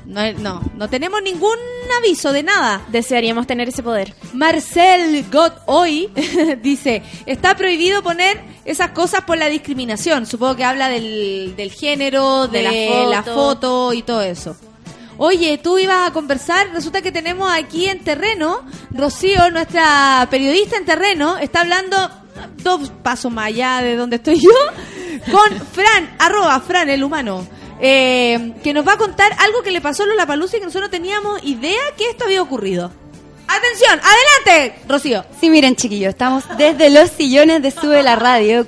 No, 0.05 0.33
no, 0.33 0.61
no 0.75 0.89
tenemos 0.89 1.23
ningún 1.23 1.57
aviso 1.99 2.33
de 2.33 2.43
nada. 2.43 2.85
Desearíamos 2.89 3.47
tener 3.47 3.69
ese 3.69 3.85
poder. 3.85 4.13
Marcel 4.33 5.25
God 5.31 5.53
hoy 5.67 6.11
dice, 6.63 7.05
está 7.27 7.57
prohibido 7.57 8.03
poner 8.03 8.52
esas 8.65 8.91
cosas 8.91 9.23
por 9.23 9.39
la 9.39 9.47
discriminación. 9.49 10.27
Supongo 10.27 10.57
que 10.57 10.65
habla 10.65 10.89
del, 10.89 11.55
del 11.57 11.71
género, 11.73 12.49
de, 12.49 12.63
De 12.63 13.07
la 13.09 13.23
foto. 13.23 13.93
y 13.93 14.03
todo 14.03 14.23
eso. 14.23 14.57
Oye, 15.19 15.59
tú 15.59 15.79
ibas 15.79 16.09
a 16.09 16.13
conversar, 16.13 16.71
resulta 16.73 17.03
que 17.03 17.13
tenemos 17.13 17.53
aquí 17.53 17.87
en 17.87 18.01
terreno, 18.01 18.63
Rocío, 18.91 19.51
nuestra 19.51 20.27
periodista 20.31 20.77
en 20.77 20.85
terreno, 20.85 21.39
está 21.39 21.61
hablando 21.61 21.97
dos 22.63 22.91
pasos 23.03 23.31
más 23.31 23.47
allá 23.47 23.83
de 23.83 23.95
donde 23.95 24.17
estoy 24.17 24.41
yo, 24.41 24.51
con 25.31 25.61
Fran, 25.73 26.17
arroba 26.19 26.59
Fran, 26.61 26.89
el 26.89 27.05
humano, 27.05 27.47
eh, 27.81 28.55
que 28.65 28.73
nos 28.73 28.89
va 28.89 28.95
a 28.95 28.97
contar 28.99 29.33
algo 29.39 29.63
que 29.63 29.71
le 29.71 29.81
pasó 29.81 30.05
a 30.05 30.07
Lola 30.07 30.27
Palusa 30.27 30.57
y 30.57 30.61
que 30.61 30.67
nosotros 30.67 30.89
no 30.89 30.91
teníamos 30.91 31.45
idea 31.45 31.81
que 31.97 32.09
esto 32.11 32.25
había 32.25 32.43
ocurrido. 32.43 32.91
Atención, 33.55 34.01
adelante, 34.01 34.81
Rocío. 34.89 35.25
Sí, 35.39 35.51
miren, 35.51 35.77
chiquillos, 35.77 36.11
estamos 36.11 36.45
desde 36.57 36.89
los 36.89 37.11
sillones 37.11 37.61
de 37.61 37.71
Sube 37.71 38.03
la 38.03 38.17
Radio 38.17 38.67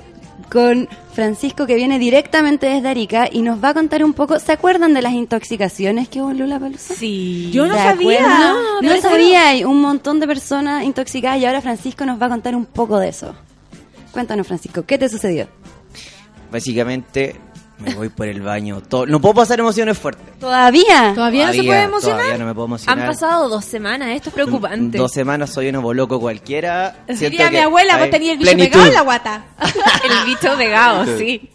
con 0.51 0.87
Francisco 1.13 1.65
que 1.65 1.73
viene 1.73 1.97
directamente 1.97 2.67
desde 2.67 2.89
Arica 2.89 3.27
y 3.31 3.41
nos 3.41 3.63
va 3.63 3.69
a 3.69 3.73
contar 3.73 4.03
un 4.03 4.13
poco. 4.13 4.37
¿Se 4.39 4.51
acuerdan 4.51 4.93
de 4.93 5.01
las 5.01 5.13
intoxicaciones 5.13 6.07
que 6.07 6.21
hubo 6.21 6.29
en 6.29 6.37
Lula 6.37 6.59
Palusa? 6.59 6.93
Sí. 6.93 7.49
Yo 7.51 7.65
no 7.65 7.73
¿Se 7.73 7.81
sabía. 7.81 8.27
No, 8.27 8.81
no 8.81 9.01
sabía. 9.01 9.49
Hay 9.49 9.63
un 9.63 9.81
montón 9.81 10.19
de 10.19 10.27
personas 10.27 10.83
intoxicadas 10.83 11.39
y 11.39 11.45
ahora 11.45 11.61
Francisco 11.61 12.05
nos 12.05 12.21
va 12.21 12.27
a 12.27 12.29
contar 12.29 12.55
un 12.55 12.65
poco 12.65 12.99
de 12.99 13.09
eso. 13.09 13.33
Cuéntanos, 14.11 14.45
Francisco, 14.45 14.83
¿qué 14.85 14.99
te 14.99 15.09
sucedió? 15.09 15.47
Básicamente 16.51 17.35
me 17.79 17.93
voy 17.93 18.09
por 18.09 18.27
el 18.27 18.41
baño. 18.41 18.81
todo- 18.81 19.05
No 19.05 19.19
puedo 19.19 19.35
pasar 19.35 19.59
emociones 19.59 19.97
fuertes. 19.97 20.25
¿Todavía? 20.39 21.11
¿Todavía 21.15 21.47
no 21.47 21.53
se 21.53 21.63
puede 21.63 21.81
emocionar? 21.83 22.17
Todavía 22.19 22.37
no 22.39 22.45
me 22.45 22.53
puedo 22.53 22.65
Han 22.65 22.69
emocionar. 22.71 23.07
pasado 23.07 23.49
dos 23.49 23.65
semanas, 23.65 24.09
esto 24.09 24.29
es 24.29 24.35
preocupante. 24.35 24.97
Dos 24.97 25.11
semanas 25.11 25.49
soy 25.51 25.69
un 25.69 25.95
loco 25.97 26.19
cualquiera. 26.19 27.03
Diría 27.07 27.51
mi 27.51 27.57
abuela, 27.57 27.97
vos 27.97 28.09
tenías 28.09 28.33
el 28.33 28.39
bicho 28.39 28.51
plenitud. 28.51 28.71
pegado 28.73 28.87
en 28.87 28.93
la 28.93 29.01
guata. 29.01 29.45
El 29.59 30.25
bicho 30.25 30.57
pegado, 30.57 31.17
sí. 31.17 31.49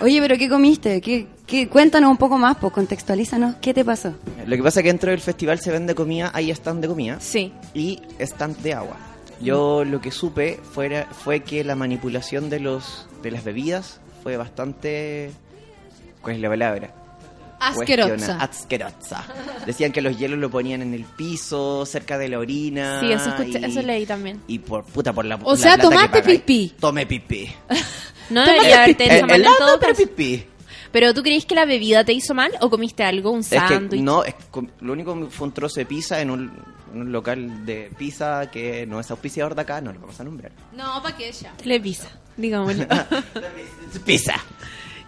Oye, 0.00 0.20
pero 0.20 0.36
¿qué 0.38 0.48
comiste? 0.48 1.00
¿Qué, 1.00 1.26
qué? 1.46 1.68
Cuéntanos 1.68 2.10
un 2.10 2.16
poco 2.16 2.38
más, 2.38 2.56
pues 2.56 2.72
contextualízanos. 2.72 3.56
¿Qué 3.60 3.74
te 3.74 3.84
pasó? 3.84 4.14
Lo 4.46 4.56
que 4.56 4.62
pasa 4.62 4.80
es 4.80 4.84
que 4.84 4.88
dentro 4.90 5.10
del 5.10 5.20
festival 5.20 5.58
se 5.60 5.70
vende 5.70 5.94
comida, 5.94 6.30
hay 6.34 6.50
stand 6.50 6.80
de 6.80 6.88
comida 6.88 7.18
Sí. 7.20 7.52
y 7.74 8.00
stand 8.18 8.56
de 8.58 8.74
agua. 8.74 8.96
Yo 9.42 9.84
lo 9.84 10.00
que 10.00 10.10
supe 10.10 10.58
fuera, 10.72 11.06
fue 11.10 11.40
que 11.40 11.62
la 11.64 11.74
manipulación 11.74 12.48
de 12.50 12.60
los 12.60 13.06
de 13.22 13.30
las 13.30 13.44
bebidas 13.44 14.00
fue 14.22 14.36
bastante 14.38 15.30
¿cuál 16.22 16.36
es 16.36 16.42
la 16.42 16.48
palabra? 16.48 16.94
Asquerosa. 17.60 18.38
Asquerosa. 18.40 19.24
Decían 19.66 19.92
que 19.92 20.00
los 20.00 20.16
hielos 20.18 20.38
lo 20.38 20.50
ponían 20.50 20.80
en 20.80 20.94
el 20.94 21.04
piso, 21.04 21.84
cerca 21.84 22.16
de 22.16 22.28
la 22.28 22.38
orina. 22.38 23.00
Sí, 23.00 23.12
eso 23.12 23.28
escuché, 23.28 23.60
y- 23.60 23.64
eso 23.66 23.82
leí 23.82 24.06
también. 24.06 24.40
Y 24.46 24.60
por 24.60 24.82
puta 24.84 25.12
por 25.12 25.26
la 25.26 25.36
O 25.42 25.52
la 25.52 25.56
sea, 25.58 25.74
plata 25.74 25.82
que 25.82 25.94
tomaste 25.94 26.20
pagáis. 26.22 26.38
pipí. 26.40 26.74
Tomé 26.80 27.06
pipí. 27.06 27.50
No 28.30 28.44
debería 28.46 28.84
haberte 28.84 29.06
El, 29.06 29.10
hecho 29.16 29.26
mal 29.26 29.40
en 29.44 29.48
todo 29.58 29.80
pero 29.80 29.92
pipí. 29.94 30.44
Pero 30.92 31.12
tú 31.12 31.22
crees 31.22 31.44
que 31.46 31.56
la 31.56 31.64
bebida 31.64 32.04
te 32.04 32.12
hizo 32.12 32.32
mal 32.32 32.52
o 32.60 32.70
comiste 32.70 33.02
algo, 33.02 33.32
un 33.32 33.40
Es 33.40 33.48
que 33.48 33.58
sándwich? 33.58 34.00
no, 34.00 34.22
es 34.24 34.34
com- 34.52 34.68
lo 34.80 34.92
único 34.92 35.18
que 35.18 35.26
fue 35.26 35.48
un 35.48 35.52
trozo 35.52 35.80
de 35.80 35.86
pizza 35.86 36.20
en 36.20 36.30
un, 36.30 36.52
en 36.94 37.00
un 37.00 37.10
local 37.12 37.66
de 37.66 37.90
pizza 37.98 38.48
que 38.50 38.86
no 38.86 39.00
es 39.00 39.10
auspiciador 39.10 39.56
de 39.56 39.62
acá, 39.62 39.80
no 39.80 39.92
lo 39.92 39.98
vamos 39.98 40.18
a 40.20 40.22
nombrar. 40.24 40.52
No, 40.76 41.02
para 41.02 41.16
que 41.16 41.28
ella. 41.28 41.52
Telepizza, 41.60 42.08
digámoslo. 42.36 42.86
Pizza. 44.06 44.34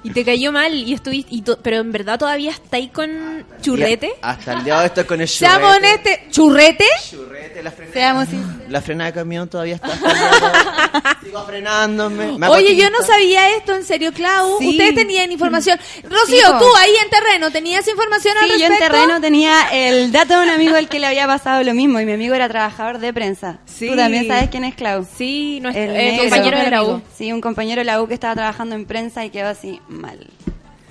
y 0.05 0.11
te 0.11 0.25
cayó 0.25 0.53
mal 0.53 0.75
y 0.75 0.93
estuviste, 0.95 1.35
y 1.35 1.43
to- 1.43 1.59
pero 1.63 1.77
en 1.79 1.93
verdad 1.93 2.19
todavía 2.19 2.51
está 2.51 2.77
ahí 2.77 2.89
con 2.89 3.45
churrete. 3.61 4.07
Y 4.09 4.11
hasta 4.23 4.53
el 4.55 4.65
día 4.65 4.75
de 4.75 4.81
hoy 4.81 4.87
estoy 4.87 5.05
con 5.05 5.21
el 5.21 5.29
churrete. 5.29 5.47
Seamos 5.55 5.77
honestos. 5.77 6.13
¿Churrete? 6.31 6.85
Churrete, 7.11 7.63
la 7.63 7.71
frenada. 7.71 7.93
Seamos 7.95 8.29
La 8.69 8.81
frenada 8.81 9.11
de 9.11 9.15
camión 9.15 9.49
todavía 9.49 9.77
está. 9.77 9.89
Sigo 11.23 11.45
frenándome. 11.45 12.39
me 12.39 12.49
Oye, 12.49 12.75
yo 12.77 12.91
no 12.91 13.01
sabía 13.03 13.55
esto, 13.57 13.75
en 13.75 13.85
serio, 13.85 14.13
Clau. 14.13 14.59
Sí. 14.59 14.69
Ustedes 14.71 14.95
tenían 14.95 15.31
información. 15.33 15.79
Sí, 15.95 16.03
Rocío, 16.03 16.53
po. 16.53 16.59
tú 16.59 16.77
ahí 16.77 16.91
en 17.03 17.11
terreno, 17.11 17.51
¿tenías 17.51 17.87
información 17.87 18.37
al 18.39 18.51
Sí, 18.51 18.59
yo 18.59 18.67
en 18.67 18.73
respecto? 18.73 18.95
terreno 18.95 19.21
tenía 19.21 19.69
el 19.73 20.11
dato 20.13 20.39
de 20.39 20.45
un 20.47 20.51
amigo 20.51 20.77
al 20.77 20.89
que 20.89 20.99
le 20.99 21.07
había 21.07 21.27
pasado 21.27 21.63
lo 21.63 21.75
mismo 21.75 22.01
y 22.01 22.07
mi 22.07 22.13
amigo 22.13 22.35
era 22.35 22.49
trabajador 22.49 22.99
de 22.99 23.13
prensa. 23.13 23.61
Sí. 23.67 23.89
Tú 23.89 23.97
también 23.97 24.27
sabes 24.27 24.49
quién 24.51 24.65
es 24.65 24.75
Clau. 24.75 25.07
Sí, 25.17 25.61
nuestro 25.61 25.83
El 25.85 25.97
eh, 25.97 26.19
compañero 26.21 26.59
de 26.59 26.71
la 26.71 26.83
U. 26.85 27.03
Sí, 27.17 27.33
un 27.33 27.41
compañero 27.41 27.81
de 27.81 27.85
la 27.85 28.03
U 28.03 28.09
que 28.09 28.15
estaba 28.15 28.35
trabajando 28.35 28.75
en 28.75 28.85
prensa 28.87 29.25
y 29.25 29.31
quedó 29.31 29.49
así 29.49 29.81
mal. 30.01 30.27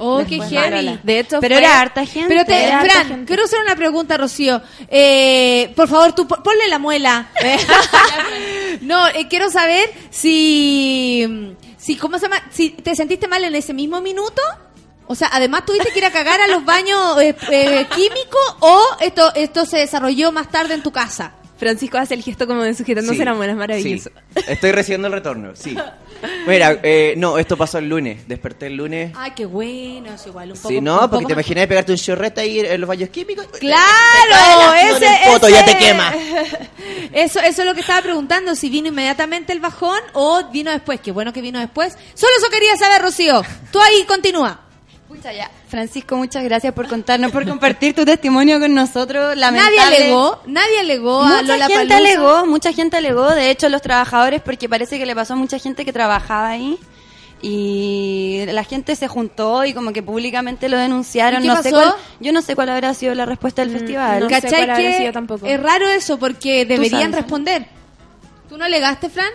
Oh, 0.03 0.17
qué 0.27 0.37
Después 0.37 0.49
heavy. 0.49 0.69
Marola. 0.71 0.99
De 1.03 1.19
hecho, 1.19 1.39
Pero 1.41 1.55
fue- 1.55 1.63
era 1.63 1.79
harta 1.79 2.05
gente. 2.07 2.27
Pero 2.27 2.43
te, 2.45 2.67
Fran, 2.67 3.07
gente. 3.07 3.25
quiero 3.25 3.43
hacer 3.43 3.59
una 3.61 3.75
pregunta, 3.75 4.17
Rocío. 4.17 4.59
Eh, 4.87 5.71
por 5.75 5.87
favor, 5.87 6.13
tú 6.13 6.27
po- 6.27 6.41
ponle 6.41 6.67
la 6.69 6.79
muela. 6.79 7.27
no, 8.81 9.07
eh, 9.09 9.27
quiero 9.29 9.49
saber 9.51 9.91
si, 10.09 11.53
si, 11.77 11.95
¿cómo 11.97 12.17
se 12.17 12.23
llama? 12.27 12.41
Si 12.51 12.69
te 12.71 12.95
sentiste 12.95 13.27
mal 13.27 13.43
en 13.43 13.55
ese 13.55 13.73
mismo 13.73 14.01
minuto. 14.01 14.41
O 15.07 15.15
sea, 15.15 15.29
además 15.33 15.65
tuviste 15.65 15.91
que 15.91 15.99
ir 15.99 16.05
a 16.05 16.11
cagar 16.11 16.39
a 16.39 16.47
los 16.47 16.63
baños 16.63 17.21
eh, 17.21 17.35
eh, 17.51 17.85
químicos 17.93 18.55
o 18.61 18.81
esto, 19.01 19.29
esto 19.35 19.65
se 19.65 19.79
desarrolló 19.79 20.31
más 20.31 20.49
tarde 20.49 20.73
en 20.73 20.81
tu 20.83 20.91
casa. 20.91 21.33
Francisco 21.61 21.97
hace 21.99 22.15
el 22.15 22.23
gesto 22.23 22.47
como 22.47 22.63
de 22.63 22.73
sujetándose 22.73 23.19
Sí, 23.19 23.23
la 23.23 23.33
muela, 23.35 23.53
es 23.53 23.57
maravilloso. 23.59 24.09
sí. 24.35 24.43
Estoy 24.47 24.71
recibiendo 24.71 25.07
el 25.07 25.13
retorno, 25.13 25.51
sí. 25.55 25.77
Mira, 26.47 26.79
eh, 26.83 27.13
no, 27.17 27.37
esto 27.37 27.55
pasó 27.55 27.77
el 27.77 27.87
lunes. 27.87 28.27
Desperté 28.27 28.67
el 28.67 28.75
lunes. 28.77 29.11
Ay, 29.15 29.31
qué 29.35 29.45
bueno, 29.45 30.13
es 30.15 30.25
igual 30.27 30.51
un 30.51 30.57
poco. 30.57 30.69
Sí, 30.69 30.81
no, 30.81 30.95
poco 30.95 31.09
porque 31.11 31.25
te 31.27 31.35
más- 31.35 31.45
imaginas 31.45 31.67
pegarte 31.67 31.91
un 31.91 31.97
chorrete 31.99 32.41
ahí 32.41 32.59
en 32.61 32.81
los 32.81 32.87
baños 32.87 33.09
químicos. 33.09 33.45
Claro, 33.59 34.71
Te 34.99 35.05
ese, 35.05 35.19
poto, 35.31 35.49
ya 35.49 35.63
te 35.65 35.77
quema. 35.77 36.13
Eso, 37.13 37.39
eso 37.41 37.61
es 37.61 37.67
lo 37.67 37.73
que 37.73 37.81
estaba 37.81 38.01
preguntando, 38.01 38.55
si 38.55 38.69
vino 38.69 38.87
inmediatamente 38.87 39.51
el 39.51 39.59
bajón 39.59 39.99
o 40.13 40.49
vino 40.51 40.71
después. 40.71 40.99
Qué 41.01 41.11
bueno 41.11 41.33
que 41.33 41.41
vino 41.41 41.59
después. 41.59 41.97
Solo 42.13 42.31
eso 42.37 42.49
quería 42.49 42.77
saber, 42.77 43.01
Rocío. 43.01 43.43
Tú 43.71 43.81
ahí 43.81 44.03
continúa. 44.07 44.61
Pucha, 45.11 45.33
ya. 45.33 45.51
Francisco, 45.67 46.15
muchas 46.15 46.41
gracias 46.45 46.73
por 46.73 46.87
contarnos, 46.87 47.33
por 47.33 47.45
compartir 47.45 47.93
tu 47.93 48.05
testimonio 48.05 48.61
con 48.61 48.73
nosotros. 48.73 49.35
Nadie 49.35 49.41
Lamentable. 49.41 49.97
alegó, 49.97 50.41
nadie 50.45 50.79
alegó 50.79 51.21
a 51.21 51.27
Mucha 51.27 51.41
Lola 51.41 51.67
gente 51.67 51.93
alegó, 51.93 52.45
mucha 52.45 52.71
gente 52.71 52.95
alegó, 52.97 53.29
de 53.29 53.49
hecho 53.49 53.67
los 53.67 53.81
trabajadores, 53.81 54.41
porque 54.41 54.69
parece 54.69 54.97
que 54.97 55.05
le 55.05 55.13
pasó 55.13 55.33
a 55.33 55.35
mucha 55.35 55.59
gente 55.59 55.83
que 55.83 55.91
trabajaba 55.91 56.47
ahí 56.47 56.79
y 57.41 58.43
la 58.47 58.63
gente 58.63 58.95
se 58.95 59.09
juntó 59.09 59.65
y 59.65 59.73
como 59.73 59.91
que 59.91 60.01
públicamente 60.01 60.69
lo 60.69 60.77
denunciaron. 60.77 61.41
¿Y 61.41 61.43
qué 61.43 61.47
no 61.49 61.61
sé 61.61 61.71
pasó? 61.71 61.75
cuál, 61.75 61.95
yo 62.21 62.31
no 62.31 62.41
sé 62.41 62.55
cuál 62.55 62.69
habrá 62.69 62.93
sido 62.93 63.13
la 63.13 63.25
respuesta 63.25 63.63
del 63.65 63.71
festival. 63.71 64.21
no 64.21 64.29
sé 64.29 64.35
¿Cachai 64.35 64.51
cuál 64.51 64.69
habrá 64.69 64.77
que 64.77 64.97
sido 64.97 65.11
tampoco. 65.11 65.45
es 65.45 65.59
raro 65.61 65.89
eso 65.89 66.17
porque 66.19 66.65
deberían 66.65 67.11
responder? 67.11 67.65
¿Tú 68.47 68.57
no 68.57 68.63
alegaste, 68.63 69.09
Fran? 69.09 69.31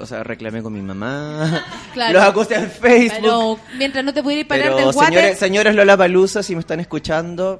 O 0.00 0.06
sea, 0.06 0.22
reclamé 0.24 0.62
con 0.62 0.72
mi 0.72 0.82
mamá. 0.82 1.64
Claro. 1.92 2.12
Los 2.12 2.22
acusé 2.22 2.54
en 2.54 2.70
Facebook. 2.70 3.18
Pero 3.20 3.60
mientras 3.76 4.04
no 4.04 4.14
te 4.14 4.22
pudiera 4.22 4.42
ir 4.42 4.46
parar 4.46 4.62
Pero 4.66 4.76
del 4.76 4.86
water, 4.86 5.08
señores, 5.08 5.38
señores 5.38 5.74
Lola 5.74 5.96
Palusa, 5.96 6.40
si 6.40 6.54
me 6.54 6.60
están 6.60 6.78
escuchando, 6.78 7.58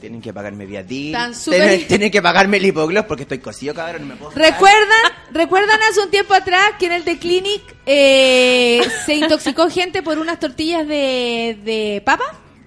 tienen 0.00 0.22
que 0.22 0.32
pagarme 0.32 0.64
Viadil. 0.64 1.08
Están 1.08 1.34
súper- 1.34 1.60
Tienen, 1.60 1.88
tienen 1.88 2.10
que 2.12 2.22
pagarme 2.22 2.58
el 2.58 2.66
hipogloss 2.66 3.04
porque 3.06 3.22
estoy 3.22 3.38
cosido, 3.38 3.74
cabrón, 3.74 4.02
no 4.02 4.14
me 4.14 4.16
puedo. 4.16 4.30
¿Recuerdan, 4.30 5.12
¿Recuerdan 5.32 5.80
hace 5.90 6.00
un 6.00 6.10
tiempo 6.10 6.34
atrás 6.34 6.72
que 6.78 6.86
en 6.86 6.92
el 6.92 7.02
The 7.02 7.18
Clinic 7.18 7.62
eh, 7.84 8.80
se 9.06 9.14
intoxicó 9.14 9.68
gente 9.70 10.02
por 10.02 10.18
unas 10.18 10.38
tortillas 10.38 10.86
de, 10.86 11.58
de 11.64 12.02
papa? 12.04 12.24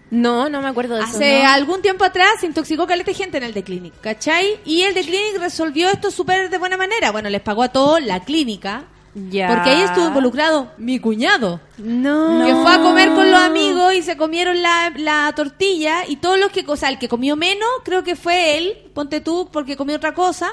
No, 0.10 0.50
no 0.50 0.62
me 0.62 0.68
acuerdo 0.70 0.96
de 0.96 1.02
eso. 1.04 1.16
Hace 1.16 1.44
no. 1.44 1.50
algún 1.50 1.82
tiempo 1.82 2.04
atrás 2.06 2.30
se 2.40 2.48
intoxicó 2.48 2.88
caleta 2.88 3.12
de 3.12 3.18
gente 3.18 3.38
en 3.38 3.44
el 3.44 3.54
The 3.54 3.64
Clinic, 3.64 3.94
¿cachai? 4.02 4.60
Y 4.66 4.82
el 4.82 4.94
The 4.94 5.02
Clinic 5.02 5.38
resolvió 5.40 5.90
esto 5.90 6.12
súper 6.12 6.50
de 6.50 6.58
buena 6.58 6.78
manera. 6.78 7.12
Bueno, 7.12 7.30
les 7.30 7.42
pagó 7.42 7.64
a 7.64 7.70
todos 7.70 8.02
la 8.04 8.24
clínica. 8.24 8.86
Ya. 9.16 9.48
Porque 9.48 9.70
ahí 9.72 9.82
estuvo 9.82 10.08
involucrado 10.08 10.72
mi 10.78 11.00
cuñado. 11.00 11.60
No. 11.78 12.46
Que 12.46 12.54
fue 12.54 12.74
a 12.76 12.80
comer 12.82 13.10
con 13.14 13.30
los 13.32 13.40
amigos 13.40 13.94
y 13.96 14.02
se 14.04 14.16
comieron 14.18 14.62
la, 14.62 14.94
la 14.96 15.32
tortilla 15.36 16.06
y 16.08 16.18
todos 16.18 16.40
los 16.40 16.52
que, 16.52 16.64
o 16.68 16.76
sea, 16.76 16.90
el 16.90 17.00
que 17.00 17.08
comió 17.08 17.36
menos 17.36 17.68
creo 17.84 18.04
que 18.04 18.16
fue 18.16 18.58
él, 18.58 18.78
ponte 18.94 19.20
tú, 19.22 19.50
porque 19.52 19.76
comió 19.76 19.96
otra 19.96 20.14
cosa, 20.14 20.52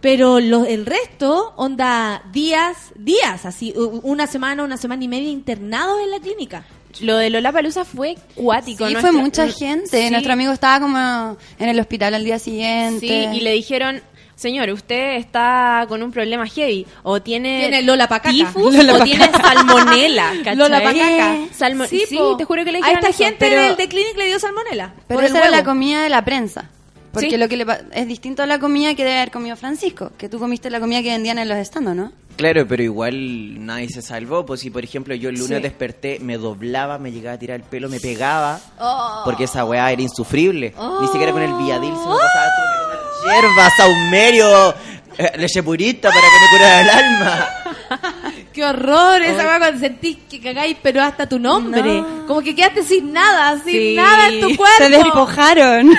pero 0.00 0.40
lo- 0.40 0.64
el 0.64 0.86
resto, 0.86 1.52
onda, 1.56 2.22
días, 2.32 2.76
días, 2.96 3.46
así, 3.46 3.72
una 3.76 4.26
semana, 4.26 4.64
una 4.64 4.76
semana 4.76 5.04
y 5.04 5.08
media 5.08 5.28
internados 5.30 6.00
en 6.02 6.10
la 6.10 6.18
clínica. 6.18 6.64
Lo 7.02 7.16
de 7.16 7.30
Lola 7.30 7.52
Palusa 7.52 7.84
fue 7.84 8.16
cuático. 8.34 8.84
Sí, 8.86 8.94
Nuestra- 8.94 9.12
fue 9.12 9.20
mucha 9.22 9.46
gente. 9.48 10.02
Sí. 10.06 10.10
Nuestro 10.10 10.32
amigo 10.32 10.50
estaba 10.52 10.80
como 10.80 11.36
en 11.60 11.68
el 11.68 11.78
hospital 11.78 12.14
al 12.14 12.24
día 12.24 12.40
siguiente. 12.40 13.06
Sí, 13.30 13.36
y 13.38 13.40
le 13.42 13.52
dijeron, 13.52 14.02
señor, 14.40 14.70
usted 14.70 15.16
está 15.16 15.84
con 15.88 16.02
un 16.02 16.10
problema 16.10 16.46
heavy, 16.46 16.86
o 17.02 17.20
tiene, 17.20 17.60
Tiene 17.60 17.82
Lola 17.82 18.08
Pacaca. 18.08 18.30
tifus, 18.30 18.74
Lola 18.76 18.94
o 18.94 18.98
Pacaca. 18.98 19.04
tiene 19.04 19.30
salmonela, 19.30 20.32
¿cachai? 20.38 20.56
Lola 20.56 20.82
Pacaca. 20.82 21.36
Salmo- 21.52 21.86
sí, 21.86 22.04
po. 22.16 22.36
te 22.36 22.44
juro 22.44 22.64
que 22.64 22.72
le 22.72 22.78
A 22.82 22.92
esta 22.92 23.08
eso, 23.10 23.24
gente 23.24 23.36
pero- 23.38 23.62
del 23.62 23.76
The 23.76 23.88
Clinic 23.88 24.16
le 24.16 24.26
dio 24.26 24.38
salmonela. 24.38 24.94
Pero 25.06 25.20
esa 25.20 25.38
era 25.38 25.50
la 25.50 25.62
comida 25.64 26.02
de 26.02 26.08
la 26.08 26.24
prensa. 26.24 26.70
Porque 27.12 27.30
Sí. 27.30 27.36
lo 27.38 27.48
que 27.48 27.56
le 27.56 27.66
pa- 27.66 27.80
es 27.92 28.06
distinto 28.06 28.42
a 28.44 28.46
la 28.46 28.60
comida 28.60 28.94
que 28.94 29.02
debe 29.04 29.16
haber 29.16 29.32
comido 29.32 29.56
Francisco, 29.56 30.12
que 30.16 30.28
tú 30.28 30.38
comiste 30.38 30.70
la 30.70 30.78
comida 30.78 31.02
que 31.02 31.10
vendían 31.10 31.38
en 31.38 31.48
los 31.48 31.58
estandos, 31.58 31.96
¿no? 31.96 32.12
Claro, 32.36 32.66
pero 32.68 32.82
igual 32.84 33.66
nadie 33.66 33.88
se 33.88 34.00
salvó. 34.00 34.46
Pues 34.46 34.60
si, 34.60 34.70
por 34.70 34.84
ejemplo, 34.84 35.14
yo 35.16 35.28
el 35.28 35.34
lunes 35.34 35.58
Sí. 35.58 35.62
desperté, 35.62 36.18
me 36.20 36.38
doblaba, 36.38 36.98
me 36.98 37.10
llegaba 37.10 37.34
a 37.34 37.38
tirar 37.38 37.56
el 37.56 37.64
pelo, 37.66 37.88
me 37.88 37.98
pegaba. 38.00 38.60
Oh. 38.78 39.22
Porque 39.24 39.44
esa 39.44 39.64
weá 39.64 39.90
era 39.90 40.00
insufrible. 40.00 40.72
Ni 41.00 41.08
siquiera 41.08 41.32
con 41.32 41.42
el 41.42 41.52
viadil 41.54 41.92
se 41.92 42.08
me 42.08 42.14
pasaba 42.14 42.46
comer 42.56 42.79
hierbas, 43.24 43.72
saumerio, 43.76 44.74
eh, 45.18 45.32
leche 45.36 45.62
purita 45.62 46.08
para 46.08 46.20
que 46.20 46.26
me 46.40 46.48
curara 46.50 46.80
el 46.80 46.90
alma. 46.90 47.48
Qué 48.52 48.64
horror, 48.64 49.22
esa 49.22 49.44
weá 49.44 49.58
cuando 49.58 49.78
sentís 49.80 50.18
que 50.28 50.40
cagáis, 50.40 50.76
pero 50.82 51.02
hasta 51.02 51.28
tu 51.28 51.38
nombre. 51.38 52.00
No. 52.00 52.26
Como 52.26 52.40
que 52.42 52.54
quedaste 52.54 52.82
sin 52.82 53.12
nada, 53.12 53.54
sin 53.64 53.72
Sí. 53.72 53.94
nada 53.96 54.28
en 54.28 54.40
tu 54.40 54.56
cuerpo. 54.56 54.76
Se 54.78 54.88
despojaron. 54.88 55.92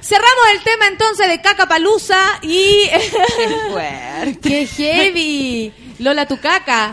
Cerramos 0.00 0.44
el 0.54 0.62
tema 0.62 0.86
entonces 0.88 1.28
de 1.28 1.40
caca 1.42 1.66
palusa 1.66 2.18
y. 2.42 2.88
Qué 2.88 3.56
fuerte. 3.70 4.40
¡Qué 4.48 4.66
heavy! 4.66 5.72
Lola 5.98 6.26
tu 6.26 6.38
caca. 6.40 6.92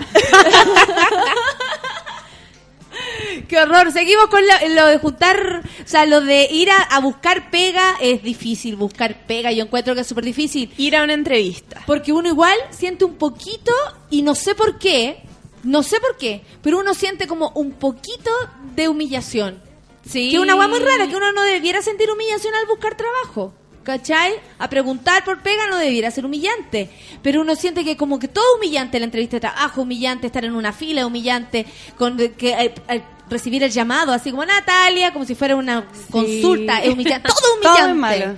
Qué 3.49 3.57
horror. 3.59 3.91
Seguimos 3.91 4.27
con 4.27 4.45
la- 4.45 4.65
lo 4.69 4.85
de 4.87 4.97
juntar, 4.99 5.63
o 5.83 5.87
sea, 5.87 6.05
lo 6.05 6.21
de 6.21 6.47
ir 6.51 6.69
a, 6.71 6.77
a 6.83 6.99
buscar 6.99 7.49
pega 7.49 7.95
es 7.99 8.21
difícil 8.23 8.75
buscar 8.77 9.25
pega. 9.25 9.51
Yo 9.51 9.63
encuentro 9.65 9.95
que 9.95 10.01
es 10.01 10.07
súper 10.07 10.23
difícil. 10.23 10.71
Ir 10.77 10.95
a 10.95 11.03
una 11.03 11.13
entrevista. 11.13 11.81
Porque 11.87 12.13
uno 12.13 12.29
igual 12.29 12.55
siente 12.69 13.03
un 13.05 13.15
poquito, 13.15 13.73
y 14.09 14.21
no 14.21 14.35
sé 14.35 14.53
por 14.55 14.77
qué, 14.79 15.23
no 15.63 15.83
sé 15.83 15.99
por 15.99 16.15
qué, 16.15 16.41
pero 16.61 16.79
uno 16.79 16.93
siente 16.93 17.27
como 17.27 17.49
un 17.55 17.71
poquito 17.73 18.31
de 18.75 18.87
humillación. 18.87 19.61
Sí. 20.07 20.29
Que 20.29 20.37
es 20.37 20.41
una 20.41 20.55
hueá 20.55 20.67
muy 20.67 20.79
rara, 20.79 21.07
que 21.07 21.15
uno 21.15 21.31
no 21.33 21.41
debiera 21.43 21.81
sentir 21.81 22.09
humillación 22.09 22.53
al 22.55 22.67
buscar 22.67 22.95
trabajo. 22.95 23.53
¿Cachai? 23.83 24.33
A 24.59 24.69
preguntar 24.69 25.23
por 25.23 25.41
pega 25.41 25.65
no 25.67 25.77
debiera 25.77 26.11
ser 26.11 26.23
humillante. 26.25 26.89
Pero 27.23 27.41
uno 27.41 27.55
siente 27.55 27.83
que 27.83 27.97
como 27.97 28.19
que 28.19 28.27
todo 28.27 28.43
humillante 28.57 28.99
la 28.99 29.05
entrevista 29.05 29.37
de 29.37 29.41
trabajo, 29.41 29.81
humillante 29.81 30.27
estar 30.27 30.45
en 30.45 30.53
una 30.53 30.71
fila, 30.73 31.07
humillante 31.07 31.65
con 31.97 32.15
que 32.17 32.51
eh, 32.51 32.73
eh, 32.89 33.01
recibir 33.29 33.63
el 33.63 33.71
llamado, 33.71 34.11
así 34.11 34.31
como 34.31 34.45
Natalia, 34.45 35.13
como 35.13 35.25
si 35.25 35.35
fuera 35.35 35.55
una 35.55 35.85
consulta, 36.11 36.79
es 36.83 36.93
humillante, 36.93 37.27
todo 37.29 37.37
es 37.37 37.61
Todo 37.61 37.73
humillante. 37.73 37.91
es 37.91 38.25
malo. 38.25 38.37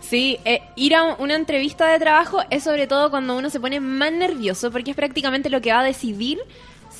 Sí, 0.00 0.38
eh, 0.44 0.62
ir 0.76 0.94
a 0.94 1.14
una 1.16 1.34
entrevista 1.34 1.86
de 1.88 1.98
trabajo 1.98 2.40
es 2.50 2.62
sobre 2.62 2.86
todo 2.86 3.10
cuando 3.10 3.36
uno 3.36 3.50
se 3.50 3.58
pone 3.58 3.80
más 3.80 4.12
nervioso 4.12 4.70
porque 4.70 4.92
es 4.92 4.96
prácticamente 4.96 5.50
lo 5.50 5.60
que 5.60 5.72
va 5.72 5.80
a 5.80 5.84
decidir 5.84 6.38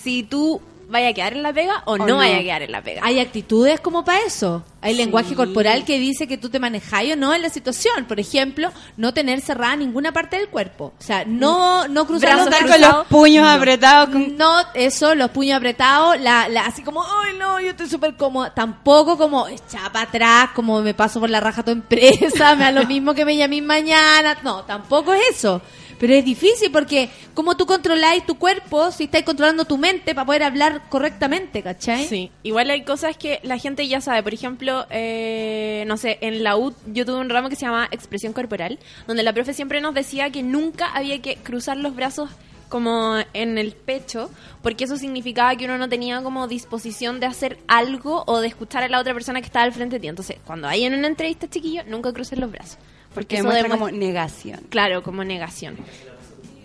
si 0.02 0.24
tú 0.24 0.60
vaya 0.88 1.08
a 1.08 1.12
quedar 1.12 1.32
en 1.32 1.42
la 1.42 1.52
pega 1.52 1.82
o, 1.84 1.98
no, 1.98 2.06
no. 2.06 2.16
vaya 2.16 2.36
a 2.38 2.40
quedar 2.42 2.62
en 2.62 2.72
la 2.72 2.82
pega. 2.82 3.00
Hay 3.04 3.18
actitudes 3.20 3.80
como 3.80 4.04
para 4.04 4.20
eso. 4.20 4.64
Hay 4.80 4.94
lenguaje 4.94 5.34
corporal 5.34 5.84
que 5.84 5.98
dice 5.98 6.28
que 6.28 6.38
tú 6.38 6.48
te 6.48 6.60
manejáis 6.60 7.14
o 7.14 7.16
no 7.16 7.34
en 7.34 7.42
la 7.42 7.48
situación. 7.50 8.04
Por 8.04 8.20
ejemplo, 8.20 8.70
no 8.96 9.12
tener 9.12 9.40
cerrada 9.40 9.74
ninguna 9.74 10.12
parte 10.12 10.36
del 10.36 10.48
cuerpo. 10.48 10.92
O 10.96 11.02
sea, 11.02 11.24
no, 11.24 11.88
no 11.88 12.06
cruzar 12.06 12.36
los 12.36 12.46
Estar 12.46 12.64
brazos. 12.68 12.86
con 12.86 12.96
los 12.98 13.06
puños 13.08 13.48
apretados. 13.48 14.10
con- 14.10 14.36
No, 14.36 14.58
eso, 14.74 15.14
los 15.16 15.30
puños 15.30 15.56
apretados, 15.56 16.20
la, 16.20 16.48
la, 16.48 16.66
así 16.66 16.82
como, 16.82 17.02
ay 17.02 17.36
no, 17.36 17.58
yo 17.60 17.70
estoy 17.70 17.88
súper 17.88 18.14
cómoda. 18.16 18.54
Tampoco 18.54 19.18
como 19.18 19.48
echada 19.48 19.90
para 19.90 20.04
atrás, 20.08 20.50
como 20.54 20.80
me 20.82 20.94
paso 20.94 21.18
por 21.18 21.30
la 21.30 21.40
raja 21.40 21.64
tu 21.64 21.72
empresa, 21.72 22.54
me 22.56 22.64
da 22.64 22.70
lo 22.70 22.86
mismo 22.86 23.12
que 23.12 23.24
me 23.24 23.36
llaméis 23.36 23.64
mañana. 23.64 24.36
No, 24.44 24.62
tampoco 24.62 25.12
es 25.14 25.30
eso. 25.30 25.60
Pero 25.98 26.14
es 26.14 26.24
difícil 26.24 26.70
porque, 26.70 27.08
como 27.34 27.56
tú 27.56 27.66
controláis 27.66 28.24
tu 28.26 28.36
cuerpo 28.36 28.90
si 28.90 29.04
estáis 29.04 29.24
controlando 29.24 29.64
tu 29.64 29.78
mente 29.78 30.14
para 30.14 30.26
poder 30.26 30.42
hablar 30.42 30.82
correctamente, 30.88 31.62
¿cachai? 31.62 32.04
Sí, 32.06 32.30
igual 32.42 32.70
hay 32.70 32.82
cosas 32.82 33.16
que 33.16 33.40
la 33.42 33.58
gente 33.58 33.86
ya 33.88 34.00
sabe. 34.00 34.22
Por 34.22 34.34
ejemplo, 34.34 34.86
eh, 34.90 35.84
no 35.86 35.96
sé, 35.96 36.18
en 36.20 36.42
la 36.42 36.56
U 36.56 36.74
yo 36.86 37.06
tuve 37.06 37.18
un 37.18 37.30
ramo 37.30 37.48
que 37.48 37.56
se 37.56 37.66
llama 37.66 37.88
expresión 37.90 38.32
corporal, 38.32 38.78
donde 39.06 39.22
la 39.22 39.32
profe 39.32 39.54
siempre 39.54 39.80
nos 39.80 39.94
decía 39.94 40.30
que 40.30 40.42
nunca 40.42 40.86
había 40.92 41.20
que 41.20 41.36
cruzar 41.36 41.76
los 41.76 41.94
brazos 41.94 42.30
como 42.68 43.16
en 43.32 43.58
el 43.58 43.72
pecho, 43.72 44.30
porque 44.62 44.84
eso 44.84 44.96
significaba 44.96 45.54
que 45.56 45.66
uno 45.66 45.78
no 45.78 45.88
tenía 45.88 46.20
como 46.22 46.48
disposición 46.48 47.20
de 47.20 47.26
hacer 47.26 47.58
algo 47.68 48.24
o 48.26 48.40
de 48.40 48.48
escuchar 48.48 48.82
a 48.82 48.88
la 48.88 49.00
otra 49.00 49.14
persona 49.14 49.40
que 49.40 49.46
estaba 49.46 49.64
al 49.64 49.72
frente 49.72 49.96
de 49.96 50.00
ti. 50.00 50.08
Entonces, 50.08 50.38
cuando 50.44 50.66
hay 50.66 50.84
en 50.84 50.94
una 50.94 51.06
entrevista, 51.06 51.48
chiquillo, 51.48 51.82
nunca 51.86 52.12
cruces 52.12 52.38
los 52.38 52.50
brazos. 52.50 52.78
Porque 53.16 53.36
eso 53.36 53.44
demuestra 53.48 53.70
como 53.70 53.90
negación. 53.90 54.60
Claro, 54.68 55.02
como 55.02 55.24
negación. 55.24 55.76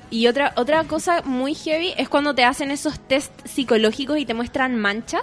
Y 0.09 0.27
otra 0.27 0.53
otra 0.57 0.83
cosa 0.83 1.21
muy 1.23 1.55
heavy 1.55 1.93
es 1.97 2.09
cuando 2.09 2.35
te 2.35 2.43
hacen 2.43 2.69
esos 2.71 2.99
test 2.99 3.31
psicológicos 3.45 4.17
y 4.19 4.25
te 4.25 4.33
muestran 4.33 4.75
mancha. 4.77 5.21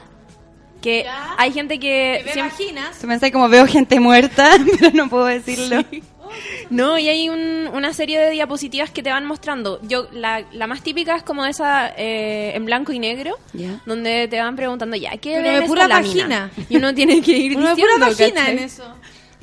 Que 0.81 1.07
hay 1.37 1.53
gente 1.53 1.79
que... 1.81 2.23
¿Te 2.25 2.33
siempre- 2.33 2.55
imaginas? 2.65 2.97
Se 2.97 3.07
me 3.09 3.15
hace 3.15 3.33
como 3.33 3.49
veo 3.49 3.67
gente 3.67 3.99
muerta, 4.01 4.49
pero 4.81 4.93
no 4.95 5.09
puedo 5.09 5.25
decirlo. 5.27 5.85
No, 6.71 6.99
y 6.99 7.09
hay 7.09 7.29
un- 7.29 7.69
una 7.75 7.93
serie 7.93 8.21
de 8.21 8.31
diapositivas 8.31 8.91
que 8.91 9.03
te 9.03 9.11
van 9.11 9.27
mostrando. 9.27 9.81
Yo 9.83 10.07
La, 10.13 10.45
la 10.53 10.67
más 10.69 10.83
típica 10.83 11.17
es 11.17 11.23
como 11.25 11.45
esa 11.47 11.89
eh, 11.97 12.53
en 12.55 12.65
blanco 12.65 12.93
y 12.93 12.99
negro, 13.01 13.37
Ya. 13.55 13.81
donde 13.87 14.29
te 14.29 14.39
van 14.41 14.55
preguntando 14.55 14.95
ya, 14.97 15.17
¿qué 15.17 15.41
Pero 15.43 15.61
de 15.63 15.67
pura 15.67 15.89
lámina? 15.89 16.51
vagina. 16.51 16.67
Y 16.71 16.77
uno 16.77 16.95
tiene 16.95 17.21
que 17.23 17.33
ir 17.33 17.57
Uno 17.57 17.71
de 17.71 17.75
diciendo, 17.75 17.95
pura 17.97 18.09
vagina 18.11 18.41
¿cachai? 18.41 18.57
en 18.59 18.63
eso. 18.63 18.95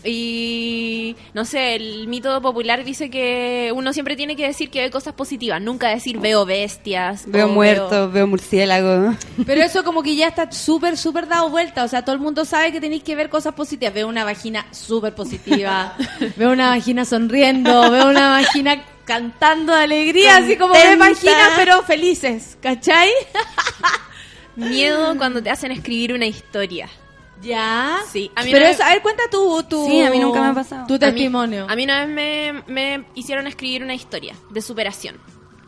Y 0.05 1.15
no 1.33 1.45
sé, 1.45 1.75
el 1.75 2.07
mito 2.07 2.41
popular 2.41 2.83
dice 2.83 3.09
que 3.09 3.71
uno 3.75 3.91
siempre 3.91 4.15
tiene 4.15 4.35
que 4.35 4.45
decir 4.45 4.69
que 4.69 4.81
ve 4.81 4.91
cosas 4.91 5.13
positivas, 5.13 5.61
nunca 5.61 5.89
decir 5.89 6.19
veo 6.19 6.45
bestias. 6.45 7.23
Veo 7.25 7.47
muertos, 7.47 8.11
veo 8.13 8.27
murciélago. 8.27 9.15
Pero 9.45 9.61
eso 9.63 9.83
como 9.83 10.03
que 10.03 10.15
ya 10.15 10.27
está 10.27 10.51
súper, 10.51 10.97
súper 10.97 11.27
dado 11.27 11.49
vuelta. 11.49 11.83
O 11.83 11.87
sea, 11.87 12.03
todo 12.03 12.15
el 12.15 12.21
mundo 12.21 12.45
sabe 12.45 12.71
que 12.71 12.79
tenéis 12.79 13.03
que 13.03 13.15
ver 13.15 13.29
cosas 13.29 13.53
positivas. 13.53 13.93
Veo 13.93 14.07
una 14.07 14.23
vagina 14.23 14.65
súper 14.71 15.15
positiva. 15.15 15.95
veo 16.37 16.51
una 16.51 16.69
vagina 16.69 17.05
sonriendo. 17.05 17.89
Veo 17.89 18.09
una 18.09 18.29
vagina 18.29 18.83
cantando 19.05 19.73
de 19.73 19.83
alegría. 19.83 20.37
Así 20.37 20.55
como 20.55 20.73
ve 20.73 20.81
Contenta. 20.81 21.09
vaginas, 21.09 21.51
pero 21.55 21.83
felices. 21.83 22.57
¿Cachai? 22.61 23.09
Miedo 24.55 25.17
cuando 25.17 25.41
te 25.41 25.49
hacen 25.49 25.71
escribir 25.71 26.13
una 26.13 26.25
historia. 26.25 26.89
Ya. 27.45 27.99
Sí, 28.11 28.31
a 28.35 28.43
mí 28.43 28.51
Pero 28.51 28.65
una 28.65 28.69
vez- 28.71 28.81
a 28.81 28.89
ver, 28.89 29.01
cuenta 29.01 29.23
tu, 29.31 29.63
tu... 29.63 29.85
Sí, 29.87 30.01
a 30.01 30.09
mí 30.09 30.19
nunca 30.19 30.41
me 30.41 30.47
ha 30.47 30.53
pasado. 30.53 30.87
Tu 30.87 30.95
A 30.95 30.97
mí- 30.97 30.99
testimonio. 30.99 31.67
A 31.69 31.75
mí, 31.75 31.83
una 31.83 32.05
vez 32.05 32.09
me, 32.15 32.63
me 32.67 33.05
hicieron 33.15 33.45
escribir 33.47 33.83
una 33.83 33.93
historia 33.93 34.33
de 34.49 34.61
superación. 34.61 35.17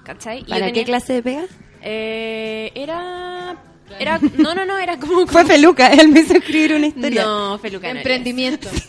¿Cachai? 0.04 0.40
Y 0.40 0.44
¿Para 0.45 0.66
tenía- 0.68 0.74
qué 0.74 0.84
clase 0.86 1.14
de 1.14 1.24
pega? 1.24 1.45
Eh, 1.82 2.72
era... 2.76 3.56
era 3.99 4.20
No, 4.38 4.56
no, 4.56 4.66
no, 4.66 4.78
era 4.78 4.98
como... 4.99 5.28
Fue 5.28 5.45
Feluca, 5.45 5.88
él 5.94 6.08
me 6.10 6.22
hizo 6.22 6.34
escribir 6.34 6.74
una 6.74 6.88
historia. 6.88 7.24
No, 7.24 7.60
Feluca 7.60 7.91
no 7.94 7.98
Emprendimiento. 7.99 8.70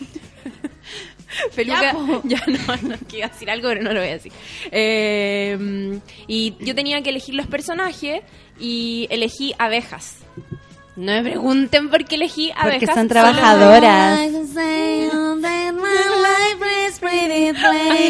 Feluca, 1.52 1.94
ya, 2.24 2.42
no, 2.46 2.88
no 2.88 2.96
quiero 3.08 3.28
decir 3.28 3.50
algo, 3.50 3.68
pero 3.68 3.82
no 3.82 3.92
lo 3.92 4.00
voy 4.00 4.08
a 4.08 4.12
decir. 4.12 4.32
Eh, 4.72 6.00
y 6.26 6.54
yo 6.60 6.74
tenía 6.74 7.02
que 7.02 7.10
elegir 7.10 7.34
los 7.34 7.46
personajes 7.46 8.22
y 8.58 9.06
elegí 9.10 9.54
abejas. 9.58 10.16
No 10.98 11.12
me 11.12 11.22
pregunten 11.22 11.90
por 11.90 12.04
qué 12.04 12.16
elegí 12.16 12.50
abejas. 12.56 12.80
Porque 12.80 12.92
son 12.92 13.06
trabajadoras. 13.06 14.18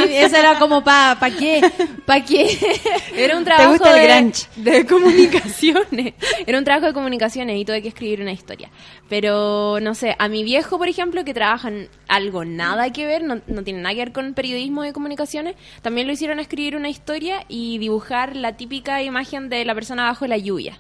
Eso 0.09 0.37
era 0.37 0.59
como 0.59 0.83
pa, 0.83 1.19
pa 1.21 1.31
qué, 1.31 1.61
pa 2.07 2.25
qué. 2.25 2.59
Era 3.15 3.37
un 3.37 3.45
trabajo 3.45 3.73
gusta 3.73 3.91
el 3.91 4.09
de, 4.09 4.15
grunge? 4.15 4.47
de 4.57 4.87
comunicaciones. 4.87 6.15
Era 6.47 6.57
un 6.57 6.65
trabajo 6.65 6.87
de 6.87 6.95
comunicaciones 6.95 7.61
y 7.61 7.67
tuve 7.67 7.83
que 7.83 7.89
escribir 7.89 8.23
una 8.23 8.33
historia. 8.33 8.71
Pero, 9.11 9.81
no 9.81 9.95
sé, 9.95 10.17
a 10.19 10.29
mi 10.29 10.43
viejo, 10.43 10.79
por 10.79 10.89
ejemplo, 10.89 11.27
que 11.27 11.35
trabaja 11.35 11.69
en 11.69 11.91
algo 12.09 12.47
nada 12.47 12.91
que 12.91 13.05
ver, 13.05 13.23
no, 13.23 13.43
no 13.49 13.65
tiene 13.65 13.83
nada 13.83 13.95
que 13.95 14.01
ver 14.01 14.13
con 14.13 14.33
periodismo 14.33 14.83
de 14.83 14.95
comunicaciones, 14.95 15.57
también 15.83 16.07
lo 16.07 16.15
hicieron 16.15 16.41
escribir 16.41 16.75
una 16.75 16.89
historia 16.89 17.45
y 17.49 17.77
dibujar 17.77 18.35
la 18.35 18.57
típica 18.57 19.03
imagen 19.03 19.51
de 19.51 19.67
la 19.67 19.75
persona 19.75 20.05
bajo 20.05 20.27
la 20.27 20.39
lluvia. 20.39 20.79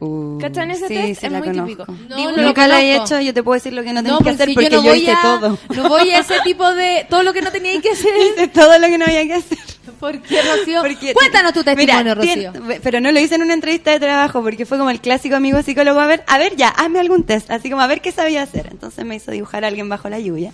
Uh, 0.00 0.38
¿Cachan 0.40 0.70
ese 0.70 0.88
sí, 0.88 0.94
test? 0.94 1.20
sí 1.20 1.26
es 1.26 1.32
la 1.32 1.38
muy 1.38 1.48
conozco. 1.48 1.66
típico. 1.86 1.92
No, 2.08 2.30
no 2.30 2.36
lo 2.36 2.42
Nunca 2.42 2.66
la 2.68 2.82
he 2.82 2.96
hecho, 2.96 3.20
yo 3.20 3.34
te 3.34 3.42
puedo 3.42 3.54
decir 3.54 3.72
lo 3.72 3.82
que 3.82 3.92
no 3.92 4.02
tenés 4.02 4.12
No, 4.12 4.18
que 4.24 4.30
hacer 4.30 4.48
porque 4.54 4.70
porque 4.70 4.70
yo 4.70 4.82
no 4.82 4.88
yo 4.88 4.94
hice 4.94 5.12
a, 5.12 5.22
todo. 5.22 5.58
no 5.74 5.88
voy 5.88 6.10
a 6.10 6.18
ese 6.20 6.34
tipo 6.44 6.72
de, 6.74 7.06
todo 7.10 7.22
lo 7.22 7.32
que 7.32 7.42
no 7.42 7.50
tenía 7.50 7.80
que 7.80 7.90
hacer. 7.90 8.10
Hice 8.34 8.48
todo 8.48 8.78
lo 8.78 8.86
que 8.88 8.98
no 8.98 9.04
había 9.04 9.24
que 9.26 9.34
hacer. 9.34 9.58
¿Por 10.00 10.20
qué, 10.22 10.40
Rocío? 10.42 10.80
Porque- 10.82 11.14
Cuéntanos 11.14 11.52
tu 11.52 11.62
testimonio, 11.64 12.02
Mira, 12.02 12.14
Rocío. 12.14 12.52
tien- 12.52 12.80
pero 12.82 13.00
no 13.00 13.12
lo 13.12 13.20
hice 13.20 13.34
en 13.36 13.42
una 13.42 13.54
entrevista 13.54 13.90
de 13.92 14.00
trabajo 14.00 14.42
porque 14.42 14.66
fue 14.66 14.76
como 14.78 14.90
el 14.90 15.00
clásico 15.00 15.36
amigo 15.36 15.62
psicólogo, 15.62 16.00
a 16.00 16.06
ver, 16.06 16.24
a 16.26 16.38
ver 16.38 16.56
ya, 16.56 16.68
hazme 16.68 17.00
algún 17.00 17.24
test, 17.24 17.50
así 17.50 17.70
como 17.70 17.82
a 17.82 17.86
ver 17.86 18.00
qué 18.00 18.12
sabía 18.12 18.42
hacer. 18.42 18.68
Entonces 18.70 19.04
me 19.04 19.16
hizo 19.16 19.30
dibujar 19.30 19.64
a 19.64 19.68
alguien 19.68 19.88
bajo 19.88 20.08
la 20.08 20.18
lluvia. 20.18 20.52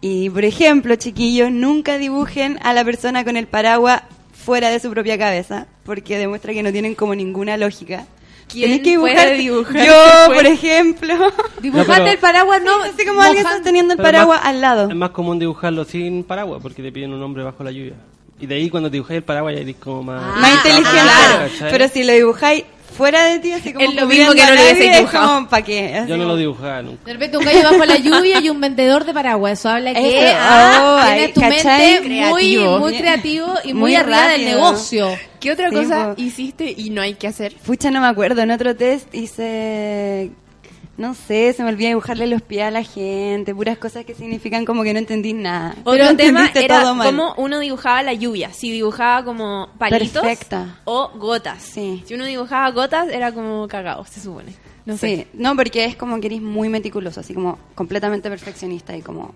Y 0.00 0.28
por 0.30 0.44
ejemplo, 0.44 0.94
chiquillos, 0.96 1.50
nunca 1.50 1.96
dibujen 1.98 2.58
a 2.62 2.72
la 2.74 2.84
persona 2.84 3.24
con 3.24 3.36
el 3.36 3.46
paraguas 3.46 4.02
fuera 4.32 4.68
de 4.70 4.78
su 4.78 4.90
propia 4.90 5.18
cabeza, 5.18 5.66
porque 5.84 6.18
demuestra 6.18 6.52
que 6.52 6.62
no 6.62 6.70
tienen 6.70 6.94
como 6.94 7.14
ninguna 7.14 7.56
lógica. 7.56 8.06
¿Quién 8.48 8.70
Tenés 8.82 8.82
que 8.82 8.98
puede 8.98 9.34
dibujar, 9.36 9.74
dibujar 9.76 9.86
yo, 10.28 10.34
por 10.34 10.46
ejemplo. 10.46 11.14
Dibujate 11.60 11.88
No, 11.88 11.94
pero- 11.94 12.06
el 12.12 12.18
paraguas, 12.18 12.62
no. 12.62 12.82
Así 12.82 13.04
como 13.04 13.20
alguien 13.20 13.44
sosteniendo 13.44 13.94
el 13.94 14.00
paraguas 14.00 14.38
más- 14.38 14.46
al 14.48 14.60
lado. 14.60 14.88
Es 14.90 14.94
más 14.96 15.10
común 15.10 15.38
dibujarlo 15.38 15.84
sin 15.84 16.22
paraguas 16.24 16.60
porque 16.62 16.82
te 16.82 16.92
piden 16.92 17.12
un 17.12 17.20
nombre 17.20 17.42
bajo 17.42 17.64
la 17.64 17.70
lluvia. 17.72 17.94
Y 18.38 18.46
de 18.46 18.54
ahí 18.54 18.70
cuando 18.70 18.88
dibujáis 18.90 19.18
el 19.18 19.24
paraguas 19.24 19.54
ya 19.54 19.62
eres 19.62 19.76
como 19.76 20.02
más... 20.04 20.22
Ah, 20.22 20.38
más 20.40 20.54
inteligente. 20.56 20.90
claro. 20.90 21.38
¿cachai? 21.50 21.70
Pero 21.72 21.88
si 21.88 22.04
lo 22.04 22.12
dibujáis 22.12 22.64
fuera 22.96 23.24
de 23.26 23.38
ti, 23.40 23.52
así 23.52 23.72
como 23.72 23.88
Es 23.88 23.94
lo 23.94 24.06
mismo 24.06 24.32
que 24.32 24.40
no 24.44 24.54
lo 24.54 24.60
hubiese 24.60 24.90
dibujado. 24.96 25.34
como, 25.36 25.48
¿pa' 25.48 25.62
qué? 25.62 25.94
Así 25.94 26.08
Yo 26.08 26.16
no 26.16 26.22
como- 26.24 26.32
lo 26.34 26.36
dibujaba 26.36 26.82
nunca. 26.82 27.04
De 27.04 27.12
repente 27.12 27.36
un 27.38 27.44
gallo 27.44 27.62
bajo 27.62 27.84
la 27.84 27.96
lluvia 27.98 28.40
y 28.40 28.48
un 28.50 28.60
vendedor 28.60 29.04
de 29.04 29.12
paraguas. 29.14 29.58
Eso 29.58 29.68
habla 29.68 29.92
que 29.94 30.26
Eso, 30.28 30.36
ah, 30.40 30.98
oh, 31.02 31.06
tienes 31.14 31.34
tu 31.34 31.40
mente 31.40 32.00
muy, 32.00 32.06
Creativo. 32.08 32.78
muy 32.78 32.94
creativo 32.96 33.54
y 33.64 33.72
muy, 33.72 33.80
Muy 33.80 33.94
arriba 33.96 34.28
del 34.28 34.44
negocio. 34.44 35.16
¿Qué 35.40 35.52
otra 35.52 35.68
Sí, 35.70 35.74
cosa 35.76 36.14
po. 36.16 36.22
hiciste 36.22 36.74
y 36.76 36.90
no 36.90 37.02
hay 37.02 37.14
que 37.14 37.28
hacer? 37.28 37.54
Pucha, 37.64 37.90
no 37.90 38.00
me 38.00 38.06
acuerdo. 38.08 38.40
En 38.42 38.50
otro 38.50 38.74
test 38.74 39.14
hice. 39.14 40.30
No 40.96 41.12
sé, 41.14 41.52
se 41.52 41.62
me 41.62 41.68
olvida 41.68 41.88
dibujarle 41.88 42.26
los 42.26 42.40
pies 42.40 42.62
a 42.62 42.70
la 42.70 42.82
gente, 42.82 43.54
puras 43.54 43.76
cosas 43.76 44.06
que 44.06 44.14
significan 44.14 44.64
como 44.64 44.82
que 44.82 44.92
no 44.94 44.98
entendí 44.98 45.34
nada. 45.34 45.72
Otro 45.80 45.92
Pero 45.92 46.16
tema 46.16 46.46
entendiste 46.46 46.64
era 46.64 46.80
todo 46.80 46.94
mal. 46.94 47.06
cómo 47.08 47.34
uno 47.36 47.58
dibujaba 47.58 48.02
la 48.02 48.14
lluvia. 48.14 48.50
Si 48.54 48.70
dibujaba 48.70 49.22
como 49.24 49.68
palitos 49.78 50.22
Perfecta. 50.22 50.80
o 50.84 51.10
gotas. 51.16 51.62
Sí. 51.62 52.02
Si 52.06 52.14
uno 52.14 52.24
dibujaba 52.24 52.70
gotas, 52.70 53.08
era 53.08 53.32
como 53.32 53.68
cagado, 53.68 54.06
se 54.06 54.20
supone. 54.20 54.54
No 54.86 54.96
sé. 54.96 55.16
Sí, 55.16 55.26
no, 55.34 55.54
porque 55.54 55.84
es 55.84 55.96
como 55.96 56.18
que 56.20 56.28
eres 56.28 56.40
muy 56.40 56.68
meticuloso, 56.70 57.20
así 57.20 57.34
como 57.34 57.58
completamente 57.74 58.30
perfeccionista 58.30 58.96
y 58.96 59.02
como 59.02 59.34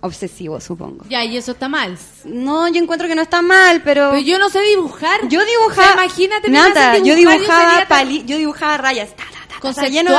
obsesivo, 0.00 0.60
supongo. 0.60 1.04
Ya, 1.08 1.24
y 1.24 1.36
eso 1.36 1.52
está 1.52 1.68
mal. 1.68 1.96
No, 2.24 2.66
yo 2.68 2.82
encuentro 2.82 3.06
que 3.08 3.14
no 3.14 3.22
está 3.22 3.42
mal, 3.42 3.80
pero... 3.84 4.10
Pero 4.10 4.22
yo 4.22 4.38
no 4.38 4.48
sé 4.50 4.60
dibujar. 4.62 5.28
Yo 5.28 5.40
dibujaba... 5.44 5.92
O 5.92 5.94
sea, 5.94 6.04
imagínate, 6.04 6.56
hacen 6.56 7.04
yo 7.04 7.14
dibujar, 7.14 7.38
yo 7.38 7.42
dibujaba 7.44 7.86
pali- 7.88 8.24
yo 8.26 8.36
dibujaba 8.38 8.76
rayas. 8.78 9.14
ta, 9.16 9.24
Conceptual, 9.60 9.92
lleno 9.92 10.10
de 10.10 10.16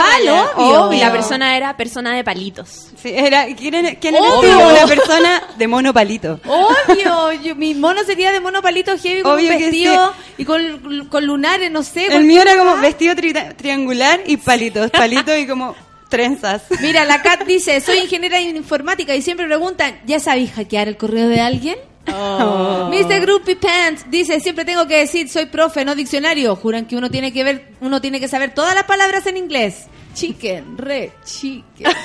obvio. 0.77 0.93
Y 0.93 0.99
la 0.99 1.11
persona 1.11 1.55
era 1.57 1.77
persona 1.77 2.15
de 2.15 2.23
palitos. 2.23 2.87
Sí, 3.01 3.11
era, 3.15 3.45
¿quién 3.55 3.73
era, 3.75 3.95
quién 3.95 4.15
era 4.15 4.25
Obvio. 4.33 4.67
Una 4.69 4.85
persona 4.87 5.43
de 5.57 5.67
monopalito. 5.67 6.39
Obvio, 6.45 7.31
yo- 7.43 7.55
mi 7.55 7.73
mono 7.75 8.03
sería 8.03 8.31
de 8.31 8.39
mono 8.39 8.61
palito 8.61 8.97
heavy 8.97 9.21
con 9.21 9.33
Obvio 9.33 9.51
un 9.53 9.57
vestido 9.59 10.13
y 10.37 10.45
con, 10.45 11.07
con 11.09 11.25
lunares, 11.25 11.71
no 11.71 11.83
sé. 11.83 12.07
El 12.07 12.23
mío 12.25 12.41
era 12.41 12.57
como 12.57 12.71
cosa. 12.71 12.81
vestido 12.81 13.15
tri- 13.15 13.55
triangular 13.55 14.21
y 14.25 14.37
palitos, 14.37 14.89
palitos 14.91 15.37
y 15.37 15.47
como 15.47 15.75
trenzas. 16.09 16.63
Mira, 16.81 17.03
la 17.05 17.21
Kat 17.21 17.43
dice, 17.45 17.79
soy 17.81 17.97
ingeniera 17.99 18.39
en 18.39 18.55
informática 18.55 19.13
y 19.15 19.21
siempre 19.21 19.45
preguntan, 19.45 19.99
¿ya 20.05 20.19
sabéis 20.19 20.51
hackear 20.53 20.87
el 20.87 20.97
correo 20.97 21.27
de 21.27 21.41
alguien? 21.41 21.77
Oh. 22.07 22.89
Mr. 22.89 23.21
Groupie 23.21 23.55
Pants 23.55 24.09
dice, 24.09 24.39
siempre 24.39 24.65
tengo 24.65 24.87
que 24.87 24.97
decir, 24.97 25.29
soy 25.29 25.45
profe, 25.47 25.85
no 25.85 25.95
diccionario. 25.95 26.55
Juran 26.55 26.85
que 26.85 26.95
uno 26.95 27.09
tiene 27.09 27.33
que 27.33 27.43
ver, 27.43 27.73
uno 27.81 28.01
tiene 28.01 28.19
que 28.19 28.27
saber 28.27 28.53
todas 28.53 28.73
las 28.75 28.85
palabras 28.85 29.25
en 29.27 29.37
inglés. 29.37 29.87
Chicken, 30.17 30.79
re, 30.79 31.13
chicken. 31.23 31.85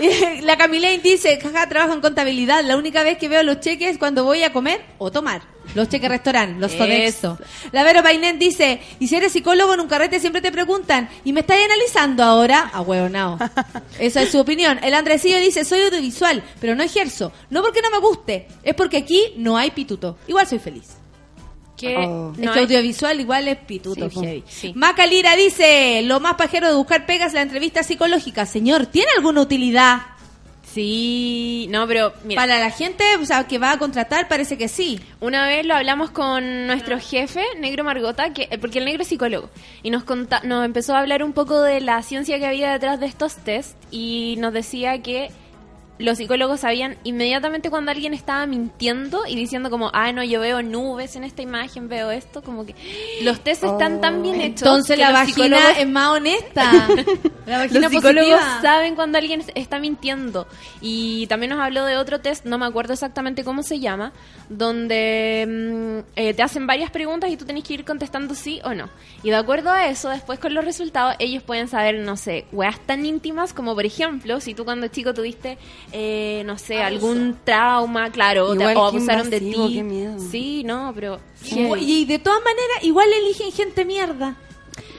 Eh, 0.00 0.40
la 0.42 0.56
Camilane 0.56 0.98
dice, 0.98 1.40
jaja, 1.40 1.68
trabajo 1.68 1.92
en 1.92 2.00
contabilidad. 2.00 2.62
La 2.62 2.76
única 2.76 3.02
vez 3.02 3.18
que 3.18 3.28
veo 3.28 3.42
los 3.42 3.58
cheques 3.58 3.90
es 3.90 3.98
cuando 3.98 4.22
voy 4.22 4.44
a 4.44 4.52
comer 4.52 4.80
o 4.98 5.10
tomar. 5.10 5.42
Los 5.74 5.88
cheques 5.88 6.08
restaurant, 6.08 6.60
los 6.60 6.72
Eso. 6.72 6.84
Sodexo. 6.84 7.38
La 7.72 7.82
Vero 7.82 8.00
Painén 8.04 8.38
dice, 8.38 8.80
y 9.00 9.08
si 9.08 9.16
eres 9.16 9.32
psicólogo 9.32 9.74
en 9.74 9.80
un 9.80 9.88
carrete 9.88 10.20
siempre 10.20 10.40
te 10.40 10.52
preguntan, 10.52 11.08
¿y 11.24 11.32
me 11.32 11.40
estáis 11.40 11.64
analizando 11.64 12.22
ahora? 12.22 12.70
A 12.72 12.80
huevonao. 12.80 13.38
Esa 13.98 14.22
es 14.22 14.30
su 14.30 14.38
opinión. 14.38 14.78
El 14.84 14.94
Andresillo 14.94 15.40
dice, 15.40 15.64
soy 15.64 15.80
audiovisual, 15.80 16.44
pero 16.60 16.76
no 16.76 16.84
ejerzo. 16.84 17.32
No 17.50 17.62
porque 17.62 17.82
no 17.82 17.90
me 17.90 17.98
guste, 17.98 18.46
es 18.62 18.74
porque 18.74 18.98
aquí 18.98 19.32
no 19.36 19.56
hay 19.56 19.72
pituto. 19.72 20.16
Igual 20.28 20.46
soy 20.46 20.60
feliz. 20.60 20.97
Que 21.78 21.96
Oh. 21.96 22.32
No 22.36 22.52
audiovisual 22.52 23.20
igual 23.20 23.48
es 23.48 23.56
pituto 23.58 24.10
Sí, 24.10 24.20
heavy. 24.20 24.44
Sí. 24.48 24.72
Maca 24.74 25.06
Lira 25.06 25.36
dice, 25.36 26.02
lo 26.02 26.18
más 26.20 26.34
pajero 26.34 26.66
de 26.68 26.74
buscar 26.74 27.06
pegas 27.06 27.28
es 27.28 27.34
la 27.34 27.42
entrevista 27.42 27.82
psicológica. 27.82 28.44
Señor, 28.46 28.86
¿tiene 28.86 29.08
alguna 29.16 29.40
utilidad? 29.42 30.00
Sí, 30.72 31.66
no, 31.70 31.86
pero 31.88 32.12
mira, 32.24 32.40
Para 32.42 32.58
la 32.58 32.70
gente 32.70 33.02
o 33.20 33.24
sea, 33.24 33.46
que 33.48 33.58
va 33.58 33.72
a 33.72 33.78
contratar 33.78 34.28
parece 34.28 34.58
que 34.58 34.68
sí. 34.68 35.00
una 35.20 35.46
vez 35.46 35.64
lo 35.64 35.74
hablamos 35.74 36.10
con 36.10 36.66
nuestro 36.66 36.98
jefe, 37.00 37.42
Negro 37.58 37.84
Margota, 37.84 38.32
que 38.32 38.48
eh, 38.50 38.58
porque 38.58 38.78
el 38.78 38.84
negro 38.84 39.02
es 39.02 39.08
psicólogo, 39.08 39.48
y 39.82 39.90
nos, 39.90 40.04
conta- 40.04 40.42
nos 40.44 40.64
empezó 40.64 40.94
a 40.94 41.00
hablar 41.00 41.22
un 41.24 41.32
poco 41.32 41.62
de 41.62 41.80
la 41.80 42.02
ciencia 42.02 42.38
que 42.38 42.46
había 42.46 42.70
detrás 42.72 43.00
de 43.00 43.06
estos 43.06 43.36
test 43.36 43.76
y 43.90 44.36
nos 44.38 44.52
decía 44.52 45.00
que 45.02 45.30
los 45.98 46.18
psicólogos 46.18 46.60
sabían 46.60 46.96
inmediatamente 47.04 47.70
cuando 47.70 47.90
alguien 47.90 48.14
estaba 48.14 48.46
mintiendo 48.46 49.26
y 49.26 49.34
diciendo 49.34 49.68
como, 49.68 49.90
ah, 49.92 50.12
no, 50.12 50.22
yo 50.22 50.40
veo 50.40 50.62
nubes 50.62 51.16
en 51.16 51.24
esta 51.24 51.42
imagen, 51.42 51.88
veo 51.88 52.10
esto, 52.10 52.42
como 52.42 52.64
que 52.64 52.74
los 53.22 53.40
test 53.40 53.64
están 53.64 54.00
tan 54.00 54.22
bien 54.22 54.40
hechos. 54.40 54.62
Entonces 54.62 54.96
que 54.96 55.02
la 55.02 55.10
los 55.10 55.20
vagina 55.20 55.56
psicólogos- 55.58 55.78
es 55.78 55.88
más 55.88 56.08
honesta. 56.08 56.72
la 57.46 57.58
vagina 57.58 57.80
los 57.80 57.90
psicólogos 57.92 58.30
positiva. 58.38 58.62
saben 58.62 58.94
cuando 58.94 59.18
alguien 59.18 59.42
está 59.54 59.78
mintiendo. 59.80 60.46
Y 60.80 61.26
también 61.26 61.50
nos 61.50 61.60
habló 61.60 61.84
de 61.84 61.96
otro 61.96 62.20
test, 62.20 62.44
no 62.44 62.58
me 62.58 62.66
acuerdo 62.66 62.92
exactamente 62.92 63.42
cómo 63.42 63.62
se 63.62 63.80
llama, 63.80 64.12
donde 64.48 65.46
mm, 65.48 66.10
eh, 66.16 66.34
te 66.34 66.42
hacen 66.42 66.66
varias 66.66 66.90
preguntas 66.90 67.30
y 67.30 67.36
tú 67.36 67.44
tenés 67.44 67.64
que 67.64 67.74
ir 67.74 67.84
contestando 67.84 68.34
sí 68.34 68.60
o 68.64 68.74
no. 68.74 68.88
Y 69.22 69.30
de 69.30 69.36
acuerdo 69.36 69.70
a 69.70 69.88
eso, 69.88 70.08
después 70.10 70.38
con 70.38 70.54
los 70.54 70.64
resultados, 70.64 71.16
ellos 71.18 71.42
pueden 71.42 71.68
saber, 71.68 71.98
no 71.98 72.16
sé, 72.16 72.46
weas 72.52 72.78
tan 72.80 73.04
íntimas 73.04 73.52
como, 73.52 73.74
por 73.74 73.84
ejemplo, 73.84 74.40
si 74.40 74.54
tú 74.54 74.64
cuando 74.64 74.88
chico 74.88 75.12
tuviste, 75.12 75.58
eh, 75.92 76.42
no 76.46 76.58
sé, 76.58 76.82
algún 76.82 77.38
trauma, 77.44 78.10
claro, 78.10 78.54
Igual 78.54 78.76
o 78.76 78.90
que 78.90 78.96
abusaron 78.96 79.30
de 79.30 79.40
ti. 79.40 79.72
qué 79.74 79.82
miedo. 79.82 80.18
Sí, 80.30 80.62
no, 80.64 80.92
pero... 80.94 81.20
Y 81.78 82.04
de 82.04 82.18
todas 82.18 82.40
maneras, 82.42 82.82
igual 82.82 83.08
eligen 83.12 83.52
gente 83.52 83.84
mierda. 83.84 84.36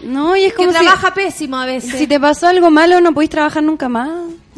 No, 0.02 0.36
y 0.36 0.46
es 0.46 0.54
Que 0.54 0.58
como 0.58 0.72
si, 0.72 0.78
trabaja 0.80 1.14
pésimo 1.14 1.58
a 1.58 1.66
veces. 1.66 1.98
si 1.98 2.08
te 2.08 2.20
pasó 2.20 2.48
algo 2.48 2.70
malo 2.72 3.02
no 3.02 3.14
podéis 3.14 3.30
trabajar 3.32 3.62
nunca 3.64 3.90
más. 3.90 4.10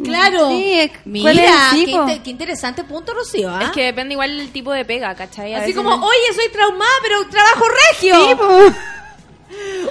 Claro. 0.03 0.49
Sí, 0.49 0.73
es- 0.79 0.91
Mira, 1.05 1.23
¿cuál 1.31 1.39
es 1.39 2.09
el 2.09 2.21
qué, 2.23 2.29
interesante 2.29 2.83
punto, 2.83 3.13
Rocío. 3.13 3.49
¿ah? 3.49 3.63
Es 3.63 3.69
que 3.71 3.83
depende 3.85 4.13
igual 4.13 4.37
del 4.37 4.51
tipo 4.51 4.71
de 4.71 4.85
pega, 4.85 5.13
¿cachai? 5.15 5.53
A 5.55 5.59
Así 5.63 5.73
como, 5.73 5.89
no- 5.97 6.05
oye, 6.05 6.33
soy 6.35 6.49
traumada, 6.51 6.91
pero 7.01 7.27
trabajo 7.29 7.65
regio. 7.91 8.15
Sí. 8.15 8.75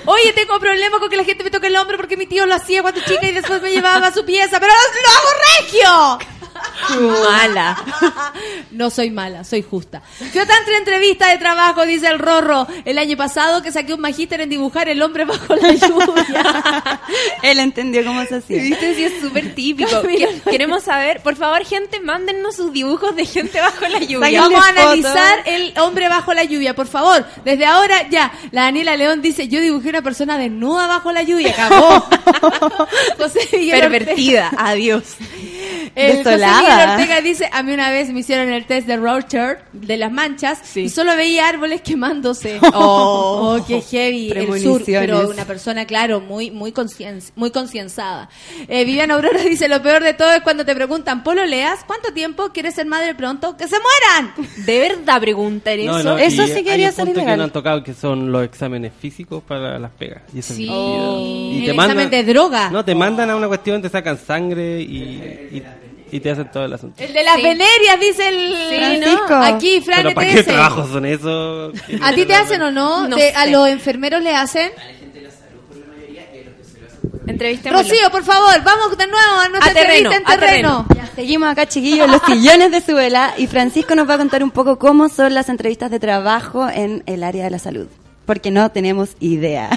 Oye, 0.07 0.33
tengo 0.33 0.59
problemas 0.59 1.01
con 1.01 1.11
que 1.11 1.17
la 1.17 1.25
gente 1.25 1.45
me 1.45 1.51
toque 1.51 1.67
el 1.67 1.77
hombro 1.77 1.97
porque 1.97 2.17
mi 2.17 2.27
tío 2.27 2.47
lo 2.47 2.55
hacía 2.55 2.83
cuando 2.83 3.01
chica 3.01 3.27
y 3.27 3.33
después 3.33 3.61
me 3.63 3.71
llevaba 3.71 4.09
a 4.09 4.15
su 4.15 4.25
pieza, 4.25 4.59
pero 4.59 4.73
lo, 4.73 5.13
hago 5.13 5.29
regio. 5.59 6.19
Mala. 6.99 7.77
No 8.71 8.89
soy 8.89 9.11
mala, 9.11 9.43
soy 9.45 9.63
justa. 9.63 10.01
Yo 10.33 10.47
tanto 10.47 10.71
en 10.71 10.77
entrevista 10.79 11.29
de 11.29 11.39
trabajo, 11.39 11.85
dice 11.85 12.07
el 12.07 12.19
Rorro, 12.19 12.67
el 12.85 12.99
año 12.99 13.17
pasado 13.17 13.63
que 13.63 13.73
saqué 13.73 13.95
un 13.95 14.01
magíster 14.01 14.41
en 14.41 14.49
dibujar 14.49 14.89
el 14.89 15.03
hombre 15.03 15.25
bajo 15.25 15.57
la 15.57 15.75
lluvia. 15.75 17.01
Él 17.43 17.59
entendió 17.59 18.05
cómo 18.05 18.25
se 18.25 18.37
hacía. 18.37 18.63
¿Viste? 18.63 18.95
Sí, 18.95 19.05
es 19.05 19.21
súper 19.21 19.55
típico. 19.55 19.91
Queremos 20.51 20.85
saber, 20.85 21.21
por 21.23 21.37
favor, 21.37 21.65
gente, 21.65 22.01
mándennos 22.01 22.57
sus 22.57 22.73
dibujos 22.73 23.15
de 23.17 23.27
gente 23.27 23.61
bajo 23.61 23.89
la 23.89 23.99
lluvia. 23.99 24.41
Vamos 24.41 24.65
a 24.65 24.69
analizar 24.69 25.43
el 25.47 25.75
hombre 25.79 26.09
bajo 26.09 26.33
la 26.33 26.45
lluvia, 26.45 26.75
por 26.75 26.87
favor. 26.87 27.27
Desde 27.45 27.67
ahora 27.67 28.09
ya. 28.09 28.33
La 28.53 28.63
Daniela 28.63 28.97
León 28.97 29.21
dice, 29.21 29.49
yo 29.49 29.61
dibujé 29.61 29.91
una 29.91 30.03
persona 30.03 30.39
desnuda 30.39 30.87
bajo 30.87 31.13
la 31.13 31.23
lluvia. 31.23 31.53
Acabó. 31.53 32.07
José 33.19 33.49
Pervertida, 33.51 34.53
adiós. 34.57 35.17
El 35.95 36.17
José 36.19 36.31
Desolada. 36.31 36.61
Miguel 36.63 36.91
Ortega 36.91 37.21
dice, 37.21 37.49
a 37.53 37.63
mí 37.63 37.73
una 37.73 37.91
vez 37.91 38.11
me 38.11 38.21
hicieron 38.21 38.51
el 38.53 38.67
test 38.67 38.87
de 38.87 38.97
Rorschach, 38.97 39.59
de 39.73 39.97
las 39.97 40.13
manchas, 40.13 40.77
y 40.77 40.89
solo 40.89 41.17
veía 41.17 41.49
árboles 41.49 41.81
quemándose. 41.83 42.59
Oh. 42.73 43.57
Oh, 43.61 43.65
qué 43.67 43.81
heavy. 43.81 44.31
El 44.31 44.61
sur, 44.61 44.83
pero 44.87 45.29
una 45.29 45.45
persona, 45.45 45.85
claro, 45.87 46.21
muy 46.21 46.51
muy 46.51 46.73
conscien- 46.73 47.23
muy 47.37 47.51
concienzada. 47.51 48.29
Eh, 48.69 48.85
Viviana 48.85 49.15
Aurora 49.15 49.41
dice, 49.49 49.69
lo 49.69 49.83
peor 49.83 50.03
de 50.03 50.15
todo 50.15 50.33
es 50.33 50.41
cuando 50.43 50.65
te 50.65 50.75
preguntan, 50.75 51.23
Polo 51.25 51.45
Leas, 51.47 51.81
¿cuánto 51.87 52.13
tiempo 52.13 52.51
quieres 52.53 52.75
ser 52.75 52.87
madre 52.87 53.15
pronto? 53.15 53.57
¡Que 53.57 53.67
se 53.69 53.77
mueran! 53.77 54.35
De 54.67 54.79
verdad 54.79 55.21
preguntar 55.21 55.79
eso. 55.79 55.93
No, 55.93 56.03
no, 56.03 56.19
Eso 56.19 56.47
sí 56.47 56.63
quería 56.63 56.93
ser 56.93 57.07
punto 57.07 57.21
que 57.21 57.23
ilegal. 57.23 57.39
no 57.39 57.45
han 57.45 57.51
tocado 57.51 57.83
que 57.83 57.95
son 57.95 58.31
los 58.31 58.45
exámenes 58.45 58.93
físicos 58.99 59.43
para 59.43 59.79
las 59.79 59.91
pegas. 59.93 60.23
Y 60.35 60.39
eso 60.41 60.53
es 60.53 60.57
Sí. 60.59 60.69
El 60.69 61.65
te 61.67 61.71
examen 61.73 62.11
de 62.11 62.25
droga. 62.25 62.71
No, 62.71 62.85
te 62.85 62.95
mandan 62.95 63.31
a 63.31 63.37
una 63.37 63.49
cuestión, 63.49 63.81
te 63.83 63.89
sacan 63.89 64.19
sangre 64.19 64.81
y, 64.81 64.97
y, 65.53 65.63
y 66.13 66.21
te 66.21 66.31
hacen 66.31 66.51
todo 66.51 66.65
el 66.65 66.73
asunto. 66.73 67.03
El 67.03 67.13
de 67.13 67.23
las 67.23 67.37
Sí. 67.37 67.43
venerias, 67.43 68.01
dice 68.01 68.29
el... 68.29 68.79
Francisco. 68.79 69.29
¿no? 69.31 69.43
Aquí, 69.45 69.81
Fran 69.81 70.03
Pero 70.03 70.15
¿para 70.15 70.29
qué 70.31 70.43
trabajos 70.43 70.91
son 70.91 71.05
esos? 71.07 71.75
¿A 72.03 72.13
ti 72.13 72.25
te 72.27 72.35
hacen 72.35 72.61
o 72.63 72.71
no? 72.71 73.07
No 73.09 73.17
De- 73.17 73.33
¿A 73.33 73.47
los 73.47 73.69
enfermeros 73.69 74.23
le 74.23 74.35
hacen? 74.35 74.71
Entrevistémoslo. 77.27 77.89
Rocío, 77.89 78.11
por 78.11 78.25
favor, 78.25 78.63
vamos 78.65 78.97
de 78.97 79.07
nuevo 79.07 79.39
a 79.41 79.49
nuestra 79.49 79.71
A 79.71 79.75
terreno, 79.75 80.11
entrevista 80.11 80.17
en 80.17 80.27
a 80.27 80.41
terreno. 80.41 80.87
terreno. 80.89 81.11
Seguimos 81.15 81.49
acá, 81.51 81.67
chiquillos, 81.67 82.07
en 82.07 82.13
los 82.13 82.23
sillones 82.27 82.71
de 82.73 82.81
Suela 82.81 83.35
y 83.37 83.47
Francisco 83.47 83.95
nos 83.95 84.09
va 84.09 84.15
a 84.15 84.19
contar 84.19 84.43
un 84.43 84.51
poco 84.51 84.79
cómo 84.79 85.09
son 85.09 85.35
las 85.35 85.49
entrevistas 85.49 85.91
de 85.91 86.01
trabajo 86.01 86.69
en 86.69 87.03
el 87.07 87.23
área 87.23 87.45
de 87.45 87.51
la 87.51 87.59
salud. 87.59 87.87
Porque 88.27 88.51
no 88.51 88.71
tenemos 88.71 89.11
idea. 89.21 89.71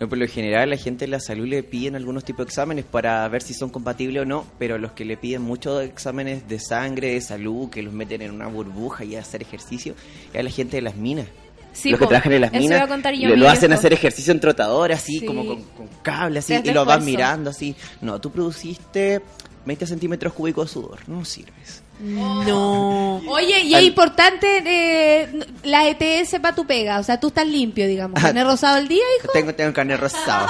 No, 0.00 0.08
por 0.08 0.16
lo 0.18 0.26
general, 0.28 0.70
la 0.70 0.76
gente 0.76 1.06
de 1.06 1.10
la 1.10 1.18
salud 1.20 1.46
le 1.46 1.62
piden 1.64 1.96
algunos 1.96 2.24
tipos 2.24 2.46
de 2.46 2.50
exámenes 2.50 2.84
para 2.84 3.26
ver 3.28 3.42
si 3.42 3.52
son 3.52 3.68
compatibles 3.70 4.22
o 4.22 4.24
no, 4.24 4.46
pero 4.58 4.78
los 4.78 4.92
que 4.92 5.04
le 5.04 5.16
piden 5.16 5.42
muchos 5.42 5.82
exámenes 5.82 6.46
de 6.48 6.60
sangre, 6.60 7.14
de 7.14 7.20
salud, 7.20 7.68
que 7.68 7.82
los 7.82 7.92
meten 7.92 8.22
en 8.22 8.30
una 8.30 8.46
burbuja 8.46 9.04
y 9.04 9.16
hacer 9.16 9.42
ejercicio, 9.42 9.94
es 10.32 10.38
a 10.38 10.42
la 10.42 10.50
gente 10.50 10.76
de 10.76 10.82
las 10.82 10.94
minas. 10.94 11.26
Sí, 11.72 11.90
los 11.90 12.00
que 12.00 12.06
trabajan 12.06 12.32
en 12.32 12.40
las 12.40 12.52
minas 12.52 12.88
mi 13.12 13.36
lo 13.36 13.48
hacen 13.48 13.72
hacer 13.72 13.92
ejercicio 13.92 14.32
en 14.32 14.40
trotador, 14.40 14.90
así 14.92 15.18
Sí. 15.20 15.26
como 15.26 15.46
con, 15.46 15.62
con 15.64 15.88
cable, 16.02 16.38
así, 16.40 16.54
Desde 16.54 16.70
y 16.70 16.74
lo 16.74 16.80
esfuerzo. 16.82 17.04
mirando 17.04 17.50
así. 17.50 17.74
No, 18.00 18.20
tú 18.20 18.30
produciste 18.32 19.20
20 19.66 19.86
centímetros 19.86 20.32
cúbicos 20.32 20.68
de 20.68 20.72
sudor, 20.74 20.98
no 21.08 21.24
sirves. 21.24 21.77
No. 22.00 23.16
Oye, 23.28 23.60
y 23.62 23.72
es 23.74 23.78
Al- 23.78 23.84
importante 23.84 24.62
eh, 24.64 25.28
la 25.64 25.88
ETS 25.88 26.38
para 26.40 26.54
tu 26.54 26.66
pega, 26.66 26.98
o 26.98 27.02
sea, 27.02 27.18
tú 27.20 27.28
estás 27.28 27.46
limpio, 27.46 27.86
digamos. 27.86 28.22
Ah. 28.22 28.28
¿Tenés 28.28 28.44
rosado 28.46 28.78
el 28.78 28.88
día, 28.88 29.04
hijo? 29.18 29.28
Tengo, 29.32 29.54
tengo 29.54 29.72
carnet 29.72 30.00
rosado. 30.00 30.46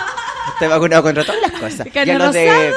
Estoy 0.55 0.69
vacunado 0.69 1.03
contra 1.03 1.25
todas 1.25 1.41
las 1.41 1.53
cosas. 1.53 1.87
Carnet 1.93 2.07
Ya 2.07 2.19
los 2.19 2.33
de, 2.35 2.47
rosado. 2.49 2.75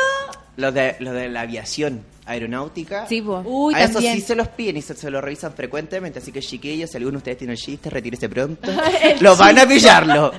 los 0.58 0.74
de, 0.74 0.96
los 1.00 1.14
de 1.14 1.30
la 1.30 1.42
aviación. 1.42 2.04
aeronáutica. 2.26 3.08
Sí, 3.08 3.22
po. 3.22 3.42
Uy, 3.46 3.74
a 3.76 3.84
eso 3.84 3.94
también. 3.94 4.16
sí 4.16 4.22
se 4.22 4.36
los 4.36 4.48
piden 4.50 4.78
y 4.78 4.82
se, 4.82 4.96
se 4.96 5.10
lo 5.12 5.20
revisan 5.20 5.54
frecuentemente, 5.54 6.20
así 6.20 6.32
que 6.32 6.40
chiquillos, 6.40 6.90
si 6.90 6.98
alguno 6.98 7.14
de 7.14 7.18
ustedes 7.18 7.38
tiene 7.40 7.54
el 7.54 7.60
chiste, 7.60 7.90
retírese 7.90 8.30
pronto. 8.30 8.72
Lo 9.20 9.36
van 9.36 9.60
a 9.60 9.68
pillarlo. 9.68 10.32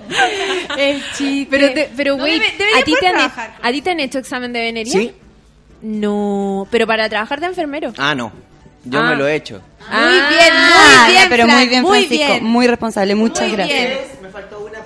El 0.79 1.03
chiste. 1.17 1.49
Pero, 1.51 1.73
te- 1.75 1.91
pero 1.97 2.17
No, 2.17 2.23
güey, 2.23 2.39
debe- 2.39 2.53
debería 2.57 2.79
¿a, 2.81 2.85
ti 2.85 2.91
poder 2.93 3.01
te 3.01 3.07
han, 3.09 3.15
trabajar. 3.15 3.57
¿a 3.63 3.73
ti 3.73 3.83
te 3.83 3.91
han 3.91 4.01
hecho 4.01 4.19
examen 4.19 4.53
de 4.53 4.61
venería? 4.61 4.93
¿Sí? 4.93 5.13
No, 5.83 6.67
pero 6.71 6.87
para 6.87 7.09
trabajar 7.09 7.41
de 7.41 7.47
enfermero. 7.47 7.93
Ah, 7.99 8.15
no. 8.15 8.33
Yo 8.85 9.01
Ah. 9.01 9.11
me 9.11 9.17
lo 9.17 9.29
he 9.29 9.35
hecho. 9.37 9.61
Muy 9.91 10.11
bien, 10.11 10.51
Ah, 10.53 11.05
muy 11.07 11.15
ya, 11.15 11.19
bien, 11.21 11.29
pero 11.29 11.47
muy 11.47 11.69
bien, 11.69 11.83
muy 11.83 11.99
Francisco. 12.07 12.33
bien. 12.33 12.45
Muy 12.45 12.67
responsable, 12.67 13.15
muchas 13.15 13.47
Muy 13.49 13.57
gracias. 13.57 13.79
bien. 13.81 13.99
Me 14.23 14.29
faltó 14.29 14.61
una 14.65 14.79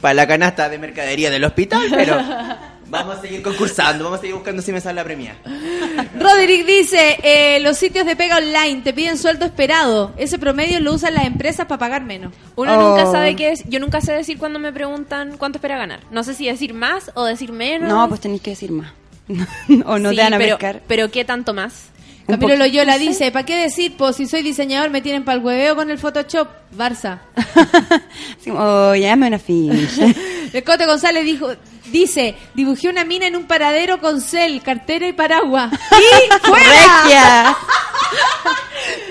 para 0.00 0.14
la 0.14 0.26
canasta 0.26 0.68
de 0.68 0.78
mercadería 0.78 1.30
del 1.30 1.42
hospital, 1.44 1.86
pero 1.90 2.16
vamos 2.88 3.18
a 3.18 3.20
seguir 3.20 3.42
concursando, 3.42 4.04
vamos 4.04 4.18
a 4.18 4.20
seguir 4.20 4.34
buscando 4.36 4.62
si 4.62 4.70
me 4.72 4.80
sale 4.80 4.94
la 4.96 5.04
premia. 5.04 5.36
Roderick 6.20 6.66
dice, 6.66 7.18
eh, 7.22 7.58
los 7.60 7.76
sitios 7.78 8.06
de 8.06 8.14
pega 8.14 8.36
online 8.36 8.82
te 8.82 8.92
piden 8.92 9.16
sueldo 9.18 9.44
esperado. 9.44 10.12
Ese 10.16 10.38
promedio 10.38 10.78
lo 10.80 10.92
usan 10.92 11.14
las 11.14 11.24
empresas 11.24 11.66
para 11.66 11.78
pagar 11.78 12.02
menos. 12.04 12.32
Uno 12.56 12.74
Oh. 12.78 12.90
nunca 12.96 13.10
sabe 13.10 13.34
qué 13.36 13.52
es. 13.52 13.64
Yo 13.68 13.80
nunca 13.80 14.00
sé 14.00 14.12
decir 14.12 14.38
cuando 14.38 14.58
me 14.58 14.72
preguntan 14.72 15.36
cuánto 15.38 15.58
espera 15.58 15.76
ganar. 15.78 16.00
No 16.10 16.22
sé 16.24 16.34
si 16.34 16.46
decir 16.46 16.74
más 16.74 17.10
o 17.14 17.24
decir 17.24 17.52
menos. 17.52 17.88
No, 17.88 18.08
pues 18.08 18.20
tenéis 18.20 18.42
que 18.42 18.50
decir 18.50 18.70
más. 18.72 18.92
o 19.86 19.98
no 19.98 20.10
Sí, 20.10 20.16
te 20.16 20.22
van 20.22 20.34
a 20.34 20.38
pero, 20.38 20.56
pescar. 20.58 20.82
pero 20.86 21.10
¿qué 21.10 21.24
tanto 21.24 21.52
más? 21.54 21.86
Camilo 22.26 22.56
Loyola 22.56 22.98
dice, 22.98 23.30
¿para 23.30 23.46
qué 23.46 23.56
decir? 23.56 23.96
Pues 23.96 24.16
si 24.16 24.26
soy 24.26 24.42
diseñador 24.42 24.90
me 24.90 25.00
tienen 25.00 25.24
para 25.24 25.38
el 25.38 25.44
hueveo 25.44 25.76
con 25.76 25.90
el 25.90 25.98
Photoshop. 25.98 26.48
Barça. 26.76 27.18
Oh, 28.48 28.94
llame 28.94 29.26
una 29.28 29.38
ficha. 29.38 30.06
El 30.52 30.62
Cote 30.64 30.86
González 30.86 31.24
dijo, 31.24 31.50
dice, 31.86 32.36
dibujé 32.54 32.88
una 32.88 33.04
mina 33.04 33.26
en 33.26 33.34
un 33.36 33.44
paradero 33.44 34.00
con 34.00 34.20
cel, 34.20 34.62
cartera 34.62 35.06
y 35.08 35.12
paraguas. 35.12 35.70
¡Y 35.92 36.46
fuera! 36.46 37.02
¡Regia! 37.04 37.56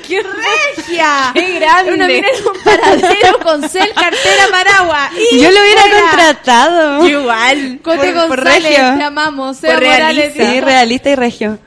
¡Qué 0.08 0.22
regia! 0.24 1.32
¡Qué 1.34 1.60
grande! 1.60 1.94
Una 1.94 2.08
mina 2.08 2.28
en 2.30 2.48
un 2.48 2.64
paradero 2.64 3.40
con 3.40 3.68
cel, 3.70 3.94
cartera, 3.94 4.48
paraguas. 4.50 5.12
¡Y 5.32 5.40
Yo 5.42 5.52
lo 5.52 5.60
hubiera 5.60 5.82
fuera! 5.82 6.00
contratado. 6.10 7.08
Igual. 7.10 7.80
Cote 7.84 8.12
por- 8.14 8.28
por 8.30 8.38
González, 8.44 8.64
regio. 8.78 8.98
te 8.98 9.04
amamos. 9.04 9.58
Seba 9.58 9.74
Por 9.74 9.84
Morales, 9.84 10.16
realista. 10.36 10.52
Sí, 10.54 10.62
realista 10.62 11.10
y 11.10 11.16
regio. 11.16 11.60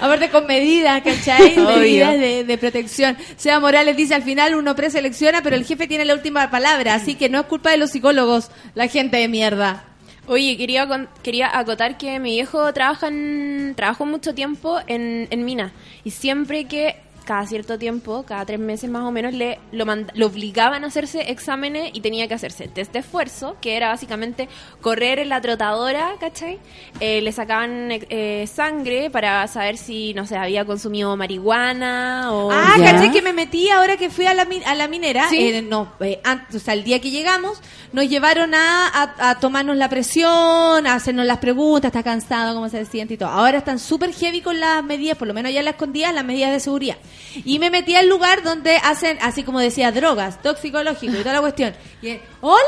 Aparte 0.00 0.30
con 0.30 0.46
medidas, 0.46 1.02
¿cachai? 1.02 1.58
Obvio. 1.58 1.76
medidas 1.76 2.18
de, 2.18 2.44
de 2.44 2.58
protección. 2.58 3.16
Seba 3.36 3.60
Morales 3.60 3.96
dice, 3.96 4.14
al 4.14 4.22
final 4.22 4.54
uno 4.54 4.74
preselecciona, 4.74 5.42
pero 5.42 5.56
el 5.56 5.64
jefe 5.64 5.86
tiene 5.86 6.04
la 6.04 6.14
última 6.14 6.50
palabra, 6.50 6.94
así 6.94 7.14
que 7.14 7.28
no 7.28 7.40
es 7.40 7.46
culpa 7.46 7.70
de 7.70 7.76
los 7.76 7.90
psicólogos, 7.90 8.50
la 8.74 8.88
gente 8.88 9.16
de 9.16 9.28
mierda. 9.28 9.84
Oye, 10.26 10.56
quería 10.56 11.08
quería 11.22 11.58
acotar 11.58 11.98
que 11.98 12.20
mi 12.20 12.32
viejo 12.32 12.72
trabaja 12.72 13.08
en, 13.08 13.74
trabajó 13.76 14.06
mucho 14.06 14.34
tiempo 14.34 14.78
en, 14.86 15.26
en 15.30 15.44
mina 15.44 15.72
y 16.04 16.10
siempre 16.12 16.66
que 16.66 16.96
cada 17.24 17.46
cierto 17.46 17.78
tiempo, 17.78 18.24
cada 18.24 18.44
tres 18.44 18.58
meses 18.58 18.90
más 18.90 19.04
o 19.04 19.10
menos, 19.10 19.32
le 19.32 19.58
lo, 19.72 19.84
lo 20.14 20.26
obligaban 20.26 20.84
a 20.84 20.88
hacerse 20.88 21.30
exámenes 21.30 21.90
y 21.92 22.00
tenía 22.00 22.28
que 22.28 22.34
hacerse 22.34 22.68
test 22.68 22.92
de 22.92 23.00
esfuerzo, 23.00 23.56
que 23.60 23.76
era 23.76 23.88
básicamente 23.88 24.48
correr 24.80 25.18
en 25.18 25.28
la 25.28 25.40
trotadora, 25.40 26.14
¿cachai? 26.20 26.58
Eh, 27.00 27.20
le 27.20 27.32
sacaban 27.32 27.88
eh, 27.90 28.48
sangre 28.52 29.10
para 29.10 29.46
saber 29.48 29.76
si, 29.76 30.14
no 30.14 30.26
sé, 30.26 30.36
había 30.36 30.64
consumido 30.64 31.16
marihuana 31.16 32.32
o... 32.32 32.50
Ah, 32.50 32.74
caché 32.78 33.10
que 33.10 33.22
me 33.22 33.32
metí 33.32 33.68
ahora 33.70 33.96
que 33.96 34.10
fui 34.10 34.26
a 34.26 34.34
la, 34.34 34.46
a 34.66 34.74
la 34.74 34.88
minera. 34.88 35.28
Sí. 35.28 35.38
eh, 35.38 35.62
no, 35.62 35.92
eh, 36.00 36.20
antes, 36.24 36.56
o 36.56 36.58
sea, 36.58 36.74
el 36.74 36.84
día 36.84 37.00
que 37.00 37.10
llegamos, 37.10 37.60
nos 37.92 38.08
llevaron 38.08 38.54
a, 38.54 38.88
a, 38.88 39.30
a 39.30 39.40
tomarnos 39.40 39.76
la 39.76 39.88
presión, 39.88 40.86
a 40.86 40.94
hacernos 40.94 41.26
las 41.26 41.38
preguntas, 41.38 41.90
está 41.90 42.02
cansado, 42.02 42.54
cómo 42.54 42.68
se 42.68 42.84
siente 42.86 43.14
y 43.14 43.16
todo. 43.16 43.28
Ahora 43.28 43.58
están 43.58 43.78
súper 43.78 44.12
heavy 44.12 44.40
con 44.40 44.60
las 44.60 44.82
medidas, 44.84 45.16
por 45.16 45.28
lo 45.28 45.34
menos 45.34 45.52
ya 45.52 45.60
en 45.60 45.64
las 45.66 45.74
escondidas, 45.74 46.14
las 46.14 46.24
medidas 46.24 46.50
de 46.52 46.60
seguridad. 46.60 46.96
Y 47.44 47.58
me 47.58 47.70
metí 47.70 47.94
al 47.96 48.08
lugar 48.08 48.42
donde 48.42 48.76
hacen, 48.76 49.18
así 49.20 49.42
como 49.42 49.60
decía, 49.60 49.92
drogas, 49.92 50.42
toxicológico 50.42 51.14
y 51.14 51.18
toda 51.18 51.34
la 51.34 51.40
cuestión. 51.40 51.74
Y, 52.02 52.18
¿Hola? 52.40 52.62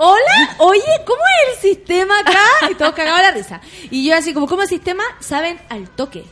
Hola, 0.00 0.56
oye, 0.58 0.80
¿cómo 1.04 1.20
es 1.20 1.56
el 1.56 1.70
sistema 1.70 2.20
acá? 2.20 2.38
Y 2.70 2.74
todos 2.76 2.94
cagados 2.94 3.20
la 3.20 3.32
risa. 3.32 3.60
Y 3.90 4.06
yo 4.06 4.14
así 4.16 4.32
como, 4.32 4.46
¿cómo 4.46 4.62
es 4.62 4.70
el 4.70 4.78
sistema? 4.78 5.02
Saben 5.18 5.58
al 5.68 5.90
toque. 5.90 6.24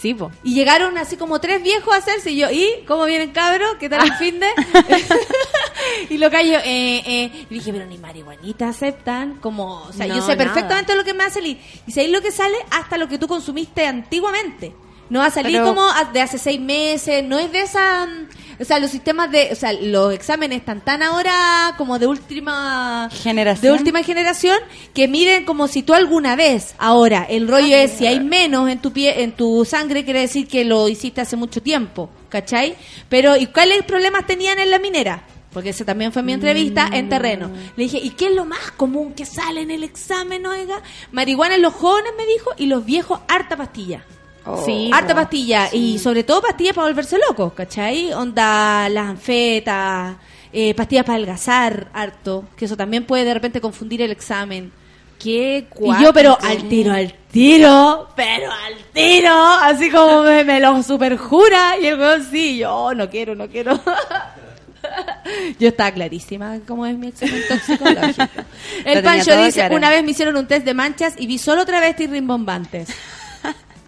Sí, 0.00 0.14
po. 0.14 0.30
Y 0.44 0.54
llegaron 0.54 0.96
así 0.96 1.16
como 1.16 1.40
tres 1.40 1.62
viejos 1.62 1.92
a 1.92 1.98
hacerse 1.98 2.30
y 2.30 2.36
yo, 2.36 2.50
¿y 2.50 2.84
cómo 2.86 3.04
vienen 3.04 3.32
cabros? 3.32 3.74
¿Qué 3.78 3.88
tal 3.88 4.06
el 4.06 4.14
fin 4.14 4.40
de? 4.40 4.48
y 6.08 6.18
lo 6.18 6.30
callo, 6.30 6.58
eh, 6.64 7.02
eh. 7.04 7.46
Y 7.50 7.54
dije, 7.54 7.72
pero 7.72 7.84
ni 7.84 7.98
marihuanita 7.98 8.68
aceptan, 8.68 9.36
como, 9.40 9.82
o 9.82 9.92
sea, 9.92 10.06
No, 10.06 10.14
yo 10.14 10.22
sé 10.22 10.36
nada. 10.36 10.44
perfectamente 10.44 10.96
lo 10.96 11.04
que 11.04 11.12
me 11.12 11.28
salir. 11.30 11.60
Y 11.86 11.92
si 11.92 12.00
ahí 12.00 12.08
lo 12.08 12.22
que 12.22 12.32
sale, 12.32 12.56
hasta 12.70 12.96
lo 12.96 13.08
que 13.08 13.18
tú 13.18 13.28
consumiste 13.28 13.86
antiguamente. 13.86 14.72
No 15.10 15.18
va 15.18 15.26
a 15.26 15.30
salir 15.30 15.52
Pero- 15.58 15.66
como 15.66 15.82
de 16.12 16.20
hace 16.20 16.38
seis 16.38 16.60
meses, 16.60 17.22
no 17.24 17.38
es 17.38 17.50
de 17.52 17.60
esa... 17.62 18.06
mm, 18.06 18.28
O 18.62 18.64
sea, 18.64 18.78
los 18.78 18.90
sistemas 18.90 19.30
de... 19.30 19.48
O 19.52 19.54
sea, 19.56 19.72
los 19.72 20.12
exámenes 20.14 20.58
están 20.60 20.80
tan 20.82 21.02
ahora 21.02 21.74
como 21.76 21.98
de 21.98 22.06
última... 22.06 23.08
Generación. 23.12 23.72
De 23.72 23.78
última 23.78 24.02
generación 24.02 24.56
que 24.94 25.08
miden 25.08 25.44
como 25.44 25.66
si 25.66 25.82
tú 25.82 25.94
alguna 25.94 26.36
vez, 26.36 26.74
ahora, 26.78 27.26
el 27.28 27.48
rollo 27.48 27.74
Ah, 27.74 27.82
es 27.82 27.92
si 27.92 28.06
hay 28.06 28.20
menos 28.20 28.68
en 28.68 28.78
tu 28.80 28.92
pie, 28.92 29.22
en 29.22 29.32
tu 29.32 29.64
sangre, 29.64 30.04
quiere 30.04 30.20
decir 30.20 30.46
que 30.46 30.64
lo 30.64 30.88
hiciste 30.88 31.20
hace 31.20 31.36
mucho 31.36 31.60
tiempo, 31.62 32.08
¿cachai? 32.28 32.76
Pero, 33.08 33.36
¿y 33.36 33.46
cuáles 33.46 33.82
problemas 33.84 34.26
tenían 34.26 34.58
en 34.58 34.70
la 34.70 34.78
minera? 34.78 35.24
Porque 35.52 35.70
esa 35.70 35.84
también 35.84 36.12
fue 36.12 36.22
mi 36.22 36.32
entrevista 36.32 36.88
en 36.92 37.08
terreno. 37.08 37.50
Le 37.76 37.82
dije, 37.84 37.98
¿y 37.98 38.10
qué 38.10 38.26
es 38.26 38.34
lo 38.34 38.44
más 38.44 38.70
común 38.76 39.14
que 39.14 39.24
sale 39.26 39.62
en 39.62 39.72
el 39.72 39.82
examen, 39.82 40.46
oiga? 40.46 40.80
Marihuana 41.10 41.56
en 41.56 41.62
los 41.62 41.74
jóvenes, 41.74 42.12
me 42.16 42.24
dijo, 42.26 42.50
y 42.56 42.66
los 42.66 42.84
viejos, 42.84 43.18
harta 43.26 43.56
pastilla. 43.56 44.04
Oh. 44.44 44.64
Sí, 44.64 44.90
Harta 44.92 45.14
pastilla, 45.14 45.68
y 45.72 45.98
sobre 45.98 46.24
todo 46.24 46.40
pastillas 46.40 46.74
para 46.74 46.86
volverse 46.86 47.18
locos, 47.18 47.52
¿cachai? 47.52 48.12
Onda, 48.12 48.88
las 48.88 49.08
anfetas, 49.08 50.16
eh, 50.52 50.74
pastillas 50.74 51.04
para 51.04 51.16
adelgazar, 51.16 51.88
harto, 51.92 52.44
que 52.56 52.64
eso 52.64 52.76
también 52.76 53.04
puede 53.04 53.24
de 53.24 53.34
repente 53.34 53.60
confundir 53.60 54.02
el 54.02 54.10
examen. 54.10 54.72
Qué 55.18 55.66
Y 55.78 56.02
yo, 56.02 56.14
pero 56.14 56.38
al 56.40 56.66
tiro, 56.66 56.92
al 56.94 57.12
tiro, 57.30 58.08
pero 58.16 58.50
al 58.50 58.74
tiro, 58.94 59.34
así 59.34 59.90
como 59.90 60.22
me, 60.22 60.44
me 60.44 60.58
lo 60.60 60.82
superjura, 60.82 61.78
y 61.78 61.86
el 61.86 61.98
weón 61.98 62.26
sí, 62.30 62.56
yo 62.56 62.94
no 62.94 63.10
quiero, 63.10 63.34
no 63.34 63.46
quiero. 63.48 63.78
Yo 65.58 65.68
estaba 65.68 65.92
clarísima 65.92 66.58
cómo 66.66 66.86
es 66.86 66.96
mi 66.96 67.08
examen 67.08 67.42
toxicológico. 67.48 68.24
El 68.84 69.02
Pancho 69.02 69.36
dice, 69.36 69.60
claro. 69.60 69.76
una 69.76 69.90
vez 69.90 70.02
me 70.02 70.10
hicieron 70.12 70.36
un 70.36 70.46
test 70.46 70.64
de 70.64 70.74
manchas 70.74 71.14
y 71.18 71.26
vi 71.26 71.38
solo 71.38 71.66
travestis 71.66 72.10
rimbombantes. 72.10 72.88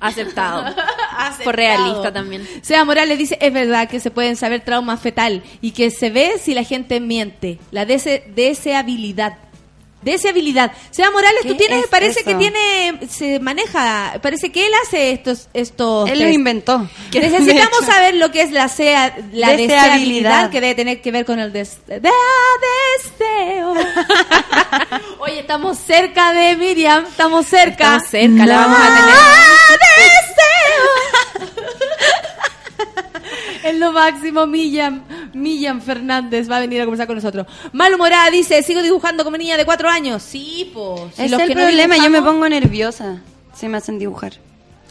Aceptado. 0.03 0.65
Aceptado. 1.17 1.45
Por 1.45 1.57
realista 1.57 2.13
también. 2.13 2.47
Sea 2.63 2.85
Morales 2.85 3.17
dice, 3.19 3.39
es 3.41 3.53
verdad 3.53 3.89
que 3.89 4.01
se 4.01 4.11
pueden 4.11 4.37
saber 4.37 4.61
trauma 4.63 4.97
fetal 4.97 5.43
y 5.61 5.71
que 5.71 5.91
se 5.91 6.11
ve 6.11 6.33
si 6.41 6.55
la 6.55 6.65
gente 6.65 7.01
miente. 7.01 7.59
La 7.71 7.87
dese- 7.87 8.25
deseabilidad. 8.35 9.39
Deseabilidad. 10.03 10.73
Sea 10.91 11.11
Morales, 11.11 11.43
tú 11.43 11.49
¿Qué 11.49 11.55
tienes, 11.55 11.85
es 11.85 11.91
parece 11.91 12.25
que 12.25 12.35
tiene, 12.35 12.99
se 13.09 13.39
maneja, 13.41 14.19
parece 14.21 14.51
que 14.53 14.67
él 14.67 14.73
hace 14.85 15.13
estos, 15.13 15.49
estos. 15.55 16.09
Él 16.11 16.19
lo 16.19 16.25
test. 16.27 16.35
inventó. 16.35 16.79
De 17.11 17.21
necesitamos 17.21 17.85
saber 17.87 18.15
lo 18.17 18.31
que 18.31 18.43
es 18.43 18.51
la, 18.51 18.69
sea, 18.69 19.17
la 19.33 19.49
Deseabilidad. 19.51 19.57
deseabilidad 19.57 20.51
que 20.51 20.61
debe 20.61 20.75
tener 20.75 21.01
que 21.03 21.11
ver 21.13 21.25
con 21.25 21.39
el 21.39 21.53
des- 21.53 21.79
de- 21.87 22.01
deseo. 22.01 23.75
Oye, 25.21 25.41
estamos 25.41 25.79
cerca 25.79 26.33
de 26.33 26.57
Miriam, 26.57 27.05
estamos 27.07 27.47
cerca. 27.47 27.97
Estamos 27.97 28.09
cerca, 28.11 28.47
la 28.47 28.57
vamos 28.59 28.79
a 28.79 28.83
tener. 28.89 29.13
Es 33.65 33.79
lo 33.79 33.93
máximo, 33.93 34.47
Millán, 34.47 35.05
Millán 35.35 35.81
Fernández 35.83 36.51
va 36.51 36.57
a 36.57 36.61
venir 36.61 36.81
a 36.81 36.85
conversar 36.85 37.07
con 37.07 37.17
nosotros. 37.17 37.47
Malhumorada 37.73 38.31
dice, 38.31 38.63
sigo 38.63 38.83
dibujando 38.83 39.25
como 39.25 39.37
niña 39.37 39.57
de 39.57 39.65
cuatro 39.65 39.89
años. 39.89 40.23
Sí, 40.23 40.71
pues. 40.75 41.13
es 41.19 41.31
el 41.33 41.53
problema, 41.53 41.97
yo 41.97 42.11
me 42.11 42.23
pongo 42.23 42.49
nerviosa. 42.49 43.21
Se 43.55 43.69
me 43.69 43.77
hacen 43.79 43.99
dibujar. 43.99 44.33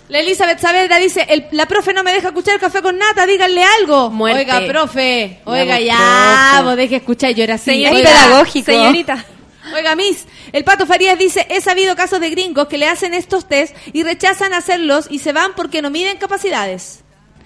La 0.08 0.20
Elizabeth 0.20 0.60
Saavedra 0.60 0.98
dice, 0.98 1.26
el- 1.30 1.46
la 1.52 1.66
profe 1.68 1.94
no 1.94 2.04
me 2.04 2.12
deja 2.12 2.28
escuchar 2.30 2.56
el 2.56 2.60
café 2.60 2.82
con 2.82 2.98
nata, 2.98 3.26
díganle 3.26 3.64
algo. 3.80 4.10
Muerte. 4.10 4.42
Oiga, 4.42 4.62
profe, 4.68 5.40
oiga, 5.46 5.80
Ya, 5.80 5.86
ya, 5.86 6.50
profe. 6.56 6.64
vos 6.66 6.76
deje 6.78 6.96
escuchar, 6.98 7.32
yo 7.34 7.44
era 7.46 7.56
así. 7.56 7.72
Señorita, 7.72 7.98
Oiga, 8.10 8.26
pedagógico. 8.26 8.72
Señorita. 8.72 9.26
Oiga, 9.76 9.96
Miss, 9.96 10.26
el 10.52 10.64
Pato 10.66 10.86
Farías 10.86 11.18
dice, 11.18 11.46
he 11.50 11.62
sabido 11.62 11.96
casos 11.96 12.20
de 12.20 12.30
gringos 12.30 12.68
que 12.68 12.78
le 12.78 12.88
hacen 12.88 13.14
estos 13.14 13.48
test 13.48 13.76
y 13.94 14.04
rechazan 14.04 14.54
hacerlos 14.54 15.08
y 15.10 15.20
se 15.20 15.32
van 15.34 15.52
porque 15.56 15.82
no 15.82 15.90
miden 15.90 16.18
capacidades. 16.18 17.01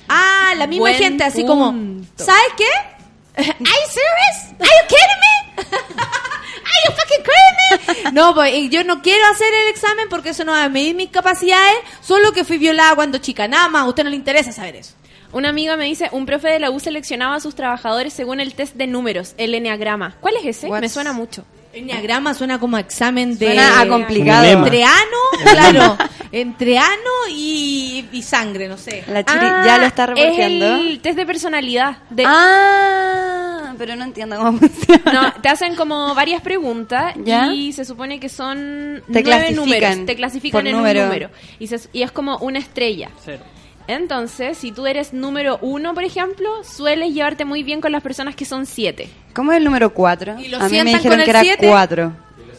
Ah, 0.07 0.53
la 0.57 0.67
misma 0.67 0.81
Buen 0.81 0.95
gente 0.95 1.23
así 1.23 1.45
como. 1.45 1.73
¿sabes 2.15 2.53
qué? 2.57 2.67
¿Are 3.37 3.49
you 3.49 3.89
serious? 3.89 4.53
¿Are 4.59 4.69
you 4.69 4.87
kidding 4.87 5.19
me? 5.21 5.63
¿Are 6.65 6.81
you 6.85 6.91
fucking 6.95 7.23
kidding 7.23 8.03
me? 8.05 8.11
No, 8.11 8.33
pues 8.33 8.69
yo 8.69 8.83
no 8.83 9.01
quiero 9.01 9.25
hacer 9.27 9.53
el 9.63 9.69
examen 9.69 10.07
porque 10.09 10.29
eso 10.29 10.45
no 10.45 10.53
va 10.53 10.63
a 10.63 10.69
medir 10.69 10.95
mis 10.95 11.09
capacidades, 11.09 11.75
solo 12.01 12.31
que 12.31 12.43
fui 12.43 12.57
violada 12.57 12.95
cuando 12.95 13.17
chica. 13.17 13.47
Nada 13.47 13.67
más, 13.69 13.83
a 13.83 13.85
usted 13.85 14.03
no 14.03 14.09
le 14.09 14.15
interesa 14.15 14.51
saber 14.51 14.77
eso. 14.77 14.93
Una 15.33 15.49
amiga 15.49 15.75
me 15.75 15.85
dice, 15.85 16.07
un 16.13 16.25
profe 16.25 16.47
de 16.47 16.59
la 16.59 16.71
U 16.71 16.79
seleccionaba 16.79 17.35
a 17.35 17.39
sus 17.41 17.55
trabajadores 17.55 18.13
según 18.13 18.39
el 18.39 18.53
test 18.53 18.75
de 18.75 18.87
números, 18.87 19.33
el 19.37 19.53
enneagrama. 19.53 20.15
¿Cuál 20.21 20.35
es 20.37 20.45
ese? 20.45 20.69
Me 20.69 20.87
suena 20.87 21.11
mucho. 21.11 21.43
Enneagrama 21.75 22.33
suena 22.33 22.59
como 22.59 22.77
examen 22.77 23.37
de... 23.37 23.47
Suena 23.47 23.81
a 23.81 23.87
complicado. 23.87 24.43
Como 24.43 24.49
lema. 24.49 24.63
Entreano, 24.67 25.17
claro. 25.51 25.97
entre 26.31 26.77
ano 26.77 27.11
y, 27.29 28.05
y 28.11 28.21
sangre, 28.21 28.67
no 28.67 28.77
sé. 28.77 29.03
La 29.07 29.23
chiri 29.25 29.45
ya 29.65 29.77
lo 29.77 29.85
está 29.85 30.05
Ah, 30.05 30.13
Es 30.15 30.39
el 30.39 30.99
test 31.01 31.17
de 31.17 31.25
personalidad. 31.25 31.97
De, 32.09 32.23
Ah, 32.27 33.73
pero 33.77 33.95
no 33.95 34.03
entiendo 34.05 34.37
cómo 34.37 34.57
funciona. 34.57 35.11
No, 35.11 35.33
te 35.41 35.49
hacen 35.49 35.75
como 35.75 36.13
varias 36.15 36.41
preguntas 36.41 37.13
¿Ya? 37.23 37.51
y 37.53 37.73
se 37.73 37.83
supone 37.85 38.19
que 38.19 38.29
son 38.29 39.03
Te 39.11 39.21
nueve 39.21 39.23
clasifican 39.23 39.55
números. 39.55 40.05
Te 40.05 40.15
clasifican 40.15 40.61
por 40.61 40.67
en 40.67 40.77
número. 40.77 40.99
un 41.01 41.05
número. 41.07 41.29
Y, 41.59 41.67
se- 41.67 41.89
y 41.93 42.03
es 42.03 42.11
como 42.11 42.37
una 42.37 42.59
estrella. 42.59 43.09
Cero. 43.23 43.43
Entonces, 43.87 44.57
si 44.57 44.71
tú 44.71 44.87
eres 44.87 45.13
número 45.13 45.57
uno, 45.61 45.93
por 45.93 46.03
ejemplo, 46.03 46.49
sueles 46.63 47.13
llevarte 47.13 47.45
muy 47.45 47.63
bien 47.63 47.81
con 47.81 47.91
las 47.91 48.01
personas 48.01 48.35
que 48.35 48.45
son 48.45 48.65
siete. 48.65 49.09
¿Cómo 49.33 49.51
es 49.51 49.57
el 49.59 49.63
número 49.63 49.93
4? 49.93 50.39
¿Y 50.39 50.47
lo 50.47 50.57
A 50.57 50.61
mí 50.61 50.63
me 50.63 50.69
sientan 50.69 50.85
dijeron 50.95 51.11
con 51.11 51.19
el 51.19 51.25
que 51.25 51.29
era 51.31 51.41
siete? 51.41 51.67
4. 51.67 52.13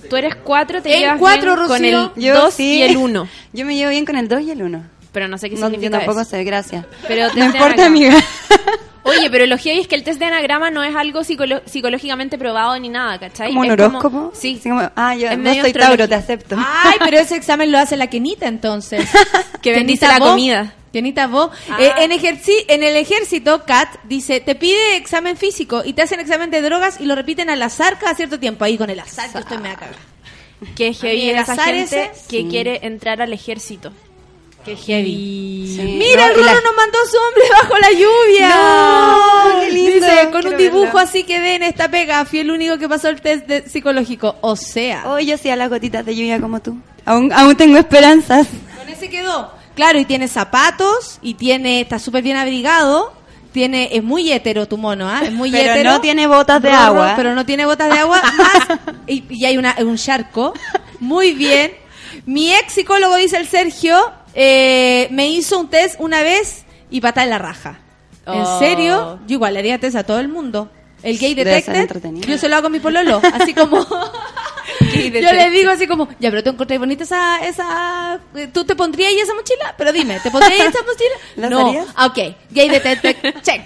Tú 0.09 0.17
eres 0.17 0.37
cuatro, 0.37 0.81
te 0.83 0.95
En 0.95 1.01
llevas 1.01 1.19
cuatro, 1.19 1.57
bien 1.57 1.67
con 1.67 1.85
el 1.85 1.95
Rocío. 1.95 2.35
dos 2.35 2.61
y 2.61 2.83
el 2.83 2.97
uno. 2.97 3.29
Yo 3.53 3.67
me 3.67 3.75
llevo 3.75 3.91
bien 3.91 4.05
con 4.05 4.15
el 4.17 4.29
2 4.29 4.41
y 4.43 4.51
el 4.53 4.63
1. 4.63 4.85
Pero 5.11 5.27
no 5.27 5.37
sé 5.39 5.49
qué 5.51 5.57
No, 5.57 5.63
yo 5.63 5.67
significa 5.71 5.99
tampoco 5.99 6.21
eso. 6.21 6.31
sé, 6.31 6.45
gracias. 6.45 6.85
Pero 7.09 7.29
te 7.31 7.41
no 7.41 7.47
importa, 7.47 7.87
amiga. 7.87 8.15
Oye, 9.03 9.31
pero 9.31 9.47
lo 9.47 9.57
que 9.57 9.79
es 9.79 9.87
que 9.87 9.95
el 9.95 10.03
test 10.03 10.19
de 10.19 10.25
anagrama 10.27 10.71
no 10.71 10.83
es 10.83 10.95
algo 10.95 11.21
psicolo- 11.21 11.63
psicológicamente 11.65 12.39
probado 12.39 12.79
ni 12.79 12.89
nada, 12.89 13.19
¿cachai? 13.19 13.49
¿Como 13.49 13.61
un 13.63 13.71
horóscopo? 13.71 14.33
sí. 14.35 14.61
Como, 14.63 14.81
ah, 14.97 15.15
yo 15.15 15.29
Es 15.29 15.39
no 15.39 15.55
soy. 15.55 15.73
Tauro, 15.73 16.09
te 16.09 16.15
acepto. 16.17 16.57
Ay, 16.59 16.99
pero 17.05 17.19
ese 17.19 17.37
examen 17.37 17.71
lo 17.73 17.79
hace 17.79 17.97
la 17.97 18.09
Kenita 18.09 18.47
entonces. 18.47 19.09
Que 19.63 19.73
bendice 19.73 20.07
la 20.07 20.19
vos, 20.19 20.31
comida. 20.31 20.73
Kenita 20.97 21.27
vos. 21.27 21.51
Ah. 21.69 21.77
Eh, 21.79 21.93
en, 21.99 22.11
ejerci- 22.11 22.65
en 22.69 22.83
el 22.83 22.97
ejército, 22.97 23.65
Kat 23.67 23.89
dice, 24.05 24.41
te 24.41 24.55
pide 24.55 24.97
examen 24.97 25.37
físico 25.37 25.83
y 25.85 25.93
te 25.93 26.01
hacen 26.01 26.21
examen 26.21 26.51
de 26.51 26.63
drogas 26.63 26.99
y 27.01 27.05
lo 27.05 27.15
repiten 27.15 27.51
al 27.51 27.61
azar 27.63 27.99
cada 27.99 28.15
cierto 28.15 28.41
tiempo. 28.41 28.65
Ahí 28.65 28.79
con 28.79 28.89
el 28.89 28.99
azar 28.99 29.31
yo 29.31 29.41
estoy 29.41 29.59
cagada. 29.59 29.91
Que 30.75 30.89
es 30.89 31.01
heavy 31.03 31.29
el 31.29 31.37
esa 31.37 31.53
azar 31.53 31.75
gente 31.75 32.05
ese, 32.15 32.29
que 32.31 32.39
sí. 32.43 32.47
quiere 32.49 32.81
entrar 32.87 33.21
al 33.21 33.31
ejército. 33.35 33.93
Qué 34.65 34.75
heavy. 34.75 35.75
Sí. 35.77 35.83
Mira, 35.83 36.29
No, 36.29 36.35
el 36.35 36.41
la- 36.47 36.53
Rulo 36.55 36.61
nos 36.65 36.77
mandó 36.77 36.99
su 37.11 37.17
hombre 37.19 37.43
bajo 37.63 37.79
la 37.79 37.91
lluvia. 37.93 38.49
No, 38.57 39.61
qué 39.61 39.71
lindo, 39.71 40.07
Dice, 40.07 40.21
con 40.33 40.41
quiero 40.41 40.51
un 40.51 40.57
dibujo 40.57 40.85
verlo. 40.85 40.99
así 41.01 41.25
que 41.25 41.39
den 41.41 41.63
esta 41.63 41.91
pega. 41.91 42.25
Fui 42.25 42.39
el 42.41 42.51
único 42.51 42.79
que 42.79 42.89
pasó 42.89 43.09
el 43.11 43.21
test 43.21 43.47
de- 43.47 43.69
psicológico. 43.69 44.37
O 44.41 44.57
sea, 44.57 45.05
Oh, 45.07 45.19
yo 45.21 45.37
sí 45.37 45.51
a 45.51 45.57
las 45.57 45.69
gotitas 45.69 46.05
de 46.07 46.17
lluvia 46.17 46.41
como 46.41 46.61
tú. 46.61 46.77
Aún, 47.05 47.33
aún 47.35 47.55
tengo 47.55 47.77
esperanzas. 47.79 48.47
con 48.79 48.89
ese 48.89 49.09
quedó. 49.11 49.53
Claro, 49.77 50.01
y 50.01 50.05
tiene 50.05 50.27
zapatos 50.27 51.19
y 51.23 51.35
tiene 51.35 51.81
está 51.83 51.99
súper 52.01 52.25
bien 52.25 52.37
abrigado. 52.37 53.13
Tiene 53.53 53.91
es 53.93 54.03
muy 54.03 54.33
hétero 54.33 54.67
tu 54.67 54.77
mono, 54.77 55.09
¿ah? 55.09 55.21
Es 55.23 55.33
muy 55.33 55.51
Pero 55.53 55.91
no 55.93 56.01
tiene 56.01 56.27
botas 56.27 56.61
de 56.61 56.71
agua. 56.71 57.13
Pero 57.17 57.35
no 57.35 57.47
tiene 57.47 57.65
botas 57.67 57.93
de 57.93 57.99
agua. 58.01 58.21
Más, 58.37 58.79
y, 59.07 59.23
y 59.31 59.45
hay 59.45 59.57
una, 59.57 59.77
un 59.79 59.97
charco. 59.97 60.53
Muy 60.99 61.33
bien. 61.33 61.73
Mi 62.25 62.53
ex 62.53 62.73
psicólogo, 62.73 63.15
dice 63.17 63.37
el 63.37 63.47
Sergio, 63.47 63.97
eh, 64.35 65.07
me 65.13 65.29
hizo 65.29 65.59
un 65.61 65.69
test 65.69 65.97
una 66.01 66.23
vez 66.23 66.65
y 66.91 67.01
pata 67.01 67.23
en 67.23 67.31
la 67.31 67.39
raja. 67.39 67.79
¿En 68.27 68.41
Oh. 68.43 68.59
serio? 68.59 69.21
Yo 69.29 69.35
igual 69.35 69.55
le 69.55 69.61
haría 69.61 69.79
test 69.79 69.95
a 69.97 70.03
todo 70.05 70.19
el 70.19 70.29
mundo. 70.29 70.69
El 71.03 71.19
gay 71.19 71.39
entretenido. 71.39 72.27
yo 72.27 72.39
se 72.39 72.49
lo 72.49 72.57
hago 72.57 72.67
a 72.67 72.71
mi 72.71 72.81
pololo, 72.81 73.21
así 73.35 73.55
como... 73.55 73.87
yo 74.81 75.33
le 75.33 75.51
digo 75.51 75.71
así 75.71 75.87
como, 75.87 76.09
ya, 76.19 76.31
pero 76.31 76.43
te 76.43 76.51
encontré 76.51 76.79
bonita 76.79 77.05
esa, 77.05 77.39
esa... 77.47 78.21
¿Tú 78.53 78.65
te 78.65 78.75
pondrías 78.75 79.11
ahí 79.11 79.19
esa 79.19 79.35
mochila? 79.35 79.75
Pero 79.77 79.93
dime, 79.93 80.21
¿te 80.21 80.31
pondrías 80.31 80.61
ahí 80.61 80.69
esa 80.69 80.83
mochila? 80.87 81.17
¿La 81.37 81.51
no. 81.51 81.63
usarías? 81.63 81.87
Ah, 81.95 82.07
ok, 82.07 82.19
gay 82.51 82.69
detected, 82.69 83.17
check. 83.43 83.63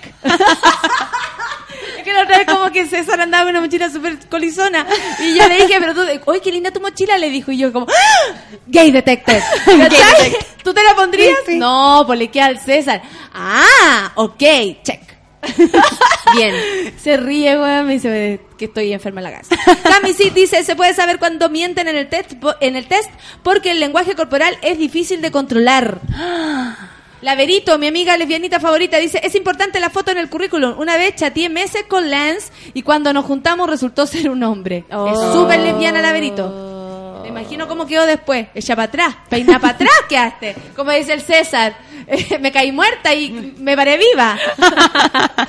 Es 1.98 2.04
que 2.04 2.12
la 2.12 2.22
otra 2.22 2.38
vez 2.38 2.46
como 2.46 2.70
que 2.70 2.86
César 2.86 3.20
andaba 3.20 3.44
con 3.44 3.50
una 3.50 3.60
mochila 3.60 3.90
súper 3.90 4.18
colizona. 4.28 4.86
Y 5.18 5.34
yo 5.34 5.46
le 5.48 5.66
dije, 5.66 5.78
pero 5.80 5.94
tú, 5.94 6.00
oye, 6.26 6.40
qué 6.40 6.52
linda 6.52 6.70
tu 6.70 6.80
mochila, 6.80 7.18
le 7.18 7.30
dijo. 7.30 7.52
Y 7.52 7.58
yo 7.58 7.72
como, 7.72 7.86
¡Ah! 7.88 8.34
gay. 8.66 8.92
¿Cachai? 9.02 10.36
¿Tú 10.62 10.72
te 10.74 10.82
la 10.82 10.94
pondrías? 10.94 11.36
Sí, 11.46 11.52
sí. 11.52 11.58
No, 11.58 12.04
pues 12.06 12.18
le 12.18 12.30
queda 12.30 12.46
al 12.46 12.58
César. 12.60 13.02
Ah, 13.34 14.12
ok, 14.14 14.42
check. 14.82 15.09
Bien. 16.34 16.54
Se 16.98 17.16
ríe, 17.16 17.58
weón, 17.58 17.86
me 17.86 17.94
dice 17.94 18.40
que 18.58 18.66
estoy 18.66 18.92
enferma 18.92 19.20
en 19.20 19.24
la 19.24 19.38
casa. 19.38 19.56
Cami 19.82 20.12
sí 20.12 20.30
dice, 20.30 20.62
se 20.64 20.76
puede 20.76 20.94
saber 20.94 21.18
cuando 21.18 21.48
mienten 21.48 21.88
en 21.88 21.96
el 21.96 22.08
test, 22.08 22.32
en 22.60 22.76
el 22.76 22.86
test 22.86 23.10
porque 23.42 23.70
el 23.70 23.80
lenguaje 23.80 24.14
corporal 24.14 24.56
es 24.62 24.78
difícil 24.78 25.20
de 25.22 25.30
controlar. 25.30 26.00
Laverito, 27.22 27.78
mi 27.78 27.86
amiga 27.86 28.16
lesbianita 28.16 28.60
favorita, 28.60 28.96
dice, 28.96 29.20
es 29.22 29.34
importante 29.34 29.78
la 29.78 29.90
foto 29.90 30.10
en 30.10 30.16
el 30.16 30.30
currículum. 30.30 30.78
Una 30.78 30.96
vez 30.96 31.16
chateé 31.16 31.50
meses 31.50 31.84
con 31.86 32.10
Lance 32.10 32.50
y 32.72 32.82
cuando 32.82 33.12
nos 33.12 33.26
juntamos 33.26 33.68
resultó 33.68 34.06
ser 34.06 34.30
un 34.30 34.42
hombre. 34.42 34.84
Es 34.88 35.32
súper 35.32 35.60
lesbiana 35.60 36.00
Laverito. 36.00 37.20
Me 37.22 37.28
imagino 37.28 37.68
cómo 37.68 37.86
quedó 37.86 38.06
después. 38.06 38.48
Ella 38.54 38.74
para 38.74 38.86
atrás, 38.86 39.16
peina 39.28 39.58
para 39.58 39.74
atrás 39.74 39.92
quedaste. 40.08 40.56
Como 40.74 40.92
dice 40.92 41.12
el 41.12 41.20
César, 41.20 41.76
me 42.40 42.52
caí 42.52 42.72
muerta 42.72 43.14
y 43.14 43.54
me 43.58 43.76
paré 43.76 43.98
viva. 43.98 44.38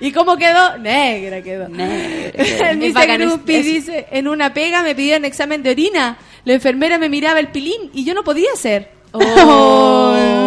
¿Y 0.00 0.12
cómo 0.12 0.36
quedó? 0.36 0.78
Negra 0.78 1.42
quedó. 1.42 1.66
El 1.66 2.78
Mr. 2.78 3.10
es- 3.10 3.18
Grumpy 3.18 3.54
es- 3.56 3.64
dice, 3.64 4.06
en 4.10 4.28
una 4.28 4.52
pega 4.52 4.82
me 4.82 4.94
pidieron 4.94 5.24
examen 5.24 5.62
de 5.62 5.70
orina. 5.70 6.18
La 6.44 6.54
enfermera 6.54 6.98
me 6.98 7.08
miraba 7.08 7.40
el 7.40 7.48
pilín 7.48 7.90
y 7.92 8.04
yo 8.04 8.14
no 8.14 8.22
podía 8.24 8.48
hacer. 8.54 8.90
Oh. 9.12 10.42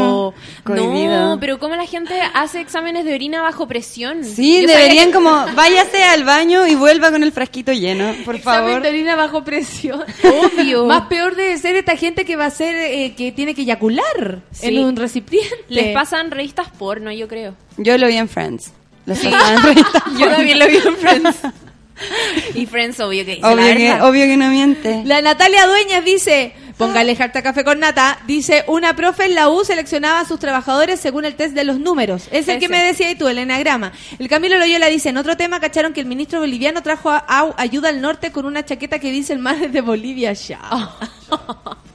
No, 0.65 1.37
pero 1.39 1.59
¿cómo 1.59 1.75
la 1.75 1.85
gente 1.85 2.13
hace 2.33 2.61
exámenes 2.61 3.05
de 3.05 3.13
orina 3.13 3.41
bajo 3.41 3.67
presión? 3.67 4.23
Sí, 4.23 4.61
Yo 4.61 4.67
deberían 4.67 5.11
como, 5.11 5.29
váyase 5.55 6.03
al 6.03 6.23
baño 6.23 6.67
y 6.67 6.75
vuelva 6.75 7.11
con 7.11 7.23
el 7.23 7.31
frasquito 7.31 7.71
lleno, 7.73 8.13
por 8.25 8.35
Examen 8.35 8.67
favor. 8.69 8.81
de 8.81 8.89
orina 8.89 9.15
bajo 9.15 9.43
presión. 9.43 10.03
Obvio. 10.23 10.85
Más 10.87 11.07
peor 11.07 11.35
debe 11.35 11.57
ser 11.57 11.75
esta 11.75 11.95
gente 11.95 12.25
que 12.25 12.35
va 12.35 12.45
a 12.45 12.49
ser, 12.51 12.75
eh, 12.75 13.13
que 13.15 13.31
tiene 13.31 13.53
que 13.55 13.61
eyacular 13.61 14.39
Sí. 14.51 14.67
en 14.67 14.83
un 14.85 14.95
recipiente. 14.95 15.55
Les 15.69 15.93
pasan 15.93 16.31
revistas 16.31 16.69
porno, 16.69 17.11
yo 17.11 17.27
creo. 17.27 17.55
Yo 17.77 17.97
lo 17.97 18.07
vi 18.07 18.17
en 18.17 18.29
Friends. 18.29 18.71
Pasaban 19.05 19.63
revistas 19.63 20.03
Yo 20.19 20.27
también 20.29 20.59
lo 20.59 20.67
vi 20.67 20.75
en 20.77 20.95
Friends. 20.97 21.37
y 22.55 22.65
Friends, 22.65 22.99
obvio 22.99 23.25
que 23.25 23.39
Obvio 23.43 23.75
que, 23.75 23.91
obvio 24.01 24.25
que 24.25 24.37
no 24.37 24.49
miente. 24.49 25.01
La 25.05 25.21
Natalia 25.21 25.65
Dueñas 25.67 26.05
dice, 26.05 26.53
póngale 26.79 27.15
harta 27.19 27.41
café 27.43 27.63
con 27.63 27.79
nata, 27.79 28.17
dice, 28.25 28.63
una 28.67 28.95
profe 28.95 29.25
en 29.25 29.35
la 29.35 29.49
U 29.49 29.63
seleccionaba 29.65 30.21
a 30.21 30.25
sus 30.25 30.39
trabajadores 30.39 30.99
según 30.99 31.25
el 31.25 31.35
test 31.35 31.53
de 31.53 31.63
los 31.65 31.77
números. 31.79 32.27
Es 32.31 32.47
el 32.47 32.57
que 32.59 32.69
me 32.69 32.81
decía 32.83 33.07
ahí 33.09 33.15
tú, 33.15 33.27
el 33.27 33.37
enagrama. 33.37 33.91
El 34.17 34.27
Camilo 34.29 34.57
Loyola 34.57 34.87
dice, 34.87 35.09
en 35.09 35.17
otro 35.17 35.35
tema 35.37 35.59
cacharon 35.59 35.93
que 35.93 35.99
el 35.99 36.05
ministro 36.07 36.39
boliviano 36.39 36.81
trajo 36.81 37.09
a- 37.11 37.23
a- 37.27 37.53
ayuda 37.57 37.89
al 37.89 38.01
norte 38.01 38.31
con 38.31 38.45
una 38.45 38.63
chaqueta 38.65 38.97
que 38.97 39.11
dice 39.11 39.33
el 39.33 39.39
mar 39.39 39.57
de 39.69 39.81
Bolivia 39.81 40.33
ya. 40.33 40.59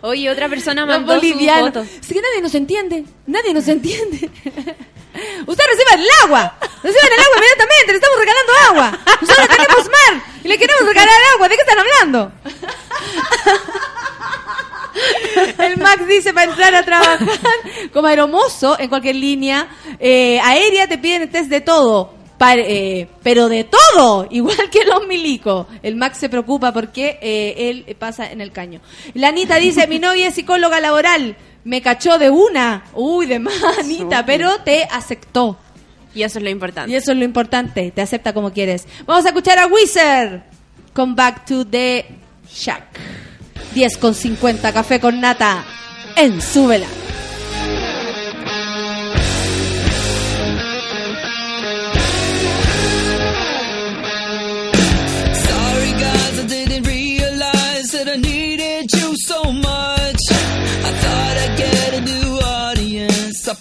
Oye, 0.00 0.30
otra 0.30 0.48
persona 0.48 0.82
Los 0.86 0.96
mandó 0.96 1.12
su 1.14 1.18
bolivianos. 1.20 1.66
foto. 1.68 1.80
Es 1.82 2.08
que 2.08 2.20
nadie 2.20 2.40
nos 2.42 2.54
entiende. 2.54 3.04
Nadie 3.26 3.52
nos 3.54 3.68
entiende. 3.68 4.30
Usted 5.46 5.64
reciba 5.66 5.94
el 5.94 6.06
agua. 6.24 6.56
Reciban 6.82 7.12
el 7.12 7.20
agua 7.20 7.36
inmediatamente. 7.36 7.86
Le 7.88 7.94
estamos 7.94 8.18
regalando 8.18 8.52
agua. 8.70 8.98
Nosotros 9.20 9.48
tenemos 9.48 9.84
mar. 9.86 10.22
Y 10.42 10.48
le 10.48 10.58
queremos 10.58 10.86
regalar 10.86 11.14
agua. 11.34 11.48
¿De 11.48 11.54
qué 11.56 11.60
están 11.62 11.78
hablando? 11.78 12.32
El 15.58 15.76
Max 15.78 16.06
dice 16.06 16.32
para 16.34 16.50
entrar 16.50 16.74
a 16.74 16.82
trabajar 16.84 17.18
como 17.92 18.08
aeromozo 18.08 18.78
en 18.78 18.88
cualquier 18.90 19.16
línea 19.16 19.66
eh, 19.98 20.38
aérea 20.40 20.86
te 20.86 20.98
piden 20.98 21.30
test 21.30 21.48
de 21.48 21.60
todo. 21.62 22.14
Eh, 22.50 23.08
pero 23.22 23.48
de 23.48 23.64
todo, 23.64 24.26
igual 24.30 24.70
que 24.70 24.84
los 24.84 25.06
milicos. 25.06 25.66
El 25.82 25.96
Max 25.96 26.18
se 26.18 26.28
preocupa 26.28 26.72
porque 26.72 27.18
eh, 27.22 27.70
él 27.70 27.96
pasa 27.96 28.30
en 28.30 28.40
el 28.40 28.52
caño. 28.52 28.80
La 29.14 29.28
Anita 29.28 29.56
dice, 29.56 29.86
mi 29.86 29.98
novia 30.00 30.28
es 30.28 30.34
psicóloga 30.34 30.80
laboral, 30.80 31.36
me 31.64 31.82
cachó 31.82 32.18
de 32.18 32.30
una. 32.30 32.84
Uy, 32.94 33.26
de 33.26 33.38
más, 33.38 33.62
Anita, 33.78 34.26
pero 34.26 34.58
te 34.58 34.84
aceptó. 34.90 35.56
Y 36.14 36.24
eso 36.24 36.38
es 36.38 36.44
lo 36.44 36.50
importante. 36.50 36.92
Y 36.92 36.96
eso 36.96 37.12
es 37.12 37.18
lo 37.18 37.24
importante, 37.24 37.90
te 37.90 38.02
acepta 38.02 38.34
como 38.34 38.52
quieres. 38.52 38.86
Vamos 39.06 39.24
a 39.24 39.28
escuchar 39.28 39.58
a 39.58 39.66
Wizard. 39.66 40.42
Come 40.92 41.14
back 41.14 41.46
to 41.46 41.64
the 41.66 42.04
shack. 42.52 42.84
10 43.74 43.96
con 43.96 44.14
50, 44.14 44.72
café 44.72 45.00
con 45.00 45.20
nata. 45.20 45.64
En 46.16 46.42
Súbela. 46.42 46.86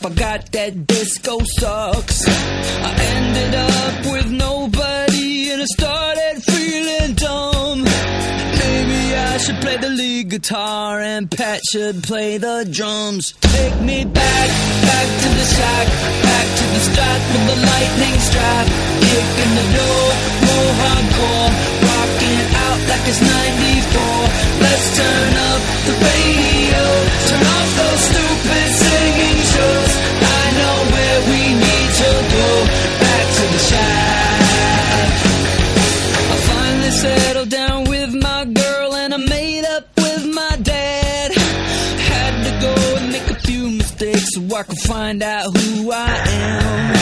forgot 0.01 0.51
that 0.51 0.87
disco 0.87 1.37
sucks. 1.59 2.25
I 2.27 2.91
ended 3.13 3.53
up 3.53 4.13
with 4.13 4.31
nobody 4.31 5.51
and 5.51 5.61
I 5.61 5.65
started 5.77 6.41
feeling 6.41 7.13
dumb. 7.13 7.83
Maybe 7.83 9.01
I 9.13 9.37
should 9.37 9.61
play 9.61 9.77
the 9.77 9.89
lead 9.89 10.29
guitar 10.29 10.99
and 10.99 11.29
Pat 11.29 11.61
should 11.71 12.01
play 12.01 12.39
the 12.39 12.67
drums. 12.71 13.33
Take 13.41 13.77
me 13.81 14.03
back, 14.05 14.49
back 14.89 15.07
to 15.21 15.29
the 15.37 15.47
shack, 15.55 15.87
back 16.25 16.47
to 16.57 16.65
the 16.73 16.81
start 16.89 17.21
with 17.31 17.43
the 17.51 17.57
lightning 17.61 18.17
strap. 18.25 18.65
Kicking 19.05 19.53
the 19.59 19.67
door, 19.77 20.07
more 20.49 20.71
hardcore, 20.81 21.51
rocking 21.85 22.41
out 22.65 22.81
like 22.89 23.05
it's 23.05 23.21
94. 23.21 24.01
Let's 24.65 24.87
turn 24.97 25.33
up 25.49 25.61
the 25.85 25.95
radio, 26.09 26.83
turn 27.29 27.45
off 27.53 27.69
those 27.77 28.01
stupid. 28.09 28.40
I 44.61 44.63
can 44.63 44.75
find 44.75 45.23
out 45.23 45.57
who 45.57 45.91
I 45.91 46.05
am. 46.05 46.93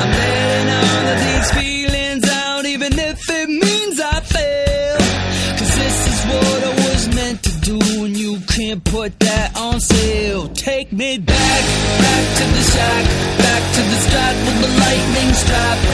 I'm 0.00 0.12
letting 0.12 0.70
all 0.78 1.06
of 1.12 1.18
these 1.26 1.50
feelings 1.58 2.28
out, 2.30 2.64
even 2.66 2.92
if 2.96 3.28
it 3.28 3.48
means 3.48 4.00
I 4.00 4.20
fail. 4.20 4.98
Cause 5.58 5.74
this 5.74 5.98
is 6.06 6.24
what 6.30 6.62
I 6.62 6.72
was 6.86 7.14
meant 7.16 7.42
to 7.42 7.60
do, 7.62 8.04
and 8.04 8.16
you 8.16 8.38
can't 8.54 8.84
put 8.84 9.18
that 9.18 9.56
on 9.56 9.80
sale. 9.80 10.50
Take 10.50 10.92
me 10.92 11.18
back, 11.18 11.62
back 11.98 12.24
to 12.38 12.44
the 12.44 12.62
shack, 12.74 13.04
back 13.42 13.62
to 13.74 13.82
the 13.90 13.98
strap 14.06 14.36
with 14.46 14.58
the 14.62 14.70
lightning 14.78 15.34
strap. 15.34 15.89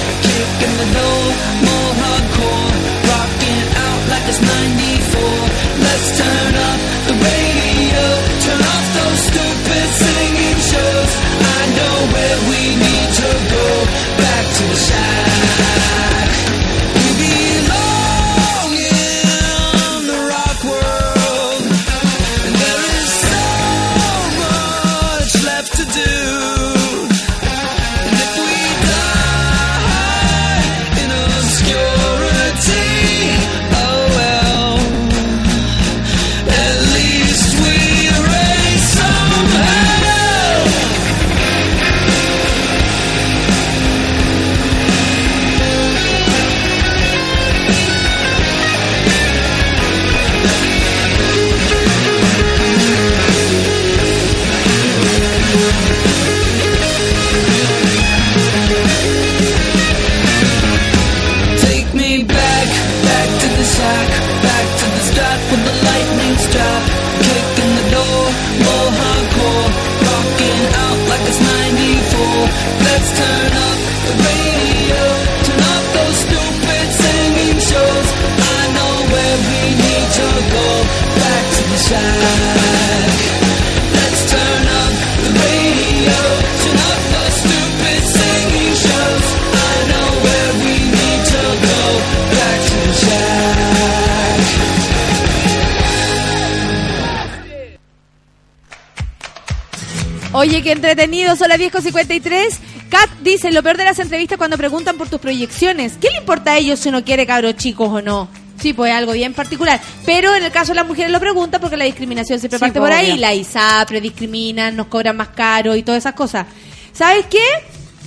Oye, 100.47 100.63
qué 100.63 100.71
entretenido, 100.71 101.35
son 101.35 101.49
las 101.49 101.59
10.53. 101.59 102.57
Kat 102.89 103.11
dice, 103.23 103.51
lo 103.51 103.65
peor 103.65 103.77
de 103.77 103.85
las 103.85 103.99
entrevistas 103.99 104.39
cuando 104.39 104.57
preguntan 104.57 104.97
por 104.97 105.09
tus 105.09 105.19
proyecciones. 105.19 105.95
¿Qué 106.01 106.09
le 106.11 106.19
importa 106.19 106.53
a 106.53 106.59
ellos 106.59 106.79
si 106.79 106.89
uno 106.89 107.05
quiere 107.05 107.27
cabros 107.27 107.57
chicos 107.57 107.89
o 107.89 108.01
no? 108.01 108.29
Sí, 108.61 108.73
pues 108.73 108.93
algo 108.93 109.11
bien 109.11 109.35
particular. 109.35 109.81
Pero 110.05 110.37
en 110.37 110.45
el 110.45 110.53
caso 110.53 110.71
de 110.71 110.77
las 110.77 110.87
mujeres 110.87 111.11
lo 111.11 111.19
preguntan 111.19 111.61
porque 111.61 111.77
la 111.77 111.85
discriminación 111.85 112.39
siempre 112.39 112.59
Sí, 112.59 112.61
parte 112.61 112.79
pues, 112.79 112.89
por 112.89 112.97
ahí. 112.97 113.19
La 113.19 113.35
ISAPRE 113.35 114.01
discriminan, 114.01 114.77
nos 114.77 114.87
cobran 114.87 115.17
más 115.17 115.29
caro 115.29 115.75
y 115.75 115.83
todas 115.83 115.99
esas 115.99 116.15
cosas. 116.15 116.47
¿Sabes 116.93 117.27
qué? 117.27 117.45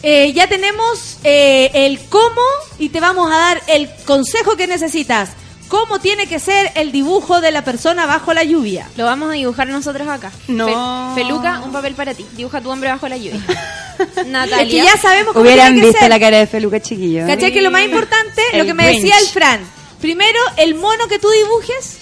Eh, 0.01 0.31
ya 0.31 0.47
tenemos 0.47 1.17
eh, 1.25 1.71
el 1.73 1.99
cómo 2.07 2.41
y 2.77 2.87
te 2.87 3.01
vamos 3.01 3.29
a 3.29 3.37
dar 3.37 3.61
el 3.67 3.89
consejo 4.05 4.55
que 4.55 4.65
necesitas. 4.65 5.31
¿Cómo 5.69 5.99
tiene 5.99 6.27
que 6.27 6.39
ser 6.39 6.71
el 6.75 6.91
dibujo 6.91 7.39
de 7.41 7.51
la 7.51 7.63
persona 7.63 8.05
bajo 8.07 8.33
la 8.33 8.43
lluvia? 8.43 8.89
Lo 8.97 9.05
vamos 9.05 9.29
a 9.29 9.33
dibujar 9.33 9.67
nosotros 9.67 10.07
acá. 10.07 10.31
No. 10.47 11.13
Fe- 11.15 11.21
Feluca, 11.23 11.61
un 11.63 11.71
papel 11.71 11.93
para 11.93 12.13
ti. 12.15 12.25
Dibuja 12.33 12.59
tu 12.59 12.69
hombre 12.71 12.89
bajo 12.89 13.07
la 13.07 13.17
lluvia. 13.17 13.39
Natalia. 14.25 14.61
Es 14.63 14.69
que 14.69 14.83
ya 14.91 14.97
sabemos 14.97 15.33
cómo 15.33 15.43
Hubieran 15.45 15.67
tiene 15.73 15.81
que 15.81 15.87
visto 15.87 15.99
ser. 16.01 16.09
la 16.09 16.19
cara 16.19 16.37
de 16.39 16.47
Feluca 16.47 16.79
chiquillo. 16.81 17.27
¿Cachai? 17.27 17.53
Que 17.53 17.61
lo 17.61 17.69
más 17.71 17.83
importante, 17.83 18.41
lo 18.53 18.65
que 18.65 18.73
me 18.73 18.87
decía 18.87 19.17
el 19.19 19.25
Fran. 19.27 19.61
Primero, 20.01 20.39
el 20.57 20.75
mono 20.75 21.07
que 21.07 21.19
tú 21.19 21.29
dibujes 21.29 21.97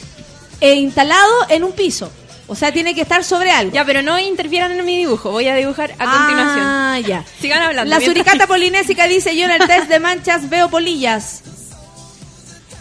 eh, 0.61 0.75
instalado 0.75 1.31
en 1.49 1.63
un 1.63 1.73
piso. 1.73 2.11
O 2.49 2.55
sea, 2.55 2.71
tiene 2.71 2.95
que 2.95 3.01
estar 3.01 3.25
sobre 3.25 3.51
algo. 3.51 3.73
Ya, 3.73 3.83
pero 3.83 4.01
no 4.01 4.17
interfieran 4.17 4.71
en 4.71 4.85
mi 4.85 4.97
dibujo. 4.97 5.31
Voy 5.31 5.49
a 5.49 5.55
dibujar 5.55 5.91
a 5.99 6.05
Ah, 6.07 6.15
continuación. 6.17 7.05
ya. 7.09 7.25
Sigan 7.41 7.61
hablando. 7.61 7.89
La 7.89 7.97
mientras- 7.99 8.05
suricata 8.23 8.47
polinésica 8.47 9.05
dice, 9.07 9.35
yo 9.35 9.43
en 9.45 9.51
el 9.51 9.67
test 9.67 9.89
de 9.89 9.99
manchas 9.99 10.47
veo 10.49 10.69
polillas. 10.69 11.41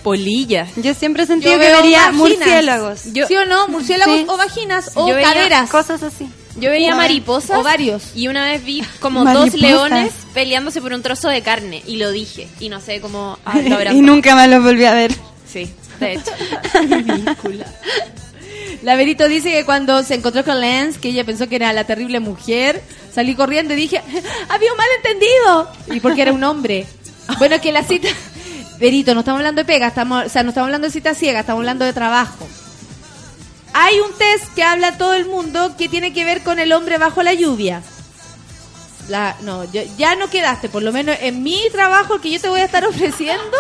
Polillas. 0.07 0.69
Yo 0.77 0.95
siempre 0.95 1.24
he 1.24 1.27
sentido 1.27 1.55
Yo 1.55 1.59
que 1.59 1.66
veo 1.66 1.83
vería 1.83 1.99
vaginas. 1.99 2.15
murciélagos. 2.16 3.01
¿Sí 3.01 3.35
o 3.35 3.45
no? 3.45 3.66
Murciélagos 3.66 4.16
Sí. 4.19 4.27
o 4.28 4.37
vaginas 4.37 4.91
o 4.95 5.09
Yo 5.09 5.15
veía 5.16 5.33
caderas. 5.33 5.69
Cosas 5.69 6.01
así. 6.05 6.28
Yo 6.61 6.70
veía 6.70 6.95
O- 6.95 6.97
mariposas. 6.97 7.59
o 7.59 7.65
varios. 7.65 8.05
Y 8.15 8.28
una 8.28 8.45
vez 8.45 8.65
vi 8.65 8.83
como 9.01 9.24
Mariposas. 9.24 9.53
dos 9.55 9.61
leones 9.61 10.12
peleándose 10.33 10.81
por 10.81 10.93
un 10.93 11.03
trozo 11.03 11.28
de 11.28 11.43
carne. 11.43 11.83
Y 11.89 11.97
lo 11.97 12.12
dije. 12.12 12.47
Y 12.61 12.69
no 12.69 12.81
sé 12.81 13.01
cómo 13.01 13.37
ah, 13.45 13.59
lo 13.59 13.74
habrán 13.74 13.97
y 13.99 14.01
nunca 14.01 14.37
más 14.37 14.49
los 14.49 14.62
volví 14.62 14.85
a 14.85 14.95
ver. 14.95 15.12
Sí, 15.53 15.69
de 15.99 16.12
hecho. 16.12 16.31
La 18.85 18.95
Verito 18.95 19.27
dice 19.27 19.51
que 19.51 19.65
cuando 19.65 20.05
se 20.05 20.15
encontró 20.15 20.45
con 20.45 20.61
Lance, 20.61 21.01
que 21.01 21.09
ella 21.09 21.24
pensó 21.24 21.49
que 21.49 21.57
era 21.57 21.73
la 21.73 21.83
terrible 21.85 22.20
mujer, 22.20 22.81
salí 23.12 23.35
corriendo 23.35 23.74
y 23.74 23.77
dije, 23.77 24.01
había 24.49 24.70
un 24.70 24.78
malentendido. 24.78 25.69
Y 25.97 25.99
porque 26.01 26.23
era 26.23 26.33
un 26.33 26.45
hombre. 26.45 26.87
Bueno, 27.39 27.61
que 27.61 27.73
la 27.73 27.83
cita... 27.83 28.07
Verito, 28.78 29.15
no 29.15 29.20
estamos 29.20 29.39
hablando 29.39 29.61
de 29.61 29.65
pega, 29.65 29.86
estamos, 29.86 30.27
o 30.27 30.28
sea, 30.28 30.43
no 30.43 30.51
estamos 30.51 30.66
hablando 30.66 30.86
de 30.86 30.93
cita 30.93 31.15
ciega, 31.15 31.40
estamos 31.40 31.61
hablando 31.61 31.85
de 31.85 31.93
trabajo. 31.93 32.47
Hay 33.73 34.01
un 34.01 34.12
test 34.16 34.55
que 34.55 34.62
habla 34.62 34.98
todo 34.98 35.15
el 35.15 35.27
mundo 35.27 35.77
que 35.77 35.89
tiene 35.89 36.12
que 36.12 36.24
ver 36.24 36.43
con 36.43 36.59
el 36.59 36.73
hombre 36.73 36.98
bajo 36.98 37.23
la 37.23 37.35
lluvia. 37.35 37.82
La, 39.09 39.37
no, 39.43 39.65
yo- 39.73 39.83
ya 39.97 40.16
no 40.16 40.28
quedaste, 40.28 40.69
por 40.69 40.83
lo 40.83 40.93
menos 40.93 41.16
en 41.20 41.43
mi 41.43 41.61
trabajo 41.73 42.20
que 42.20 42.31
yo 42.31 42.41
te 42.41 42.49
voy 42.49 42.61
a 42.61 42.65
estar 42.65 42.85
ofreciendo, 42.87 43.57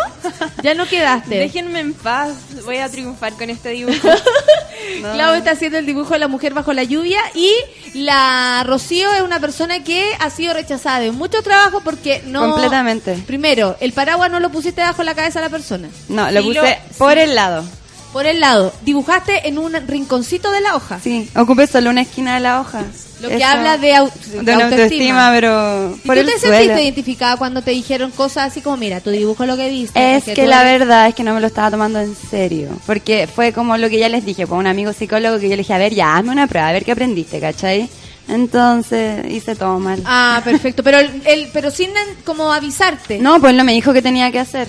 ya 0.62 0.74
no 0.74 0.86
quedaste. 0.86 1.36
Déjenme 1.38 1.80
en 1.80 1.94
paz. 1.94 2.32
Voy 2.64 2.78
a 2.78 2.88
triunfar 2.88 3.32
con 3.34 3.48
este 3.50 3.70
dibujo. 3.70 4.08
Clau 5.00 5.34
está 5.34 5.52
haciendo 5.52 5.78
el 5.78 5.86
dibujo 5.86 6.12
de 6.14 6.18
la 6.20 6.28
mujer 6.28 6.54
bajo 6.54 6.72
la 6.72 6.82
lluvia 6.84 7.20
y 7.34 7.52
la 7.94 8.62
Rocío 8.66 9.12
es 9.14 9.22
una 9.22 9.40
persona 9.40 9.82
que 9.84 10.12
ha 10.20 10.30
sido 10.30 10.54
rechazada 10.54 11.00
de 11.00 11.12
mucho 11.12 11.42
trabajo 11.42 11.80
porque 11.82 12.22
no... 12.26 12.40
Completamente. 12.50 13.14
Primero, 13.26 13.76
el 13.80 13.92
paraguas 13.92 14.30
no 14.30 14.40
lo 14.40 14.50
pusiste 14.50 14.80
bajo 14.82 15.02
la 15.02 15.14
cabeza 15.14 15.40
de 15.40 15.46
la 15.46 15.50
persona. 15.50 15.88
No, 16.08 16.30
lo 16.30 16.42
puse 16.42 16.78
por 16.98 17.18
el 17.18 17.34
lado. 17.34 17.64
Por 18.12 18.26
el 18.26 18.40
lado. 18.40 18.72
Dibujaste 18.82 19.46
en 19.48 19.58
un 19.58 19.74
rinconcito 19.86 20.50
de 20.50 20.60
la 20.62 20.74
hoja. 20.74 20.98
Sí, 21.00 21.28
ocupé 21.36 21.66
solo 21.66 21.90
una 21.90 22.00
esquina 22.02 22.34
de 22.34 22.40
la 22.40 22.60
hoja. 22.60 22.82
Lo 23.20 23.28
que 23.28 23.42
habla 23.42 23.78
de, 23.78 23.94
au- 23.94 24.12
de 24.12 24.42
de 24.42 24.54
una 24.54 24.64
autoestima, 24.66 25.28
autoestima. 25.28 25.30
pero 25.32 25.96
¿Y 25.96 26.06
por 26.06 26.16
tú 26.16 26.20
el 26.20 26.26
te 26.26 26.38
suelo. 26.38 26.56
sentiste 26.56 26.82
identificada 26.82 27.36
cuando 27.38 27.62
te 27.62 27.70
dijeron 27.70 28.10
cosas 28.10 28.48
así 28.48 28.60
como, 28.60 28.76
mira, 28.76 29.00
tu 29.00 29.08
dibujo 29.10 29.42
es 29.44 29.48
lo 29.48 29.56
que 29.56 29.70
viste? 29.70 30.16
Es 30.16 30.24
que 30.24 30.46
la 30.46 30.62
verdad 30.62 31.08
es 31.08 31.14
que 31.14 31.22
no 31.24 31.32
me 31.34 31.40
lo 31.40 31.46
estaba 31.46 31.70
tomando 31.70 31.98
en 32.00 32.14
serio. 32.14 32.68
Porque 32.86 33.26
fue 33.26 33.52
como 33.54 33.76
lo 33.78 33.88
que 33.88 33.98
ya 33.98 34.08
les 34.10 34.24
dije, 34.24 34.46
por 34.46 34.58
un 34.58 34.66
amigo 34.66 34.92
psicólogo 34.92 35.38
que 35.38 35.44
yo 35.48 35.56
le 35.56 35.62
dije, 35.62 35.72
a 35.74 35.78
ver, 35.78 35.94
ya, 35.94 36.16
hazme 36.16 36.30
una 36.32 36.46
prueba, 36.46 36.68
a 36.68 36.72
ver 36.72 36.84
qué 36.84 36.92
aprendiste, 36.92 37.40
¿cachai? 37.40 37.88
Entonces 38.28 39.24
hice 39.30 39.54
todo 39.56 39.78
mal. 39.78 40.02
Ah, 40.04 40.40
perfecto. 40.44 40.82
Pero, 40.82 40.98
el, 40.98 41.22
el- 41.26 41.48
pero 41.52 41.70
sin 41.70 41.90
como 42.24 42.52
avisarte. 42.52 43.18
No, 43.18 43.40
pues 43.40 43.54
no 43.54 43.64
me 43.64 43.72
dijo 43.72 43.92
que 43.92 44.02
tenía 44.02 44.30
que 44.30 44.38
hacer. 44.40 44.68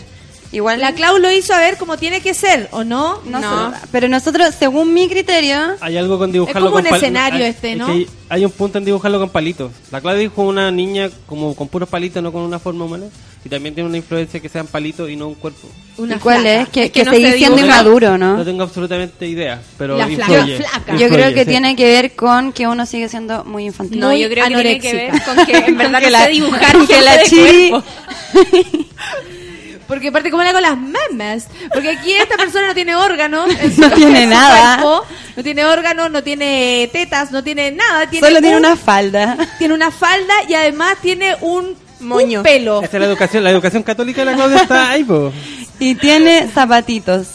Igual 0.58 0.82
La 0.82 0.94
Clau 0.94 1.18
lo 1.20 1.32
hizo 1.32 1.54
a 1.54 1.60
ver 1.60 1.78
cómo 1.78 1.98
tiene 1.98 2.20
que 2.22 2.34
ser, 2.34 2.68
¿o 2.72 2.84
no? 2.84 3.22
no, 3.26 3.40
sé, 3.42 3.78
pero 3.92 4.08
nosotros, 4.08 4.54
según 4.58 4.94
mi 4.94 5.08
criterio, 5.08 5.58
Hay 5.82 5.98
algo 5.98 6.18
con 6.18 6.32
dibujarlo 6.32 6.68
Es 6.68 6.72
como 6.72 6.84
con 6.84 6.88
un 6.92 6.96
escenario 6.96 7.46
hay- 7.46 7.52
este, 7.52 7.72
es 7.74 7.78
¿no? 7.78 7.88
que 7.88 8.08
Hay, 8.30 8.44
un 8.44 8.52
punto 8.52 8.78
en 8.80 8.86
dibujarlo 8.86 9.20
con 9.20 9.30
palitos. 9.30 9.72
La 9.92 10.02
Claudia 10.02 10.20
dijo 10.22 10.42
una 10.42 10.70
niña 10.72 11.10
como 11.28 11.56
con 11.56 11.68
puros 11.70 11.88
palitos, 11.88 12.22
no 12.22 12.32
con 12.34 12.42
una 12.42 12.60
forma 12.60 12.86
humana. 12.86 13.06
Y 13.46 13.50
también 13.50 13.74
tiene 13.76 13.88
una 13.88 13.96
influencia 13.98 14.40
que 14.42 14.50
sean 14.50 14.68
palitos 14.68 15.10
y 15.10 15.16
no 15.16 15.28
un 15.30 15.36
cuerpo. 15.36 15.70
Una 15.98 16.16
¿Y 16.16 16.20
cuál 16.20 16.42
flaca. 16.42 16.62
es? 16.64 16.70
Que, 16.70 16.84
Es 16.86 16.92
que 16.92 17.00
que 17.00 17.06
no 17.06 17.12
seguís 17.14 17.30
se 17.30 17.38
siendo 17.38 17.60
inmaduro, 17.62 18.18
¿no? 18.18 18.36
No 18.36 18.44
tengo 18.44 18.64
absolutamente 18.64 19.26
idea, 19.28 19.62
pero 19.78 19.96
La 19.98 20.08
flaca. 20.08 20.34
influye. 20.34 20.58
Flaca. 20.58 20.80
Yo 20.88 20.92
Influye, 20.94 21.10
creo 21.14 21.34
que 21.34 21.44
sí. 21.46 21.50
tiene 21.52 21.76
que 21.78 21.86
ver 21.86 22.16
con 22.16 22.52
que 22.52 22.68
uno 22.68 22.86
sigue 22.86 23.08
siendo 23.08 23.46
muy 23.46 23.66
infantil. 23.66 24.00
No, 24.00 24.08
Muy 24.08 24.20
yo 24.20 24.28
creo 24.30 24.44
que 24.48 24.54
tiene 24.56 24.80
que 24.80 24.94
ver 24.94 25.12
con 25.24 25.46
que 25.46 25.52
en 25.56 25.78
verdad 25.78 26.00
Que 26.02 26.06
no 26.08 26.12
la- 26.12 26.28
dibujar 26.28 26.88
que 26.88 27.02
la 27.02 27.18
de 27.18 27.24
chiri- 27.26 27.70
cuerpo. 27.70 27.88
Porque 29.88 30.10
aparte, 30.10 30.30
como 30.30 30.44
le 30.44 30.50
hago 30.50 30.60
las 30.60 30.78
memes? 30.78 31.48
Porque 31.74 31.90
aquí 31.90 32.14
esta 32.14 32.36
persona 32.38 32.68
no 32.68 32.74
tiene 32.74 32.96
órganos. 32.96 33.48
No 33.78 33.90
tiene 33.92 34.26
nada. 34.28 34.82
cuerpo, 34.82 35.06
no 35.38 35.44
tiene 35.44 35.66
órganos, 35.66 36.12
no 36.12 36.24
tiene 36.24 36.90
tetas, 36.92 37.32
no 37.32 37.44
tiene 37.44 37.72
nada. 37.72 38.10
Tiene 38.10 38.28
Solo 38.28 38.40
tiene 38.42 38.58
un- 38.58 38.66
una 38.66 38.76
falda. 38.76 39.38
tiene 39.58 39.74
una 39.74 39.92
falda 39.92 40.34
y 40.48 40.54
además 40.56 40.98
tiene 41.02 41.36
un, 41.42 41.76
Moño. 42.00 42.40
un 42.40 42.44
pelo. 42.44 42.82
Esta 42.84 42.98
es 42.98 43.02
la 43.02 43.08
educación, 43.08 43.44
la 43.44 43.52
educación 43.52 43.84
católica 43.84 44.22
de 44.22 44.26
la 44.26 44.34
Claudia 44.36 44.62
está 44.62 44.90
ahí, 44.90 45.04
po. 45.04 45.32
Y 45.80 45.96
tiene 45.96 46.48
zapatitos. 46.54 47.28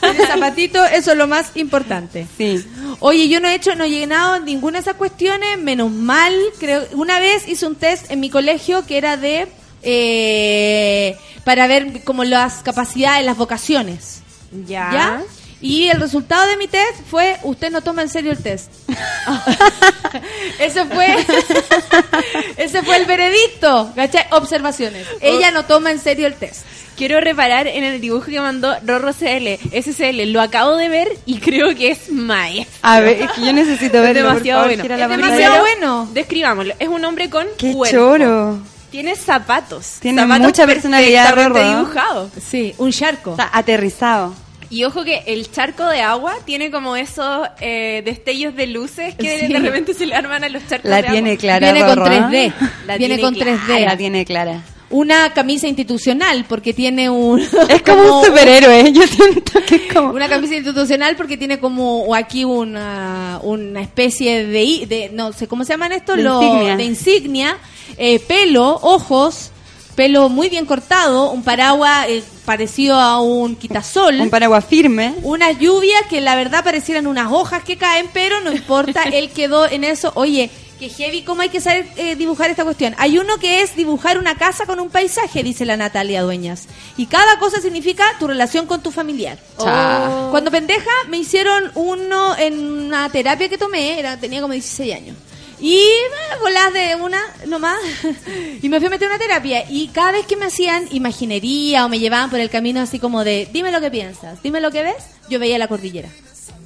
Tiene 0.00 0.26
zapatito, 0.26 0.84
eso 0.84 1.12
es 1.12 1.16
lo 1.18 1.26
más 1.26 1.50
importante. 1.56 2.26
Sí. 2.38 2.64
Oye, 3.00 3.28
yo 3.28 3.40
no 3.40 3.48
he 3.48 3.54
hecho, 3.54 3.74
no 3.74 3.84
he 3.84 3.90
llenado 3.90 4.38
ninguna 4.40 4.78
de 4.78 4.82
esas 4.82 4.94
cuestiones, 4.94 5.58
menos 5.58 5.90
mal. 5.90 6.32
Creo, 6.60 6.84
una 6.92 7.18
vez 7.20 7.46
hice 7.48 7.66
un 7.66 7.74
test 7.76 8.10
en 8.10 8.20
mi 8.20 8.30
colegio 8.30 8.86
que 8.86 8.98
era 8.98 9.16
de 9.16 9.48
eh, 9.88 11.16
para 11.44 11.66
ver 11.68 12.02
como 12.02 12.24
las 12.24 12.62
capacidades, 12.62 13.24
las 13.24 13.36
vocaciones. 13.36 14.20
Ya. 14.66 14.90
¿Ya? 14.92 15.22
Y 15.60 15.88
el 15.88 16.00
resultado 16.00 16.46
de 16.48 16.56
mi 16.58 16.68
test 16.68 17.00
fue, 17.10 17.38
usted 17.42 17.70
no 17.70 17.80
toma 17.80 18.02
en 18.02 18.08
serio 18.10 18.32
el 18.32 18.42
test. 18.42 18.70
ese 20.58 20.84
fue 20.84 21.16
ese 22.56 22.82
fue 22.82 22.96
el 22.96 23.06
veredicto, 23.06 23.90
¿cachai? 23.94 24.26
Observaciones. 24.32 25.06
Ella 25.20 25.50
no 25.52 25.64
toma 25.64 25.90
en 25.92 25.98
serio 26.00 26.26
el 26.26 26.34
test. 26.34 26.66
Quiero 26.96 27.20
reparar 27.20 27.66
en 27.66 27.84
el 27.84 28.00
dibujo 28.00 28.26
que 28.26 28.40
mandó 28.40 28.74
Rorro 28.84 29.12
CL, 29.12 29.58
SCL. 29.70 30.32
Lo 30.32 30.40
acabo 30.40 30.76
de 30.76 30.88
ver 30.88 31.08
y 31.26 31.38
creo 31.38 31.74
que 31.74 31.90
es 31.90 32.10
maestro. 32.10 32.78
A 32.82 33.00
ver, 33.00 33.22
es 33.22 33.30
que 33.32 33.42
yo 33.42 33.52
necesito 33.52 33.98
Es 33.98 34.14
verlo. 34.14 34.30
por 34.30 34.42
demasiado 34.42 34.62
favor, 34.62 34.76
bueno. 34.82 34.94
Es 35.04 35.08
demasiado 35.10 35.60
bueno. 35.60 36.08
Describámoslo. 36.12 36.74
Es 36.78 36.88
un 36.88 37.04
hombre 37.04 37.28
con 37.30 37.46
¡Qué 37.58 37.72
cuerpo. 37.72 37.96
choro! 37.96 38.58
Tiene 38.90 39.16
zapatos. 39.16 39.96
Tiene 40.00 40.22
zapatos 40.22 40.46
mucha 40.46 40.66
personalidad, 40.66 41.34
dibujado. 41.36 42.30
Sí, 42.40 42.74
un 42.78 42.92
charco. 42.92 43.32
Está 43.32 43.50
aterrizado. 43.52 44.34
Y 44.68 44.82
ojo 44.84 45.04
que 45.04 45.22
el 45.26 45.48
charco 45.52 45.86
de 45.86 46.00
agua 46.02 46.34
tiene 46.44 46.72
como 46.72 46.96
esos 46.96 47.46
eh, 47.60 48.02
destellos 48.04 48.56
de 48.56 48.66
luces 48.66 49.14
que 49.14 49.38
Sí. 49.40 49.46
de 49.52 49.58
repente 49.60 49.94
se 49.94 50.06
le 50.06 50.14
arman 50.16 50.42
a 50.42 50.48
los 50.48 50.66
charcos 50.66 50.90
La 50.90 50.96
de 51.02 51.08
tiene 51.08 51.30
agua. 51.30 51.40
clara, 51.40 51.72
Viene 51.72 51.86
con 51.88 51.96
Rorro, 51.98 52.12
¿eh? 52.12 52.20
3D. 52.20 52.52
La 52.86 52.96
Viene 52.96 53.14
tiene 53.16 53.20
con 53.22 53.34
clara. 53.34 53.58
3D. 53.68 53.84
La 53.84 53.96
tiene 53.96 54.24
clara. 54.24 54.62
Una 54.88 55.32
camisa 55.34 55.66
institucional 55.68 56.46
porque 56.48 56.72
tiene 56.72 57.10
un... 57.10 57.40
Es 57.68 57.82
como 57.82 58.20
un 58.20 58.24
superhéroe. 58.26 58.92
Yo 58.92 59.02
siento 59.06 59.60
que 59.68 59.74
es 59.76 59.92
como. 59.92 60.10
Una 60.10 60.28
camisa 60.28 60.54
institucional 60.56 61.14
porque 61.16 61.36
tiene 61.36 61.58
como 61.60 62.02
o 62.04 62.14
aquí 62.14 62.44
una, 62.44 63.38
una 63.42 63.80
especie 63.82 64.46
de, 64.46 64.62
i- 64.64 64.86
de 64.86 65.10
no 65.12 65.32
sé 65.32 65.46
cómo 65.48 65.64
se 65.64 65.72
llaman 65.74 65.92
estos 65.92 66.16
De 66.16 66.22
Lo- 66.24 66.40
insignia. 66.42 66.76
de 66.76 66.84
insignia, 66.84 67.58
eh, 67.98 68.20
pelo, 68.20 68.78
ojos, 68.82 69.50
pelo 69.94 70.28
muy 70.28 70.48
bien 70.48 70.66
cortado, 70.66 71.30
un 71.30 71.42
paraguas 71.42 72.06
eh, 72.08 72.22
parecido 72.44 72.96
a 72.96 73.20
un 73.20 73.56
quitasol, 73.56 74.20
Un 74.20 74.30
paraguas 74.30 74.64
firme. 74.64 75.14
unas 75.22 75.58
lluvias 75.58 76.02
que 76.08 76.20
la 76.20 76.36
verdad 76.36 76.62
parecieran 76.62 77.06
unas 77.06 77.32
hojas 77.32 77.64
que 77.64 77.76
caen, 77.76 78.08
pero 78.12 78.40
no 78.40 78.52
importa, 78.52 79.02
él 79.12 79.30
quedó 79.30 79.68
en 79.68 79.84
eso. 79.84 80.12
Oye, 80.14 80.50
que 80.78 80.90
heavy, 80.90 81.22
¿cómo 81.22 81.40
hay 81.40 81.48
que 81.48 81.60
saber 81.60 81.86
eh, 81.96 82.16
dibujar 82.16 82.50
esta 82.50 82.62
cuestión? 82.64 82.94
Hay 82.98 83.18
uno 83.18 83.38
que 83.38 83.62
es 83.62 83.74
dibujar 83.76 84.18
una 84.18 84.36
casa 84.36 84.66
con 84.66 84.78
un 84.78 84.90
paisaje, 84.90 85.42
dice 85.42 85.64
la 85.64 85.76
Natalia 85.76 86.22
Dueñas. 86.22 86.66
Y 86.98 87.06
cada 87.06 87.38
cosa 87.38 87.60
significa 87.62 88.04
tu 88.18 88.26
relación 88.26 88.66
con 88.66 88.82
tu 88.82 88.90
familiar. 88.90 89.38
Cuando 89.56 90.50
pendeja 90.50 90.90
me 91.08 91.16
hicieron 91.16 91.72
uno 91.74 92.36
en 92.36 92.58
una 92.58 93.08
terapia 93.08 93.48
que 93.48 93.56
tomé, 93.56 93.98
era, 93.98 94.18
tenía 94.18 94.42
como 94.42 94.52
16 94.52 94.94
años. 94.94 95.16
Y 95.60 95.78
eh, 95.78 96.36
volás 96.40 96.72
de 96.72 96.96
una 96.96 97.20
nomás. 97.46 97.78
y 98.62 98.68
me 98.68 98.78
fui 98.78 98.86
a 98.86 98.90
meter 98.90 99.08
una 99.08 99.18
terapia. 99.18 99.64
Y 99.68 99.88
cada 99.88 100.12
vez 100.12 100.26
que 100.26 100.36
me 100.36 100.46
hacían 100.46 100.86
imaginería 100.90 101.84
o 101.84 101.88
me 101.88 101.98
llevaban 101.98 102.30
por 102.30 102.40
el 102.40 102.50
camino 102.50 102.80
así 102.80 102.98
como 102.98 103.24
de, 103.24 103.48
dime 103.52 103.72
lo 103.72 103.80
que 103.80 103.90
piensas, 103.90 104.42
dime 104.42 104.60
lo 104.60 104.70
que 104.70 104.82
ves, 104.82 105.04
yo 105.28 105.38
veía 105.38 105.58
la 105.58 105.68
cordillera. 105.68 106.08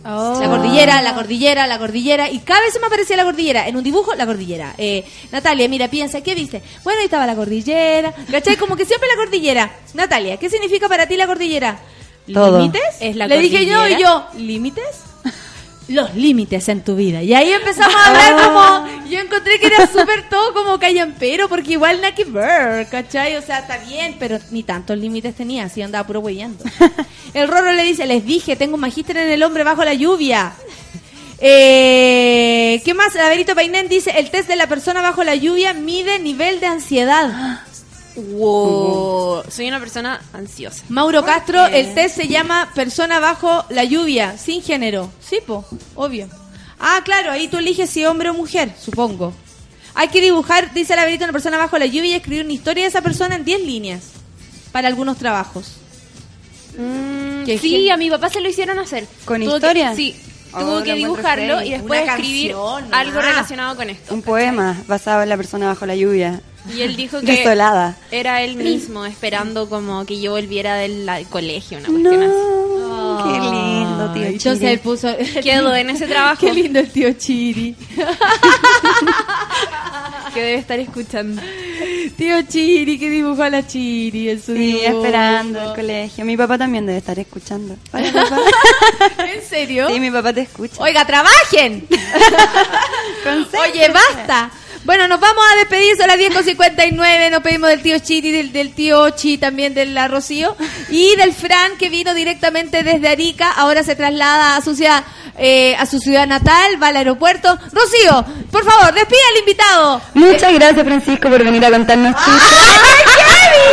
La 0.03 0.49
cordillera, 0.49 1.03
la 1.03 1.15
cordillera, 1.15 1.67
la 1.67 1.79
cordillera. 1.79 2.31
Y 2.31 2.39
cada 2.41 2.61
vez 2.61 2.73
se 2.73 2.81
me 2.81 2.87
aparecía 2.87 3.17
la 3.17 3.25
cordillera. 3.25 3.69
En 3.69 3.77
un 3.77 3.83
dibujo, 3.83 4.15
la 4.15 4.27
cordillera. 4.27 4.75
Eh, 4.79 5.05
Natalia, 5.31 5.69
mira, 5.69 5.89
piensa, 5.89 6.23
¿qué 6.23 6.35
viste? 6.35 6.62
Bueno, 6.85 7.01
ahí 7.01 7.05
estaba 7.05 7.27
la 7.27 7.37
cordillera. 7.37 8.15
¿Cachai? 8.31 8.57
Como 8.57 8.77
que 8.77 8.87
siempre 8.87 9.09
la 9.09 9.17
cordillera. 9.17 9.71
Natalia, 9.95 10.39
¿qué 10.39 10.49
significa 10.49 10.89
para 10.89 11.07
ti 11.07 11.17
la 11.17 11.27
cordillera? 11.27 11.79
¿Límites? 12.27 12.83
Es 13.01 13.17
la 13.17 13.27
Le 13.27 13.39
dije 13.41 13.67
yo 13.67 13.87
y 13.89 14.01
yo, 14.01 14.25
¿límites? 14.37 15.10
Los 15.91 16.15
límites 16.15 16.69
en 16.69 16.83
tu 16.83 16.95
vida. 16.97 17.23
Y 17.23 17.35
ahí 17.35 17.51
empezamos 17.53 17.95
a 17.95 18.07
hablar 18.07 18.35
Ah. 18.39 18.87
como. 18.93 19.09
Yo 19.11 19.19
encontré 19.19 19.59
que 19.59 19.67
era 19.67 19.87
súper 19.89 20.29
todo 20.29 20.55
como 20.55 20.79
callampero, 20.79 21.49
porque 21.49 21.73
igual 21.73 22.01
que 22.15 22.25
ver, 22.25 22.89
¿cachai? 22.89 23.37
O 23.37 23.43
sea, 23.43 23.59
está 23.59 23.77
bien, 23.79 24.17
pero 24.19 24.39
ni 24.53 24.62
tantos 24.62 24.97
límites 24.97 25.35
tenía, 25.35 25.65
así 25.65 25.83
andaba 25.83 26.07
puro 26.07 26.21
huellando. 26.21 26.65
El 27.35 27.49
Roro 27.49 27.73
le 27.73 27.83
dice: 27.83 28.07
Les 28.07 28.25
dije, 28.25 28.55
tengo 28.57 28.75
un 28.77 28.81
magíster 28.81 29.17
en 29.17 29.31
el 29.31 29.43
hombre 29.43 29.65
bajo 29.65 29.85
la 29.85 29.95
lluvia. 29.95 30.53
Eh, 31.43 32.83
¿Qué 32.85 32.93
más? 32.93 33.15
Laverito 33.15 33.55
Painén 33.55 33.89
dice: 33.89 34.11
El 34.15 34.31
test 34.31 34.47
de 34.47 34.57
la 34.57 34.67
persona 34.67 35.01
bajo 35.01 35.25
la 35.25 35.35
lluvia 35.35 35.73
mide 35.73 36.19
nivel 36.19 36.61
de 36.61 36.67
ansiedad. 36.67 37.61
Wow. 38.16 39.43
Soy 39.51 39.69
una 39.69 39.81
persona 39.81 40.20
ansiosa. 40.32 40.82
Mauro 40.89 41.24
Castro, 41.24 41.66
el 41.66 41.95
test 41.95 42.16
se 42.16 42.28
llama 42.28 42.70
Persona 42.74 43.20
bajo 43.20 43.65
la 43.70 43.85
lluvia, 43.85 44.37
sin 44.39 44.62
género. 44.62 45.11
Sí, 45.20 45.39
po, 45.47 45.65
obvio. 45.95 46.28
Ah, 46.78 47.01
claro, 47.05 47.31
ahí 47.31 47.49
tú 47.49 47.59
eliges 47.59 47.91
si 47.91 48.05
hombre 48.05 48.31
o 48.31 48.35
mujer, 48.35 48.73
supongo. 48.82 49.32
Hay 49.95 50.09
que 50.09 50.20
dibujar, 50.20 50.73
dice 50.73 50.97
la 50.97 51.05
verita, 51.05 51.24
una 51.24 51.32
persona 51.32 51.59
bajo 51.59 51.77
la 51.78 51.87
lluvia 51.87 52.11
y 52.12 52.15
escribir 52.15 52.45
una 52.45 52.53
historia 52.55 52.85
de 52.85 52.89
esa 52.89 53.03
persona 53.03 53.35
en 53.37 53.45
10 53.45 53.61
líneas 53.62 54.03
para 54.73 54.89
algunos 54.89 55.19
trabajos. 55.19 55.73
Qué 57.45 57.59
sí, 57.61 57.91
a 57.91 57.97
mi 57.97 58.09
papá 58.11 58.31
se 58.31 58.41
lo 58.41 58.49
hicieron 58.49 58.78
hacer. 58.78 59.07
¿Con 59.24 59.41
Tuvo 59.41 59.51
que- 59.51 59.57
historia? 59.57 59.95
sí. 59.95 60.15
Tuvo 60.59 60.82
que 60.82 60.94
dibujarlo 60.94 61.62
y 61.62 61.70
después 61.70 62.09
escribir 62.09 62.52
canción 62.52 62.94
algo 62.94 63.20
relacionado 63.20 63.77
con 63.77 63.90
esto. 63.90 64.14
Un 64.14 64.22
poema 64.22 64.77
basado 64.86 65.22
en 65.22 65.28
la 65.28 65.36
persona 65.36 65.66
bajo 65.68 65.86
la 65.86 65.94
lluvia. 65.97 66.40
Y 66.74 66.82
él 66.82 66.97
dijo 66.97 67.20
que 67.22 67.27
Desolada. 67.36 67.97
era 68.10 68.43
él 68.43 68.56
mismo 68.56 69.06
esperando 69.06 69.68
como 69.68 70.05
que 70.05 70.20
yo 70.20 70.32
volviera 70.32 70.74
del 70.74 71.06
la- 71.06 71.22
colegio, 71.24 71.78
una 71.78 71.89
cuestión 71.89 72.22
así. 72.22 72.32
No, 72.81 73.24
qué 73.24 73.40
lindo, 73.40 74.12
tío. 74.12 74.52
Chiri. 74.55 74.66
él 74.66 74.78
puso... 74.81 75.09
Quedó 75.43 75.74
en 75.74 75.90
ese 75.90 76.06
trabajo 76.06 76.40
Qué 76.40 76.52
lindo 76.52 76.81
el 76.81 76.90
tío 76.90 77.12
Chiri. 77.12 77.74
que 80.35 80.40
debe 80.40 80.55
estar 80.56 80.78
escuchando. 80.78 81.40
Tío 82.16 82.43
Chiri, 82.43 82.98
que 82.98 83.10
dibujó 83.10 83.43
a 83.43 83.51
la 83.51 83.66
Chiri 83.66 84.31
en 84.31 84.40
su 84.43 84.52
Sí, 84.55 84.59
dibujo. 84.59 84.86
esperando 85.05 85.62
el 85.70 85.74
colegio. 85.74 86.24
Mi 86.24 86.36
papá 86.36 86.56
también 86.59 86.86
debe 86.86 86.98
estar 86.98 87.18
escuchando. 87.18 87.77
Hola, 87.93 88.12
papá. 89.09 89.24
¿En 89.27 89.43
serio? 89.43 89.89
Sí, 89.90 90.01
mi 90.01 90.10
papá 90.10 90.32
te 90.32 90.43
escucha. 90.43 90.82
Oiga, 90.82 91.05
trabajen. 91.06 91.86
Oye, 93.70 93.89
basta. 93.90 94.51
Bueno, 94.85 95.07
nos 95.09 95.20
vamos 95.20 95.44
a 95.52 95.57
despedir, 95.57 95.94
son 95.97 96.07
las 96.07 96.16
10 96.16 96.35
con 96.35 96.43
59, 96.43 97.31
nos 97.31 97.43
pedimos 97.43 97.69
del 97.69 97.82
tío 97.82 97.98
Chiri, 97.98 98.32
del, 98.32 98.51
del 98.51 98.73
tío 98.74 99.11
Chi, 99.11 99.36
también 99.36 99.74
del 99.74 99.94
la 99.94 100.09
Rocío, 100.09 100.57
y 100.89 101.15
del 101.16 101.35
Fran, 101.35 101.77
que 101.78 101.90
vino 101.90 102.15
directamente 102.15 102.82
desde 102.82 103.09
Arica, 103.09 103.52
ahora 103.52 103.82
se 103.82 103.94
traslada 103.94 104.57
a 104.57 104.62
su 104.62 104.74
ciudad, 104.74 105.05
eh, 105.36 105.77
a 105.77 105.85
su 105.85 105.98
ciudad 105.98 106.27
natal, 106.27 106.82
va 106.82 106.89
al 106.89 106.97
aeropuerto. 106.97 107.59
Rocío, 107.73 108.24
por 108.51 108.65
favor, 108.65 108.94
despida 108.94 109.20
al 109.32 109.39
invitado. 109.40 110.02
Muchas 110.15 110.55
gracias, 110.55 110.85
Francisco, 110.85 111.28
por 111.28 111.44
venir 111.44 111.65
a 111.65 111.70
contarnos 111.70 112.15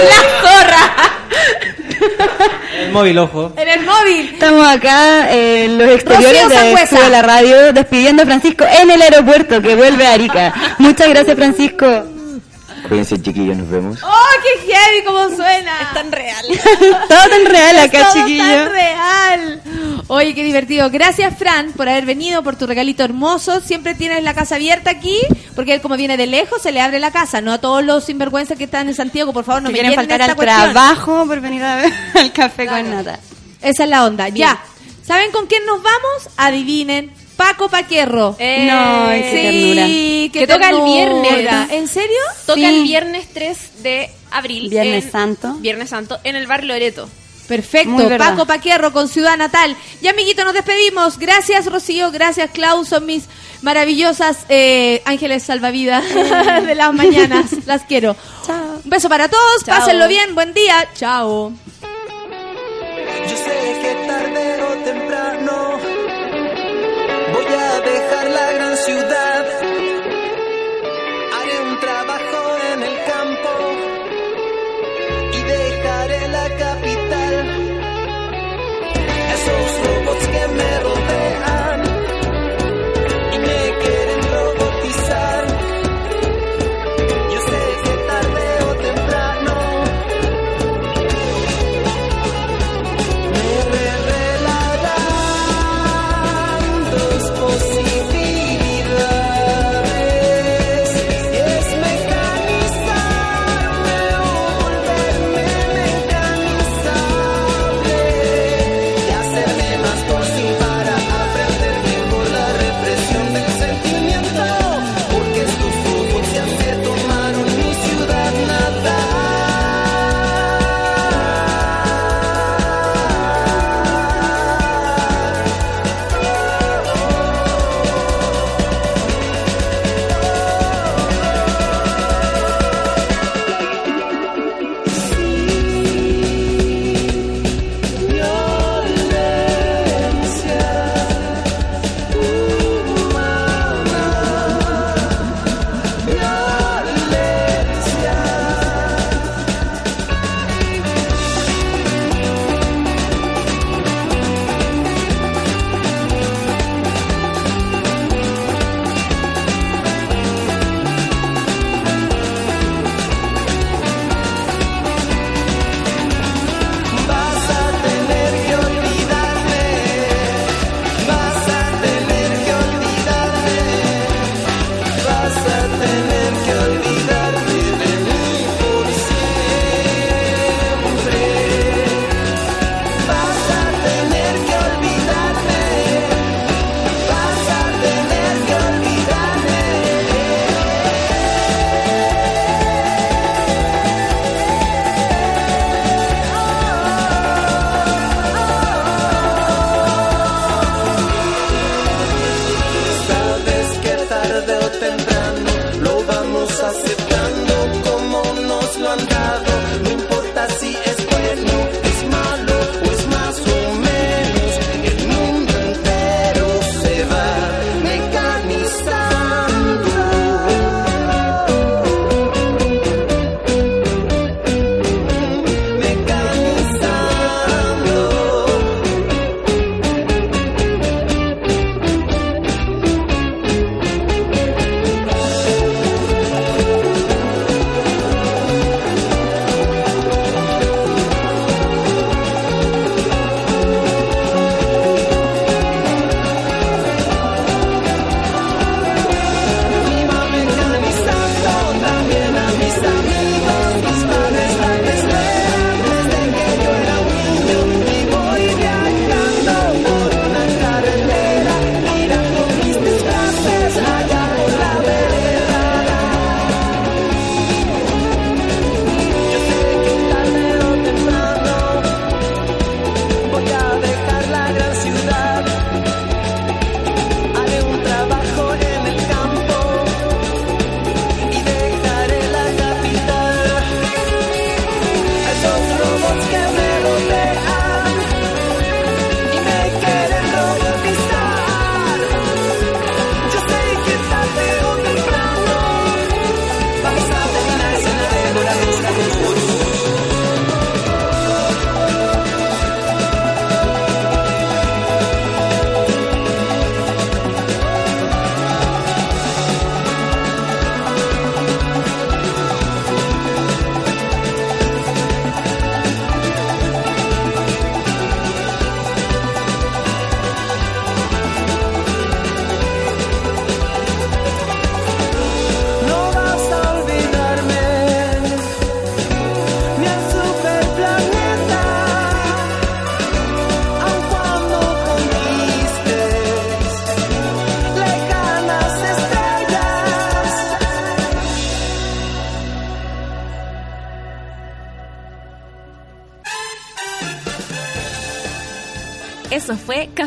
¡La 0.10 0.22
zorra! 0.42 0.94
El 2.80 2.92
móvil, 2.92 3.18
ojo. 3.18 3.54
En 3.56 3.68
el 3.68 3.86
móvil. 3.86 4.30
Estamos 4.34 4.68
acá 4.68 5.32
en 5.32 5.78
los 5.78 5.90
exteriores 5.90 6.50
de. 6.50 6.88
Sube 6.88 7.10
la 7.10 7.22
Radio 7.22 7.74
despidiendo 7.74 8.24
a 8.24 8.26
Francisco 8.26 8.66
en 8.82 8.92
el 8.92 9.02
aeropuerto 9.02 9.62
que 9.62 9.76
vuelve 9.76 10.06
a 10.06 10.14
Arica. 10.14 10.54
Muchas 10.78 11.10
gracias, 11.10 11.36
Francisco. 11.36 12.17
Cuídense, 12.88 13.22
chiquillos, 13.22 13.58
nos 13.58 13.70
vemos. 13.70 14.00
¡Oh, 14.04 14.26
qué 14.44 14.72
heavy 14.72 15.04
cómo 15.06 15.28
suena! 15.36 15.82
Es 15.82 15.94
tan 15.94 16.12
real. 16.12 16.46
Todo 17.10 17.30
tan 17.30 17.46
real 17.46 17.80
acá, 17.80 18.10
Todo 18.12 18.14
chiquillo. 18.26 18.44
tan 18.44 18.70
real. 18.72 19.62
Oye, 20.10 20.34
qué 20.34 20.44
divertido. 20.44 20.90
Gracias, 20.90 21.38
Fran, 21.38 21.74
por 21.74 21.90
haber 21.90 22.06
venido, 22.06 22.42
por 22.44 22.56
tu 22.56 22.66
regalito 22.66 23.04
hermoso. 23.04 23.60
Siempre 23.60 23.94
tienes 23.94 24.24
la 24.24 24.34
casa 24.34 24.56
abierta 24.56 24.90
aquí, 24.90 25.20
porque 25.56 25.74
él 25.74 25.82
como 25.82 25.98
viene 25.98 26.16
de 26.16 26.28
lejos, 26.28 26.62
se 26.62 26.72
le 26.72 26.80
abre 26.80 27.00
la 27.00 27.12
casa. 27.12 27.42
No 27.42 27.52
a 27.54 27.58
todos 27.58 27.84
los 27.84 28.06
sinvergüenzas 28.06 28.58
que 28.58 28.64
están 28.66 28.88
en 28.88 28.96
Santiago, 28.96 29.34
por 29.34 29.44
favor, 29.44 29.62
no 29.62 29.68
Que 29.70 29.74
me 29.74 29.80
quieren 29.80 29.96
faltar 29.96 30.22
esta 30.22 30.32
al 30.32 30.38
cuestión. 30.38 30.72
trabajo 30.74 31.26
por 31.28 31.42
venir 31.42 31.64
a 31.64 31.76
ver 31.78 31.94
al 32.16 32.32
café 32.32 32.68
con 32.68 32.90
nata. 32.90 33.20
Esa 33.62 33.84
es 33.84 33.90
la 33.90 34.06
onda. 34.06 34.30
Ya. 34.30 34.58
¿Saben 35.06 35.32
con 35.32 35.48
quién 35.48 35.66
nos 35.66 35.82
vamos? 35.84 36.30
Adivinen. 36.38 37.12
Paco 37.38 37.70
Paquerro. 37.70 38.36
Eh, 38.40 38.68
No, 38.70 39.08
qué 39.10 39.52
sí, 39.52 40.30
qué 40.34 40.40
Que 40.40 40.48
toca 40.48 40.70
el 40.72 40.82
viernes. 40.82 41.72
¿En 41.72 41.88
serio? 41.88 42.18
Toca 42.46 42.60
Sí. 42.60 42.66
el 42.66 42.84
viernes 42.84 43.28
3 43.34 43.84
de 43.84 44.10
abril. 44.32 44.70
Viernes 44.70 45.06
en- 45.06 45.12
Santo. 45.12 45.54
Viernes 45.60 45.90
Santo 45.90 46.20
en 46.24 46.36
el 46.36 46.48
bar 46.48 46.64
Loreto. 46.64 47.08
Perfecto. 47.48 48.10
Paco 48.18 48.46
Paquierro 48.46 48.92
con 48.92 49.08
Ciudad 49.08 49.38
Natal. 49.38 49.78
Y 50.02 50.08
amiguito, 50.10 50.44
nos 50.44 50.54
despedimos. 50.54 51.18
Gracias, 51.18 51.66
Rocío. 51.68 52.12
Gracias, 52.12 52.52
Klaus. 52.52 52.90
Son 52.90 53.06
mis 53.06 53.24
maravillosas 53.62 54.40
eh, 54.50 55.02
ángeles 55.06 55.44
salvavidas 55.44 56.04
de 56.68 56.76
las 56.76 56.94
mañanas. 56.94 57.46
Las 57.66 57.84
quiero. 57.84 58.18
Chao. 58.46 58.82
Un 58.84 58.90
beso 58.90 59.08
para 59.08 59.30
todos. 59.30 59.64
Chao. 59.64 59.80
Pásenlo 59.80 60.10
bien. 60.10 60.36
Buen 60.36 60.54
día. 60.54 60.90
Chao. 60.94 61.54
you 68.88 68.96
that 68.96 69.37